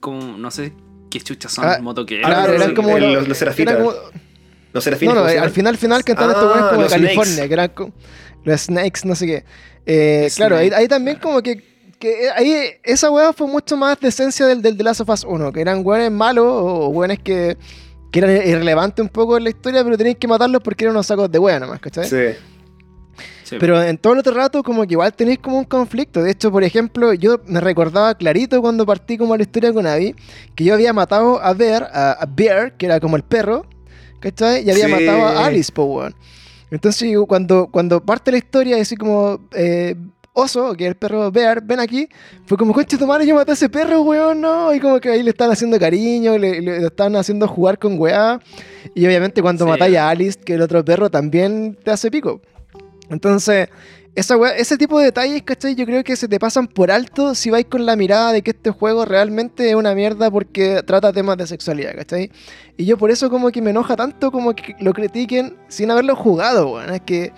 como, 0.00 0.38
no 0.38 0.50
sé 0.50 0.72
qué 1.10 1.20
chuchas 1.20 1.52
son, 1.52 1.64
ah, 1.64 1.78
motoqueros. 1.80 2.26
Claro, 2.26 2.54
eran 2.54 2.74
como 2.74 2.98
los, 2.98 3.12
los, 3.12 3.28
los 3.28 3.38
serafinos. 3.38 3.94
No, 5.02 5.14
no, 5.14 5.24
al 5.24 5.50
final, 5.50 5.76
final 5.76 6.04
que 6.04 6.12
están 6.12 6.30
estos 6.30 6.48
buenos 6.48 6.70
como 6.70 6.82
de 6.82 6.88
California, 6.88 7.46
que 7.46 7.54
eran 7.54 7.72
los 8.42 8.60
Snakes, 8.60 9.00
no 9.04 9.14
sé 9.14 9.26
qué. 9.26 9.44
Eh, 9.86 10.28
claro, 10.34 10.56
ahí, 10.56 10.70
ahí, 10.74 10.88
también 10.88 11.18
como 11.18 11.42
que, 11.42 11.62
que 11.98 12.28
ahí 12.34 12.72
esa 12.82 13.10
weá 13.10 13.32
fue 13.32 13.46
mucho 13.46 13.76
más 13.76 14.00
de 14.00 14.08
esencia 14.08 14.46
del, 14.46 14.62
del 14.62 14.76
The 14.76 14.82
Last 14.82 15.00
of 15.02 15.08
Us 15.10 15.24
1, 15.24 15.52
que 15.52 15.60
eran 15.60 15.86
weones 15.86 16.10
malos 16.10 16.46
o 16.46 16.88
weones 16.88 17.20
que, 17.20 17.56
que 18.10 18.18
eran 18.18 18.30
irrelevantes 18.30 19.02
un 19.02 19.10
poco 19.10 19.36
en 19.36 19.44
la 19.44 19.50
historia, 19.50 19.84
pero 19.84 19.96
tenéis 19.96 20.16
que 20.16 20.26
matarlos 20.26 20.60
porque 20.62 20.84
eran 20.84 20.96
unos 20.96 21.06
sacos 21.06 21.30
de 21.30 21.38
weá 21.38 21.60
nomás, 21.60 21.78
¿cachai? 21.80 22.08
Sí. 22.08 22.36
Pero 23.60 23.80
en 23.80 23.98
todo 23.98 24.14
el 24.14 24.18
otro 24.18 24.34
rato, 24.34 24.62
como 24.64 24.84
que 24.86 24.94
igual 24.94 25.12
tenéis 25.12 25.38
como 25.38 25.58
un 25.58 25.64
conflicto. 25.64 26.22
De 26.22 26.32
hecho, 26.32 26.50
por 26.50 26.64
ejemplo, 26.64 27.12
yo 27.12 27.40
me 27.46 27.60
recordaba 27.60 28.14
clarito 28.16 28.60
cuando 28.60 28.84
partí 28.86 29.18
como 29.18 29.36
la 29.36 29.42
historia 29.42 29.72
con 29.72 29.86
Abby, 29.86 30.16
que 30.56 30.64
yo 30.64 30.74
había 30.74 30.92
matado 30.92 31.40
a 31.40 31.52
Bear, 31.52 31.88
a 31.92 32.26
Bear, 32.26 32.76
que 32.76 32.86
era 32.86 32.98
como 32.98 33.16
el 33.16 33.22
perro, 33.22 33.66
¿cachai? 34.24 34.66
Y 34.66 34.70
había 34.70 34.88
matado 34.88 35.26
a 35.26 35.46
Alice, 35.46 35.70
po, 35.70 36.02
Entonces, 36.70 37.14
cuando, 37.28 37.68
cuando 37.70 38.00
parte 38.02 38.32
la 38.32 38.38
historia, 38.38 38.80
así 38.80 38.96
como 38.96 39.38
eh, 39.52 39.94
Oso, 40.32 40.74
que 40.74 40.84
es 40.84 40.88
el 40.88 40.96
perro 40.96 41.30
Bear, 41.30 41.62
ven 41.62 41.78
aquí, 41.78 42.08
fue 42.46 42.56
como, 42.56 42.72
concha 42.72 42.96
tu 42.96 43.06
madre, 43.06 43.26
yo 43.26 43.34
maté 43.34 43.52
a 43.52 43.54
ese 43.54 43.68
perro, 43.68 44.00
weón, 44.02 44.40
no. 44.40 44.74
Y 44.74 44.80
como 44.80 44.98
que 44.98 45.10
ahí 45.10 45.22
le 45.22 45.30
están 45.30 45.50
haciendo 45.50 45.78
cariño, 45.78 46.38
le, 46.38 46.60
le 46.60 46.86
están 46.86 47.14
haciendo 47.16 47.46
jugar 47.46 47.78
con 47.78 47.98
weá. 48.00 48.40
Y 48.94 49.06
obviamente, 49.06 49.42
cuando 49.42 49.66
matáis 49.66 49.96
a 49.96 50.08
Alice, 50.08 50.40
que 50.40 50.54
el 50.54 50.62
otro 50.62 50.84
perro 50.84 51.10
también 51.10 51.78
te 51.84 51.90
hace 51.90 52.10
pico. 52.10 52.40
Entonces, 53.10 53.68
esa 54.14 54.36
ese 54.56 54.78
tipo 54.78 54.98
de 54.98 55.06
detalles, 55.06 55.42
¿cachai? 55.42 55.74
Yo 55.74 55.86
creo 55.86 56.04
que 56.04 56.14
se 56.14 56.28
te 56.28 56.38
pasan 56.38 56.68
por 56.68 56.90
alto 56.90 57.34
si 57.34 57.50
vais 57.50 57.66
con 57.66 57.84
la 57.84 57.96
mirada 57.96 58.32
de 58.32 58.42
que 58.42 58.52
este 58.52 58.70
juego 58.70 59.04
realmente 59.04 59.70
es 59.70 59.74
una 59.74 59.94
mierda 59.94 60.30
porque 60.30 60.82
trata 60.86 61.12
temas 61.12 61.36
de 61.36 61.46
sexualidad, 61.46 61.94
¿cachai? 61.96 62.30
Y 62.76 62.84
yo 62.84 62.96
por 62.96 63.10
eso 63.10 63.28
como 63.28 63.50
que 63.50 63.60
me 63.60 63.70
enoja 63.70 63.96
tanto 63.96 64.30
como 64.30 64.54
que 64.54 64.76
lo 64.80 64.92
critiquen 64.92 65.56
sin 65.68 65.90
haberlo 65.90 66.14
jugado, 66.14 66.74
weón. 66.74 66.94
Es 66.94 67.00
que... 67.02 67.32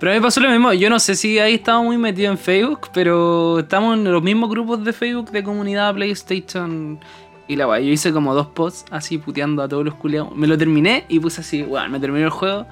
Pero 0.00 0.12
a 0.12 0.14
mí 0.14 0.20
pasó 0.20 0.40
lo 0.40 0.50
mismo. 0.50 0.72
Yo 0.72 0.90
no 0.90 1.00
sé 1.00 1.16
si 1.16 1.40
ahí 1.40 1.54
estaba 1.54 1.82
muy 1.82 1.98
metido 1.98 2.30
en 2.30 2.38
Facebook, 2.38 2.88
pero 2.94 3.58
estamos 3.58 3.96
en 3.96 4.04
los 4.04 4.22
mismos 4.22 4.48
grupos 4.48 4.84
de 4.84 4.92
Facebook 4.92 5.30
de 5.32 5.42
comunidad 5.42 5.92
PlayStation. 5.94 7.00
Y 7.48 7.56
la 7.56 7.66
weá, 7.66 7.80
yo 7.80 7.90
hice 7.90 8.12
como 8.12 8.34
dos 8.34 8.46
posts 8.48 8.84
así 8.90 9.18
puteando 9.18 9.62
a 9.62 9.68
todos 9.68 9.84
los 9.84 9.94
culiados. 9.94 10.36
Me 10.36 10.46
lo 10.46 10.56
terminé 10.56 11.04
y 11.08 11.18
puse 11.18 11.40
así, 11.40 11.62
weón, 11.62 11.90
me 11.90 11.98
terminé 11.98 12.24
el 12.24 12.30
juego. 12.30 12.66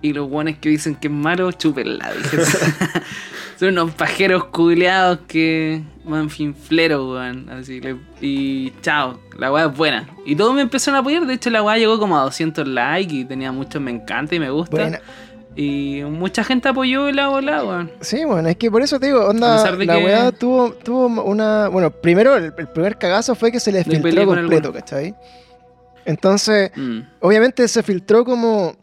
Y 0.00 0.12
los 0.12 0.28
buenos 0.28 0.56
que 0.60 0.68
dicen 0.68 0.94
que 0.94 1.08
es 1.08 1.12
malo, 1.12 1.50
chúpenla. 1.52 2.12
Son 3.58 3.70
unos 3.70 3.90
pajeros 3.92 4.44
culeados 4.44 5.20
que. 5.26 5.82
Man, 6.04 6.30
finfleros, 6.30 7.14
weón. 7.14 7.50
Así, 7.50 7.80
y 8.20 8.72
chao, 8.80 9.20
la 9.36 9.52
weá 9.52 9.66
es 9.66 9.76
buena. 9.76 10.08
Y 10.24 10.36
todos 10.36 10.54
me 10.54 10.62
empezaron 10.62 10.96
a 10.96 11.00
apoyar. 11.00 11.26
De 11.26 11.34
hecho, 11.34 11.50
la 11.50 11.62
weá 11.62 11.76
llegó 11.76 11.98
como 11.98 12.16
a 12.16 12.22
200 12.22 12.66
likes 12.68 13.14
y 13.14 13.24
tenía 13.24 13.50
muchos 13.50 13.82
me 13.82 13.90
encanta 13.90 14.36
y 14.36 14.40
me 14.40 14.50
gusta. 14.50 15.00
Y 15.56 16.02
mucha 16.04 16.44
gente 16.44 16.68
apoyó 16.68 17.10
la 17.10 17.28
bola, 17.28 17.64
weón. 17.64 17.90
Sí, 18.00 18.24
bueno, 18.24 18.48
es 18.48 18.56
que 18.56 18.70
por 18.70 18.80
eso 18.80 19.00
te 19.00 19.06
digo, 19.06 19.26
onda, 19.26 19.68
la 19.76 19.98
weá 19.98 20.30
tuvo, 20.30 20.70
tuvo 20.72 21.06
una. 21.24 21.66
Bueno, 21.66 21.90
primero, 21.90 22.36
el, 22.36 22.52
primer 22.52 22.96
cagazo 22.96 23.34
fue 23.34 23.50
que 23.50 23.58
se 23.58 23.72
le 23.72 23.82
filtró 23.82 24.24
completo, 24.24 24.72
¿cachai? 24.72 25.16
Entonces, 26.04 26.70
mm. 26.76 27.00
obviamente 27.20 27.66
se 27.66 27.82
filtró 27.82 28.24
como 28.24 28.76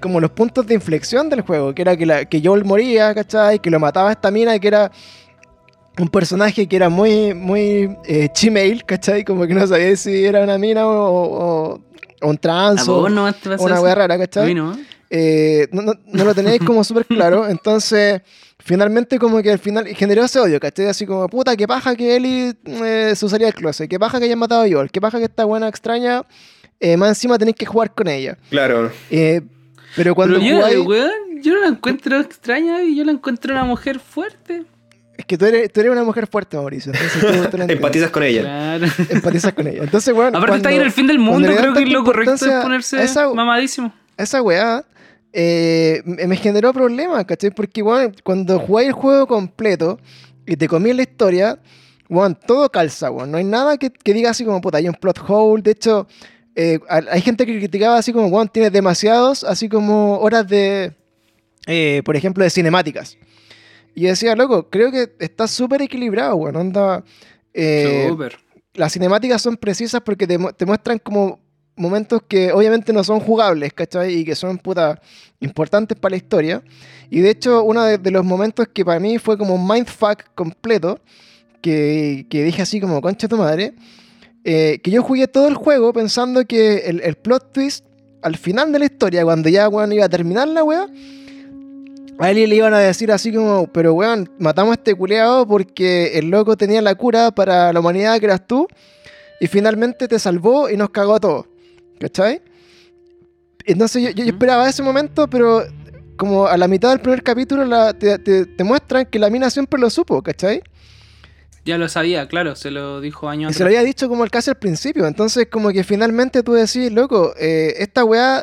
como 0.00 0.20
los 0.20 0.30
puntos 0.30 0.66
de 0.66 0.74
inflexión 0.74 1.28
del 1.28 1.42
juego, 1.42 1.74
que 1.74 1.82
era 1.82 1.96
que, 1.96 2.06
la, 2.06 2.24
que 2.24 2.40
Joel 2.42 2.64
moría, 2.64 3.14
¿cachai? 3.14 3.58
Que 3.58 3.70
lo 3.70 3.80
mataba 3.80 4.12
esta 4.12 4.30
mina, 4.30 4.58
que 4.58 4.68
era 4.68 4.90
un 5.98 6.08
personaje 6.08 6.66
que 6.66 6.76
era 6.76 6.88
muy, 6.88 7.34
muy 7.34 7.96
eh, 8.04 8.28
chimail, 8.32 8.84
¿cachai? 8.84 9.24
Como 9.24 9.46
que 9.46 9.54
no 9.54 9.66
sabía 9.66 9.96
si 9.96 10.24
era 10.24 10.42
una 10.42 10.58
mina 10.58 10.86
o, 10.86 11.80
un 12.22 12.38
trans 12.38 12.88
o, 12.88 13.04
una 13.04 13.80
wea 13.80 13.94
rara, 13.94 14.18
¿cachai? 14.18 14.54
Eh, 15.10 15.68
no, 15.72 15.82
no, 16.06 16.24
lo 16.24 16.34
tenéis 16.34 16.60
como 16.60 16.84
súper 16.84 17.06
claro, 17.06 17.48
entonces 17.48 18.20
finalmente 18.58 19.18
como 19.18 19.40
que 19.40 19.52
al 19.52 19.58
final 19.58 19.86
generó 19.88 20.24
ese 20.24 20.38
odio, 20.38 20.60
¿cachai? 20.60 20.86
Así 20.86 21.06
como, 21.06 21.28
puta, 21.28 21.56
qué 21.56 21.66
paja 21.66 21.96
que 21.96 22.16
Eli 22.16 22.54
eh, 22.64 23.12
se 23.16 23.24
usaría 23.24 23.46
el 23.46 23.54
closet, 23.54 23.88
qué 23.88 23.98
paja 23.98 24.18
que 24.18 24.26
hayan 24.26 24.38
matado 24.38 24.62
a 24.62 24.68
Joel, 24.70 24.90
qué 24.90 25.00
paja 25.00 25.18
que 25.18 25.24
esta 25.24 25.44
buena 25.46 25.68
extraña, 25.68 26.24
eh, 26.78 26.96
más 26.96 27.08
encima 27.10 27.38
tenéis 27.38 27.56
que 27.56 27.64
jugar 27.64 27.94
con 27.94 28.08
ella. 28.08 28.36
Claro. 28.50 28.92
Pero 29.98 30.14
cuando 30.14 30.38
yo, 30.38 30.60
yo 31.42 31.54
no 31.54 31.60
la 31.60 31.66
encuentro 31.66 32.20
extraña 32.20 32.84
y 32.84 32.94
yo 32.94 33.04
la 33.04 33.10
encuentro 33.10 33.52
una 33.52 33.64
mujer 33.64 33.98
fuerte. 33.98 34.64
Es 35.16 35.24
que 35.24 35.36
tú 35.36 35.44
eres, 35.44 35.72
tú 35.72 35.80
eres 35.80 35.90
una 35.90 36.04
mujer 36.04 36.28
fuerte, 36.28 36.56
Mauricio. 36.56 36.92
Entonces 36.92 37.50
tú, 37.50 37.56
Empatizas 37.68 38.10
con 38.10 38.22
ella. 38.22 38.42
Claro. 38.42 38.86
Empatizas 39.10 39.52
con 39.52 39.66
ella. 39.66 39.82
Entonces, 39.82 40.14
bueno. 40.14 40.38
Aparte 40.38 40.58
está 40.58 40.68
ahí 40.68 40.76
en 40.76 40.82
el 40.82 40.92
fin 40.92 41.08
del 41.08 41.18
mundo, 41.18 41.52
creo 41.52 41.74
que 41.74 41.84
lo 41.86 42.04
correcto 42.04 42.34
es 42.34 42.62
ponerse 42.62 43.04
mamadísimo. 43.34 43.92
Esa 44.16 44.40
weá 44.40 44.84
eh, 45.32 46.00
me 46.04 46.36
generó 46.36 46.72
problemas, 46.72 47.24
¿cachai? 47.24 47.50
Porque, 47.50 47.82
bueno, 47.82 48.12
cuando 48.22 48.60
jugáis 48.60 48.88
el 48.88 48.94
juego 48.94 49.26
completo 49.26 49.98
y 50.46 50.56
te 50.56 50.68
comí 50.68 50.92
la 50.92 51.02
historia, 51.02 51.58
bueno, 52.08 52.36
todo 52.46 52.70
calza, 52.70 53.08
bueno. 53.08 53.32
No 53.32 53.38
hay 53.38 53.44
nada 53.44 53.76
que, 53.78 53.90
que 53.90 54.14
diga 54.14 54.30
así 54.30 54.44
como, 54.44 54.60
puta, 54.60 54.78
hay 54.78 54.86
un 54.86 54.94
plot 54.94 55.18
hole. 55.26 55.62
De 55.62 55.72
hecho, 55.72 56.06
eh, 56.60 56.80
hay 56.88 57.20
gente 57.20 57.46
que 57.46 57.56
criticaba 57.56 57.98
así 57.98 58.12
como, 58.12 58.28
Juan, 58.30 58.48
tienes 58.48 58.72
demasiados, 58.72 59.44
así 59.44 59.68
como 59.68 60.18
horas 60.18 60.48
de, 60.48 60.92
eh, 61.68 62.02
por 62.04 62.16
ejemplo, 62.16 62.42
de 62.42 62.50
cinemáticas. 62.50 63.16
Y 63.94 64.06
decía, 64.06 64.34
loco, 64.34 64.68
creo 64.68 64.90
que 64.90 65.08
está 65.20 65.46
súper 65.46 65.82
equilibrado, 65.82 66.34
weón. 66.34 66.56
Onda. 66.56 67.04
Eh, 67.54 68.10
las 68.74 68.92
cinemáticas 68.92 69.40
son 69.40 69.56
precisas 69.56 70.00
porque 70.00 70.26
te, 70.26 70.66
muestran 70.66 70.98
como 70.98 71.38
momentos 71.76 72.22
que 72.26 72.50
obviamente 72.50 72.92
no 72.92 73.04
son 73.04 73.20
jugables, 73.20 73.72
¿cachai? 73.72 74.12
Y 74.14 74.24
que 74.24 74.34
son 74.34 74.58
puta 74.58 75.00
importantes 75.38 75.96
para 75.96 76.10
la 76.10 76.16
historia. 76.16 76.64
Y 77.08 77.20
de 77.20 77.30
hecho, 77.30 77.62
uno 77.62 77.84
de, 77.84 78.10
los 78.10 78.24
momentos 78.24 78.66
que 78.66 78.84
para 78.84 78.98
mí 78.98 79.18
fue 79.18 79.38
como 79.38 79.54
un 79.54 79.64
mindfuck 79.64 80.24
completo, 80.34 80.98
que, 81.60 82.26
que 82.28 82.42
dije 82.42 82.62
así 82.62 82.80
como, 82.80 83.00
concha 83.00 83.28
tu 83.28 83.36
madre, 83.36 83.74
eh, 84.50 84.80
que 84.82 84.90
yo 84.90 85.02
jugué 85.02 85.28
todo 85.28 85.46
el 85.46 85.56
juego 85.56 85.92
pensando 85.92 86.46
que 86.46 86.78
el, 86.86 87.16
plot 87.16 87.52
twist 87.52 87.84
al 88.22 88.34
final 88.38 88.72
de 88.72 88.78
la 88.78 88.86
historia, 88.86 89.22
cuando 89.22 89.50
ya 89.50 89.68
weón 89.68 89.92
iba 89.92 90.06
a 90.06 90.08
terminar 90.08 90.48
la 90.48 90.64
weá, 90.64 90.88
a 92.18 92.30
él 92.30 92.48
le 92.48 92.56
iban 92.56 92.72
a 92.72 92.78
decir 92.78 93.12
así 93.12 93.30
como, 93.30 93.66
pero 93.66 93.92
weón, 93.92 94.30
matamos 94.38 94.70
a 94.70 94.74
este 94.76 94.94
culeado 94.94 95.46
porque 95.46 96.18
el 96.18 96.30
loco 96.30 96.56
tenía 96.56 96.80
la 96.80 96.94
cura 96.94 97.30
para 97.30 97.74
la 97.74 97.80
humanidad 97.80 98.18
que 98.20 98.24
eras 98.24 98.46
tú, 98.46 98.66
y 99.38 99.48
finalmente 99.48 100.08
te 100.08 100.18
salvó 100.18 100.70
y 100.70 100.78
nos 100.78 100.88
cagó 100.88 101.16
a 101.16 101.20
todos. 101.20 101.46
¿Cachai? 102.00 102.40
Entonces 103.66 104.02
yo, 104.02 104.10
yo, 104.12 104.24
esperaba 104.24 104.66
ese 104.66 104.82
momento, 104.82 105.28
pero 105.28 105.62
como 106.16 106.46
a 106.46 106.56
la 106.56 106.68
mitad 106.68 106.88
del 106.88 107.00
primer 107.00 107.22
capítulo 107.22 107.92
te, 107.92 108.18
te, 108.18 108.64
muestran 108.64 109.04
que 109.04 109.18
la 109.18 109.28
mina 109.28 109.50
siempre 109.50 109.78
lo 109.78 109.90
supo, 109.90 110.22
¿cachai? 110.22 110.62
Ya 111.68 111.76
lo 111.76 111.86
sabía, 111.90 112.26
claro, 112.28 112.56
se 112.56 112.70
lo 112.70 113.02
dijo 113.02 113.28
años 113.28 113.50
Y 113.50 113.54
se 113.54 113.62
lo 113.62 113.66
había 113.66 113.82
dicho 113.82 114.08
como 114.08 114.24
el 114.24 114.30
casi 114.30 114.48
al 114.48 114.56
principio. 114.56 115.06
Entonces, 115.06 115.48
como 115.50 115.68
que 115.68 115.84
finalmente 115.84 116.42
tú 116.42 116.54
decís, 116.54 116.90
loco, 116.90 117.34
eh, 117.38 117.74
esta 117.76 118.06
weá 118.06 118.42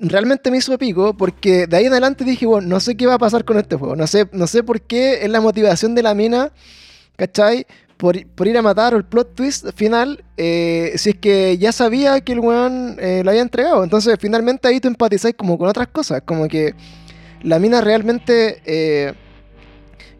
realmente 0.00 0.50
me 0.50 0.56
hizo 0.56 0.76
pico 0.76 1.16
porque 1.16 1.68
de 1.68 1.76
ahí 1.76 1.84
en 1.84 1.92
adelante 1.92 2.24
dije, 2.24 2.46
bueno, 2.46 2.66
no 2.66 2.80
sé 2.80 2.96
qué 2.96 3.06
va 3.06 3.14
a 3.14 3.18
pasar 3.18 3.44
con 3.44 3.56
este 3.56 3.76
juego. 3.76 3.94
No 3.94 4.08
sé, 4.08 4.28
no 4.32 4.48
sé 4.48 4.64
por 4.64 4.80
qué 4.80 5.22
es 5.22 5.30
la 5.30 5.40
motivación 5.40 5.94
de 5.94 6.02
la 6.02 6.12
mina, 6.12 6.50
¿cachai? 7.14 7.68
Por, 7.96 8.16
ir 8.16 8.58
a 8.58 8.62
matar 8.62 8.94
o 8.94 8.96
el 8.96 9.04
plot 9.04 9.36
twist 9.36 9.68
final, 9.76 10.24
eh, 10.36 10.94
si 10.96 11.10
es 11.10 11.16
que 11.18 11.56
ya 11.56 11.70
sabía 11.70 12.20
que 12.20 12.32
el 12.32 12.40
weón 12.40 12.96
eh, 12.98 13.22
lo 13.22 13.30
había 13.30 13.42
entregado. 13.42 13.84
Entonces, 13.84 14.16
finalmente 14.18 14.66
ahí 14.66 14.80
tú 14.80 14.88
empatizáis 14.88 15.36
como 15.36 15.56
con 15.56 15.68
otras 15.68 15.86
cosas, 15.86 16.22
como 16.24 16.48
que 16.48 16.74
la 17.44 17.60
mina 17.60 17.80
realmente 17.80 19.14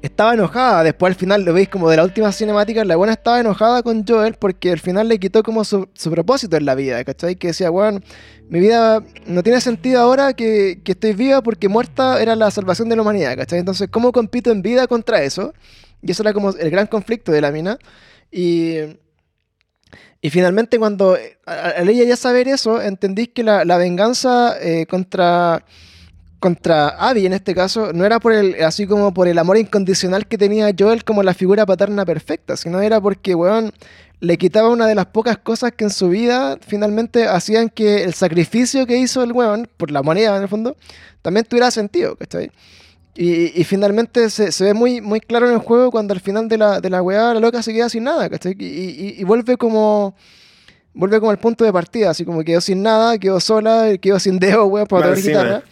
estaba 0.03 0.35
enojada. 0.35 0.83
Después 0.85 1.13
al 1.13 1.19
final 1.19 1.43
lo 1.45 1.53
veis 1.53 1.69
como 1.69 1.89
de 1.91 1.97
la 1.97 2.05
última 2.05 2.33
cinemática, 2.33 2.85
la 2.85 2.97
buena 2.97 3.13
estaba 3.15 3.41
enojada 3.41 3.83
con 3.83 4.07
Joel 4.07 4.35
porque 4.35 4.73
al 4.73 4.79
final 4.79 5.09
le 5.09 5.19
quitó 5.19 5.43
como 5.43 5.65
su, 5.65 5.89
propósito 6.11 6.57
en 6.57 6.65
la 6.65 6.75
vida, 6.75 7.05
¿cachai? 7.05 7.37
Que 7.37 7.49
decía, 7.49 7.71
bueno, 7.71 8.01
mi 8.49 8.61
vida 8.61 9.03
no 9.27 9.43
tiene 9.43 9.61
sentido 9.61 10.01
ahora 10.01 10.33
que, 10.33 10.81
estoy 10.85 11.13
viva 11.13 11.43
porque 11.43 11.69
muerta 11.69 12.21
era 12.21 12.37
la 12.37 12.51
salvación 12.51 12.89
de 12.89 12.97
la 12.97 13.03
humanidad, 13.03 13.37
¿cachai? 13.37 13.59
Entonces, 13.59 13.89
¿cómo 13.91 14.13
compito 14.13 14.51
en 14.51 14.63
vida 14.63 14.87
contra 14.87 15.23
eso? 15.23 15.53
Y 16.03 16.11
eso 16.13 16.23
era 16.23 16.33
como 16.33 16.51
el 16.51 16.71
gran 16.71 16.87
conflicto 16.87 17.33
de 17.33 17.41
la 17.41 17.53
mina. 17.53 17.79
Y, 18.31 18.79
Y 20.23 20.31
finalmente 20.31 20.79
cuando 20.79 21.17
al 21.47 21.89
ella 21.89 22.05
ya 22.05 22.17
saber 22.17 22.49
eso, 22.49 22.81
entendís 22.83 23.31
que 23.35 23.43
la, 23.43 23.77
venganza 23.79 24.57
eh, 24.61 24.87
contra, 24.87 25.65
contra 26.41 26.89
Abby 26.89 27.27
en 27.27 27.35
este 27.35 27.55
caso 27.55 27.93
no 27.93 28.05
era 28.05 28.19
por 28.19 28.33
el, 28.33 28.63
así 28.65 28.87
como 28.87 29.15
por 29.15 29.29
el 29.29 29.39
amor 29.39 29.59
incondicional 29.59 30.27
que 30.27 30.39
tenía 30.39 30.75
Joel 30.77 31.05
como 31.05 31.23
la 31.23 31.35
figura 31.35 31.67
paterna 31.67 32.05
perfecta, 32.05 32.57
sino 32.57 32.81
era 32.81 33.01
porque, 33.01 33.35
weón, 33.35 33.73
le 34.21 34.39
quitaba 34.39 34.71
una 34.71 34.87
de 34.87 34.95
las 34.95 35.07
pocas 35.07 35.39
cosas 35.39 35.73
que 35.73 35.85
en 35.85 35.91
su 35.91 36.09
vida 36.09 36.59
finalmente 36.67 37.27
hacían 37.27 37.69
que 37.69 38.05
el 38.05 38.15
sacrificio 38.15 38.87
que 38.87 38.97
hizo 38.97 39.23
el 39.23 39.33
weón, 39.33 39.69
por 39.77 39.91
la 39.91 40.03
moneda 40.03 40.37
en 40.37 40.43
el 40.43 40.49
fondo, 40.49 40.77
también 41.23 41.45
tuviera 41.45 41.71
sentido, 41.71 42.17
¿cachai? 42.17 42.51
Y, 43.15 43.61
y 43.61 43.65
finalmente 43.65 44.31
se, 44.31 44.51
se, 44.51 44.65
ve 44.65 44.75
muy, 44.75 45.01
muy 45.01 45.21
claro 45.21 45.49
en 45.49 45.55
el 45.55 45.61
juego 45.61 45.91
cuando 45.91 46.15
al 46.15 46.21
final 46.21 46.49
de 46.49 46.57
la, 46.57 46.81
de 46.81 46.89
la 46.89 47.03
weá 47.03 47.35
la 47.35 47.41
loca 47.41 47.63
se 47.63 47.73
queda 47.73 47.89
sin 47.89 48.05
nada, 48.05 48.31
¿cachai? 48.31 48.57
Y, 48.59 49.17
y, 49.19 49.25
vuelve 49.25 49.57
como 49.57 50.15
vuelve 50.95 51.19
como 51.19 51.31
al 51.31 51.39
punto 51.39 51.65
de 51.65 51.73
partida, 51.73 52.11
así 52.11 52.25
como 52.25 52.43
quedó 52.45 52.61
sin 52.61 52.83
nada, 52.83 53.19
quedó 53.19 53.41
sola, 53.41 53.91
quedó 54.01 54.19
sin 54.19 54.39
dedo, 54.39 54.67
weón, 54.67 54.87
para 54.87 55.09
tocar 55.09 55.23
guitarra. 55.23 55.63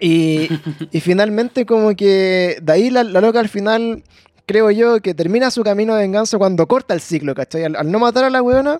Y, 0.00 0.48
y, 0.90 1.00
finalmente 1.00 1.64
como 1.64 1.96
que 1.96 2.58
de 2.60 2.72
ahí 2.72 2.90
la, 2.90 3.02
la, 3.02 3.20
loca 3.20 3.40
al 3.40 3.48
final, 3.48 4.02
creo 4.44 4.70
yo, 4.70 5.00
que 5.00 5.14
termina 5.14 5.50
su 5.50 5.62
camino 5.62 5.94
de 5.94 6.02
venganza 6.02 6.36
cuando 6.36 6.66
corta 6.68 6.92
el 6.92 7.00
ciclo, 7.00 7.34
¿cachai? 7.34 7.64
Al, 7.64 7.90
no 7.90 7.98
matar 7.98 8.24
a 8.24 8.30
la 8.30 8.42
weona, 8.42 8.78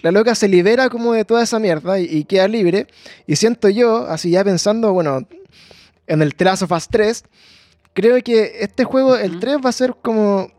la 0.00 0.10
loca 0.10 0.34
se 0.34 0.48
libera 0.48 0.90
como 0.90 1.14
de 1.14 1.24
toda 1.24 1.42
esa 1.42 1.58
mierda 1.58 1.98
y, 1.98 2.04
y, 2.04 2.24
queda 2.24 2.46
libre. 2.46 2.86
Y 3.26 3.36
siento 3.36 3.68
yo, 3.68 4.06
así 4.06 4.30
ya 4.30 4.44
pensando, 4.44 4.92
bueno, 4.92 5.26
en 6.10 6.22
el 6.22 6.34
of 6.38 6.72
Us 6.72 6.88
3. 6.88 7.24
Creo 7.94 8.22
que 8.22 8.58
este 8.60 8.84
juego, 8.84 9.16
el 9.16 9.40
3, 9.40 9.58
va 9.64 9.70
a 9.70 9.72
ser 9.72 9.94
como, 10.02 10.50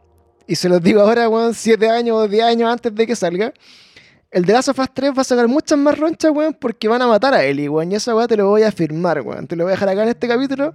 y 0.48 0.56
se 0.56 0.70
los 0.70 0.82
digo 0.82 1.02
ahora, 1.02 1.30
weón, 1.30 1.54
7 1.54 1.90
años 1.90 2.18
o 2.18 2.28
10 2.28 2.44
años 2.44 2.72
antes 2.72 2.96
de 2.96 3.06
que 3.06 3.16
salga. 3.16 3.54
El 4.32 4.46
The 4.46 4.54
Last 4.54 4.70
of 4.70 4.80
Us 4.80 4.88
3 4.94 5.12
va 5.12 5.22
a 5.22 5.26
sacar 5.26 5.48
muchas 5.50 5.78
más 5.78 5.98
ronchas, 5.98 6.32
weón, 6.32 6.54
porque 6.54 6.88
van 6.88 7.02
a 7.02 7.08
matar 7.08 7.34
a 7.34 7.44
Ellie, 7.44 7.68
weón. 7.68 7.92
Y 7.92 7.96
esa 7.96 8.16
weón 8.16 8.30
te 8.30 8.38
lo 8.38 8.48
voy 8.48 8.64
a 8.64 8.72
firmar, 8.72 9.22
weón. 9.22 9.46
Te 9.46 9.58
lo 9.58 9.66
voy 9.66 9.72
a 9.72 9.74
dejar 9.74 9.90
acá 9.90 10.04
en 10.04 10.10
este 10.10 10.28
capítulo. 10.28 10.74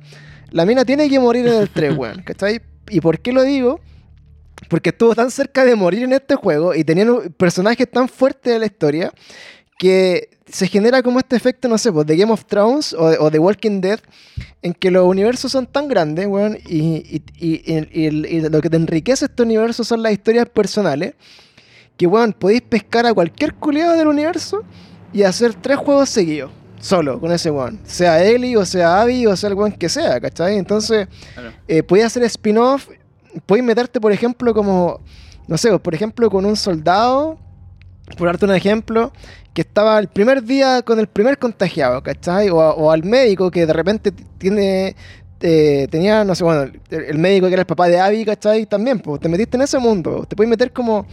La 0.50 0.66
mina 0.66 0.84
tiene 0.84 1.08
que 1.08 1.18
morir 1.18 1.46
en 1.46 1.54
el 1.54 1.70
3, 1.70 1.96
weón. 1.96 2.22
¿Cachai? 2.22 2.60
¿Y 2.90 3.00
por 3.00 3.18
qué 3.18 3.32
lo 3.32 3.42
digo? 3.42 3.80
Porque 4.68 4.90
estuvo 4.90 5.14
tan 5.14 5.30
cerca 5.30 5.64
de 5.64 5.74
morir 5.74 6.02
en 6.02 6.12
este 6.12 6.34
juego 6.34 6.74
y 6.74 6.84
teniendo 6.84 7.22
personajes 7.38 7.90
tan 7.90 8.08
fuertes 8.08 8.52
de 8.52 8.58
la 8.58 8.66
historia 8.66 9.12
que 9.78 10.30
se 10.46 10.68
genera 10.68 11.02
como 11.02 11.18
este 11.18 11.36
efecto, 11.36 11.68
no 11.68 11.78
sé, 11.78 11.92
pues, 11.92 12.06
de 12.06 12.16
Game 12.16 12.32
of 12.32 12.44
Thrones 12.44 12.94
o, 12.94 13.30
de 13.30 13.38
Walking 13.38 13.80
Dead, 13.80 14.00
en 14.62 14.72
que 14.74 14.90
los 14.90 15.04
universos 15.04 15.52
son 15.52 15.66
tan 15.66 15.88
grandes, 15.88 16.26
weón, 16.26 16.58
y, 16.66 17.22
lo 18.48 18.60
que 18.60 18.70
te 18.70 18.76
enriquece 18.76 19.26
este 19.26 19.42
universo 19.42 19.84
son 19.84 20.02
las 20.02 20.12
historias 20.12 20.48
personales, 20.48 21.14
que, 21.96 22.06
weón, 22.06 22.32
podéis 22.32 22.62
pescar 22.62 23.06
a 23.06 23.14
cualquier 23.14 23.54
culiado 23.54 23.94
del 23.96 24.08
universo 24.08 24.62
y 25.12 25.22
hacer 25.22 25.54
tres 25.54 25.78
juegos 25.78 26.08
seguidos, 26.08 26.50
solo, 26.78 27.20
con 27.20 27.32
ese 27.32 27.50
weón. 27.50 27.80
Sea 27.84 28.22
Ellie, 28.24 28.56
o 28.56 28.64
sea 28.64 29.00
Abby, 29.00 29.26
o 29.26 29.36
sea 29.36 29.48
el 29.48 29.54
weón 29.54 29.72
que 29.72 29.88
sea, 29.88 30.20
¿cachai? 30.20 30.56
Entonces, 30.56 31.08
eh, 31.68 31.82
podéis 31.82 32.06
hacer 32.06 32.22
spin-off, 32.24 32.88
podéis 33.46 33.64
meterte, 33.64 34.00
por 34.00 34.12
ejemplo, 34.12 34.52
como, 34.52 35.00
no 35.48 35.56
sé, 35.56 35.78
por 35.78 35.94
ejemplo, 35.94 36.28
con 36.30 36.44
un 36.44 36.56
soldado 36.56 37.38
por 38.16 38.28
darte 38.28 38.44
un 38.44 38.54
ejemplo, 38.54 39.12
que 39.52 39.62
estaba 39.62 39.98
el 39.98 40.08
primer 40.08 40.42
día 40.42 40.82
con 40.82 41.00
el 41.00 41.08
primer 41.08 41.38
contagiado, 41.38 42.02
¿cachai? 42.02 42.50
O, 42.50 42.90
al 42.90 43.02
médico 43.02 43.50
que 43.50 43.66
de 43.66 43.72
repente 43.72 44.12
tiene, 44.38 44.94
eh, 45.40 45.88
tenía, 45.90 46.24
no 46.24 46.34
sé, 46.34 46.44
bueno, 46.44 46.70
el, 46.90 47.18
médico 47.18 47.48
que 47.48 47.54
era 47.54 47.62
el 47.62 47.66
papá 47.66 47.88
de 47.88 47.98
Abby, 47.98 48.24
¿cachai? 48.24 48.66
También, 48.66 49.00
pues 49.00 49.20
te 49.20 49.28
metiste 49.28 49.56
en 49.56 49.62
ese 49.62 49.78
mundo, 49.78 50.24
te 50.28 50.36
puedes 50.36 50.48
meter 50.48 50.72
como 50.72 51.06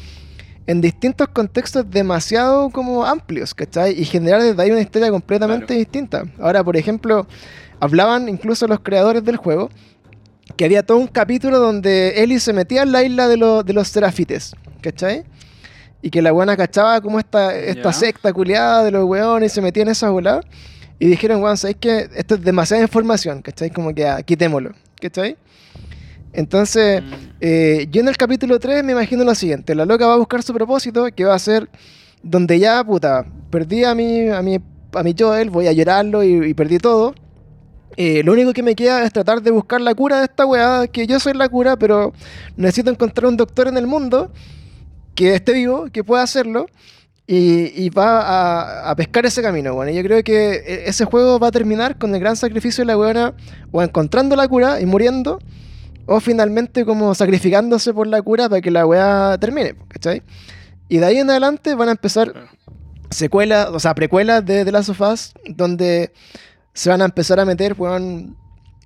en 0.67 0.81
distintos 0.81 1.27
contextos 1.29 1.89
demasiado 1.89 2.69
como 2.69 3.05
amplios, 3.05 3.53
¿cachai? 3.53 3.99
Y 3.99 4.05
generar 4.05 4.41
desde 4.41 4.61
ahí 4.61 4.71
una 4.71 4.81
historia 4.81 5.09
completamente 5.09 5.73
distinta. 5.73 6.23
Ahora, 6.39 6.63
por 6.63 6.77
ejemplo, 6.77 7.27
hablaban 7.79 8.29
incluso 8.29 8.67
los 8.67 8.79
creadores 8.79 9.23
del 9.23 9.37
juego 9.37 9.69
que 10.55 10.65
había 10.65 10.83
todo 10.83 10.97
un 10.97 11.07
capítulo 11.07 11.59
donde 11.59 12.21
Ellie 12.21 12.39
se 12.39 12.53
metía 12.53 12.83
en 12.83 12.91
la 12.91 13.03
isla 13.03 13.27
de, 13.27 13.63
de 13.65 13.73
los 13.73 13.87
serafites, 13.87 14.55
¿cachai? 14.81 15.25
y 16.03 16.09
que 16.09 16.21
la 16.21 16.33
buena 16.33 16.57
cachaba 16.57 16.99
como 16.99 17.17
esta, 17.17 17.55
esta 17.55 17.93
secta 17.93 18.33
culiada 18.33 18.83
de 18.83 18.91
los 18.91 19.05
weones 19.05 19.53
y 19.53 19.55
se 19.55 19.61
metía 19.61 19.83
en 19.83 19.89
esa 19.89 20.09
bola. 20.09 20.41
Y 20.99 21.07
dijeron, 21.07 21.41
weón, 21.41 21.57
¿sabéis 21.57 21.77
que 21.79 22.09
esto 22.13 22.35
es 22.35 22.43
demasiada 22.43 22.83
información? 22.83 23.41
¿Cachai? 23.41 23.71
Como 23.71 23.95
que 23.95 24.05
ah, 24.05 24.21
quitémoslo. 24.21 24.73
¿Cachai? 25.01 25.37
Entonces, 26.33 27.01
mm. 27.01 27.05
eh, 27.41 27.87
yo 27.91 28.01
en 28.01 28.07
el 28.07 28.17
capítulo 28.17 28.59
3 28.59 28.83
me 28.83 28.91
imagino 28.91 29.23
lo 29.23 29.35
siguiente: 29.35 29.75
la 29.75 29.85
loca 29.85 30.07
va 30.07 30.15
a 30.15 30.17
buscar 30.17 30.43
su 30.43 30.53
propósito, 30.53 31.05
que 31.15 31.25
va 31.25 31.35
a 31.35 31.39
ser 31.39 31.69
donde 32.23 32.57
ya, 32.57 32.83
puta, 32.83 33.25
perdí 33.51 33.83
a 33.83 33.93
mi, 33.93 34.29
a 34.29 34.41
mi, 34.41 34.57
a 34.93 35.03
mi 35.03 35.15
Joel, 35.17 35.49
voy 35.49 35.67
a 35.67 35.73
llorarlo 35.73 36.23
y, 36.23 36.53
perdí 36.53 36.79
todo. 36.79 37.13
Eh, 37.95 38.23
lo 38.23 38.31
único 38.31 38.53
que 38.53 38.63
me 38.63 38.75
queda 38.75 39.03
es 39.03 39.13
tratar 39.13 39.41
de 39.41 39.51
buscar 39.51 39.79
la 39.79 39.93
cura 39.93 40.17
de 40.19 40.23
esta 40.23 40.45
weá, 40.45 40.87
que 40.87 41.05
yo 41.05 41.19
soy 41.19 41.33
la 41.33 41.47
cura, 41.49 41.75
pero 41.77 42.13
necesito 42.55 42.89
encontrar 42.89 43.27
un 43.27 43.37
doctor 43.37 43.67
en 43.67 43.77
el 43.77 43.85
mundo 43.85 44.31
que 45.13 45.35
esté 45.35 45.53
vivo, 45.53 45.89
que 45.91 46.03
pueda 46.03 46.23
hacerlo. 46.23 46.65
Y, 47.25 47.89
va 47.89 48.89
a, 48.89 48.95
pescar 48.95 49.25
ese 49.25 49.41
camino, 49.41 49.73
bueno. 49.73 49.91
Y 49.91 49.95
yo 49.95 50.03
creo 50.03 50.23
que 50.23 50.55
e, 50.55 50.89
ese 50.89 51.05
juego 51.05 51.39
va 51.39 51.47
a 51.47 51.51
terminar 51.51 51.97
con 51.97 52.13
el 52.13 52.19
gran 52.19 52.35
sacrificio 52.35 52.81
de 52.81 52.87
la 52.87 52.97
weona, 52.97 53.33
o 53.71 53.81
encontrando 53.81 54.35
la 54.35 54.47
cura 54.47 54.81
y 54.81 54.85
muriendo, 54.85 55.39
o 56.05 56.19
finalmente 56.19 56.85
como 56.85 57.13
sacrificándose 57.15 57.93
por 57.93 58.07
la 58.07 58.21
cura 58.21 58.49
para 58.49 58.61
que 58.61 58.71
la 58.71 58.85
weá 58.85 59.37
termine, 59.39 59.75
¿cachai? 59.87 60.21
Y 60.89 60.97
de 60.97 61.05
ahí 61.05 61.17
en 61.17 61.29
adelante 61.29 61.75
van 61.75 61.89
a 61.89 61.93
empezar 61.93 62.49
secuelas, 63.09 63.69
o 63.69 63.79
sea, 63.79 63.95
precuelas 63.95 64.45
de 64.45 64.65
The 64.65 64.71
Last 64.71 64.89
of 64.89 65.01
Us, 65.01 65.33
donde 65.45 66.11
se 66.73 66.89
van 66.89 67.01
a 67.01 67.05
empezar 67.05 67.39
a 67.39 67.45
meter, 67.45 67.75
weón, 67.77 68.35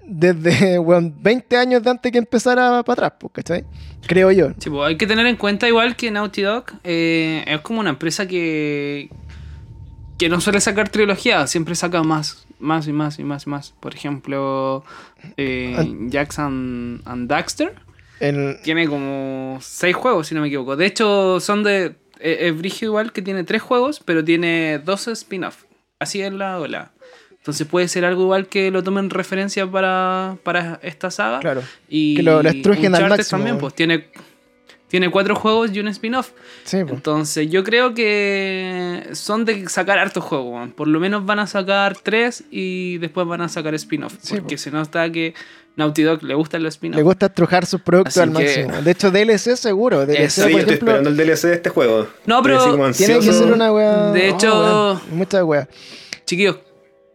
desde 0.04 0.80
20 1.22 1.58
años 1.58 1.84
de 1.84 1.90
antes 1.90 2.12
que 2.12 2.18
empezara 2.18 2.84
para 2.84 3.08
atrás, 3.08 3.30
¿cachai? 3.32 3.66
Creo 4.06 4.32
yo. 4.32 4.50
Sí, 4.60 4.70
pues 4.70 4.88
hay 4.88 4.98
que 4.98 5.08
tener 5.08 5.26
en 5.26 5.36
cuenta 5.36 5.68
igual 5.68 5.96
que 5.96 6.12
Naughty 6.12 6.42
Dog 6.44 6.66
eh, 6.84 7.44
es 7.48 7.62
como 7.62 7.80
una 7.80 7.90
empresa 7.90 8.28
que 8.28 9.10
que 10.18 10.30
no 10.30 10.42
suele 10.42 10.60
sacar 10.62 10.90
trilogía, 10.90 11.46
siempre 11.48 11.76
saca 11.76 12.02
más, 12.04 12.48
más 12.60 12.88
y 12.88 12.94
más 12.94 13.20
y 13.20 13.24
más 13.24 13.46
y 13.46 13.50
más. 13.50 13.74
Por 13.80 13.94
ejemplo, 13.94 14.84
eh, 15.36 15.96
Jackson 16.10 17.02
and 17.06 17.28
Daxter 17.30 17.74
tiene 18.20 18.88
como 18.88 19.60
6 19.62 19.96
juegos, 19.96 20.28
si 20.28 20.36
no 20.36 20.42
me 20.42 20.48
equivoco. 20.48 20.76
De 20.76 20.86
hecho, 20.86 21.40
son 21.40 21.64
de. 21.64 21.96
Eh, 22.20 22.48
es 22.48 22.58
Brigio 22.58 22.88
igual 22.88 23.12
que 23.12 23.22
tiene 23.22 23.44
3 23.44 23.62
juegos, 23.62 24.02
pero 24.04 24.24
tiene 24.24 24.80
12 24.84 25.12
spin-off. 25.12 25.66
Así 26.00 26.22
es 26.22 26.34
la 26.34 26.60
ola. 26.60 26.92
Entonces 27.32 27.66
puede 27.68 27.88
ser 27.88 28.06
algo 28.06 28.24
igual 28.24 28.48
que 28.48 28.72
lo 28.72 28.84
tomen 28.84 29.10
referencia 29.10 29.70
para, 29.70 30.38
para 30.44 30.80
esta 30.84 31.12
saga. 31.12 31.40
Claro. 31.40 31.64
Y 31.88 32.16
que 32.16 32.24
lo, 32.24 32.44
lo 32.44 32.50
al 32.50 32.64
máximo. 33.10 33.24
también, 33.30 33.58
pues 33.58 33.74
tiene, 33.74 34.08
tiene 34.88 35.10
cuatro 35.12 35.36
juegos 35.36 35.72
y 35.74 35.80
un 35.80 35.88
spin-off. 35.90 36.32
Sí, 36.64 36.84
pues. 36.84 36.94
Entonces 36.94 37.50
yo 37.50 37.64
creo 37.64 37.94
que 37.94 39.08
son 39.14 39.46
de 39.46 39.68
sacar 39.68 40.00
hartos 40.00 40.24
juegos. 40.24 40.70
Por 40.74 40.88
lo 40.88 41.00
menos 41.00 41.26
van 41.26 41.40
a 41.40 41.48
sacar 41.48 41.98
tres 42.02 42.44
y 42.52 42.98
después 43.00 43.28
van 43.28 43.42
a 43.42 43.50
sacar 43.50 43.74
spin-off. 43.76 44.16
porque 44.30 44.42
pues. 44.56 44.62
se 44.62 44.72
nota 44.72 45.12
que 45.12 45.34
Naughty 45.76 46.04
Dog 46.04 46.24
le 46.24 46.34
gusta 46.36 46.58
el 46.58 46.66
spin-off. 46.68 46.98
Le 46.98 47.04
gusta 47.04 47.26
estrujar 47.28 47.66
sus 47.66 47.82
productos 47.82 48.18
al 48.18 48.32
máximo. 48.32 48.82
De 48.82 48.92
hecho, 48.92 49.12
DLC 49.12 49.56
seguro. 49.56 50.06
DLC, 50.06 50.30
sí, 50.30 50.42
por 50.42 50.60
estoy 50.62 50.74
esperando 50.76 51.10
el 51.10 51.18
DLC 51.18 51.44
de 51.44 51.54
este 51.56 51.70
juego. 51.70 52.08
No, 52.26 52.42
pero 52.42 52.92
tiene 52.94 53.20
que 53.20 53.34
ser 53.34 53.52
una 53.52 53.72
wea. 53.72 54.12
De 54.12 54.30
hecho, 54.30 54.52
oh, 54.54 55.02
muchas 55.12 55.44
weas. 55.44 55.68
Chiquillos, 56.26 56.58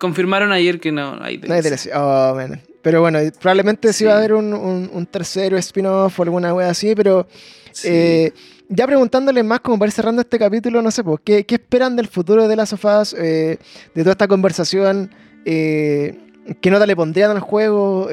Confirmaron 0.02 0.50
ayer 0.50 0.80
que 0.80 0.90
no 0.90 1.16
hay 1.22 1.36
DLC. 1.36 1.92
Oh, 1.94 2.36
pero 2.82 3.00
bueno, 3.00 3.18
probablemente 3.40 3.92
sí, 3.92 4.04
va 4.04 4.14
a 4.14 4.18
haber 4.18 4.34
un, 4.34 5.08
tercero 5.10 5.56
spin-off 5.58 6.18
o 6.18 6.22
alguna 6.22 6.52
wea 6.54 6.70
así, 6.70 6.94
pero 6.94 7.26
eh, 7.84 8.32
ya 8.68 8.86
preguntándoles 8.86 9.44
más, 9.44 9.60
como 9.60 9.78
para 9.78 9.88
ir 9.88 9.92
cerrando 9.92 10.22
este 10.22 10.38
capítulo, 10.38 10.82
no 10.82 10.90
sé, 10.90 11.04
pues, 11.04 11.20
¿qué, 11.24 11.44
esperan 11.48 11.96
del 11.96 12.08
futuro 12.08 12.48
de 12.48 12.56
las 12.56 12.70
sofás, 12.70 13.14
eh, 13.18 13.58
de 13.94 14.02
toda 14.02 14.12
esta 14.12 14.28
conversación? 14.28 15.10
Eh, 15.44 16.18
¿Qué 16.60 16.70
nota 16.70 16.86
le 16.86 16.96
pondrían 16.96 17.30
al 17.30 17.40
juego? 17.40 18.08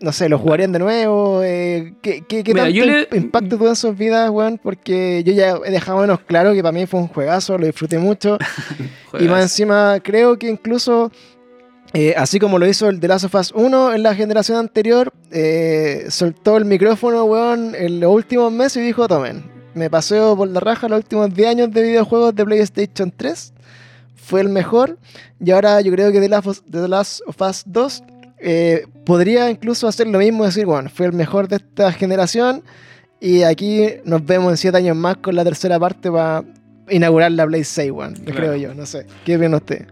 no 0.00 0.12
sé, 0.12 0.28
lo 0.28 0.38
jugarían 0.38 0.72
de 0.72 0.78
nuevo. 0.78 1.42
Eh, 1.44 1.94
¿Qué, 2.00 2.24
qué, 2.26 2.42
qué 2.42 2.54
tanto 2.54 3.16
impacto 3.16 3.58
tuvo 3.58 3.68
en 3.68 3.76
sus 3.76 3.96
vidas, 3.96 4.30
weón? 4.30 4.58
Porque 4.62 5.22
yo 5.24 5.32
ya 5.32 5.58
he 5.64 5.70
dejado 5.70 6.00
menos 6.00 6.20
claro 6.20 6.54
que 6.54 6.62
para 6.62 6.72
mí 6.72 6.86
fue 6.86 7.00
un 7.00 7.08
juegazo, 7.08 7.58
lo 7.58 7.66
disfruté 7.66 7.98
mucho. 7.98 8.38
y 9.20 9.24
más 9.24 9.42
encima, 9.42 10.00
creo 10.02 10.38
que 10.38 10.48
incluso, 10.48 11.12
eh, 11.92 12.14
así 12.16 12.38
como 12.38 12.58
lo 12.58 12.68
hizo 12.68 12.88
el 12.88 13.00
The 13.00 13.08
Last 13.08 13.24
of 13.24 13.34
Us 13.34 13.52
1 13.52 13.94
en 13.94 14.02
la 14.02 14.14
generación 14.14 14.58
anterior, 14.58 15.12
eh, 15.32 16.06
soltó 16.08 16.56
el 16.56 16.64
micrófono, 16.64 17.24
weón, 17.24 17.74
en 17.74 17.98
los 18.00 18.14
últimos 18.14 18.52
meses 18.52 18.82
y 18.82 18.86
dijo: 18.86 19.08
Tomen, 19.08 19.44
me 19.74 19.90
paseo 19.90 20.36
por 20.36 20.48
la 20.48 20.60
raja 20.60 20.88
los 20.88 20.98
últimos 20.98 21.34
10 21.34 21.48
años 21.48 21.72
de 21.72 21.82
videojuegos 21.82 22.34
de 22.34 22.44
PlayStation 22.44 23.12
3. 23.16 23.52
Fue 24.14 24.40
el 24.40 24.48
mejor. 24.48 24.98
Y 25.40 25.50
ahora 25.50 25.80
yo 25.80 25.90
creo 25.92 26.12
que 26.12 26.20
The 26.20 26.88
Last 26.88 27.22
of 27.26 27.40
Us 27.40 27.62
2 27.66 28.02
eh, 28.38 28.86
podría 29.04 29.50
incluso 29.50 29.88
hacer 29.88 30.06
lo 30.06 30.18
mismo, 30.18 30.44
decir, 30.44 30.66
bueno, 30.66 30.90
fue 30.94 31.06
el 31.06 31.12
mejor 31.12 31.46
de 31.46 31.56
esta 31.56 31.92
generación 31.92 32.62
Y 33.20 33.42
aquí 33.42 33.84
nos 34.04 34.24
vemos 34.24 34.52
en 34.52 34.56
7 34.56 34.78
años 34.78 34.96
más 34.96 35.18
con 35.18 35.34
la 35.36 35.44
tercera 35.44 35.78
parte 35.78 36.10
para 36.10 36.44
inaugurar 36.88 37.32
la 37.32 37.46
Play 37.46 37.64
6, 37.64 37.90
weón. 37.90 38.14
Creo 38.14 38.56
yo, 38.56 38.74
no 38.74 38.86
sé. 38.86 39.06
¿Qué 39.24 39.36
viene 39.36 39.56
usted? 39.56 39.86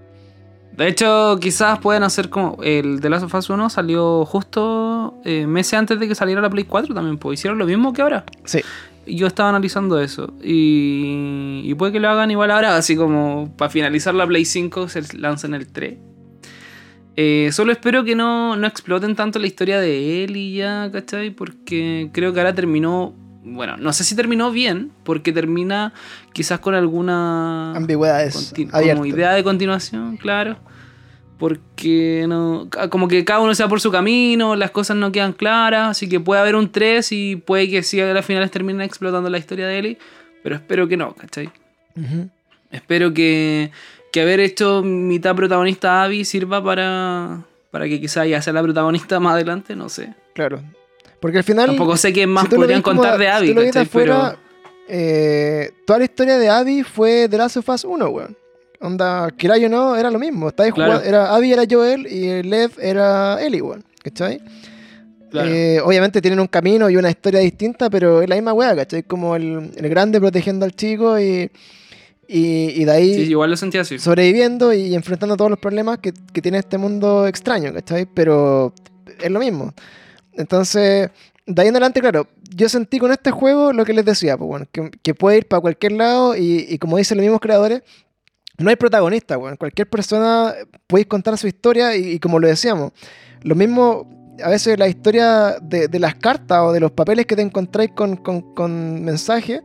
De 0.78 0.86
hecho, 0.86 1.36
quizás 1.40 1.80
pueden 1.80 2.04
hacer 2.04 2.30
como. 2.30 2.62
El 2.62 3.00
The 3.00 3.10
Last 3.10 3.24
of 3.24 3.34
Us 3.34 3.50
1 3.50 3.68
salió 3.68 4.24
justo 4.24 5.20
eh, 5.24 5.44
meses 5.44 5.74
antes 5.74 5.98
de 5.98 6.06
que 6.06 6.14
saliera 6.14 6.40
la 6.40 6.48
Play 6.48 6.62
4 6.62 6.94
también, 6.94 7.18
pues 7.18 7.40
hicieron 7.40 7.58
lo 7.58 7.66
mismo 7.66 7.92
que 7.92 8.00
ahora. 8.00 8.24
Sí. 8.44 8.60
Yo 9.04 9.26
estaba 9.26 9.48
analizando 9.48 10.00
eso. 10.00 10.34
Y, 10.40 11.62
y 11.64 11.74
puede 11.74 11.90
que 11.90 11.98
lo 11.98 12.08
hagan 12.08 12.30
igual 12.30 12.52
ahora, 12.52 12.76
así 12.76 12.94
como 12.94 13.52
para 13.56 13.70
finalizar 13.70 14.14
la 14.14 14.24
Play 14.24 14.44
5 14.44 14.88
se 14.88 15.18
lancen 15.18 15.54
el 15.54 15.66
3. 15.66 15.98
Eh, 17.16 17.50
solo 17.50 17.72
espero 17.72 18.04
que 18.04 18.14
no, 18.14 18.54
no 18.54 18.68
exploten 18.68 19.16
tanto 19.16 19.40
la 19.40 19.48
historia 19.48 19.80
de 19.80 20.22
él 20.22 20.36
y 20.36 20.54
ya, 20.54 20.88
¿cachai? 20.92 21.30
Porque 21.30 22.10
creo 22.12 22.32
que 22.32 22.38
ahora 22.38 22.54
terminó 22.54 23.16
bueno, 23.54 23.76
no 23.76 23.92
sé 23.92 24.04
si 24.04 24.14
terminó 24.14 24.50
bien, 24.50 24.92
porque 25.04 25.32
termina 25.32 25.92
quizás 26.32 26.60
con 26.60 26.74
alguna 26.74 27.74
ambigüedades, 27.74 28.54
como 28.70 29.06
idea 29.06 29.32
de 29.32 29.44
continuación, 29.44 30.16
claro. 30.16 30.56
Porque 31.38 32.26
no, 32.28 32.68
como 32.90 33.06
que 33.06 33.24
cada 33.24 33.38
uno 33.38 33.54
se 33.54 33.62
va 33.62 33.68
por 33.68 33.80
su 33.80 33.92
camino, 33.92 34.56
las 34.56 34.72
cosas 34.72 34.96
no 34.96 35.12
quedan 35.12 35.32
claras, 35.32 35.90
así 35.90 36.08
que 36.08 36.18
puede 36.18 36.40
haber 36.40 36.56
un 36.56 36.72
3 36.72 37.12
y 37.12 37.36
puede 37.36 37.70
que 37.70 37.84
sí 37.84 38.00
a 38.00 38.12
las 38.12 38.26
finales 38.26 38.50
termine 38.50 38.84
explotando 38.84 39.30
la 39.30 39.38
historia 39.38 39.68
de 39.68 39.78
Ellie, 39.78 39.98
pero 40.42 40.56
espero 40.56 40.88
que 40.88 40.96
no, 40.96 41.14
¿cachai? 41.14 41.50
Espero 42.72 43.14
que, 43.14 43.70
que 44.12 44.20
haber 44.20 44.40
hecho 44.40 44.82
mitad 44.82 45.36
protagonista 45.36 46.02
Abby 46.02 46.24
sirva 46.24 46.62
para, 46.62 47.44
para 47.70 47.86
que 47.86 48.00
quizás 48.00 48.28
ya 48.28 48.42
sea 48.42 48.52
la 48.52 48.62
protagonista 48.62 49.20
más 49.20 49.34
adelante, 49.34 49.76
no 49.76 49.88
sé. 49.88 50.14
Claro, 50.34 50.60
porque 51.20 51.38
al 51.38 51.44
final. 51.44 51.66
Tampoco 51.66 51.96
sé 51.96 52.12
qué 52.12 52.26
más 52.26 52.48
podrían 52.48 52.82
contar 52.82 53.18
de 53.18 53.28
Abby. 53.28 53.54
Si 53.72 53.78
afuera, 53.78 54.36
eh, 54.88 55.70
toda 55.86 55.98
la 55.98 56.04
historia 56.04 56.38
de 56.38 56.48
Abby 56.48 56.82
fue 56.82 57.28
de 57.28 57.36
Last 57.36 57.58
of 57.58 57.68
Us 57.68 57.84
1, 57.84 58.08
weón. 58.08 58.36
Onda, 58.80 59.30
quiera 59.32 59.58
yo 59.58 59.68
no, 59.68 59.96
era 59.96 60.10
lo 60.10 60.18
mismo. 60.18 60.50
era, 60.56 61.34
Abby 61.34 61.52
era 61.52 61.64
Joel 61.68 62.06
y 62.06 62.42
Lev 62.42 62.72
era 62.80 63.42
Ellie, 63.42 63.60
weón. 63.60 63.84
¿Cachai? 64.02 64.40
Eh, 65.34 65.80
obviamente 65.84 66.22
tienen 66.22 66.40
un 66.40 66.46
camino 66.46 66.88
y 66.88 66.96
una 66.96 67.10
historia 67.10 67.40
distinta, 67.40 67.90
pero 67.90 68.22
es 68.22 68.28
la 68.28 68.36
misma 68.36 68.52
weá, 68.52 68.74
¿cachai? 68.74 69.02
Como 69.02 69.36
el, 69.36 69.70
grande 69.76 70.20
protegiendo 70.20 70.64
al 70.64 70.72
chico 70.72 71.18
y, 71.20 71.50
y, 72.26 72.84
de 72.84 72.90
ahí. 72.90 73.14
Sí, 73.14 73.30
igual 73.30 73.50
lo 73.50 73.56
sentía 73.56 73.82
así. 73.82 73.98
Sobreviviendo 73.98 74.72
y 74.72 74.94
enfrentando 74.94 75.36
todos 75.36 75.50
los 75.50 75.58
problemas 75.58 75.98
que, 75.98 76.14
que 76.32 76.40
tiene 76.40 76.58
este 76.58 76.78
mundo 76.78 77.26
extraño, 77.26 77.74
¿cachai? 77.74 78.06
Pero 78.06 78.72
es 79.20 79.30
lo 79.30 79.40
mismo. 79.40 79.74
Entonces, 80.38 81.10
de 81.46 81.62
ahí 81.62 81.68
en 81.68 81.74
adelante, 81.74 82.00
claro, 82.00 82.28
yo 82.54 82.68
sentí 82.68 82.98
con 82.98 83.10
este 83.10 83.32
juego 83.32 83.72
lo 83.72 83.84
que 83.84 83.92
les 83.92 84.04
decía, 84.04 84.38
pues, 84.38 84.48
bueno, 84.48 84.66
que, 85.02 85.14
puede 85.14 85.38
ir 85.38 85.48
para 85.48 85.60
cualquier 85.60 85.92
lado 85.92 86.36
y, 86.36 86.78
como 86.78 86.96
dicen 86.96 87.18
los 87.18 87.24
mismos 87.24 87.40
creadores, 87.40 87.82
no 88.56 88.70
hay 88.70 88.76
protagonista, 88.76 89.36
bueno, 89.36 89.56
cualquier 89.56 89.88
persona 89.90 90.54
puede 90.86 91.06
contar 91.06 91.36
su 91.38 91.48
historia 91.48 91.96
y, 91.96 92.20
como 92.20 92.38
lo 92.38 92.46
decíamos, 92.46 92.92
lo 93.42 93.56
mismo, 93.56 94.08
a 94.42 94.50
veces 94.50 94.78
la 94.78 94.88
historia 94.88 95.56
de, 95.60 95.98
las 95.98 96.14
cartas 96.14 96.60
o 96.62 96.72
de 96.72 96.80
los 96.80 96.92
papeles 96.92 97.26
que 97.26 97.34
te 97.34 97.42
encontráis 97.42 97.90
con, 97.90 98.16
con 98.16 99.04
mensajes 99.04 99.60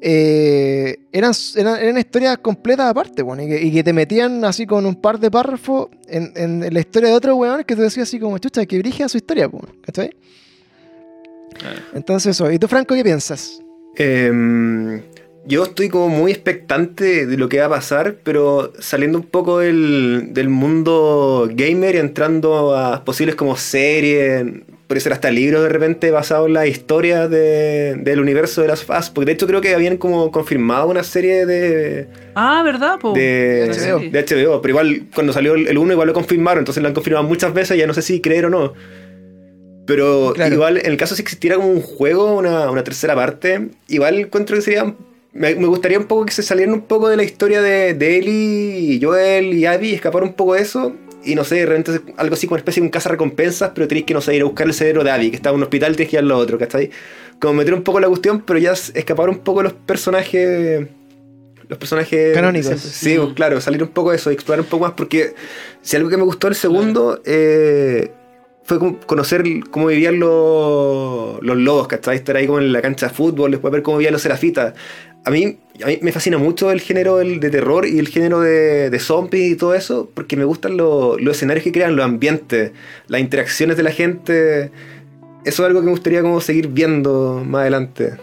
eh, 0.00 0.96
eran, 1.12 1.32
eran, 1.56 1.98
historias 1.98 2.38
completas 2.38 2.90
aparte, 2.90 3.22
bueno, 3.22 3.42
y 3.42 3.72
que, 3.72 3.82
te 3.82 3.92
metían 3.92 4.44
así 4.44 4.66
con 4.66 4.86
un 4.86 4.94
par 4.94 5.18
de 5.18 5.30
párrafos 5.30 5.88
en, 6.06 6.72
la 6.72 6.80
historia 6.80 7.08
de 7.10 7.14
otro 7.16 7.34
weón 7.36 7.64
que 7.64 7.74
te 7.74 7.82
decía 7.82 8.04
así 8.04 8.20
como, 8.20 8.38
chucha, 8.38 8.64
que 8.64 8.82
a 9.04 9.08
su 9.08 9.16
historia, 9.16 9.48
pues, 9.48 9.64
¿cachai? 9.82 10.10
Entonces 11.94 12.36
eso, 12.36 12.50
¿y 12.52 12.58
tú 12.58 12.68
Franco 12.68 12.94
qué 12.94 13.02
piensas? 13.02 13.60
Em, 13.96 15.02
yo 15.48 15.64
estoy 15.64 15.88
como 15.88 16.08
muy 16.08 16.30
expectante 16.30 17.26
de 17.26 17.36
lo 17.38 17.48
que 17.48 17.58
va 17.58 17.66
a 17.66 17.70
pasar, 17.70 18.16
pero 18.22 18.72
saliendo 18.78 19.18
un 19.18 19.24
poco 19.24 19.58
del, 19.60 20.28
del 20.32 20.50
mundo 20.50 21.48
gamer 21.50 21.94
y 21.94 21.98
entrando 21.98 22.76
a 22.76 23.02
posibles 23.04 23.34
como 23.34 23.56
series, 23.56 24.44
puede 24.88 25.00
ser 25.00 25.12
hasta 25.14 25.30
libros 25.30 25.62
de 25.62 25.70
repente 25.70 26.10
basados 26.10 26.48
en 26.48 26.52
la 26.52 26.66
historia 26.66 27.28
del 27.28 28.20
universo 28.20 28.60
de 28.60 28.68
las 28.68 28.84
FAS. 28.84 29.10
Porque 29.10 29.26
de 29.26 29.32
hecho 29.32 29.46
creo 29.46 29.62
que 29.62 29.74
habían 29.74 29.96
como 29.96 30.30
confirmado 30.30 30.88
una 30.88 31.02
serie 31.02 31.46
de. 31.46 32.08
Ah, 32.34 32.62
¿verdad? 32.62 32.98
De, 33.14 33.70
HBO. 33.70 34.00
de, 34.00 34.24
HBO. 34.24 34.60
Pero 34.60 34.72
igual 34.72 35.02
cuando 35.14 35.32
salió 35.32 35.54
el 35.54 35.78
1 35.78 35.92
igual 35.92 36.08
lo 36.08 36.14
confirmaron. 36.14 36.60
Entonces 36.60 36.82
lo 36.82 36.88
han 36.88 36.94
confirmado 36.94 37.26
muchas 37.26 37.54
veces. 37.54 37.78
Ya 37.78 37.86
no 37.86 37.94
sé 37.94 38.02
si 38.02 38.20
creer 38.20 38.46
o 38.46 38.50
no. 38.50 38.74
Pero 39.86 40.34
igual, 40.50 40.76
en 40.76 40.90
el 40.90 40.96
caso 40.98 41.14
si 41.14 41.22
existiera 41.22 41.56
como 41.56 41.68
un 41.68 41.80
juego, 41.80 42.36
una, 42.36 42.82
tercera 42.82 43.14
parte, 43.14 43.68
igual 43.88 44.18
encuentro 44.18 44.56
que 44.56 44.62
sería. 44.62 44.94
Me, 45.32 45.54
gustaría 45.54 45.98
un 45.98 46.06
poco 46.06 46.26
que 46.26 46.32
se 46.32 46.42
salieran 46.42 46.74
un 46.74 46.82
poco 46.82 47.08
de 47.08 47.16
la 47.16 47.22
historia 47.22 47.62
de, 47.62 47.94
de 47.94 48.16
Ellie 48.16 48.94
y 48.94 49.00
Joel 49.02 49.54
y 49.54 49.66
Abby 49.66 49.94
escapar 49.94 50.22
un 50.22 50.32
poco 50.32 50.54
de 50.54 50.62
eso 50.62 50.94
y 51.24 51.34
no 51.34 51.44
sé, 51.44 51.56
de 51.56 51.66
repente 51.66 52.12
algo 52.16 52.34
así 52.34 52.46
como 52.46 52.54
una 52.54 52.60
especie 52.60 52.80
de 52.80 52.86
un 52.86 52.90
caza 52.90 53.08
recompensas, 53.08 53.72
pero 53.74 53.88
tenéis 53.88 54.06
que, 54.06 54.14
no 54.14 54.20
sé, 54.20 54.34
ir 54.34 54.42
a 54.42 54.44
buscar 54.44 54.66
el 54.66 54.74
cerebro 54.74 55.04
de 55.04 55.10
Abby, 55.10 55.30
que 55.30 55.36
está 55.36 55.50
en 55.50 55.56
un 55.56 55.62
hospital, 55.62 55.96
tienes 55.96 56.10
que 56.10 56.16
ir 56.16 56.20
al 56.20 56.30
otro, 56.30 56.58
¿cachai? 56.58 56.90
Como 57.40 57.54
meter 57.54 57.74
un 57.74 57.82
poco 57.82 58.00
la 58.00 58.08
cuestión, 58.08 58.42
pero 58.42 58.58
ya 58.58 58.72
escapar 58.72 59.28
un 59.28 59.38
poco 59.38 59.62
los 59.62 59.72
personajes. 59.72 60.86
Los 61.68 61.78
personajes. 61.78 62.34
Canónicos. 62.34 62.80
Sí, 62.80 63.16
pues, 63.18 63.34
claro, 63.34 63.60
salir 63.60 63.82
un 63.82 63.90
poco 63.90 64.10
de 64.10 64.16
eso, 64.16 64.30
explorar 64.30 64.60
un 64.60 64.66
poco 64.66 64.84
más, 64.84 64.92
porque 64.92 65.34
si 65.82 65.96
algo 65.96 66.08
que 66.08 66.16
me 66.16 66.24
gustó 66.24 66.48
el 66.48 66.54
segundo. 66.54 67.20
Eh, 67.24 68.12
fue 68.64 68.78
conocer 69.06 69.42
cómo 69.70 69.86
vivían 69.86 70.18
los, 70.18 71.42
los 71.42 71.56
lobos, 71.56 71.88
¿cachai? 71.88 72.16
Estar 72.16 72.36
ahí 72.36 72.46
como 72.46 72.58
en 72.58 72.70
la 72.70 72.82
cancha 72.82 73.08
de 73.08 73.14
fútbol, 73.14 73.50
después 73.50 73.72
ver 73.72 73.82
cómo 73.82 73.96
vivían 73.96 74.12
los 74.12 74.20
serafitas 74.20 74.74
a 75.28 75.30
mí, 75.30 75.58
a 75.84 75.86
mí 75.88 75.98
me 76.00 76.10
fascina 76.10 76.38
mucho 76.38 76.70
el 76.70 76.80
género 76.80 77.18
de 77.18 77.50
terror 77.50 77.86
y 77.86 77.98
el 77.98 78.08
género 78.08 78.40
de, 78.40 78.88
de 78.88 78.98
zombies 78.98 79.52
y 79.52 79.56
todo 79.56 79.74
eso, 79.74 80.08
porque 80.14 80.38
me 80.38 80.44
gustan 80.44 80.78
los 80.78 81.20
escenarios 81.20 81.64
que 81.64 81.70
crean, 81.70 81.96
los 81.96 82.04
ambientes, 82.06 82.72
las 83.08 83.20
interacciones 83.20 83.76
de 83.76 83.82
la 83.82 83.90
gente. 83.90 84.70
Eso 85.44 85.62
es 85.62 85.66
algo 85.66 85.80
que 85.80 85.84
me 85.84 85.90
gustaría 85.90 86.22
como 86.22 86.40
seguir 86.40 86.68
viendo 86.68 87.42
más 87.46 87.60
adelante. 87.60 88.14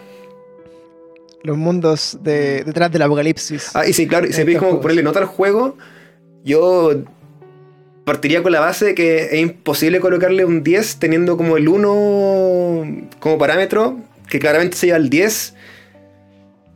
Los 1.44 1.56
mundos 1.56 2.18
de, 2.22 2.64
detrás 2.64 2.90
del 2.90 3.02
apocalipsis. 3.02 3.70
Ah, 3.74 3.86
y 3.86 3.92
sí, 3.92 4.08
claro, 4.08 4.26
y 4.26 4.32
si 4.32 4.56
como 4.56 4.80
ponerle 4.80 5.04
nota 5.04 5.20
al 5.20 5.26
juego, 5.26 5.76
yo 6.44 6.90
partiría 8.04 8.42
con 8.42 8.50
la 8.50 8.58
base 8.58 8.86
de 8.86 8.94
que 8.96 9.26
es 9.26 9.40
imposible 9.40 10.00
colocarle 10.00 10.44
un 10.44 10.64
10 10.64 10.96
teniendo 10.96 11.36
como 11.36 11.56
el 11.56 11.68
1 11.68 13.08
como 13.20 13.38
parámetro, 13.38 14.00
que 14.28 14.40
claramente 14.40 14.76
se 14.76 14.86
lleva 14.86 14.96
al 14.96 15.08
10 15.08 15.55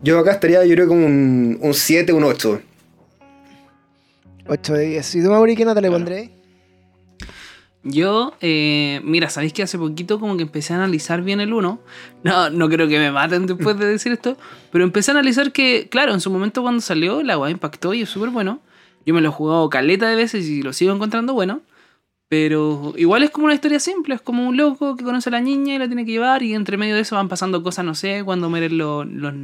yo 0.02 0.18
acá 0.18 0.32
estaría, 0.32 0.64
yo 0.64 0.74
creo, 0.74 0.88
como 0.88 1.04
un, 1.06 1.58
un 1.60 1.74
7, 1.74 2.12
un 2.12 2.24
8. 2.24 2.62
8 4.46 4.72
de 4.74 4.86
10. 4.86 5.14
¿Y 5.14 5.22
tú, 5.22 5.30
Mauri, 5.30 5.56
qué 5.56 5.64
nota 5.64 5.80
le 5.80 5.90
pondré? 5.90 6.30
Yo, 7.82 8.34
eh, 8.42 9.00
mira, 9.04 9.30
sabéis 9.30 9.54
que 9.54 9.62
hace 9.62 9.78
poquito 9.78 10.20
como 10.20 10.36
que 10.36 10.42
empecé 10.42 10.74
a 10.74 10.76
analizar 10.76 11.22
bien 11.22 11.40
el 11.40 11.52
1. 11.52 11.80
No, 12.22 12.50
no 12.50 12.68
creo 12.68 12.86
que 12.86 12.98
me 12.98 13.10
maten 13.10 13.46
después 13.46 13.78
de 13.78 13.86
decir 13.86 14.12
esto, 14.12 14.36
pero 14.70 14.84
empecé 14.84 15.10
a 15.10 15.14
analizar 15.14 15.52
que, 15.52 15.88
claro, 15.88 16.12
en 16.12 16.20
su 16.20 16.30
momento 16.30 16.60
cuando 16.60 16.82
salió, 16.82 17.22
la 17.22 17.32
agua 17.32 17.50
impactó 17.50 17.94
y 17.94 18.02
es 18.02 18.10
súper 18.10 18.28
bueno. 18.28 18.60
Yo 19.06 19.14
me 19.14 19.22
lo 19.22 19.30
he 19.30 19.32
jugado 19.32 19.70
caleta 19.70 20.06
de 20.06 20.16
veces 20.16 20.46
y 20.46 20.62
lo 20.62 20.74
sigo 20.74 20.92
encontrando 20.92 21.32
bueno. 21.32 21.62
Pero 22.28 22.92
igual 22.96 23.24
es 23.24 23.30
como 23.30 23.46
una 23.46 23.54
historia 23.54 23.80
simple, 23.80 24.14
es 24.14 24.20
como 24.20 24.46
un 24.46 24.56
loco 24.56 24.94
que 24.96 25.02
conoce 25.02 25.30
a 25.30 25.32
la 25.32 25.40
niña 25.40 25.74
y 25.74 25.78
la 25.78 25.88
tiene 25.88 26.04
que 26.04 26.12
llevar 26.12 26.42
y 26.44 26.54
entre 26.54 26.76
medio 26.76 26.94
de 26.94 27.00
eso 27.00 27.16
van 27.16 27.28
pasando 27.28 27.62
cosas, 27.62 27.84
no 27.84 27.96
sé, 27.96 28.22
cuando 28.24 28.48
mueren 28.48 28.78
los, 28.78 29.04
los, 29.06 29.34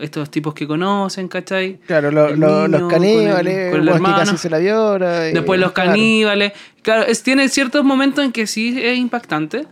estos 0.00 0.30
tipos 0.30 0.54
que 0.54 0.66
conocen, 0.66 1.28
¿cachai? 1.28 1.78
Claro, 1.86 2.10
los 2.10 2.90
caníbales, 2.90 3.72
con 3.72 3.88
el, 3.88 3.94
que 3.94 4.02
casi 4.02 4.36
se 4.36 4.50
la 4.50 4.58
viola. 4.58 5.20
Después 5.20 5.60
los 5.60 5.72
caníbales. 5.72 6.52
Claro, 6.82 7.04
es, 7.06 7.22
tiene 7.22 7.48
ciertos 7.48 7.84
momentos 7.84 8.24
en 8.24 8.32
que 8.32 8.46
sí 8.46 8.78
es 8.80 8.98
impactante. 8.98 9.66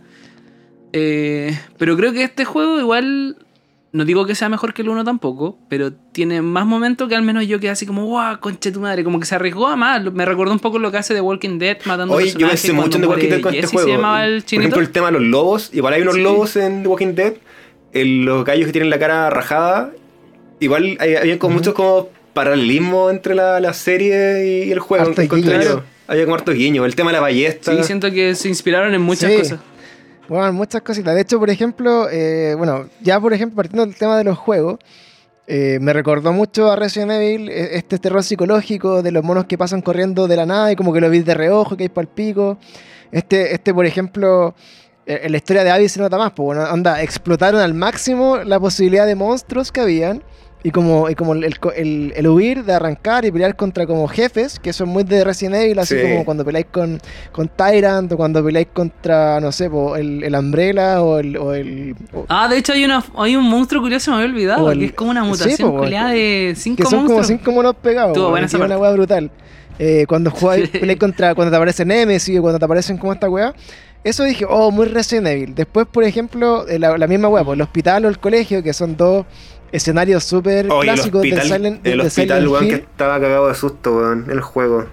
Eh, 0.91 1.57
pero 1.77 1.97
creo 1.97 2.13
que 2.13 2.23
este 2.23 2.45
juego 2.45 2.79
igual. 2.79 3.37
No 3.91 4.05
digo 4.05 4.25
que 4.25 4.33
sea 4.33 4.49
mejor 4.49 4.73
que 4.73 4.81
el 4.81 4.89
1 4.89 5.03
tampoco, 5.03 5.59
pero 5.69 5.93
tiene 5.93 6.41
más 6.41 6.65
momentos 6.65 7.07
que 7.07 7.15
al 7.15 7.21
menos 7.21 7.45
yo 7.45 7.59
quedé 7.59 7.69
así 7.69 7.85
como, 7.85 8.05
guau, 8.05 8.39
conche 8.39 8.71
tu 8.71 8.79
madre, 8.79 9.03
como 9.03 9.19
que 9.19 9.27
se 9.27 9.35
arriesgó 9.35 9.67
a 9.67 9.75
más. 9.75 10.01
Me 10.11 10.25
recordó 10.25 10.51
un 10.51 10.57
poco 10.57 10.79
lo 10.79 10.91
que 10.91 10.97
hace 10.97 11.13
The 11.13 11.21
Walking 11.21 11.59
Dead 11.59 11.77
matando 11.85 12.15
Oye, 12.15 12.33
yo 12.35 12.47
pensé 12.47 12.73
mucho 12.73 12.97
en 12.97 13.03
The 13.03 13.07
Walking 13.07 13.29
Dead 13.29 13.41
con 13.41 13.53
este 13.53 13.67
juego. 13.67 14.01
Por 14.01 14.59
ejemplo, 14.59 14.81
el 14.81 14.89
tema 14.89 15.11
de 15.11 15.19
los 15.19 15.21
lobos, 15.21 15.69
igual 15.73 15.93
hay 15.93 16.01
unos 16.01 16.17
lobos 16.17 16.55
en 16.55 16.81
The 16.81 16.89
Walking 16.89 17.13
Dead 17.13 17.33
los 17.93 18.45
gallos 18.45 18.65
que 18.67 18.71
tienen 18.71 18.89
la 18.89 18.99
cara 18.99 19.29
rajada, 19.29 19.91
igual 20.59 20.97
hay, 20.99 21.15
había 21.15 21.39
como 21.39 21.55
muchos 21.55 21.73
como 21.73 22.09
paralelismo 22.33 23.09
entre 23.09 23.35
la, 23.35 23.73
serie 23.73 24.65
y 24.65 24.71
el 24.71 24.79
juego. 24.79 25.11
Había 26.05 26.25
como 26.25 26.35
hartos 26.35 26.55
guiños. 26.55 26.85
El 26.85 26.95
tema 26.95 27.11
de 27.11 27.13
la 27.13 27.21
ballesta. 27.21 27.75
Sí, 27.75 27.83
siento 27.83 28.11
que 28.11 28.35
se 28.35 28.49
inspiraron 28.49 28.93
en 28.93 29.01
muchas 29.01 29.31
cosas. 29.31 29.59
Bueno, 30.27 30.53
muchas 30.53 30.81
cositas. 30.81 31.15
De 31.15 31.21
hecho, 31.21 31.39
por 31.39 31.49
ejemplo, 31.49 32.09
eh, 32.09 32.55
bueno, 32.57 32.89
ya 33.01 33.19
por 33.19 33.33
ejemplo, 33.33 33.57
partiendo 33.57 33.85
del 33.85 33.95
tema 33.95 34.17
de 34.17 34.23
los 34.23 34.37
juegos, 34.37 34.79
eh, 35.47 35.79
me 35.81 35.91
recordó 35.91 36.31
mucho 36.31 36.71
a 36.71 36.75
Resident 36.75 37.11
Evil, 37.11 37.49
e, 37.49 37.77
este 37.77 37.99
terror 37.99 38.23
psicológico 38.23 39.01
de 39.01 39.11
los 39.11 39.23
monos 39.23 39.45
que 39.45 39.57
pasan 39.57 39.81
corriendo 39.81 40.27
de 40.27 40.37
la 40.37 40.45
nada 40.45 40.71
y 40.71 40.75
como 40.75 40.93
que 40.93 41.01
lo 41.01 41.09
ves 41.09 41.25
de 41.25 41.33
reojo, 41.33 41.75
que 41.75 41.83
hay 41.83 41.89
para 41.89 42.03
el 42.03 42.13
pico. 42.13 42.57
Este, 43.11 43.53
este, 43.53 43.73
por 43.73 43.85
ejemplo, 43.85 44.55
eh, 44.55 44.92
en 45.05 45.31
la 45.31 45.37
historia 45.37 45.63
de 45.63 45.71
Abby 45.71 45.89
se 45.89 45.99
nota 45.99 46.17
más, 46.17 46.31
pues 46.31 46.45
bueno, 46.45 46.63
onda, 46.71 47.01
explotaron 47.01 47.61
al 47.61 47.73
máximo 47.73 48.37
la 48.37 48.59
posibilidad 48.59 49.05
de 49.05 49.15
monstruos 49.15 49.71
que 49.71 49.81
habían. 49.81 50.23
Y 50.65 50.71
como, 50.71 51.09
y 51.09 51.15
como 51.15 51.33
el, 51.33 51.43
el, 51.43 52.13
el, 52.15 52.27
huir 52.29 52.63
de 52.63 52.71
arrancar 52.71 53.25
y 53.25 53.31
pelear 53.33 53.53
contra 53.57 53.85
como 53.85 54.07
jefes, 54.07 54.59
que 54.59 54.71
son 54.71 54.87
muy 54.87 55.03
de 55.03 55.25
Resident 55.25 55.55
Evil, 55.55 55.77
así 55.77 55.93
como 56.01 56.23
cuando 56.23 56.45
peleáis 56.45 56.67
con, 56.71 57.01
con 57.33 57.49
Tyrant 57.49 58.09
o 58.13 58.15
cuando 58.15 58.41
peleáis 58.41 58.69
contra, 58.71 59.41
no 59.41 59.51
sé, 59.51 59.69
el, 59.97 60.23
el 60.23 60.33
Umbrella 60.33 61.01
o 61.01 61.19
el... 61.19 61.35
O 61.35 61.53
el 61.53 61.97
ah, 62.29 62.47
de 62.47 62.59
hecho 62.59 62.71
hay, 62.71 62.85
una, 62.85 63.03
hay 63.17 63.35
un 63.35 63.43
monstruo 63.43 63.81
curioso, 63.81 64.11
me 64.11 64.17
había 64.17 64.29
olvidado, 64.29 64.71
que 64.71 64.85
es 64.85 64.93
como 64.93 65.11
una 65.11 65.25
mutación 65.25 65.81
de 65.81 66.53
cinco 66.55 66.83
Que 66.83 66.89
son 66.89 67.07
como 67.07 67.25
cinco 67.25 67.51
monos 67.51 67.75
pegados, 67.75 68.17
es 68.41 68.53
una 68.53 68.77
hueá 68.77 68.91
brutal. 68.93 69.31
Eh, 69.79 70.05
cuando 70.07 70.31
jugáis, 70.31 70.69
peleáis 70.69 70.97
contra, 70.97 71.35
cuando 71.35 71.51
te 71.51 71.57
aparece 71.57 71.83
Nemesis 71.83 72.39
o 72.39 72.41
cuando 72.41 72.57
te 72.57 72.63
aparecen 72.63 72.97
como 72.97 73.11
esta 73.11 73.29
weá, 73.29 73.53
eso 74.03 74.23
dije, 74.23 74.45
oh, 74.47 74.71
muy 74.71 74.87
Resident 74.87 75.27
Evil. 75.27 75.55
Después, 75.55 75.87
por 75.89 76.03
ejemplo, 76.03 76.67
eh, 76.67 76.77
la, 76.79 77.07
misma 77.07 77.29
weá, 77.29 77.43
pues, 77.43 77.55
el 77.55 77.61
hospital 77.61 78.05
o 78.05 78.09
el 78.09 78.19
colegio, 78.19 78.61
que 78.61 78.73
son 78.73 78.97
dos 78.97 79.25
escenarios 79.71 80.23
súper 80.23 80.67
clásicos 80.67 81.21
del 81.21 81.41
Silent 81.41 81.85
El 81.85 82.01
hospital, 82.01 82.47
weón, 82.47 82.67
que 82.67 82.75
estaba 82.75 83.19
cagado 83.19 83.47
de 83.47 83.55
susto, 83.55 83.95
weón, 83.95 84.27
el 84.29 84.41
juego. 84.41 84.85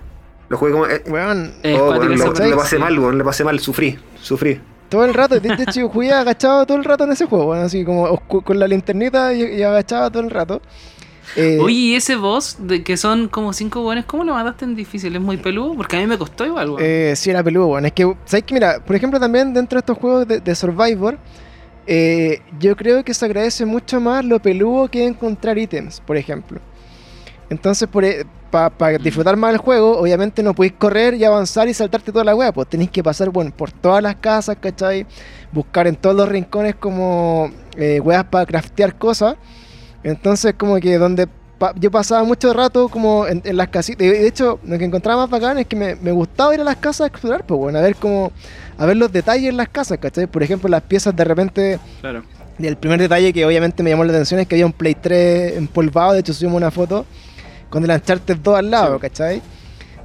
Lo 0.48 0.56
jugué 0.56 0.72
como. 0.72 0.86
Eh, 0.86 1.02
weón, 1.06 1.52
oh, 1.64 1.94
le 2.02 2.56
pasé 2.56 2.78
mal, 2.78 2.98
weón, 2.98 3.18
le 3.18 3.24
pasé 3.24 3.44
mal, 3.44 3.58
sufrí, 3.60 3.98
sufrí. 4.20 4.60
Todo 4.88 5.04
el 5.04 5.14
rato, 5.14 5.38
de 5.38 5.54
hecho, 5.62 5.88
jugué 5.88 6.12
agachado 6.12 6.66
todo 6.66 6.76
el 6.76 6.84
rato 6.84 7.04
en 7.04 7.12
ese 7.12 7.26
juego, 7.26 7.50
weón, 7.50 7.64
así 7.64 7.84
como 7.84 8.18
con 8.26 8.58
la 8.58 8.66
linternita 8.66 9.32
y, 9.34 9.62
agachado 9.62 10.10
todo 10.10 10.22
el 10.22 10.30
rato. 10.30 10.60
Eh, 11.36 11.58
Oye, 11.60 11.74
¿y 11.74 11.94
ese 11.94 12.16
boss 12.16 12.56
de 12.58 12.82
que 12.82 12.96
son 12.96 13.28
como 13.28 13.52
cinco 13.52 13.86
weones, 13.86 14.04
cómo 14.04 14.24
lo 14.24 14.34
mataste 14.34 14.64
en 14.64 14.74
difícil? 14.74 15.14
¿Es 15.14 15.22
muy 15.22 15.36
peludo? 15.36 15.74
Porque 15.74 15.96
a 15.96 16.00
mí 16.00 16.06
me 16.06 16.18
costó 16.18 16.44
igual, 16.44 16.70
weón. 16.70 16.82
Eh, 16.82 17.14
sí, 17.16 17.30
era 17.30 17.42
peludo, 17.42 17.68
weón. 17.68 17.86
Es 17.86 17.92
que, 17.92 18.12
¿sabes 18.24 18.44
qué? 18.44 18.54
Mira, 18.54 18.82
por 18.84 18.96
ejemplo, 18.96 19.20
también 19.20 19.54
dentro 19.54 19.76
de 19.76 19.80
estos 19.80 19.98
juegos 19.98 20.26
de, 20.26 20.40
de 20.40 20.54
Survivor, 20.54 21.18
eh, 21.86 22.40
yo 22.58 22.76
creo 22.76 23.04
que 23.04 23.14
se 23.14 23.24
agradece 23.24 23.64
mucho 23.64 24.00
más 24.00 24.24
lo 24.24 24.40
peludo 24.40 24.88
que 24.88 25.06
encontrar 25.06 25.58
ítems, 25.58 26.00
por 26.00 26.16
ejemplo. 26.16 26.60
Entonces, 27.48 27.88
e, 28.02 28.24
para 28.50 28.70
mm. 28.70 29.02
disfrutar 29.02 29.36
más 29.36 29.52
el 29.52 29.58
juego, 29.58 29.98
obviamente 29.98 30.42
no 30.42 30.54
podéis 30.54 30.74
correr 30.74 31.14
y 31.14 31.24
avanzar 31.24 31.68
y 31.68 31.74
saltarte 31.74 32.12
toda 32.12 32.24
la 32.24 32.36
wea, 32.36 32.52
pues 32.52 32.68
tenéis 32.68 32.90
que 32.90 33.02
pasar 33.02 33.30
bueno, 33.30 33.52
por 33.56 33.72
todas 33.72 34.02
las 34.02 34.16
casas, 34.16 34.56
¿cachai? 34.60 35.06
Buscar 35.52 35.86
en 35.86 35.96
todos 35.96 36.14
los 36.14 36.28
rincones 36.28 36.76
como 36.76 37.50
eh, 37.76 38.00
weas 38.00 38.24
para 38.24 38.46
craftear 38.46 38.96
cosas. 38.96 39.36
Entonces, 40.02 40.54
como 40.54 40.76
que 40.76 40.98
donde 40.98 41.28
yo 41.76 41.90
pasaba 41.90 42.24
mucho 42.24 42.52
rato 42.54 42.88
como 42.88 43.26
en, 43.26 43.42
las 43.56 43.68
casitas. 43.68 44.06
De 44.06 44.26
hecho, 44.26 44.58
lo 44.64 44.78
que 44.78 44.84
encontraba 44.84 45.22
más 45.22 45.30
bacán 45.30 45.58
es 45.58 45.66
que 45.66 45.76
me, 45.76 46.12
gustaba 46.12 46.54
ir 46.54 46.60
a 46.60 46.64
las 46.64 46.76
casas 46.76 47.02
a 47.02 47.06
explorar, 47.08 47.44
pues 47.44 47.58
bueno, 47.58 47.78
a 47.78 47.82
ver 47.82 47.96
cómo, 47.96 48.32
a 48.78 48.86
ver 48.86 48.96
los 48.96 49.12
detalles 49.12 49.50
en 49.50 49.56
las 49.56 49.68
casas, 49.68 49.98
¿cachai? 49.98 50.26
Por 50.26 50.42
ejemplo, 50.42 50.68
las 50.68 50.82
piezas 50.82 51.14
de 51.14 51.24
repente. 51.24 51.78
Claro. 52.00 52.24
Y 52.58 52.66
el 52.66 52.76
primer 52.76 53.00
detalle 53.00 53.32
que 53.32 53.44
obviamente 53.44 53.82
me 53.82 53.90
llamó 53.90 54.04
la 54.04 54.12
atención 54.12 54.40
es 54.40 54.46
que 54.46 54.54
había 54.54 54.66
un 54.66 54.72
Play 54.72 54.94
3 54.94 55.56
empolvado, 55.56 56.12
de 56.12 56.20
hecho 56.20 56.34
subimos 56.34 56.58
una 56.58 56.70
foto 56.70 57.06
con 57.70 57.84
el 57.84 57.90
Uncharted 57.90 58.36
2 58.36 58.58
al 58.58 58.70
lado, 58.70 58.98
¿cachai? 58.98 59.40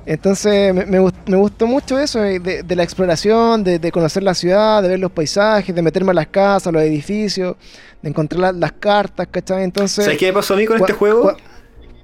Entonces 0.06 0.74
me, 0.74 0.86
me, 0.86 1.00
gustó 1.38 1.66
mucho 1.66 1.98
eso, 1.98 2.24
eh, 2.24 2.40
de, 2.40 2.76
la 2.76 2.84
exploración, 2.84 3.64
de, 3.64 3.92
conocer 3.92 4.22
la 4.22 4.36
ciudad, 4.36 4.84
de 4.84 4.90
ver 4.90 5.00
los 5.00 5.12
paisajes, 5.12 5.74
de 5.74 5.82
meterme 5.82 6.12
a 6.12 6.14
las 6.14 6.28
casas, 6.28 6.72
los 6.72 6.84
edificios, 6.84 7.56
de 8.02 8.10
encontrar 8.10 8.54
las 8.54 8.72
cartas, 8.74 9.28
¿cachai? 9.32 9.64
Entonces... 9.64 10.06
¿Sabes 10.06 10.20
qué 10.20 10.28
me 10.28 10.34
pasó 10.34 10.54
a 10.54 10.58
mí 10.58 10.66
con 10.66 10.78
este 10.78 10.94
juego? 10.94 11.36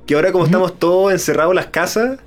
Que 0.08 0.16
ahora 0.16 0.32
como 0.32 0.46
estamos 0.46 0.80
todos 0.80 1.12
encerrados 1.12 1.52
en 1.52 1.58
las 1.58 1.68
casas, 1.68 2.20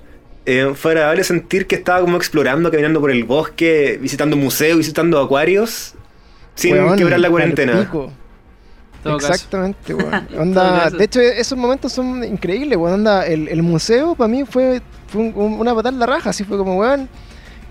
eh, 0.47 0.73
fue 0.77 0.93
agradable 0.93 1.25
sentir 1.25 1.67
que 1.67 1.75
estaba 1.75 2.01
como 2.01 2.17
explorando, 2.17 2.71
caminando 2.71 3.01
por 3.01 3.11
el 3.11 3.25
bosque, 3.25 3.99
visitando 4.01 4.37
museos, 4.37 4.79
visitando 4.79 5.21
acuarios, 5.21 5.95
sin 6.55 6.75
quebrar 6.97 7.19
la 7.19 7.31
cuarentena. 7.31 7.91
Exactamente, 9.05 9.95
weón. 9.95 10.29
Onda, 10.39 10.91
de 10.91 11.05
hecho, 11.05 11.21
esos 11.21 11.59
momentos 11.59 11.93
son 11.93 12.25
increíbles, 12.25 12.79
weón. 12.79 12.95
Onda, 12.95 13.27
el, 13.27 13.49
el 13.49 13.63
museo 13.63 14.15
para 14.15 14.29
mí 14.29 14.45
fue, 14.45 14.81
fue 15.07 15.23
una 15.23 15.75
patada 15.75 15.95
en 15.95 16.01
la 16.01 16.07
raja, 16.07 16.31
así 16.31 16.45
fue 16.45 16.57
como, 16.57 16.77
weón. 16.77 17.09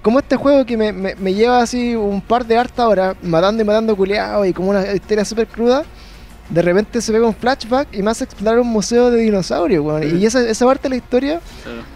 Como 0.01 0.19
este 0.19 0.35
juego 0.35 0.65
que 0.65 0.75
me, 0.75 0.91
me, 0.91 1.33
lleva 1.33 1.61
así 1.61 1.95
un 1.95 2.19
par 2.19 2.45
de 2.45 2.57
harta 2.57 2.89
horas 2.89 3.15
matando 3.21 3.61
y 3.61 3.65
matando 3.65 3.95
culeados 3.95 4.45
y 4.45 4.51
como 4.51 4.71
una 4.71 4.93
historia 4.93 5.23
súper 5.23 5.47
cruda 5.47 5.85
de 6.49 6.61
repente 6.61 7.01
se 7.01 7.11
ve 7.11 7.21
un 7.21 7.33
flashback 7.33 7.87
y 7.93 8.01
más 8.01 8.21
explorar 8.21 8.59
un 8.59 8.67
museo 8.67 9.09
de 9.09 9.21
dinosaurios, 9.21 9.83
weón. 9.83 10.19
Y 10.19 10.25
esa, 10.25 10.47
esa 10.47 10.65
parte 10.65 10.83
de 10.83 10.89
la 10.89 10.95
historia 10.97 11.41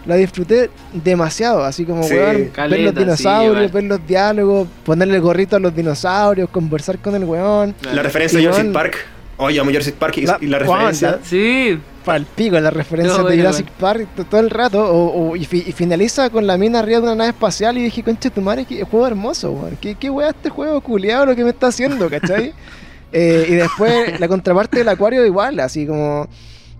la 0.06 0.16
disfruté 0.16 0.70
demasiado, 0.92 1.64
así 1.64 1.84
como, 1.84 2.04
weón, 2.04 2.50
ver 2.56 2.80
los 2.80 2.94
dinosaurios, 2.94 3.72
ver 3.72 3.84
los 3.84 4.06
diálogos, 4.06 4.68
ponerle 4.84 5.16
el 5.16 5.20
gorrito 5.20 5.56
a 5.56 5.58
los 5.58 5.74
dinosaurios, 5.74 6.48
conversar 6.50 6.98
con 6.98 7.14
el 7.14 7.24
weón. 7.24 7.74
La 7.92 8.02
referencia 8.02 8.38
a 8.38 8.42
Jurassic 8.42 8.72
Park. 8.72 8.96
Oye, 9.38 9.60
amo 9.60 9.70
Jurassic 9.70 9.94
Park 9.94 10.18
y 10.18 10.26
la, 10.46 10.58
referencia. 10.58 11.20
sí. 11.22 11.78
Para 12.04 12.18
el 12.18 12.26
pico, 12.26 12.58
la 12.58 12.70
referencia 12.70 13.22
de 13.22 13.36
Jurassic 13.36 13.70
Park 13.72 14.08
todo 14.30 14.40
el 14.40 14.50
rato. 14.50 14.82
O, 14.82 15.36
y, 15.36 15.44
finaliza 15.44 16.30
con 16.30 16.46
la 16.46 16.56
mina 16.58 16.80
arriba 16.80 16.98
de 16.98 17.04
una 17.04 17.14
nave 17.14 17.30
espacial 17.30 17.78
y 17.78 17.82
dije, 17.82 18.02
concha 18.02 18.30
tu 18.30 18.40
madre, 18.40 18.64
qué 18.64 18.82
juego 18.84 19.06
hermoso, 19.06 19.52
weón. 19.52 19.76
¿Qué, 19.80 19.94
qué 19.94 20.10
weón 20.10 20.34
este 20.34 20.48
juego 20.48 20.80
culiado 20.80 21.26
lo 21.26 21.36
que 21.36 21.44
me 21.44 21.50
está 21.50 21.68
haciendo, 21.68 22.08
¿cachai? 22.10 22.52
Eh, 23.10 23.46
y 23.48 23.54
después 23.54 24.20
la 24.20 24.28
contraparte 24.28 24.80
del 24.80 24.88
acuario 24.90 25.24
igual, 25.24 25.58
así 25.60 25.86
como, 25.86 26.28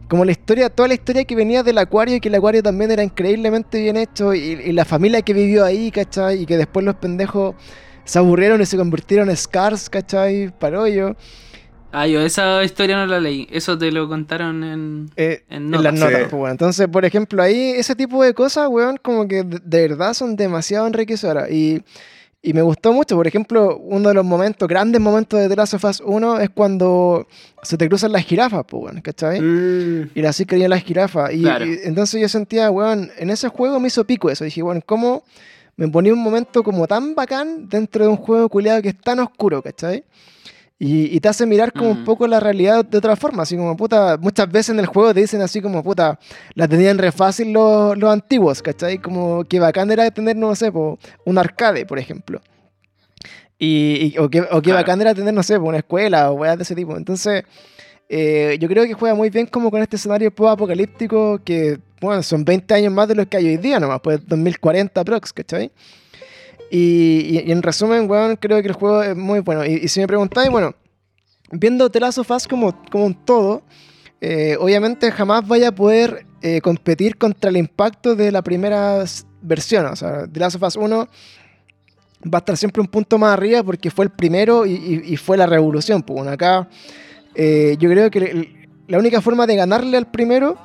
como 0.08 0.26
la 0.26 0.32
historia, 0.32 0.68
toda 0.68 0.86
la 0.88 0.92
historia 0.92 1.24
que 1.24 1.34
venía 1.34 1.62
del 1.62 1.78
acuario 1.78 2.16
y 2.16 2.20
que 2.20 2.28
el 2.28 2.34
acuario 2.34 2.62
también 2.62 2.90
era 2.90 3.02
increíblemente 3.02 3.80
bien 3.80 3.96
hecho 3.96 4.34
y, 4.34 4.72
la 4.72 4.84
familia 4.84 5.22
que 5.22 5.32
vivió 5.32 5.64
ahí, 5.64 5.90
¿cachai? 5.90 6.42
Y 6.42 6.44
que 6.44 6.58
después 6.58 6.84
los 6.84 6.96
pendejos 6.96 7.54
se 8.04 8.18
aburrieron 8.18 8.60
y 8.60 8.66
se 8.66 8.76
convirtieron 8.76 9.30
en 9.30 9.38
Scars, 9.38 9.88
¿cachai? 9.88 10.50
Parollo. 10.58 11.16
Ah, 11.90 12.06
yo 12.06 12.20
esa 12.20 12.62
historia 12.64 12.96
no 12.96 13.06
la 13.06 13.20
leí. 13.20 13.48
Eso 13.50 13.78
te 13.78 13.90
lo 13.90 14.08
contaron 14.08 14.62
en, 14.62 15.10
eh, 15.16 15.44
en, 15.48 15.70
las 15.70 15.94
notas. 15.94 16.28
Pues, 16.30 16.50
Entonces, 16.50 16.86
por 16.88 17.04
ejemplo, 17.04 17.42
ahí 17.42 17.70
ese 17.76 17.94
tipo 17.94 18.22
de 18.22 18.34
cosas, 18.34 18.68
weón, 18.68 18.98
como 19.02 19.26
que 19.26 19.42
de, 19.42 19.60
de 19.64 19.88
verdad 19.88 20.12
son 20.14 20.36
demasiado 20.36 20.86
enriquecedoras. 20.86 21.50
Y 21.50 21.82
y 22.40 22.52
me 22.52 22.62
gustó 22.62 22.92
mucho, 22.92 23.16
por 23.16 23.26
ejemplo, 23.26 23.76
uno 23.78 24.10
de 24.10 24.14
los 24.14 24.24
momentos, 24.24 24.68
grandes 24.68 25.00
momentos 25.00 25.40
de 25.40 25.48
The 25.48 25.56
Last 25.56 25.74
of 25.74 25.84
Us 25.84 26.00
1 26.04 26.38
es 26.40 26.50
cuando 26.50 27.26
se 27.62 27.76
te 27.76 27.88
cruzan 27.88 28.12
las 28.12 28.24
jirafas, 28.24 28.64
pues, 28.68 28.80
bueno, 28.80 29.00
¿cachai? 29.02 29.40
Mm. 29.40 30.10
Y 30.14 30.24
así 30.24 30.46
querían 30.46 30.70
las 30.70 30.84
jirafas. 30.84 31.32
Y, 31.34 31.44
entonces 31.82 32.20
yo 32.20 32.28
sentía, 32.28 32.70
weón, 32.70 33.10
en 33.18 33.30
ese 33.30 33.48
juego 33.48 33.80
me 33.80 33.88
hizo 33.88 34.04
pico 34.04 34.30
eso. 34.30 34.44
dije, 34.44 34.62
bueno, 34.62 34.80
¿cómo 34.86 35.24
me 35.76 35.88
ponía 35.88 36.12
un 36.12 36.22
momento 36.22 36.62
como 36.62 36.86
tan 36.86 37.16
bacán 37.16 37.68
dentro 37.68 38.04
de 38.04 38.10
un 38.10 38.16
juego 38.16 38.48
culiado 38.48 38.82
que 38.82 38.90
es 38.90 39.00
tan 39.00 39.18
oscuro, 39.18 39.60
¿cachai? 39.60 40.04
Y, 40.80 41.18
te 41.18 41.28
hace 41.28 41.44
mirar 41.44 41.72
como 41.72 41.90
un 41.90 42.02
mm. 42.02 42.04
poco 42.04 42.28
la 42.28 42.38
realidad 42.38 42.84
de 42.84 42.98
otra 42.98 43.16
forma, 43.16 43.42
así 43.42 43.56
como 43.56 43.76
puta, 43.76 44.16
muchas 44.16 44.48
veces 44.48 44.70
en 44.70 44.78
el 44.78 44.86
juego 44.86 45.12
te 45.12 45.20
dicen 45.20 45.40
así 45.40 45.60
como 45.60 45.82
puta, 45.82 46.20
la 46.54 46.68
tenían 46.68 46.98
re 46.98 47.10
fácil 47.10 47.52
los, 47.52 48.00
antiguos, 48.04 48.62
¿cachai? 48.62 48.98
Como 48.98 49.42
que 49.44 49.58
bacán 49.58 49.90
era 49.90 50.08
tener, 50.12 50.36
no 50.36 50.54
sé, 50.54 50.70
un 51.24 51.38
arcade, 51.38 51.84
por 51.84 51.98
ejemplo. 51.98 52.40
Y, 53.58 54.16
o 54.18 54.30
que, 54.30 54.42
o 54.42 54.62
bacán 54.62 55.00
era 55.00 55.14
tener, 55.14 55.34
no 55.34 55.42
sé, 55.42 55.58
una 55.58 55.78
escuela 55.78 56.30
o 56.30 56.34
weas 56.34 56.56
de 56.56 56.62
ese 56.62 56.76
tipo. 56.76 56.96
Entonces, 56.96 57.42
eh, 58.08 58.56
yo 58.60 58.68
creo 58.68 58.84
que 58.84 58.94
juega 58.94 59.16
muy 59.16 59.30
bien 59.30 59.46
como 59.46 59.72
con 59.72 59.82
este 59.82 59.96
escenario 59.96 60.30
post-apocalíptico 60.30 61.40
que, 61.44 61.80
bueno, 62.00 62.22
son 62.22 62.44
20 62.44 62.72
años 62.74 62.92
más 62.92 63.08
de 63.08 63.16
los 63.16 63.26
que 63.26 63.36
hay 63.36 63.46
hoy 63.46 63.56
día 63.56 63.80
nomás, 63.80 64.00
pues 64.00 64.20
2040 64.28 65.04
prox, 65.04 65.32
¿cachai? 65.32 65.72
Y, 66.70 67.50
en 67.50 67.62
resumen, 67.62 68.10
weón, 68.10 68.36
creo 68.36 68.60
que 68.60 68.68
el 68.68 68.74
juego 68.74 69.02
es 69.02 69.16
muy 69.16 69.40
bueno. 69.40 69.64
Y, 69.64 69.88
si 69.88 70.00
me 70.00 70.06
preguntáis, 70.06 70.50
bueno, 70.50 70.74
viendo 71.50 71.90
The 71.90 72.00
Last 72.00 72.18
of 72.18 72.30
Us 72.30 72.46
como, 72.46 72.82
como 72.90 73.06
un 73.06 73.14
todo, 73.14 73.62
eh, 74.20 74.56
obviamente 74.60 75.10
jamás 75.10 75.46
vaya 75.46 75.68
a 75.68 75.74
poder 75.74 76.26
eh, 76.42 76.60
competir 76.60 77.16
contra 77.16 77.50
el 77.50 77.56
impacto 77.56 78.14
de 78.14 78.32
la 78.32 78.42
primera 78.42 79.04
versión. 79.40 79.86
O 79.86 79.96
sea, 79.96 80.26
The 80.26 80.40
Last 80.40 80.56
of 80.56 80.62
Us 80.62 80.76
1 80.76 81.08
va 82.24 82.38
a 82.38 82.40
estar 82.40 82.56
siempre 82.56 82.80
un 82.80 82.88
punto 82.88 83.18
más 83.18 83.32
arriba 83.32 83.62
porque 83.62 83.90
fue 83.90 84.04
el 84.04 84.10
primero 84.10 84.66
y, 84.66 85.16
fue 85.16 85.36
la 85.36 85.46
revolución. 85.46 86.02
Pues 86.02 86.26
acá 86.26 86.68
eh, 87.34 87.76
yo 87.78 87.88
creo 87.88 88.10
que 88.10 88.68
la 88.88 88.98
única 88.98 89.20
forma 89.20 89.46
de 89.46 89.56
ganarle 89.56 89.96
al 89.96 90.10
primero 90.10 90.58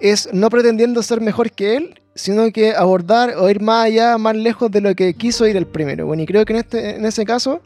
es 0.00 0.28
no 0.32 0.50
pretendiendo 0.50 1.02
ser 1.02 1.20
mejor 1.20 1.50
que 1.50 1.76
él 1.76 2.00
sino 2.14 2.50
que 2.52 2.74
abordar 2.74 3.34
o 3.36 3.48
ir 3.50 3.60
más 3.60 3.86
allá, 3.86 4.18
más 4.18 4.36
lejos 4.36 4.70
de 4.70 4.80
lo 4.80 4.94
que 4.94 5.14
quiso 5.14 5.46
ir 5.46 5.56
el 5.56 5.66
primero. 5.66 6.06
Bueno, 6.06 6.22
y 6.22 6.26
creo 6.26 6.44
que 6.44 6.52
en, 6.52 6.58
este, 6.60 6.96
en 6.96 7.04
ese 7.04 7.24
caso, 7.24 7.60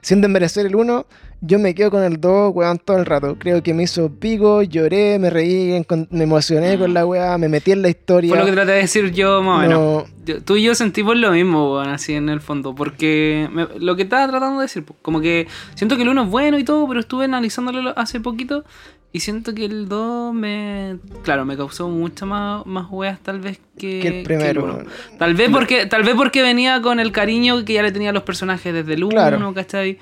sin 0.00 0.20
desmerecer 0.20 0.66
el 0.66 0.76
uno, 0.76 1.06
yo 1.46 1.58
me 1.58 1.74
quedo 1.74 1.90
con 1.90 2.02
el 2.02 2.20
2, 2.20 2.52
weón, 2.54 2.78
todo 2.78 2.96
el 2.96 3.06
rato. 3.06 3.36
Creo 3.38 3.62
que 3.62 3.74
me 3.74 3.82
hizo 3.82 4.10
pico, 4.10 4.62
lloré, 4.62 5.18
me 5.18 5.28
reí, 5.28 5.84
me 6.10 6.24
emocioné 6.24 6.78
con 6.78 6.94
la 6.94 7.04
weá, 7.04 7.36
me 7.36 7.48
metí 7.48 7.72
en 7.72 7.82
la 7.82 7.88
historia. 7.88 8.30
Fue 8.30 8.38
lo 8.38 8.46
que 8.46 8.52
traté 8.52 8.72
de 8.72 8.78
decir 8.78 9.12
yo, 9.12 9.42
más 9.42 9.58
o 9.58 9.60
menos. 9.62 10.44
Tú 10.44 10.56
y 10.56 10.62
yo 10.62 10.74
sentimos 10.74 11.16
lo 11.16 11.32
mismo, 11.32 11.74
weón, 11.74 11.88
así 11.88 12.14
en 12.14 12.30
el 12.30 12.40
fondo. 12.40 12.74
Porque 12.74 13.48
lo 13.78 13.94
que 13.94 14.02
estaba 14.02 14.26
tratando 14.26 14.60
de 14.60 14.64
decir, 14.64 14.84
como 15.02 15.20
que 15.20 15.46
siento 15.74 15.96
que 15.96 16.02
el 16.02 16.08
1 16.08 16.24
es 16.24 16.30
bueno 16.30 16.58
y 16.58 16.64
todo, 16.64 16.88
pero 16.88 17.00
estuve 17.00 17.26
analizándolo 17.26 17.92
hace 17.96 18.20
poquito 18.20 18.64
y 19.12 19.20
siento 19.20 19.54
que 19.54 19.66
el 19.66 19.88
2 19.88 20.34
me. 20.34 20.96
Claro, 21.22 21.44
me 21.44 21.56
causó 21.56 21.88
muchas 21.88 22.26
más, 22.26 22.66
más 22.66 22.86
weas 22.90 23.20
tal 23.20 23.38
vez 23.38 23.60
que, 23.78 24.00
que 24.00 24.08
el 24.08 24.24
primero. 24.24 24.82
tal, 25.18 25.34
vez 25.34 25.50
porque, 25.50 25.86
tal 25.86 26.02
vez 26.02 26.14
porque 26.16 26.42
venía 26.42 26.80
con 26.80 26.98
el 26.98 27.12
cariño 27.12 27.64
que 27.64 27.74
ya 27.74 27.82
le 27.82 27.92
tenía 27.92 28.10
a 28.10 28.12
los 28.12 28.24
personajes 28.24 28.74
desde 28.74 28.94
el 28.94 29.04
1, 29.04 29.14
claro. 29.14 29.54
¿cachai? 29.54 29.98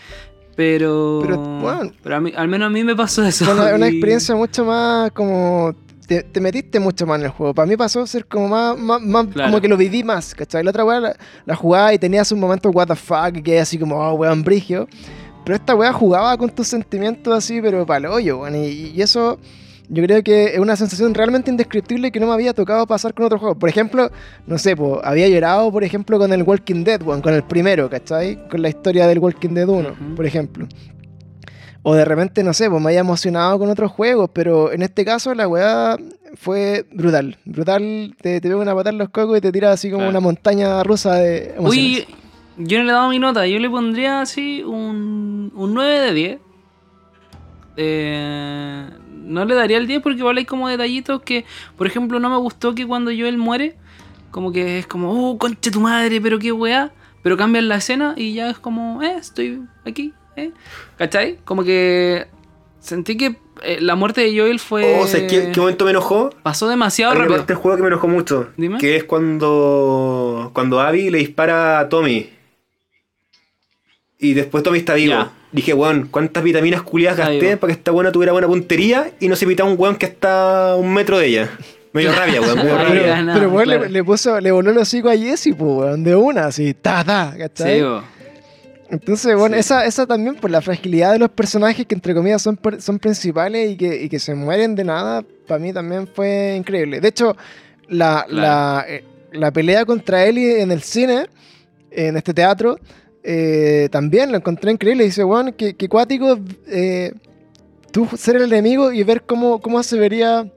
Pero. 0.56 1.20
Pero, 1.22 1.38
bueno, 1.38 1.92
pero 2.02 2.16
a 2.16 2.20
mí, 2.20 2.32
al 2.36 2.48
menos 2.48 2.66
a 2.66 2.70
mí 2.70 2.84
me 2.84 2.94
pasó 2.94 3.24
eso. 3.26 3.50
Una, 3.50 3.74
una 3.74 3.88
experiencia 3.88 4.34
mucho 4.34 4.64
más 4.64 5.10
como. 5.12 5.74
Te, 6.06 6.40
metiste 6.40 6.78
mucho 6.78 7.06
más 7.06 7.20
en 7.20 7.26
el 7.26 7.30
juego. 7.30 7.54
Para 7.54 7.66
mí 7.66 7.74
pasó 7.74 8.02
a 8.02 8.06
ser 8.06 8.26
como 8.26 8.48
más, 8.48 8.78
más, 8.78 9.26
como 9.28 9.60
que 9.62 9.68
lo 9.68 9.78
viví 9.78 10.04
más, 10.04 10.34
¿cachai? 10.34 10.62
La 10.62 10.70
otra 10.70 10.84
weá 10.84 11.00
la, 11.00 11.16
la, 11.46 11.56
jugaba 11.56 11.94
y 11.94 11.98
tenías 11.98 12.30
un 12.32 12.40
momento 12.40 12.68
what 12.68 12.88
the 12.88 12.96
fuck, 12.96 13.42
que 13.42 13.58
así 13.58 13.78
como, 13.78 13.96
oh, 13.96 14.12
weón, 14.14 14.42
brigio. 14.42 14.88
Pero 15.44 15.56
esta 15.56 15.74
weá 15.74 15.92
jugaba 15.92 16.36
con 16.36 16.50
tus 16.50 16.68
sentimientos 16.68 17.32
así, 17.34 17.62
pero 17.62 17.86
para 17.86 17.98
el 17.98 18.06
hoyo, 18.06 18.40
weón. 18.40 18.56
Y, 18.56 19.00
eso 19.00 19.38
yo 19.92 20.02
creo 20.04 20.22
que 20.22 20.54
es 20.54 20.58
una 20.58 20.74
sensación 20.74 21.12
realmente 21.12 21.50
indescriptible 21.50 22.10
que 22.10 22.18
no 22.18 22.26
me 22.26 22.32
había 22.32 22.54
tocado 22.54 22.86
pasar 22.86 23.12
con 23.12 23.26
otro 23.26 23.38
juego. 23.38 23.58
Por 23.58 23.68
ejemplo, 23.68 24.10
no 24.46 24.56
sé, 24.56 24.74
pues, 24.74 25.00
había 25.04 25.28
llorado, 25.28 25.70
por 25.70 25.84
ejemplo, 25.84 26.18
con 26.18 26.32
el 26.32 26.42
Walking 26.44 26.82
Dead, 26.82 27.02
weón, 27.02 27.20
con 27.20 27.34
el 27.34 27.42
primero, 27.42 27.90
¿cachai? 27.90 28.48
Con 28.48 28.62
la 28.62 28.70
historia 28.70 29.06
del 29.06 29.18
Walking 29.18 29.50
Dead 29.50 29.68
1, 29.68 30.16
por 30.16 30.24
ejemplo. 30.24 30.66
O 31.82 31.94
de 31.94 32.06
repente, 32.06 32.42
no 32.42 32.54
sé, 32.54 32.70
pues 32.70 32.80
me 32.80 32.88
había 32.88 33.00
emocionado 33.00 33.58
con 33.58 33.68
otros 33.68 33.92
juegos, 33.92 34.30
pero 34.32 34.72
en 34.72 34.80
este 34.80 35.04
caso 35.04 35.34
la 35.34 35.46
weá 35.46 35.98
fue 36.36 36.86
brutal. 36.92 37.36
Brutal, 37.44 38.14
te, 38.18 38.40
te 38.40 38.54
una 38.54 38.72
a 38.72 38.74
patar 38.74 38.94
los 38.94 39.10
cocos 39.10 39.36
y 39.36 39.40
te 39.42 39.52
tira 39.52 39.72
así 39.72 39.90
como 39.90 40.08
una 40.08 40.20
montaña 40.20 40.82
rusa 40.84 41.16
de 41.16 41.54
emociones. 41.58 42.06
Uy, 42.08 42.14
yo 42.56 42.78
no 42.78 42.84
le 42.84 42.90
he 42.90 42.94
dado 42.94 43.10
mi 43.10 43.18
nota, 43.18 43.46
yo 43.46 43.58
le 43.58 43.68
pondría 43.68 44.22
así 44.22 44.62
un, 44.62 45.52
un 45.54 45.74
9 45.74 46.00
de 46.00 46.14
10. 46.14 46.38
Eh, 47.76 48.88
no 49.22 49.44
le 49.44 49.54
daría 49.54 49.78
el 49.78 49.86
10 49.86 50.02
porque 50.02 50.18
igual 50.18 50.38
hay 50.38 50.44
como 50.44 50.68
detallitos 50.68 51.22
que, 51.22 51.44
por 51.76 51.86
ejemplo, 51.86 52.20
no 52.20 52.30
me 52.30 52.36
gustó 52.36 52.74
que 52.74 52.86
cuando 52.86 53.10
Joel 53.10 53.38
muere, 53.38 53.76
como 54.30 54.52
que 54.52 54.78
es 54.78 54.86
como, 54.86 55.30
oh, 55.30 55.38
concha 55.38 55.70
tu 55.70 55.80
madre, 55.80 56.20
pero 56.20 56.38
qué 56.38 56.52
weá. 56.52 56.92
Pero 57.22 57.36
cambian 57.36 57.68
la 57.68 57.76
escena 57.76 58.14
y 58.16 58.34
ya 58.34 58.50
es 58.50 58.58
como, 58.58 59.00
eh, 59.02 59.16
estoy 59.16 59.62
aquí, 59.86 60.12
eh. 60.36 60.50
¿Cachai? 60.98 61.38
Como 61.44 61.62
que 61.62 62.26
sentí 62.80 63.16
que 63.16 63.36
eh, 63.62 63.78
la 63.80 63.94
muerte 63.94 64.22
de 64.22 64.36
Joel 64.36 64.58
fue. 64.58 65.00
Oh, 65.00 65.06
¿qué, 65.28 65.52
momento 65.56 65.84
me 65.84 65.92
enojó? 65.92 66.30
Pasó 66.42 66.68
demasiado 66.68 67.14
rápido. 67.14 67.36
Este 67.36 67.54
juego 67.54 67.76
que 67.76 67.82
me 67.82 67.88
enojó 67.88 68.08
mucho. 68.08 68.50
Dime. 68.56 68.78
Que 68.78 68.96
es 68.96 69.04
cuando. 69.04 70.50
Cuando 70.52 70.80
Abby 70.80 71.10
le 71.10 71.18
dispara 71.18 71.78
a 71.78 71.88
Tommy. 71.88 72.30
Y 74.18 74.34
después 74.34 74.64
Tommy 74.64 74.78
está 74.78 74.94
vivo. 74.94 75.30
Dije, 75.52 75.74
weón, 75.74 76.08
¿cuántas 76.10 76.42
vitaminas 76.42 76.82
culiadas 76.82 77.18
gasté 77.18 77.56
para 77.58 77.72
que 77.72 77.78
esta 77.78 77.90
buena 77.90 78.10
tuviera 78.10 78.32
buena 78.32 78.46
puntería 78.48 79.12
y 79.20 79.28
no 79.28 79.36
se 79.36 79.46
pita 79.46 79.64
un 79.64 79.78
weón 79.78 79.96
que 79.96 80.06
está 80.06 80.70
a 80.70 80.76
un 80.76 80.92
metro 80.94 81.18
de 81.18 81.26
ella? 81.26 81.50
Me 81.92 82.00
dio 82.00 82.12
rabia, 82.12 82.40
weón, 82.40 82.56
me 82.56 82.64
dio 82.64 82.78
rabia. 82.78 83.30
pero 83.34 83.50
weón 83.50 83.92
le, 83.92 84.04
puso, 84.04 84.40
le 84.40 84.50
voló 84.50 84.70
el 84.70 84.78
hocico 84.78 85.10
a 85.10 85.16
Jesse, 85.16 85.54
pues, 85.56 85.60
weón, 85.60 86.04
de 86.04 86.16
una, 86.16 86.46
así, 86.46 86.72
ta, 86.72 87.04
ta, 87.04 87.34
¿cachai? 87.36 87.80
Sí, 87.80 87.86
Entonces, 88.88 89.36
bueno, 89.36 89.56
esa, 89.56 89.84
esa 89.84 90.06
también, 90.06 90.36
por 90.36 90.50
la 90.50 90.62
fragilidad 90.62 91.12
de 91.12 91.18
los 91.18 91.28
personajes 91.28 91.84
que 91.84 91.94
entre 91.94 92.14
comillas 92.14 92.40
son, 92.40 92.58
son 92.78 92.98
principales 92.98 93.72
y 93.72 93.76
que, 93.76 94.04
y 94.04 94.08
que 94.08 94.18
se 94.18 94.34
mueren 94.34 94.74
de 94.74 94.84
nada, 94.84 95.22
para 95.46 95.58
mí 95.58 95.70
también 95.74 96.06
fue 96.06 96.54
increíble. 96.56 96.98
De 96.98 97.08
hecho, 97.08 97.36
la, 97.88 98.24
la, 98.26 98.86
eh, 98.88 99.04
la 99.32 99.50
pelea 99.50 99.84
contra 99.84 100.24
Ellie 100.24 100.62
en 100.62 100.72
el 100.72 100.82
cine, 100.82 101.26
en 101.90 102.16
este 102.16 102.32
teatro, 102.32 102.78
eh, 103.22 103.88
también 103.90 104.32
lo 104.32 104.38
encontré 104.38 104.72
increíble. 104.72 105.04
Dice, 105.04 105.22
bueno, 105.22 105.54
que, 105.56 105.74
cuático 105.88 106.38
eh, 106.68 107.12
tú 107.90 108.08
ser 108.16 108.36
el 108.36 108.44
enemigo 108.44 108.92
y 108.92 109.02
ver 109.02 109.22
cómo, 109.22 109.60
cómo 109.60 109.82
se 109.82 109.98
vería 109.98 110.50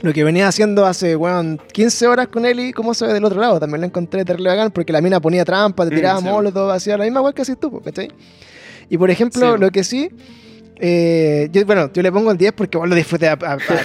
lo 0.00 0.12
que 0.12 0.24
venía 0.24 0.48
haciendo 0.48 0.84
hace, 0.84 1.14
bueno, 1.14 1.58
15 1.72 2.08
horas 2.08 2.26
con 2.26 2.44
él 2.44 2.58
y 2.58 2.72
cómo 2.72 2.92
se 2.92 3.06
ve 3.06 3.12
del 3.12 3.24
otro 3.24 3.40
lado. 3.40 3.60
También 3.60 3.82
lo 3.82 3.86
encontré 3.86 4.24
terrible 4.24 4.50
bacán 4.50 4.72
porque 4.72 4.92
la 4.92 5.00
mina 5.00 5.20
ponía 5.20 5.44
trampa, 5.44 5.84
te 5.84 5.92
mm, 5.92 5.96
tiraba 5.96 6.20
mm, 6.20 6.52
todo 6.52 6.70
hacía 6.70 6.96
la 6.98 7.04
misma 7.04 7.20
igual 7.20 7.34
que 7.34 7.42
así 7.42 7.54
tú, 7.54 7.80
¿cachai? 7.80 8.10
Y 8.88 8.98
por 8.98 9.10
ejemplo, 9.10 9.56
lo 9.56 9.70
que 9.70 9.84
sí, 9.84 10.10
eh, 10.76 11.48
yo, 11.52 11.64
bueno, 11.64 11.92
yo 11.92 12.02
le 12.02 12.10
pongo 12.10 12.32
el 12.32 12.36
10 12.36 12.52
porque 12.52 12.78
lo 12.78 12.94
disfruté 12.94 13.28
a, 13.28 13.38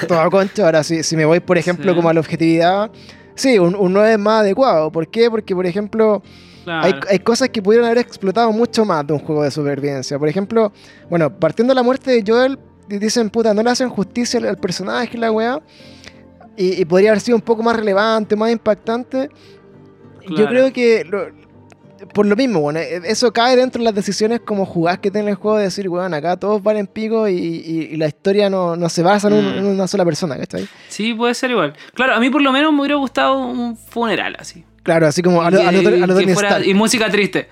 toda 0.07 0.27
concha. 0.31 0.65
Ahora, 0.65 0.83
si, 0.83 1.03
si 1.03 1.15
me 1.15 1.25
voy, 1.25 1.39
por 1.39 1.57
ejemplo, 1.57 1.95
como 1.95 2.09
a 2.09 2.13
la 2.13 2.19
objetividad, 2.19 2.89
sí, 3.35 3.59
un, 3.59 3.75
un 3.75 3.93
9 3.93 4.13
es 4.13 4.19
más 4.19 4.41
adecuado. 4.41 4.91
¿Por 4.91 5.07
qué? 5.09 5.29
Porque, 5.29 5.53
por 5.53 5.67
ejemplo, 5.67 6.23
hay, 6.67 7.19
cosas 7.19 7.49
que 7.49 7.61
pudieron 7.61 7.85
haber 7.85 7.99
explotado 7.99 8.51
mucho 8.51 8.85
más 8.85 9.05
de 9.05 9.13
un 9.13 9.19
juego 9.19 9.43
de 9.43 9.51
supervivencia. 9.51 10.17
Por 10.19 10.27
ejemplo, 10.27 10.71
bueno, 11.09 11.33
partiendo 11.33 11.71
de 11.71 11.75
la 11.75 11.83
muerte 11.83 12.11
de 12.11 12.23
Joel, 12.25 12.59
dicen, 12.87 13.29
puta, 13.29 13.53
no 13.53 13.63
le 13.63 13.69
hacen 13.69 13.89
justicia 13.89 14.39
al, 14.39 14.57
personaje, 14.57 15.17
la 15.17 15.31
weá. 15.31 15.61
Y, 16.55 16.83
podría 16.85 17.11
haber 17.11 17.21
sido 17.21 17.35
un 17.35 17.41
poco 17.41 17.61
más 17.61 17.75
relevante, 17.75 18.35
más 18.35 18.51
impactante. 18.51 19.29
Yo 20.27 20.47
creo 20.47 20.73
que 20.73 21.05
por 22.13 22.25
lo 22.25 22.35
mismo, 22.35 22.61
bueno, 22.61 22.79
e, 22.79 23.01
eso 23.05 23.31
cae 23.31 23.55
dentro 23.55 23.79
de 23.79 23.85
las 23.85 23.95
decisiones 23.95 24.41
como 24.41 24.65
jugás 24.65 24.99
que 24.99 25.11
tiene 25.11 25.31
el 25.31 25.35
juego 25.35 25.57
de 25.57 25.65
decir, 25.65 25.89
weón, 25.89 26.13
acá 26.13 26.37
todos 26.37 26.61
valen 26.61 26.87
pico 26.87 27.27
y, 27.27 27.95
la 27.97 28.07
historia 28.07 28.49
no, 28.49 28.89
se 28.89 29.03
basa 29.03 29.27
en, 29.29 29.63
mm. 29.63 29.67
una 29.67 29.87
sola 29.87 30.05
persona, 30.05 30.37
¿cachai? 30.37 30.67
Sí, 30.87 31.13
puede 31.13 31.33
ser 31.33 31.51
igual. 31.51 31.73
Claro, 31.93 32.13
a 32.13 32.19
mí 32.19 32.29
por 32.29 32.41
lo 32.41 32.51
menos 32.51 32.73
me 32.73 32.81
hubiera 32.81 32.95
gustado 32.95 33.37
un 33.39 33.75
funeral 33.77 34.35
así. 34.39 34.63
Claro, 34.87 35.05
así 35.05 35.21
como 35.21 35.41
a, 35.41 35.51
lo, 35.51 35.59
y, 36.63 36.73
música 36.73 37.09
triste. 37.09 37.49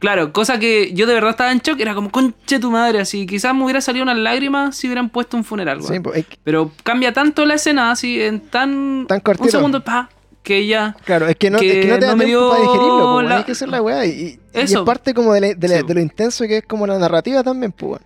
Claro, 0.00 0.32
cosa 0.32 0.58
que 0.58 0.92
yo 0.92 1.06
de 1.06 1.14
verdad 1.14 1.30
estaba 1.30 1.52
en 1.52 1.60
shock, 1.60 1.78
era 1.78 1.94
como, 1.94 2.10
conche 2.10 2.58
tu 2.58 2.72
madre, 2.72 2.98
así. 2.98 3.24
Quizás 3.24 3.54
me 3.54 3.62
hubiera 3.62 3.80
salido 3.80 4.02
unas 4.02 4.18
lágrimas 4.18 4.76
si 4.76 4.88
hubieran 4.88 5.08
puesto 5.08 5.36
un 5.36 5.44
funeral, 5.44 5.80
sí, 5.84 6.00
pues, 6.00 6.26
Pero 6.42 6.72
cambia 6.82 7.12
tanto 7.12 7.46
la 7.46 7.54
escena, 7.54 7.92
así, 7.92 8.20
en 8.20 8.40
tan. 8.40 9.06
Tan 9.06 9.20
cortito. 9.20 9.44
Un 9.44 9.50
segundo, 9.52 9.84
pa, 9.84 10.10
que 10.42 10.66
ya. 10.66 10.96
Claro, 11.04 11.28
es 11.28 11.36
que 11.36 11.50
no, 11.50 11.58
es 11.58 11.62
que 11.62 11.86
no 11.86 11.98
te 12.00 12.06
da 12.06 12.16
tiempo 12.16 12.48
para 12.50 12.60
digerirlo, 12.62 13.12
pues, 13.14 13.30
hay 13.30 13.44
que 13.44 13.52
hacer 13.52 13.68
la 13.68 13.80
weá. 13.80 14.04
Y, 14.04 14.40
es 14.52 14.74
parte 14.78 15.14
como 15.14 15.34
de, 15.34 15.84
lo 15.88 16.00
intenso 16.00 16.48
que 16.48 16.56
es 16.56 16.64
como 16.64 16.84
la 16.88 16.98
narrativa 16.98 17.44
también, 17.44 17.70
pues, 17.70 18.00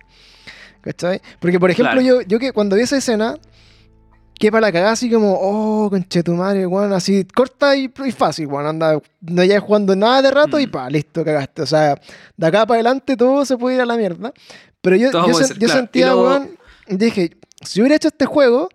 ¿Cachai? 0.81 1.19
Porque, 1.39 1.59
por 1.59 1.71
ejemplo, 1.71 1.99
yo, 1.99 2.21
yo 2.21 2.37
que 2.37 2.51
cuando 2.51 2.75
vi 2.75 2.83
esa 2.83 2.97
escena, 2.97 3.39
que 4.41 4.51
para 4.51 4.67
la 4.67 4.71
cagada 4.71 4.93
así 4.93 5.07
como, 5.07 5.37
oh, 5.39 5.87
conche 5.87 6.23
tu 6.23 6.33
madre, 6.33 6.65
weón, 6.65 6.91
así 6.93 7.23
corta 7.25 7.75
y, 7.75 7.89
fácil, 8.11 8.47
weón, 8.47 8.65
anda, 8.65 8.99
no 9.21 9.43
ya 9.43 9.59
jugando 9.59 9.95
nada 9.95 10.23
de 10.23 10.31
rato 10.31 10.59
y 10.59 10.65
mm. 10.65 10.71
pa, 10.71 10.89
listo, 10.89 11.23
cagaste. 11.23 11.61
O 11.61 11.65
sea, 11.67 12.01
de 12.35 12.47
acá 12.47 12.65
para 12.65 12.77
adelante 12.77 13.15
todo 13.15 13.45
se 13.45 13.55
puede 13.55 13.75
ir 13.75 13.81
a 13.81 13.85
la 13.85 13.95
mierda. 13.95 14.33
Pero 14.81 14.95
yo, 14.95 15.11
yo, 15.59 15.67
sentía, 15.69 16.15
weón, 16.15 16.57
dije, 16.87 17.37
si 17.63 17.81
hubiera 17.81 17.95
hecho 17.97 18.07
este 18.07 18.25
juego, 18.25 18.69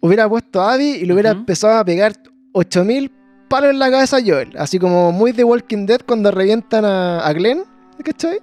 hubiera 0.00 0.28
puesto 0.28 0.60
a 0.60 0.72
Abby 0.72 0.96
y 0.96 1.06
le 1.06 1.12
hubiera 1.12 1.30
empezado 1.30 1.78
a 1.78 1.84
pegar 1.84 2.14
8000 2.52 3.12
palos 3.48 3.70
en 3.70 3.78
la 3.78 3.92
cabeza 3.92 4.16
a 4.16 4.20
Joel. 4.20 4.52
Así 4.58 4.80
como 4.80 5.12
muy 5.12 5.30
de 5.30 5.44
Walking 5.44 5.86
Dead 5.86 6.00
cuando 6.04 6.32
revientan 6.32 6.84
a, 6.84 7.20
a 7.20 7.32
Glenn, 7.34 7.62
¿cachai? 8.04 8.40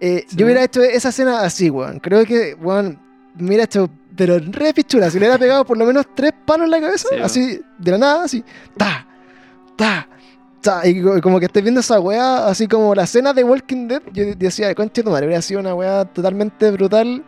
Eh, 0.00 0.24
Yo 0.32 0.46
hubiera 0.46 0.64
hecho 0.64 0.82
esa 0.82 1.10
escena 1.10 1.42
así, 1.42 1.68
weón. 1.68 2.00
Creo 2.00 2.24
que, 2.24 2.54
weón, 2.54 2.98
me 3.34 3.48
hubiera 3.48 3.64
hecho 3.64 3.90
pero 4.18 4.38
re 4.40 4.74
pichula. 4.74 5.10
Si 5.10 5.18
le 5.18 5.26
hubiera 5.26 5.38
pegado 5.38 5.64
por 5.64 5.78
lo 5.78 5.86
menos 5.86 6.04
tres 6.14 6.32
palos 6.44 6.64
en 6.64 6.72
la 6.72 6.80
cabeza, 6.80 7.08
así, 7.22 7.60
de 7.78 7.90
la 7.92 7.98
nada, 7.98 8.24
así, 8.24 8.44
ta, 8.76 9.06
ta, 9.76 10.08
ta. 10.60 10.86
Y 10.86 11.00
como 11.22 11.38
que 11.38 11.46
estés 11.46 11.62
viendo 11.62 11.80
esa 11.80 12.00
weá, 12.00 12.48
así 12.48 12.66
como 12.66 12.94
la 12.96 13.04
escena 13.04 13.32
de 13.32 13.44
Walking 13.44 13.86
Dead, 13.86 14.02
yo 14.12 14.24
decía, 14.34 14.74
concha 14.74 15.04
tu 15.04 15.10
madre, 15.10 15.26
hubiera 15.26 15.40
sido 15.40 15.60
una 15.60 15.72
weá 15.72 16.04
totalmente 16.04 16.70
brutal. 16.72 17.24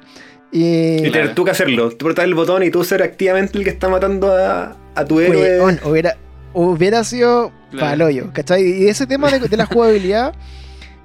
Y, 0.50 1.06
y 1.06 1.10
tener 1.12 1.32
tú 1.32 1.44
que 1.44 1.52
hacerlo, 1.52 1.90
tú 1.90 2.06
apretar 2.06 2.24
el 2.24 2.34
botón 2.34 2.64
y 2.64 2.72
tú 2.72 2.82
ser 2.82 3.04
activamente 3.04 3.56
el 3.56 3.62
que 3.62 3.70
está 3.70 3.88
matando 3.88 4.36
a, 4.36 4.76
a 4.96 5.04
tu 5.04 5.20
héroe. 5.20 5.78
hubiera, 5.84 6.16
hubiera 6.52 7.04
sido 7.04 7.52
claro. 7.70 8.06
hoyo, 8.06 8.30
¿cachai? 8.32 8.64
Y 8.64 8.88
ese 8.88 9.06
tema 9.06 9.30
de, 9.30 9.38
de 9.38 9.56
la 9.56 9.66
jugabilidad. 9.66 10.34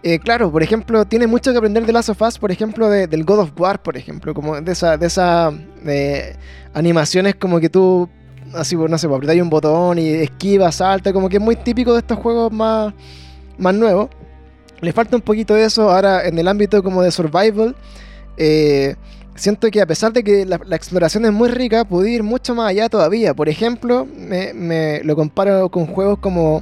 Eh, 0.08 0.20
claro, 0.20 0.52
por 0.52 0.62
ejemplo, 0.62 1.04
tiene 1.06 1.26
mucho 1.26 1.52
que 1.52 1.58
aprender 1.58 1.84
de 1.84 1.92
Last 1.92 2.10
of 2.10 2.22
Us, 2.22 2.38
por 2.38 2.52
ejemplo, 2.52 2.92
del 2.92 3.24
God 3.26 3.40
of 3.40 3.60
War, 3.60 3.82
por 3.82 3.98
ejemplo, 3.98 4.36
como 4.36 4.62
de 4.62 4.72
esa, 4.72 4.98
de 4.98 5.08
esa 5.08 5.52
animaciones 6.76 7.34
como 7.34 7.60
que 7.60 7.70
tú, 7.70 8.08
así, 8.54 8.76
no 8.76 9.00
sé, 9.00 9.08
pues, 9.08 9.18
apretas 9.18 9.42
un 9.42 9.50
botón 9.50 9.98
y 9.98 10.10
esquiva, 10.10 10.72
salta, 10.72 11.12
como 11.12 11.28
que 11.28 11.38
es 11.38 11.42
muy 11.42 11.56
típico 11.56 11.94
de 11.94 12.02
estos 12.02 12.20
juegos 12.20 12.52
más, 12.52 12.94
más 13.58 13.74
nuevos. 13.74 14.10
Le 14.80 14.94
falta 14.94 15.16
un 15.16 15.24
poquito 15.24 15.56
de 15.56 15.66
eso 15.66 15.90
ahora 15.90 16.28
en 16.28 16.38
el 16.38 16.48
ámbito 16.48 16.84
como 16.84 17.02
de 17.02 17.10
survival. 17.10 17.76
Eh, 18.38 18.94
siento 19.34 19.72
que 19.72 19.82
a 19.82 19.88
pesar 19.88 20.14
de 20.14 20.24
que 20.24 20.46
la, 20.46 20.58
exploración 20.76 21.26
es 21.26 21.32
muy 21.32 21.50
rica, 21.50 21.84
pude 21.84 22.12
ir 22.12 22.22
mucho 22.22 22.54
más 22.54 22.70
allá 22.70 22.90
todavía. 22.90 23.34
Por 23.34 23.50
ejemplo, 23.50 24.06
me, 24.06 24.54
me 24.54 25.02
lo 25.04 25.16
comparo 25.16 25.72
con 25.72 25.88
juegos 25.88 26.20
como 26.20 26.62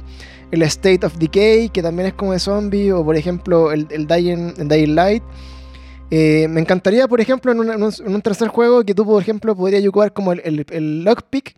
el 0.54 0.62
State 0.62 1.04
of 1.04 1.16
Decay, 1.18 1.68
que 1.68 1.82
también 1.82 2.08
es 2.08 2.14
como 2.14 2.32
de 2.32 2.38
zombie, 2.38 2.92
o 2.92 3.04
por 3.04 3.16
ejemplo 3.16 3.72
el, 3.72 3.86
el, 3.90 4.06
Dying, 4.06 4.94
Light, 4.94 5.22
Eh, 6.10 6.46
me 6.48 6.60
encantaría, 6.60 7.08
por 7.08 7.20
ejemplo, 7.20 7.50
en, 7.50 7.82
un, 7.82 8.22
tercer 8.22 8.48
juego 8.48 8.84
que 8.84 8.94
tú, 8.94 9.04
por 9.04 9.20
ejemplo, 9.20 9.56
podrías 9.56 9.84
jugar 9.84 10.12
como 10.12 10.32
el, 10.32 10.64
el, 10.70 11.02
lockpick 11.02 11.56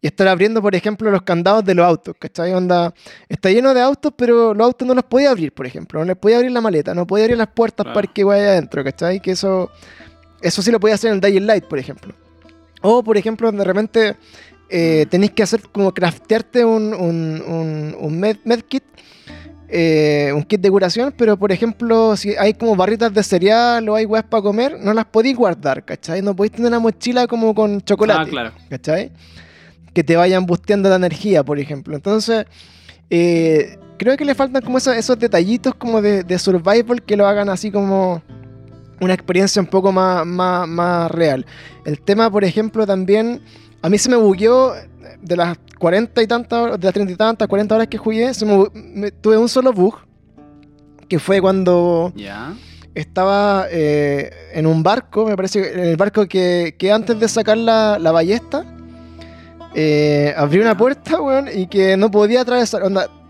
y 0.00 0.06
estar 0.06 0.28
abriendo, 0.28 0.62
por 0.62 0.74
ejemplo, 0.74 1.10
los 1.10 1.22
candados 1.22 1.64
de 1.64 1.74
los 1.74 1.84
autos, 1.84 2.14
¿cachai? 2.16 2.52
Onda, 2.52 2.94
está 3.28 3.50
lleno 3.50 3.74
de 3.74 3.80
autos, 3.80 4.12
pero 4.16 4.54
los 4.54 4.64
autos 4.64 4.86
no 4.86 4.94
los 4.94 5.04
podía 5.04 5.30
abrir, 5.30 5.52
por 5.52 5.66
ejemplo. 5.66 5.98
No 5.98 6.06
les 6.06 6.16
podía 6.16 6.36
abrir 6.36 6.52
la 6.52 6.60
maleta, 6.60 6.94
no 6.94 7.06
podía 7.06 7.24
abrir 7.24 7.38
las 7.38 7.48
puertas 7.48 7.86
para 7.92 8.06
que 8.06 8.22
vaya 8.22 8.50
adentro, 8.50 8.84
¿cachai? 8.84 9.20
Que 9.20 9.32
eso, 9.32 9.70
eso 10.42 10.62
sí 10.62 10.70
lo 10.70 10.78
podía 10.78 10.94
hacer 10.94 11.10
en 11.10 11.14
el 11.16 11.20
Dying 11.20 11.46
Light, 11.46 11.64
por 11.64 11.78
ejemplo. 11.78 12.14
O, 12.82 13.02
por 13.02 13.16
ejemplo, 13.16 13.50
de 13.50 13.64
repente 13.64 14.16
eh, 14.70 15.06
tenéis 15.08 15.32
que 15.32 15.42
hacer 15.42 15.62
como 15.72 15.92
craftearte 15.92 16.64
un, 16.64 16.92
un, 16.94 17.94
un, 17.98 18.20
med, 18.20 18.36
medkit, 18.44 18.82
eh, 19.68 20.30
un 20.34 20.42
kit 20.42 20.60
de 20.60 20.70
curación, 20.70 21.14
pero 21.16 21.38
por 21.38 21.52
ejemplo, 21.52 22.16
si 22.16 22.36
hay 22.36 22.54
como 22.54 22.76
barritas 22.76 23.12
de 23.12 23.22
cereal 23.22 23.88
o 23.88 23.94
hay 23.94 24.04
weas 24.04 24.24
para 24.24 24.42
comer, 24.42 24.78
no 24.78 24.92
las 24.92 25.06
podéis 25.06 25.36
guardar, 25.36 25.84
¿cachai? 25.84 26.22
No 26.22 26.36
podéis 26.36 26.52
tener 26.52 26.68
una 26.68 26.78
mochila 26.78 27.26
como 27.26 27.54
con 27.54 27.80
chocolate, 27.80 28.20
ah, 28.20 28.30
claro. 28.30 28.52
¿cachai? 28.68 29.10
Que 29.94 30.04
te 30.04 30.16
vayan 30.16 30.44
busteando 30.44 30.88
la 30.88 30.96
energía, 30.96 31.42
por 31.42 31.58
ejemplo. 31.58 31.96
Entonces, 31.96 32.44
eh, 33.08 33.78
creo 33.98 34.16
que 34.16 34.24
le 34.24 34.34
faltan 34.34 34.62
como 34.62 34.78
esos, 34.78 34.94
esos 34.96 35.18
detallitos 35.18 35.74
como 35.74 36.02
de, 36.02 36.24
de, 36.24 36.38
survival 36.38 37.02
que 37.02 37.16
lo 37.16 37.26
hagan 37.26 37.48
así 37.48 37.70
como 37.70 38.22
una 39.00 39.14
experiencia 39.14 39.62
un 39.62 39.68
poco 39.68 39.92
más, 39.92 40.26
más, 40.26 40.68
más 40.68 41.10
real. 41.10 41.46
El 41.84 42.00
tema, 42.00 42.30
por 42.30 42.44
ejemplo, 42.44 42.86
también 42.86 43.40
a 43.82 43.88
mí 43.88 43.98
se 43.98 44.08
me 44.08 44.16
bugueó 44.16 44.74
de 45.20 45.36
las 45.36 45.58
40 45.78 46.22
y 46.22 46.26
tantas 46.26 46.58
horas, 46.58 46.80
de 46.80 46.84
las 46.86 46.94
30 46.94 47.12
y 47.12 47.16
tantas, 47.16 47.48
40 47.48 47.74
horas 47.74 47.86
que 47.88 47.98
jugué, 47.98 48.32
tuve 49.20 49.38
un 49.38 49.48
solo 49.48 49.72
bug, 49.72 49.96
que 51.08 51.18
fue 51.18 51.40
cuando 51.40 52.12
estaba 52.94 53.66
eh, 53.70 54.30
en 54.52 54.66
un 54.66 54.82
barco, 54.82 55.26
me 55.26 55.36
parece, 55.36 55.72
en 55.72 55.88
el 55.90 55.96
barco 55.96 56.26
que, 56.26 56.90
antes 56.92 57.18
de 57.18 57.28
sacar 57.28 57.56
la, 57.56 57.98
ballesta, 58.12 58.64
eh, 59.74 60.34
abrí 60.36 60.60
una 60.60 60.76
puerta, 60.76 61.20
weón, 61.20 61.48
y 61.52 61.66
que 61.66 61.96
no 61.96 62.10
podía 62.10 62.40
atravesar, 62.40 62.82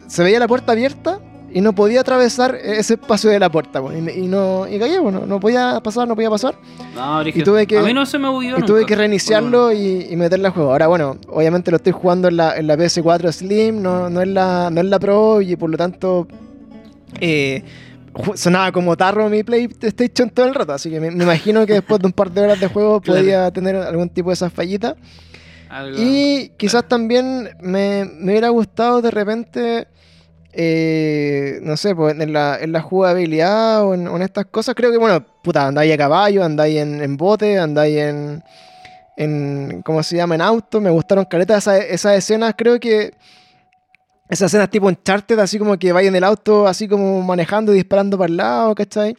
se 0.07 0.23
veía 0.23 0.39
la 0.39 0.49
puerta 0.49 0.73
abierta, 0.73 1.21
y 1.51 1.61
no 1.61 1.75
podía 1.75 2.03
atravesar 2.03 2.55
ese 2.57 2.95
espacio 2.95 3.31
de 3.31 3.39
la 3.39 3.51
puerta, 3.51 3.81
y, 3.81 4.27
no 4.27 4.69
y 4.69 4.79
caí, 4.79 4.99
bueno, 4.99 5.25
no 5.27 5.41
podía 5.41 5.81
pasar, 5.81 6.07
no 6.07 6.15
podía 6.15 6.31
pasar. 6.31 6.55
No, 6.95 7.27
y 7.27 7.43
tuve 7.43 7.67
que, 7.67 7.79
a 7.79 7.83
mí 7.83 7.95
no 7.95 8.05
se 8.05 8.19
me 8.19 8.29
bugueó 8.29 8.59
Y 8.59 8.63
tuve 8.63 8.85
que 8.85 8.95
reiniciarlo 8.95 9.73
y, 9.73 10.15
meterle 10.17 10.49
al 10.49 10.53
juego. 10.53 10.73
Ahora, 10.73 10.89
bueno, 10.89 11.17
obviamente 11.29 11.71
lo 11.71 11.79
estoy 11.79 11.93
jugando 11.93 12.29
en 12.29 12.37
la, 12.37 12.57
en 12.57 12.67
la 12.67 12.77
PS4 12.77 13.33
Slim, 13.33 13.81
no, 13.81 14.11
no, 14.11 14.21
es 14.21 14.29
la, 14.29 14.69
no 14.71 14.81
es 14.81 14.87
la 14.87 14.99
Pro 14.99 15.41
y 15.41 15.57
por 15.57 15.71
lo 15.71 15.77
tanto 15.77 16.27
eh, 17.21 17.63
sonaba 18.35 18.73
como 18.73 18.97
tarro 18.97 19.29
mi 19.29 19.43
PlayStation 19.43 20.29
todo 20.31 20.47
el 20.47 20.55
rato, 20.55 20.73
así 20.73 20.91
que 20.91 21.01
me, 21.01 21.09
imagino 21.09 21.65
que 21.67 21.75
después 21.75 22.01
de 22.01 22.07
un 22.07 22.13
par 22.13 22.31
de 22.31 22.43
horas 22.43 22.61
de 22.61 22.67
juego 22.69 23.01
podía 23.05 23.51
tener 23.51 23.77
algún 23.77 24.09
tipo 24.11 24.31
de 24.31 24.35
esas 24.35 24.53
fallitas. 24.53 24.95
Y 25.99 26.49
quizás 26.57 26.89
también 26.89 27.51
me, 27.61 28.11
me 28.19 28.33
hubiera 28.33 28.49
gustado 28.49 29.03
de 29.03 29.11
repente 29.11 29.87
eh, 30.53 31.61
no 31.63 31.77
sé, 31.77 31.95
pues 31.95 32.19
en 32.19 32.33
la, 32.33 32.59
en 32.61 32.73
la 32.73 32.81
jugabilidad 32.81 33.85
o 33.85 33.95
en, 33.95 34.23
estas 34.23 34.47
cosas, 34.47 34.75
creo 34.75 34.91
que, 34.91 34.97
bueno, 34.97 35.25
puta, 35.43 35.67
andáis 35.67 35.93
a 35.93 35.99
caballo, 35.99 36.43
andáis 36.43 36.79
en, 36.79 37.03
en 37.03 37.17
bote, 37.17 37.59
andáis 37.59 37.99
en, 37.99 38.43
en, 39.17 39.83
¿cómo 39.83 40.03
se 40.03 40.17
llama?, 40.17 40.35
en 40.35 40.41
auto, 40.41 40.81
me 40.81 40.91
gustaron 40.91 41.27
caletas 41.27 41.67
esas, 41.67 41.85
esas 41.85 42.19
escenas, 42.19 42.55
creo 42.57 42.81
que 42.81 43.15
esas 44.29 44.51
escenas 44.51 44.71
tipo 44.71 44.87
Uncharted, 44.87 45.39
así 45.39 45.59
como 45.59 45.79
que 45.79 45.93
vaya 45.93 46.09
en 46.09 46.17
el 46.17 46.25
auto, 46.25 46.67
así 46.67 46.89
como 46.89 47.23
manejando 47.23 47.73
y 47.73 47.77
disparando 47.77 48.17
para 48.17 48.31
el 48.31 48.37
lado, 48.37 48.75
¿cachai? 48.75 49.17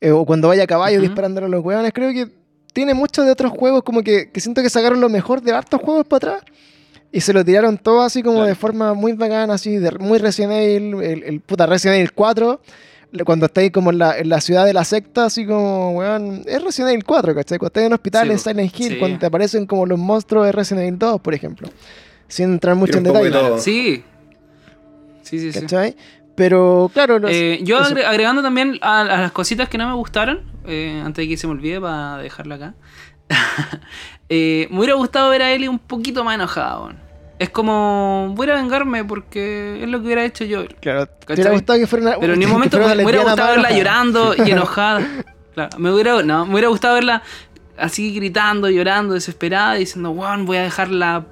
Eh, 0.00 0.12
o 0.12 0.24
cuando 0.24 0.48
vaya 0.48 0.64
a 0.64 0.66
caballo 0.66 1.00
disparando 1.00 1.44
a 1.44 1.48
los 1.48 1.64
hueones, 1.64 1.92
creo 1.92 2.12
que 2.12 2.32
tiene 2.72 2.94
muchos 2.94 3.26
de 3.26 3.32
otros 3.32 3.52
juegos, 3.52 3.82
como 3.82 4.02
que, 4.02 4.30
que 4.30 4.40
siento 4.40 4.62
que 4.62 4.70
sacaron 4.70 5.00
lo 5.00 5.08
mejor 5.08 5.42
de 5.42 5.52
hartos 5.52 5.80
juegos 5.80 6.06
para 6.06 6.34
atrás 6.34 6.44
y 7.12 7.20
se 7.20 7.32
lo 7.32 7.44
tiraron 7.44 7.78
todo 7.78 8.02
así 8.02 8.22
como 8.22 8.44
de 8.44 8.54
forma 8.54 8.94
muy 8.94 9.12
bacana, 9.12 9.54
así, 9.54 9.76
de, 9.76 9.90
muy 9.92 10.18
Resident 10.18 10.52
Evil, 10.52 11.02
el, 11.02 11.40
puta 11.40 11.66
Resident 11.66 11.98
Evil 11.98 12.12
4, 12.12 12.60
cuando 13.24 13.46
estáis 13.46 13.72
como 13.72 13.90
en 13.90 13.98
la, 13.98 14.18
en 14.18 14.28
la, 14.28 14.40
ciudad 14.40 14.64
de 14.64 14.72
la 14.72 14.84
secta, 14.84 15.24
así 15.24 15.44
como, 15.44 15.92
weón, 15.92 16.44
es 16.46 16.62
Resident 16.62 16.92
Evil 16.92 17.04
4, 17.04 17.34
¿cachai? 17.34 17.58
Cuando 17.58 17.68
estáis 17.68 17.86
en 17.86 17.92
un 17.92 17.94
hospital 17.94 18.30
en 18.30 18.38
Silent 18.38 18.78
Hill, 18.78 18.98
cuando 18.98 19.18
te 19.18 19.26
aparecen 19.26 19.66
como 19.66 19.86
los 19.86 19.98
monstruos 19.98 20.46
de 20.46 20.52
Resident 20.52 20.86
Evil 20.86 20.98
2, 20.98 21.20
por 21.20 21.34
ejemplo. 21.34 21.68
Sin 22.28 22.52
entrar 22.52 22.76
mucho 22.76 22.98
en 22.98 23.04
detalle. 23.04 23.58
sí. 23.58 24.04
Sí, 25.22 25.52
sí, 25.52 25.60
¿cachai? 25.60 25.96
Pero 26.34 26.90
claro, 26.92 27.20
eh, 27.28 27.60
yo 27.62 27.78
agregando 27.78 28.42
también 28.42 28.78
a, 28.80 29.04
las 29.04 29.32
cositas 29.32 29.68
que 29.68 29.78
no 29.78 29.86
me 29.86 29.94
gustaron, 29.94 30.40
eh, 30.66 31.02
antes 31.04 31.24
de 31.24 31.28
que 31.28 31.36
se 31.36 31.46
me 31.46 31.52
olvide 31.52 31.80
para 31.80 32.18
dejarla 32.18 32.54
acá. 32.54 32.74
Eh, 34.32 34.68
me 34.70 34.78
hubiera 34.78 34.94
gustado 34.94 35.28
ver 35.30 35.42
a 35.42 35.50
Ellie 35.50 35.68
un 35.68 35.80
poquito 35.80 36.22
más 36.22 36.36
enojada, 36.36 36.94
Es 37.40 37.50
como, 37.50 38.32
voy 38.36 38.48
a 38.48 38.54
vengarme 38.54 39.04
porque 39.04 39.82
es 39.82 39.88
lo 39.88 39.98
que 39.98 40.04
hubiera 40.04 40.24
hecho 40.24 40.44
yo. 40.44 40.66
Claro, 40.80 41.08
te 41.08 41.34
hubiera 41.34 41.50
gustado 41.50 41.80
que 41.80 41.88
fuera 41.88 42.10
una, 42.10 42.18
Pero 42.20 42.34
en 42.34 42.38
ningún 42.38 42.54
momento 42.54 42.78
me 42.78 42.84
hubiera 43.04 43.24
gustado 43.24 43.50
verla 43.50 43.72
llorando 43.72 44.34
y 44.46 44.52
enojada. 44.52 45.04
Claro, 45.54 45.78
me 45.78 45.92
hubiera, 45.92 46.22
no, 46.22 46.46
me 46.46 46.52
hubiera 46.52 46.68
gustado 46.68 46.94
verla 46.94 47.24
así 47.76 48.14
gritando, 48.14 48.70
llorando, 48.70 49.14
desesperada, 49.14 49.74
diciendo, 49.74 50.14
wow, 50.14 50.44
voy 50.44 50.58
a 50.58 50.62
dejar 50.62 50.90
la, 50.90 51.26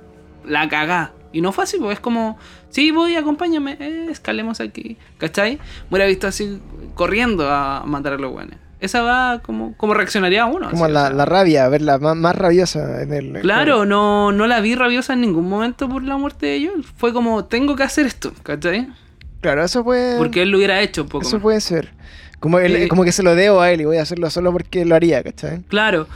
la 0.45 0.69
cagá. 0.69 1.13
Y 1.33 1.41
no 1.41 1.53
fue 1.53 1.65
así, 1.65 1.79
porque 1.79 1.95
es 1.95 2.01
como, 2.01 2.37
sí, 2.69 2.91
voy, 2.91 3.15
acompáñame, 3.15 3.77
eh, 3.79 4.09
escalemos 4.11 4.61
aquí. 4.61 4.99
¿Cachai? 5.19 5.57
Me 5.57 5.63
hubiera 5.91 6.07
visto 6.07 6.27
así 6.27 6.61
corriendo 6.97 7.49
a 7.49 7.85
matar 7.87 8.15
a 8.15 8.19
los 8.19 8.33
guanes 8.33 8.59
esa 8.81 9.03
va 9.03 9.41
como, 9.43 9.77
como 9.77 9.95
reaccionaría 9.95 10.47
uno. 10.47 10.71
Como 10.71 10.87
la, 10.89 11.11
la, 11.11 11.25
rabia, 11.25 11.69
verla 11.69 11.99
más, 11.99 12.17
más, 12.17 12.37
rabiosa 12.37 13.03
en 13.03 13.13
el. 13.13 13.41
Claro, 13.41 13.85
no, 13.85 14.33
no 14.33 14.47
la 14.47 14.61
vi 14.61 14.75
rabiosa 14.75 15.15
en 15.15 15.23
ningún 15.23 15.49
momento 15.49 15.89
por 15.89 16.03
la 16.03 16.17
muerte 16.17 16.47
de 16.47 16.55
ellos. 16.55 16.87
Fue 16.97 17.13
como, 17.13 17.45
tengo 17.47 17.75
que 17.77 17.83
hacer 17.83 18.07
esto, 18.07 18.33
¿cachai? 18.43 18.89
Claro, 19.41 19.65
eso 19.65 19.85
puede. 19.85 20.19
Porque 20.19 20.43
él 20.43 20.51
lo 20.51 20.59
hubiera 20.59 20.81
hecho 20.81 21.03
un 21.03 21.09
poco. 21.09 21.27
Eso 21.27 21.41
puede 21.41 21.61
ser. 21.61 21.93
Como, 22.41 22.59
como 22.89 23.03
que 23.03 23.11
se 23.11 23.25
lo 23.25 23.35
debo 23.35 23.61
a 23.61 23.73
él 23.73 23.81
y 23.81 23.85
voy 23.85 23.97
a 23.97 24.03
hacerlo 24.03 24.31
solo 24.31 24.53
porque 24.53 24.85
lo 24.85 24.95
haría, 24.95 25.23
¿cachai? 25.25 25.63
Claro. 25.69 26.07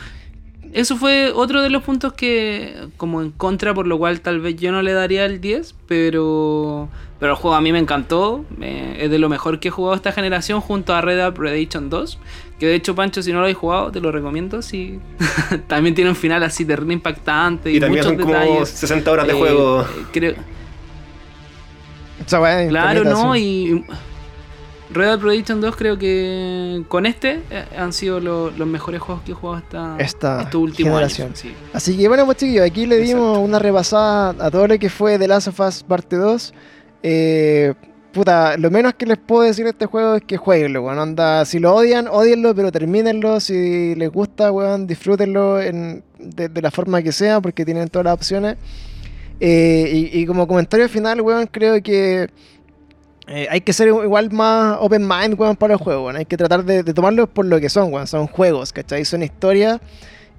Eso 0.72 0.96
fue 0.96 1.30
otro 1.34 1.62
de 1.62 1.68
los 1.68 1.82
puntos 1.82 2.14
que, 2.14 2.88
como 2.96 3.20
en 3.20 3.30
contra, 3.30 3.74
por 3.74 3.86
lo 3.86 3.98
cual 3.98 4.20
tal 4.20 4.40
vez 4.40 4.56
yo 4.56 4.72
no 4.72 4.80
le 4.80 4.92
daría 4.92 5.26
el 5.26 5.40
10, 5.40 5.74
pero, 5.86 6.88
pero 7.22 7.34
el 7.34 7.38
juego 7.38 7.54
a 7.54 7.60
mí 7.60 7.70
me 7.70 7.78
encantó. 7.78 8.44
es 8.60 9.08
de 9.08 9.16
lo 9.20 9.28
mejor 9.28 9.60
que 9.60 9.68
he 9.68 9.70
jugado 9.70 9.94
esta 9.94 10.10
generación 10.10 10.60
junto 10.60 10.92
a 10.92 11.00
Red 11.00 11.18
Dead 11.18 11.32
Redemption 11.32 11.88
2. 11.88 12.18
Que 12.58 12.66
de 12.66 12.74
hecho, 12.74 12.96
Pancho, 12.96 13.22
si 13.22 13.32
no 13.32 13.40
lo 13.40 13.46
has 13.46 13.54
jugado, 13.54 13.92
te 13.92 14.00
lo 14.00 14.10
recomiendo. 14.10 14.60
Sí. 14.60 14.98
también 15.68 15.94
tiene 15.94 16.10
un 16.10 16.16
final 16.16 16.42
así 16.42 16.64
terrible 16.64 16.94
impactante. 16.94 17.70
Y, 17.70 17.78
también 17.78 18.02
son 18.02 18.16
como 18.16 18.66
60 18.66 19.08
horas 19.08 19.28
de 19.28 19.34
juego. 19.34 19.86
Creo... 20.12 20.34
claro, 22.26 23.04
¿no? 23.04 23.36
Y 23.36 23.84
Red 24.90 25.06
Dead 25.06 25.20
Redemption 25.20 25.60
2 25.60 25.76
creo 25.76 25.98
que 25.98 26.82
con 26.88 27.06
este 27.06 27.40
eh, 27.50 27.66
han 27.78 27.92
sido 27.92 28.18
los 28.18 28.66
mejores 28.66 29.00
juegos 29.00 29.22
que 29.22 29.30
he 29.30 29.34
jugado 29.36 29.58
hasta 29.58 29.96
esta 30.00 30.50
última 30.54 30.90
generación. 30.90 31.32
Así 31.72 31.96
que 31.96 32.08
bueno, 32.08 32.26
pues 32.26 32.38
chiquillos, 32.38 32.66
aquí 32.66 32.84
le 32.84 32.96
dimos 32.96 33.38
una 33.38 33.60
repasada 33.60 34.30
a 34.44 34.50
todo 34.50 34.66
lo 34.66 34.76
que 34.76 34.90
fue 34.90 35.20
The 35.20 35.28
Last 35.28 35.46
of 35.46 35.60
Us 35.60 35.84
Parte 35.84 36.16
2. 36.16 36.52
Eh, 37.02 37.74
puta, 38.12 38.56
lo 38.56 38.70
menos 38.70 38.94
que 38.94 39.06
les 39.06 39.18
puedo 39.18 39.42
decir 39.42 39.64
de 39.64 39.70
este 39.70 39.86
juego 39.86 40.16
es 40.16 40.22
que 40.22 40.36
jueguenlo, 40.36 40.82
weón. 40.82 40.98
Anda, 40.98 41.44
si 41.44 41.58
lo 41.58 41.74
odian, 41.74 42.06
odienlo, 42.08 42.54
pero 42.54 42.70
termínenlo. 42.70 43.40
Si 43.40 43.94
les 43.94 44.10
gusta, 44.10 44.52
weón, 44.52 44.86
disfrútenlo 44.86 45.56
de, 45.56 46.02
la 46.62 46.70
forma 46.70 47.02
que 47.02 47.12
sea, 47.12 47.40
porque 47.40 47.64
tienen 47.64 47.88
todas 47.88 48.04
las 48.04 48.14
opciones. 48.14 48.56
Eh, 49.40 50.10
y, 50.12 50.24
como 50.26 50.46
comentario 50.46 50.88
final, 50.88 51.20
weón, 51.20 51.46
creo 51.46 51.82
que 51.82 52.28
eh, 53.26 53.46
hay 53.50 53.60
que 53.60 53.72
ser 53.72 53.88
igual 53.88 54.30
más 54.30 54.76
open 54.80 55.06
mind, 55.06 55.38
weón, 55.38 55.56
para 55.56 55.74
los 55.74 55.80
juegos, 55.80 56.14
Hay 56.14 56.26
que 56.26 56.36
tratar 56.36 56.64
de, 56.64 56.84
tomarlos 56.84 57.28
por 57.28 57.46
lo 57.46 57.60
que 57.60 57.68
son, 57.68 57.92
weón. 57.92 58.06
Son 58.06 58.26
juegos, 58.26 58.72
¿cachai? 58.72 59.04
Son 59.04 59.22
historias. 59.22 59.80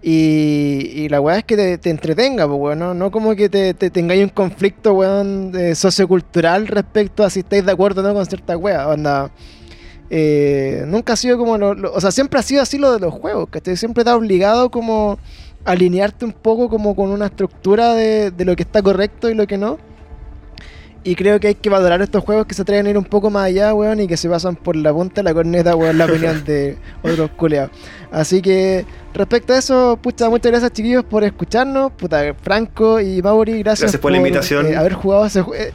Y, 0.06 1.08
la 1.08 1.22
weá 1.22 1.38
es 1.38 1.46
que 1.46 1.78
te, 1.78 1.90
entretenga, 1.90 2.46
pues, 2.46 2.60
weón. 2.60 3.00
¿no? 3.00 3.10
como 3.10 3.36
que 3.36 3.48
te, 3.48 3.74
tengáis 3.74 4.22
un 4.24 4.30
conflicto, 4.30 4.94
weón, 4.94 5.54
sociocultural 5.76 6.68
respecto 6.68 7.24
a 7.24 7.30
si 7.30 7.40
estáis 7.40 7.66
de 7.66 7.72
acuerdo 7.72 8.02
o 8.02 8.04
no 8.04 8.14
con 8.14 8.26
cierta 8.26 8.58
weá. 8.58 8.90
Onda. 8.90 9.32
Eh, 10.10 10.84
nunca 10.88 11.14
ha 11.14 11.16
sido 11.16 11.38
como 11.38 11.54
O 11.54 12.02
sea, 12.02 12.12
siempre 12.12 12.40
ha 12.40 12.44
sido 12.44 12.62
así 12.62 12.78
lo 12.78 12.92
de 12.92 13.00
los 13.00 13.14
juegos, 13.14 13.48
¿cachai? 13.50 13.78
Siempre 13.78 14.04
te 14.04 14.10
ha 14.10 14.16
obligado 14.18 14.70
como 14.70 15.18
alinearte 15.64 16.26
un 16.26 16.34
poco 16.34 16.70
como 16.70 16.96
con 16.96 17.10
una 17.10 17.28
estructura 17.28 17.94
de, 17.94 18.32
de 18.32 18.46
lo 18.46 18.56
que 18.58 18.64
está 18.64 18.82
correcto 18.82 19.30
y 19.30 19.36
lo 19.36 19.48
que 19.48 19.58
no. 19.58 19.80
Y 21.06 21.16
creo 21.16 21.38
que 21.40 21.48
hay 21.48 21.56
que 21.56 21.70
valorar 21.70 22.02
estos 22.02 22.24
juegos 22.24 22.46
que 22.46 22.54
se 22.54 22.62
atreven 22.62 22.88
a 22.88 22.90
ir 22.92 22.98
un 22.98 23.04
poco 23.04 23.30
más 23.30 23.46
allá, 23.46 23.74
weón, 23.74 24.00
y 24.00 24.08
que 24.08 24.16
se 24.16 24.30
pasan 24.30 24.56
por 24.56 24.76
la 24.76 24.94
punta 24.94 25.16
de 25.16 25.24
la 25.24 25.34
corneta, 25.34 25.76
weón, 25.76 25.98
la 25.98 26.06
opinión 26.06 26.44
de 26.46 26.78
otros 27.04 27.32
culeados. 27.32 27.72
Así 28.10 28.42
que, 28.42 28.86
respecto 29.14 29.52
a 29.52 29.58
eso, 29.58 30.00
pucha, 30.02 30.30
muchas 30.30 30.52
gracias, 30.52 30.72
chiquillos, 30.72 31.04
por 31.04 31.26
escucharnos. 31.26 31.92
Puta, 31.92 32.34
Franco 32.42 33.02
y 33.02 33.22
Mauri, 33.22 33.62
gracias, 33.64 33.98
por, 33.98 34.12
la 34.12 34.18
invitación. 34.18 34.68
Eh, 34.68 34.78
haber 34.78 34.94
jugado 34.94 35.28
eh, 35.54 35.74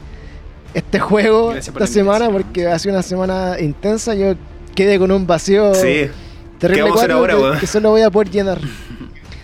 este 0.73 0.99
juego 0.99 1.53
esta 1.53 1.85
semana, 1.85 2.29
porque 2.31 2.65
ha 2.65 2.79
sido 2.79 2.95
una 2.95 3.03
semana 3.03 3.59
intensa. 3.59 4.15
Yo 4.15 4.33
quedé 4.73 4.97
con 4.97 5.11
un 5.11 5.27
vacío 5.27 5.73
Terrible 5.73 6.11
¿Qué 6.59 6.89
vamos 6.89 6.97
a 6.97 7.05
hacer 7.05 7.11
4 7.11 7.17
ahora, 7.17 7.33
que, 7.35 7.41
weón? 7.41 7.59
que 7.59 7.67
solo 7.67 7.89
voy 7.91 8.01
a 8.01 8.09
poder 8.09 8.29
llenar. 8.31 8.59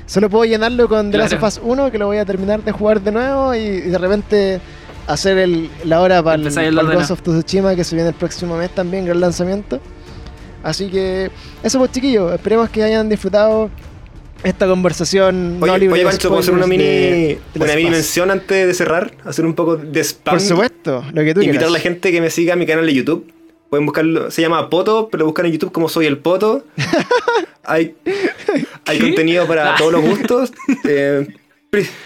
Solo 0.08 0.30
puedo 0.30 0.46
llenarlo 0.46 0.88
con 0.88 1.10
The 1.10 1.18
Last 1.18 1.34
of. 1.34 1.44
Us 1.44 1.60
1, 1.64 1.90
que 1.90 1.98
lo 1.98 2.06
voy 2.06 2.18
a 2.18 2.26
terminar 2.26 2.62
de 2.64 2.72
jugar 2.72 3.02
de 3.02 3.12
nuevo 3.12 3.56
y, 3.56 3.58
y 3.58 3.82
de 3.82 3.98
repente 3.98 4.62
hacer 5.08 5.38
el, 5.38 5.70
la 5.84 6.02
hora 6.02 6.22
para 6.24 6.36
el, 6.42 6.48
el 6.48 6.76
para. 6.76 6.94
Ghost 6.96 7.12
of 7.12 7.22
Tsushima 7.22 7.76
que 7.76 7.84
se 7.84 7.96
viene 7.96 8.10
el 8.10 8.16
próximo 8.16 8.58
mes 8.58 8.70
también, 8.74 9.06
gran 9.06 9.20
lanzamiento. 9.22 9.80
Así 10.64 10.90
que 10.90 11.30
eso 11.64 11.78
pues 11.80 11.92
chiquillos, 11.92 12.34
esperemos 12.34 12.70
que 12.70 12.84
hayan 12.84 13.08
disfrutado 13.08 13.70
esta 14.44 14.68
conversación 14.68 15.60
no 15.60 15.66
Oye, 15.66 15.80
libre 15.80 15.94
oye 16.02 16.04
Pancho, 16.10 16.28
¿puedo 16.30 16.42
hacer 16.42 16.54
una 16.54 16.68
mini, 16.68 16.84
de- 16.84 17.40
una 17.56 17.76
mini 17.76 17.90
mención 17.90 18.30
antes 18.32 18.68
de 18.68 18.74
cerrar? 18.74 19.12
Hacer 19.24 19.46
un 19.46 19.54
poco 19.54 19.76
de 19.78 20.04
spam. 20.04 20.36
Por 20.36 20.42
supuesto, 20.42 21.04
lo 21.14 21.24
que 21.24 21.34
tú 21.34 21.42
Invitar 21.42 21.48
a 21.66 21.68
quieras. 21.68 21.72
la 21.72 21.80
gente 21.80 22.12
que 22.12 22.22
me 22.22 22.30
siga 22.30 22.54
a 22.54 22.56
mi 22.56 22.66
canal 22.66 22.86
de 22.86 22.94
YouTube. 22.94 23.32
Pueden 23.70 23.86
buscarlo, 23.88 24.30
se 24.32 24.42
llama 24.44 24.70
Poto, 24.70 25.10
pero 25.12 25.22
lo 25.22 25.26
buscan 25.28 25.48
en 25.48 25.54
YouTube 25.54 25.72
como 25.72 25.90
Soy 25.90 26.06
el 26.06 26.18
Poto. 26.20 26.64
hay 27.64 27.96
hay 28.86 29.00
contenido 29.00 29.48
para 29.48 29.74
Ah. 29.74 29.76
todos 29.78 29.92
los 29.92 30.02
gustos. 30.02 30.52
Eh, 30.88 31.28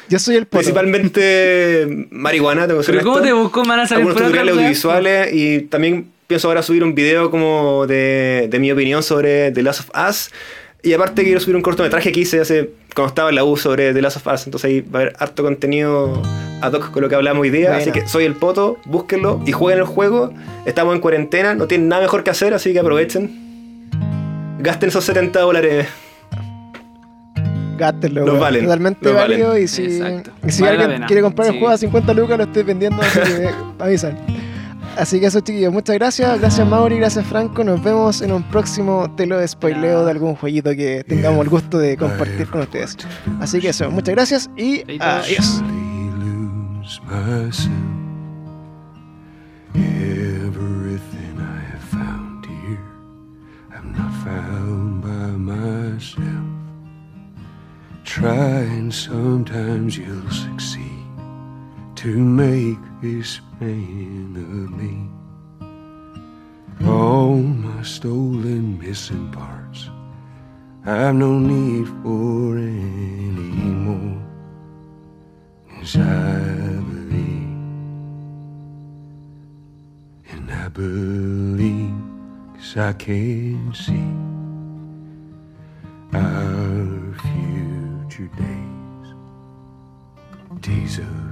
Yo 0.10 0.20
soy 0.20 0.36
el 0.36 0.46
poto. 0.46 0.60
principalmente 0.60 2.08
marihuana, 2.12 2.68
tengo 2.68 2.80
que 2.80 2.86
ser 2.86 2.96
¿Pero 2.96 3.06
cómo 3.06 3.22
te 3.22 3.34
buscó? 3.34 3.64
¿Me 3.64 3.70
van 3.70 3.82
a 3.82 3.88
salir 3.88 4.06
Algunos 4.06 4.22
tutoriales 4.22 4.56
audiovisuales 4.56 5.34
y 5.34 5.62
también 5.62 6.12
pienso 6.28 6.48
ahora 6.48 6.62
subir 6.62 6.84
un 6.84 6.96
video 6.96 7.32
como 7.32 7.88
de, 7.88 8.48
de 8.50 8.60
mi 8.60 8.72
opinión 8.72 9.04
sobre 9.04 9.52
The 9.52 9.64
Last 9.64 9.82
of 9.82 10.10
Us. 10.10 10.32
Y 10.82 10.94
aparte 10.94 11.24
quiero 11.24 11.40
subir 11.40 11.56
un 11.56 11.62
cortometraje 11.62 12.12
que 12.12 12.22
hice 12.22 12.40
hace 12.40 12.70
cuando 12.96 13.10
estaba 13.10 13.30
en 13.30 13.36
la 13.36 13.44
U 13.44 13.58
sobre 13.58 13.94
The 13.94 14.02
Last 14.02 14.18
of 14.18 14.28
Us. 14.34 14.46
Entonces 14.46 14.70
ahí 14.70 14.82
va 14.82 15.00
a 15.00 15.02
haber 15.02 15.16
harto 15.20 15.44
contenido 15.44 16.22
ad 16.62 16.74
hoc 16.74 16.91
con 16.91 17.02
lo 17.02 17.10
que 17.10 17.16
hablamos 17.16 17.41
hoy 17.41 17.50
día. 17.50 17.76
Así 17.76 17.91
que 17.91 18.08
soy 18.08 18.26
el 18.26 18.36
poto, 18.36 18.78
búsquenlo 18.86 19.41
y 19.46 19.52
jueguen 19.52 19.80
el 19.80 19.86
juego. 19.86 20.34
Estamos 20.66 20.96
en 20.96 21.02
cuarentena, 21.02 21.54
no 21.56 21.68
tienen 21.68 21.90
nada 21.90 22.04
mejor 22.04 22.24
que 22.24 22.30
hacer, 22.30 22.54
así 22.54 22.72
que 22.74 22.80
aprovechen. 22.80 23.50
Gasten 24.60 24.90
esos 24.90 25.04
70 25.06 25.40
dólares. 25.40 25.88
Gástenlo, 27.80 28.26
Los 28.26 28.39
valen, 28.39 28.64
Totalmente 28.64 29.06
los 29.06 29.14
válido. 29.15 29.47
valen. 29.49 29.64
Y 29.64 29.68
si, 29.68 29.84
Exacto. 29.84 30.31
y 30.47 30.51
si 30.51 30.61
Vale 30.61 30.77
la 30.77 30.84
alguien 30.84 31.03
quiere 31.03 31.22
comprar 31.22 31.47
el 31.47 31.53
juego 31.60 31.69
a 31.73 31.77
50 31.77 32.14
lucas, 32.14 32.38
lo 32.38 32.43
estoy 32.43 32.64
vendiendo. 32.64 33.01
Así 33.01 33.19
que 33.19 33.49
avisan. 33.84 34.18
Así 34.97 35.19
que 35.19 35.27
eso, 35.27 35.39
chiquillos. 35.39 35.72
Muchas 35.72 35.95
gracias. 35.95 36.39
Gracias, 36.41 36.68
Mauri. 36.68 36.97
Gracias, 36.97 37.26
Franco. 37.26 37.64
Nos 37.64 37.81
vemos 37.81 38.22
en 38.22 38.34
un 38.34 38.43
próximo 38.43 39.10
telo 39.15 39.38
de 39.38 39.47
spoileo 39.47 40.03
de 40.03 40.11
algún 40.11 40.35
jueguito 40.35 40.72
que 40.72 41.03
tengamos 41.07 41.41
el 41.43 41.49
gusto 41.49 41.77
de 41.80 41.95
compartir 41.95 42.47
con 42.47 42.61
ustedes. 42.61 42.97
Así 43.39 43.60
que 43.60 43.69
eso. 43.69 43.89
Muchas 43.89 44.14
gracias 44.15 44.49
y 44.57 44.84
adiós. 44.99 45.61
lose 46.19 46.99
myself. 47.07 47.69
Everything 49.76 51.38
I 51.39 51.60
have 51.72 51.84
found 51.84 52.45
here, 52.45 52.80
I've 53.72 53.85
not 53.85 54.11
found 54.26 55.01
by 55.03 55.38
myself. 55.38 56.48
Try 58.20 58.36
and 58.36 58.94
sometimes 58.94 59.98
you'll 59.98 60.30
succeed 60.30 61.08
to 61.96 62.18
make 62.18 62.78
this 63.02 63.40
man 63.62 64.36
of 64.36 64.72
me. 64.78 65.08
All 66.86 67.38
my 67.38 67.82
stolen 67.82 68.78
missing 68.78 69.32
parts, 69.32 69.88
I've 70.86 71.16
no 71.16 71.40
need 71.40 71.88
for 72.04 72.58
any 72.58 73.72
more. 73.88 74.22
Cause 75.70 75.96
I 75.96 76.40
believe, 76.91 77.56
and 80.30 80.52
I 80.52 80.68
believe, 80.68 81.96
cause 82.58 82.76
I 82.76 82.91
can 82.91 83.74
see 83.74 84.12
our 86.12 87.14
future 87.22 87.89
days, 88.28 89.14
days 90.60 90.98
of 91.00 91.06
you 91.06 91.10
and 91.10 91.24
me. 91.24 91.28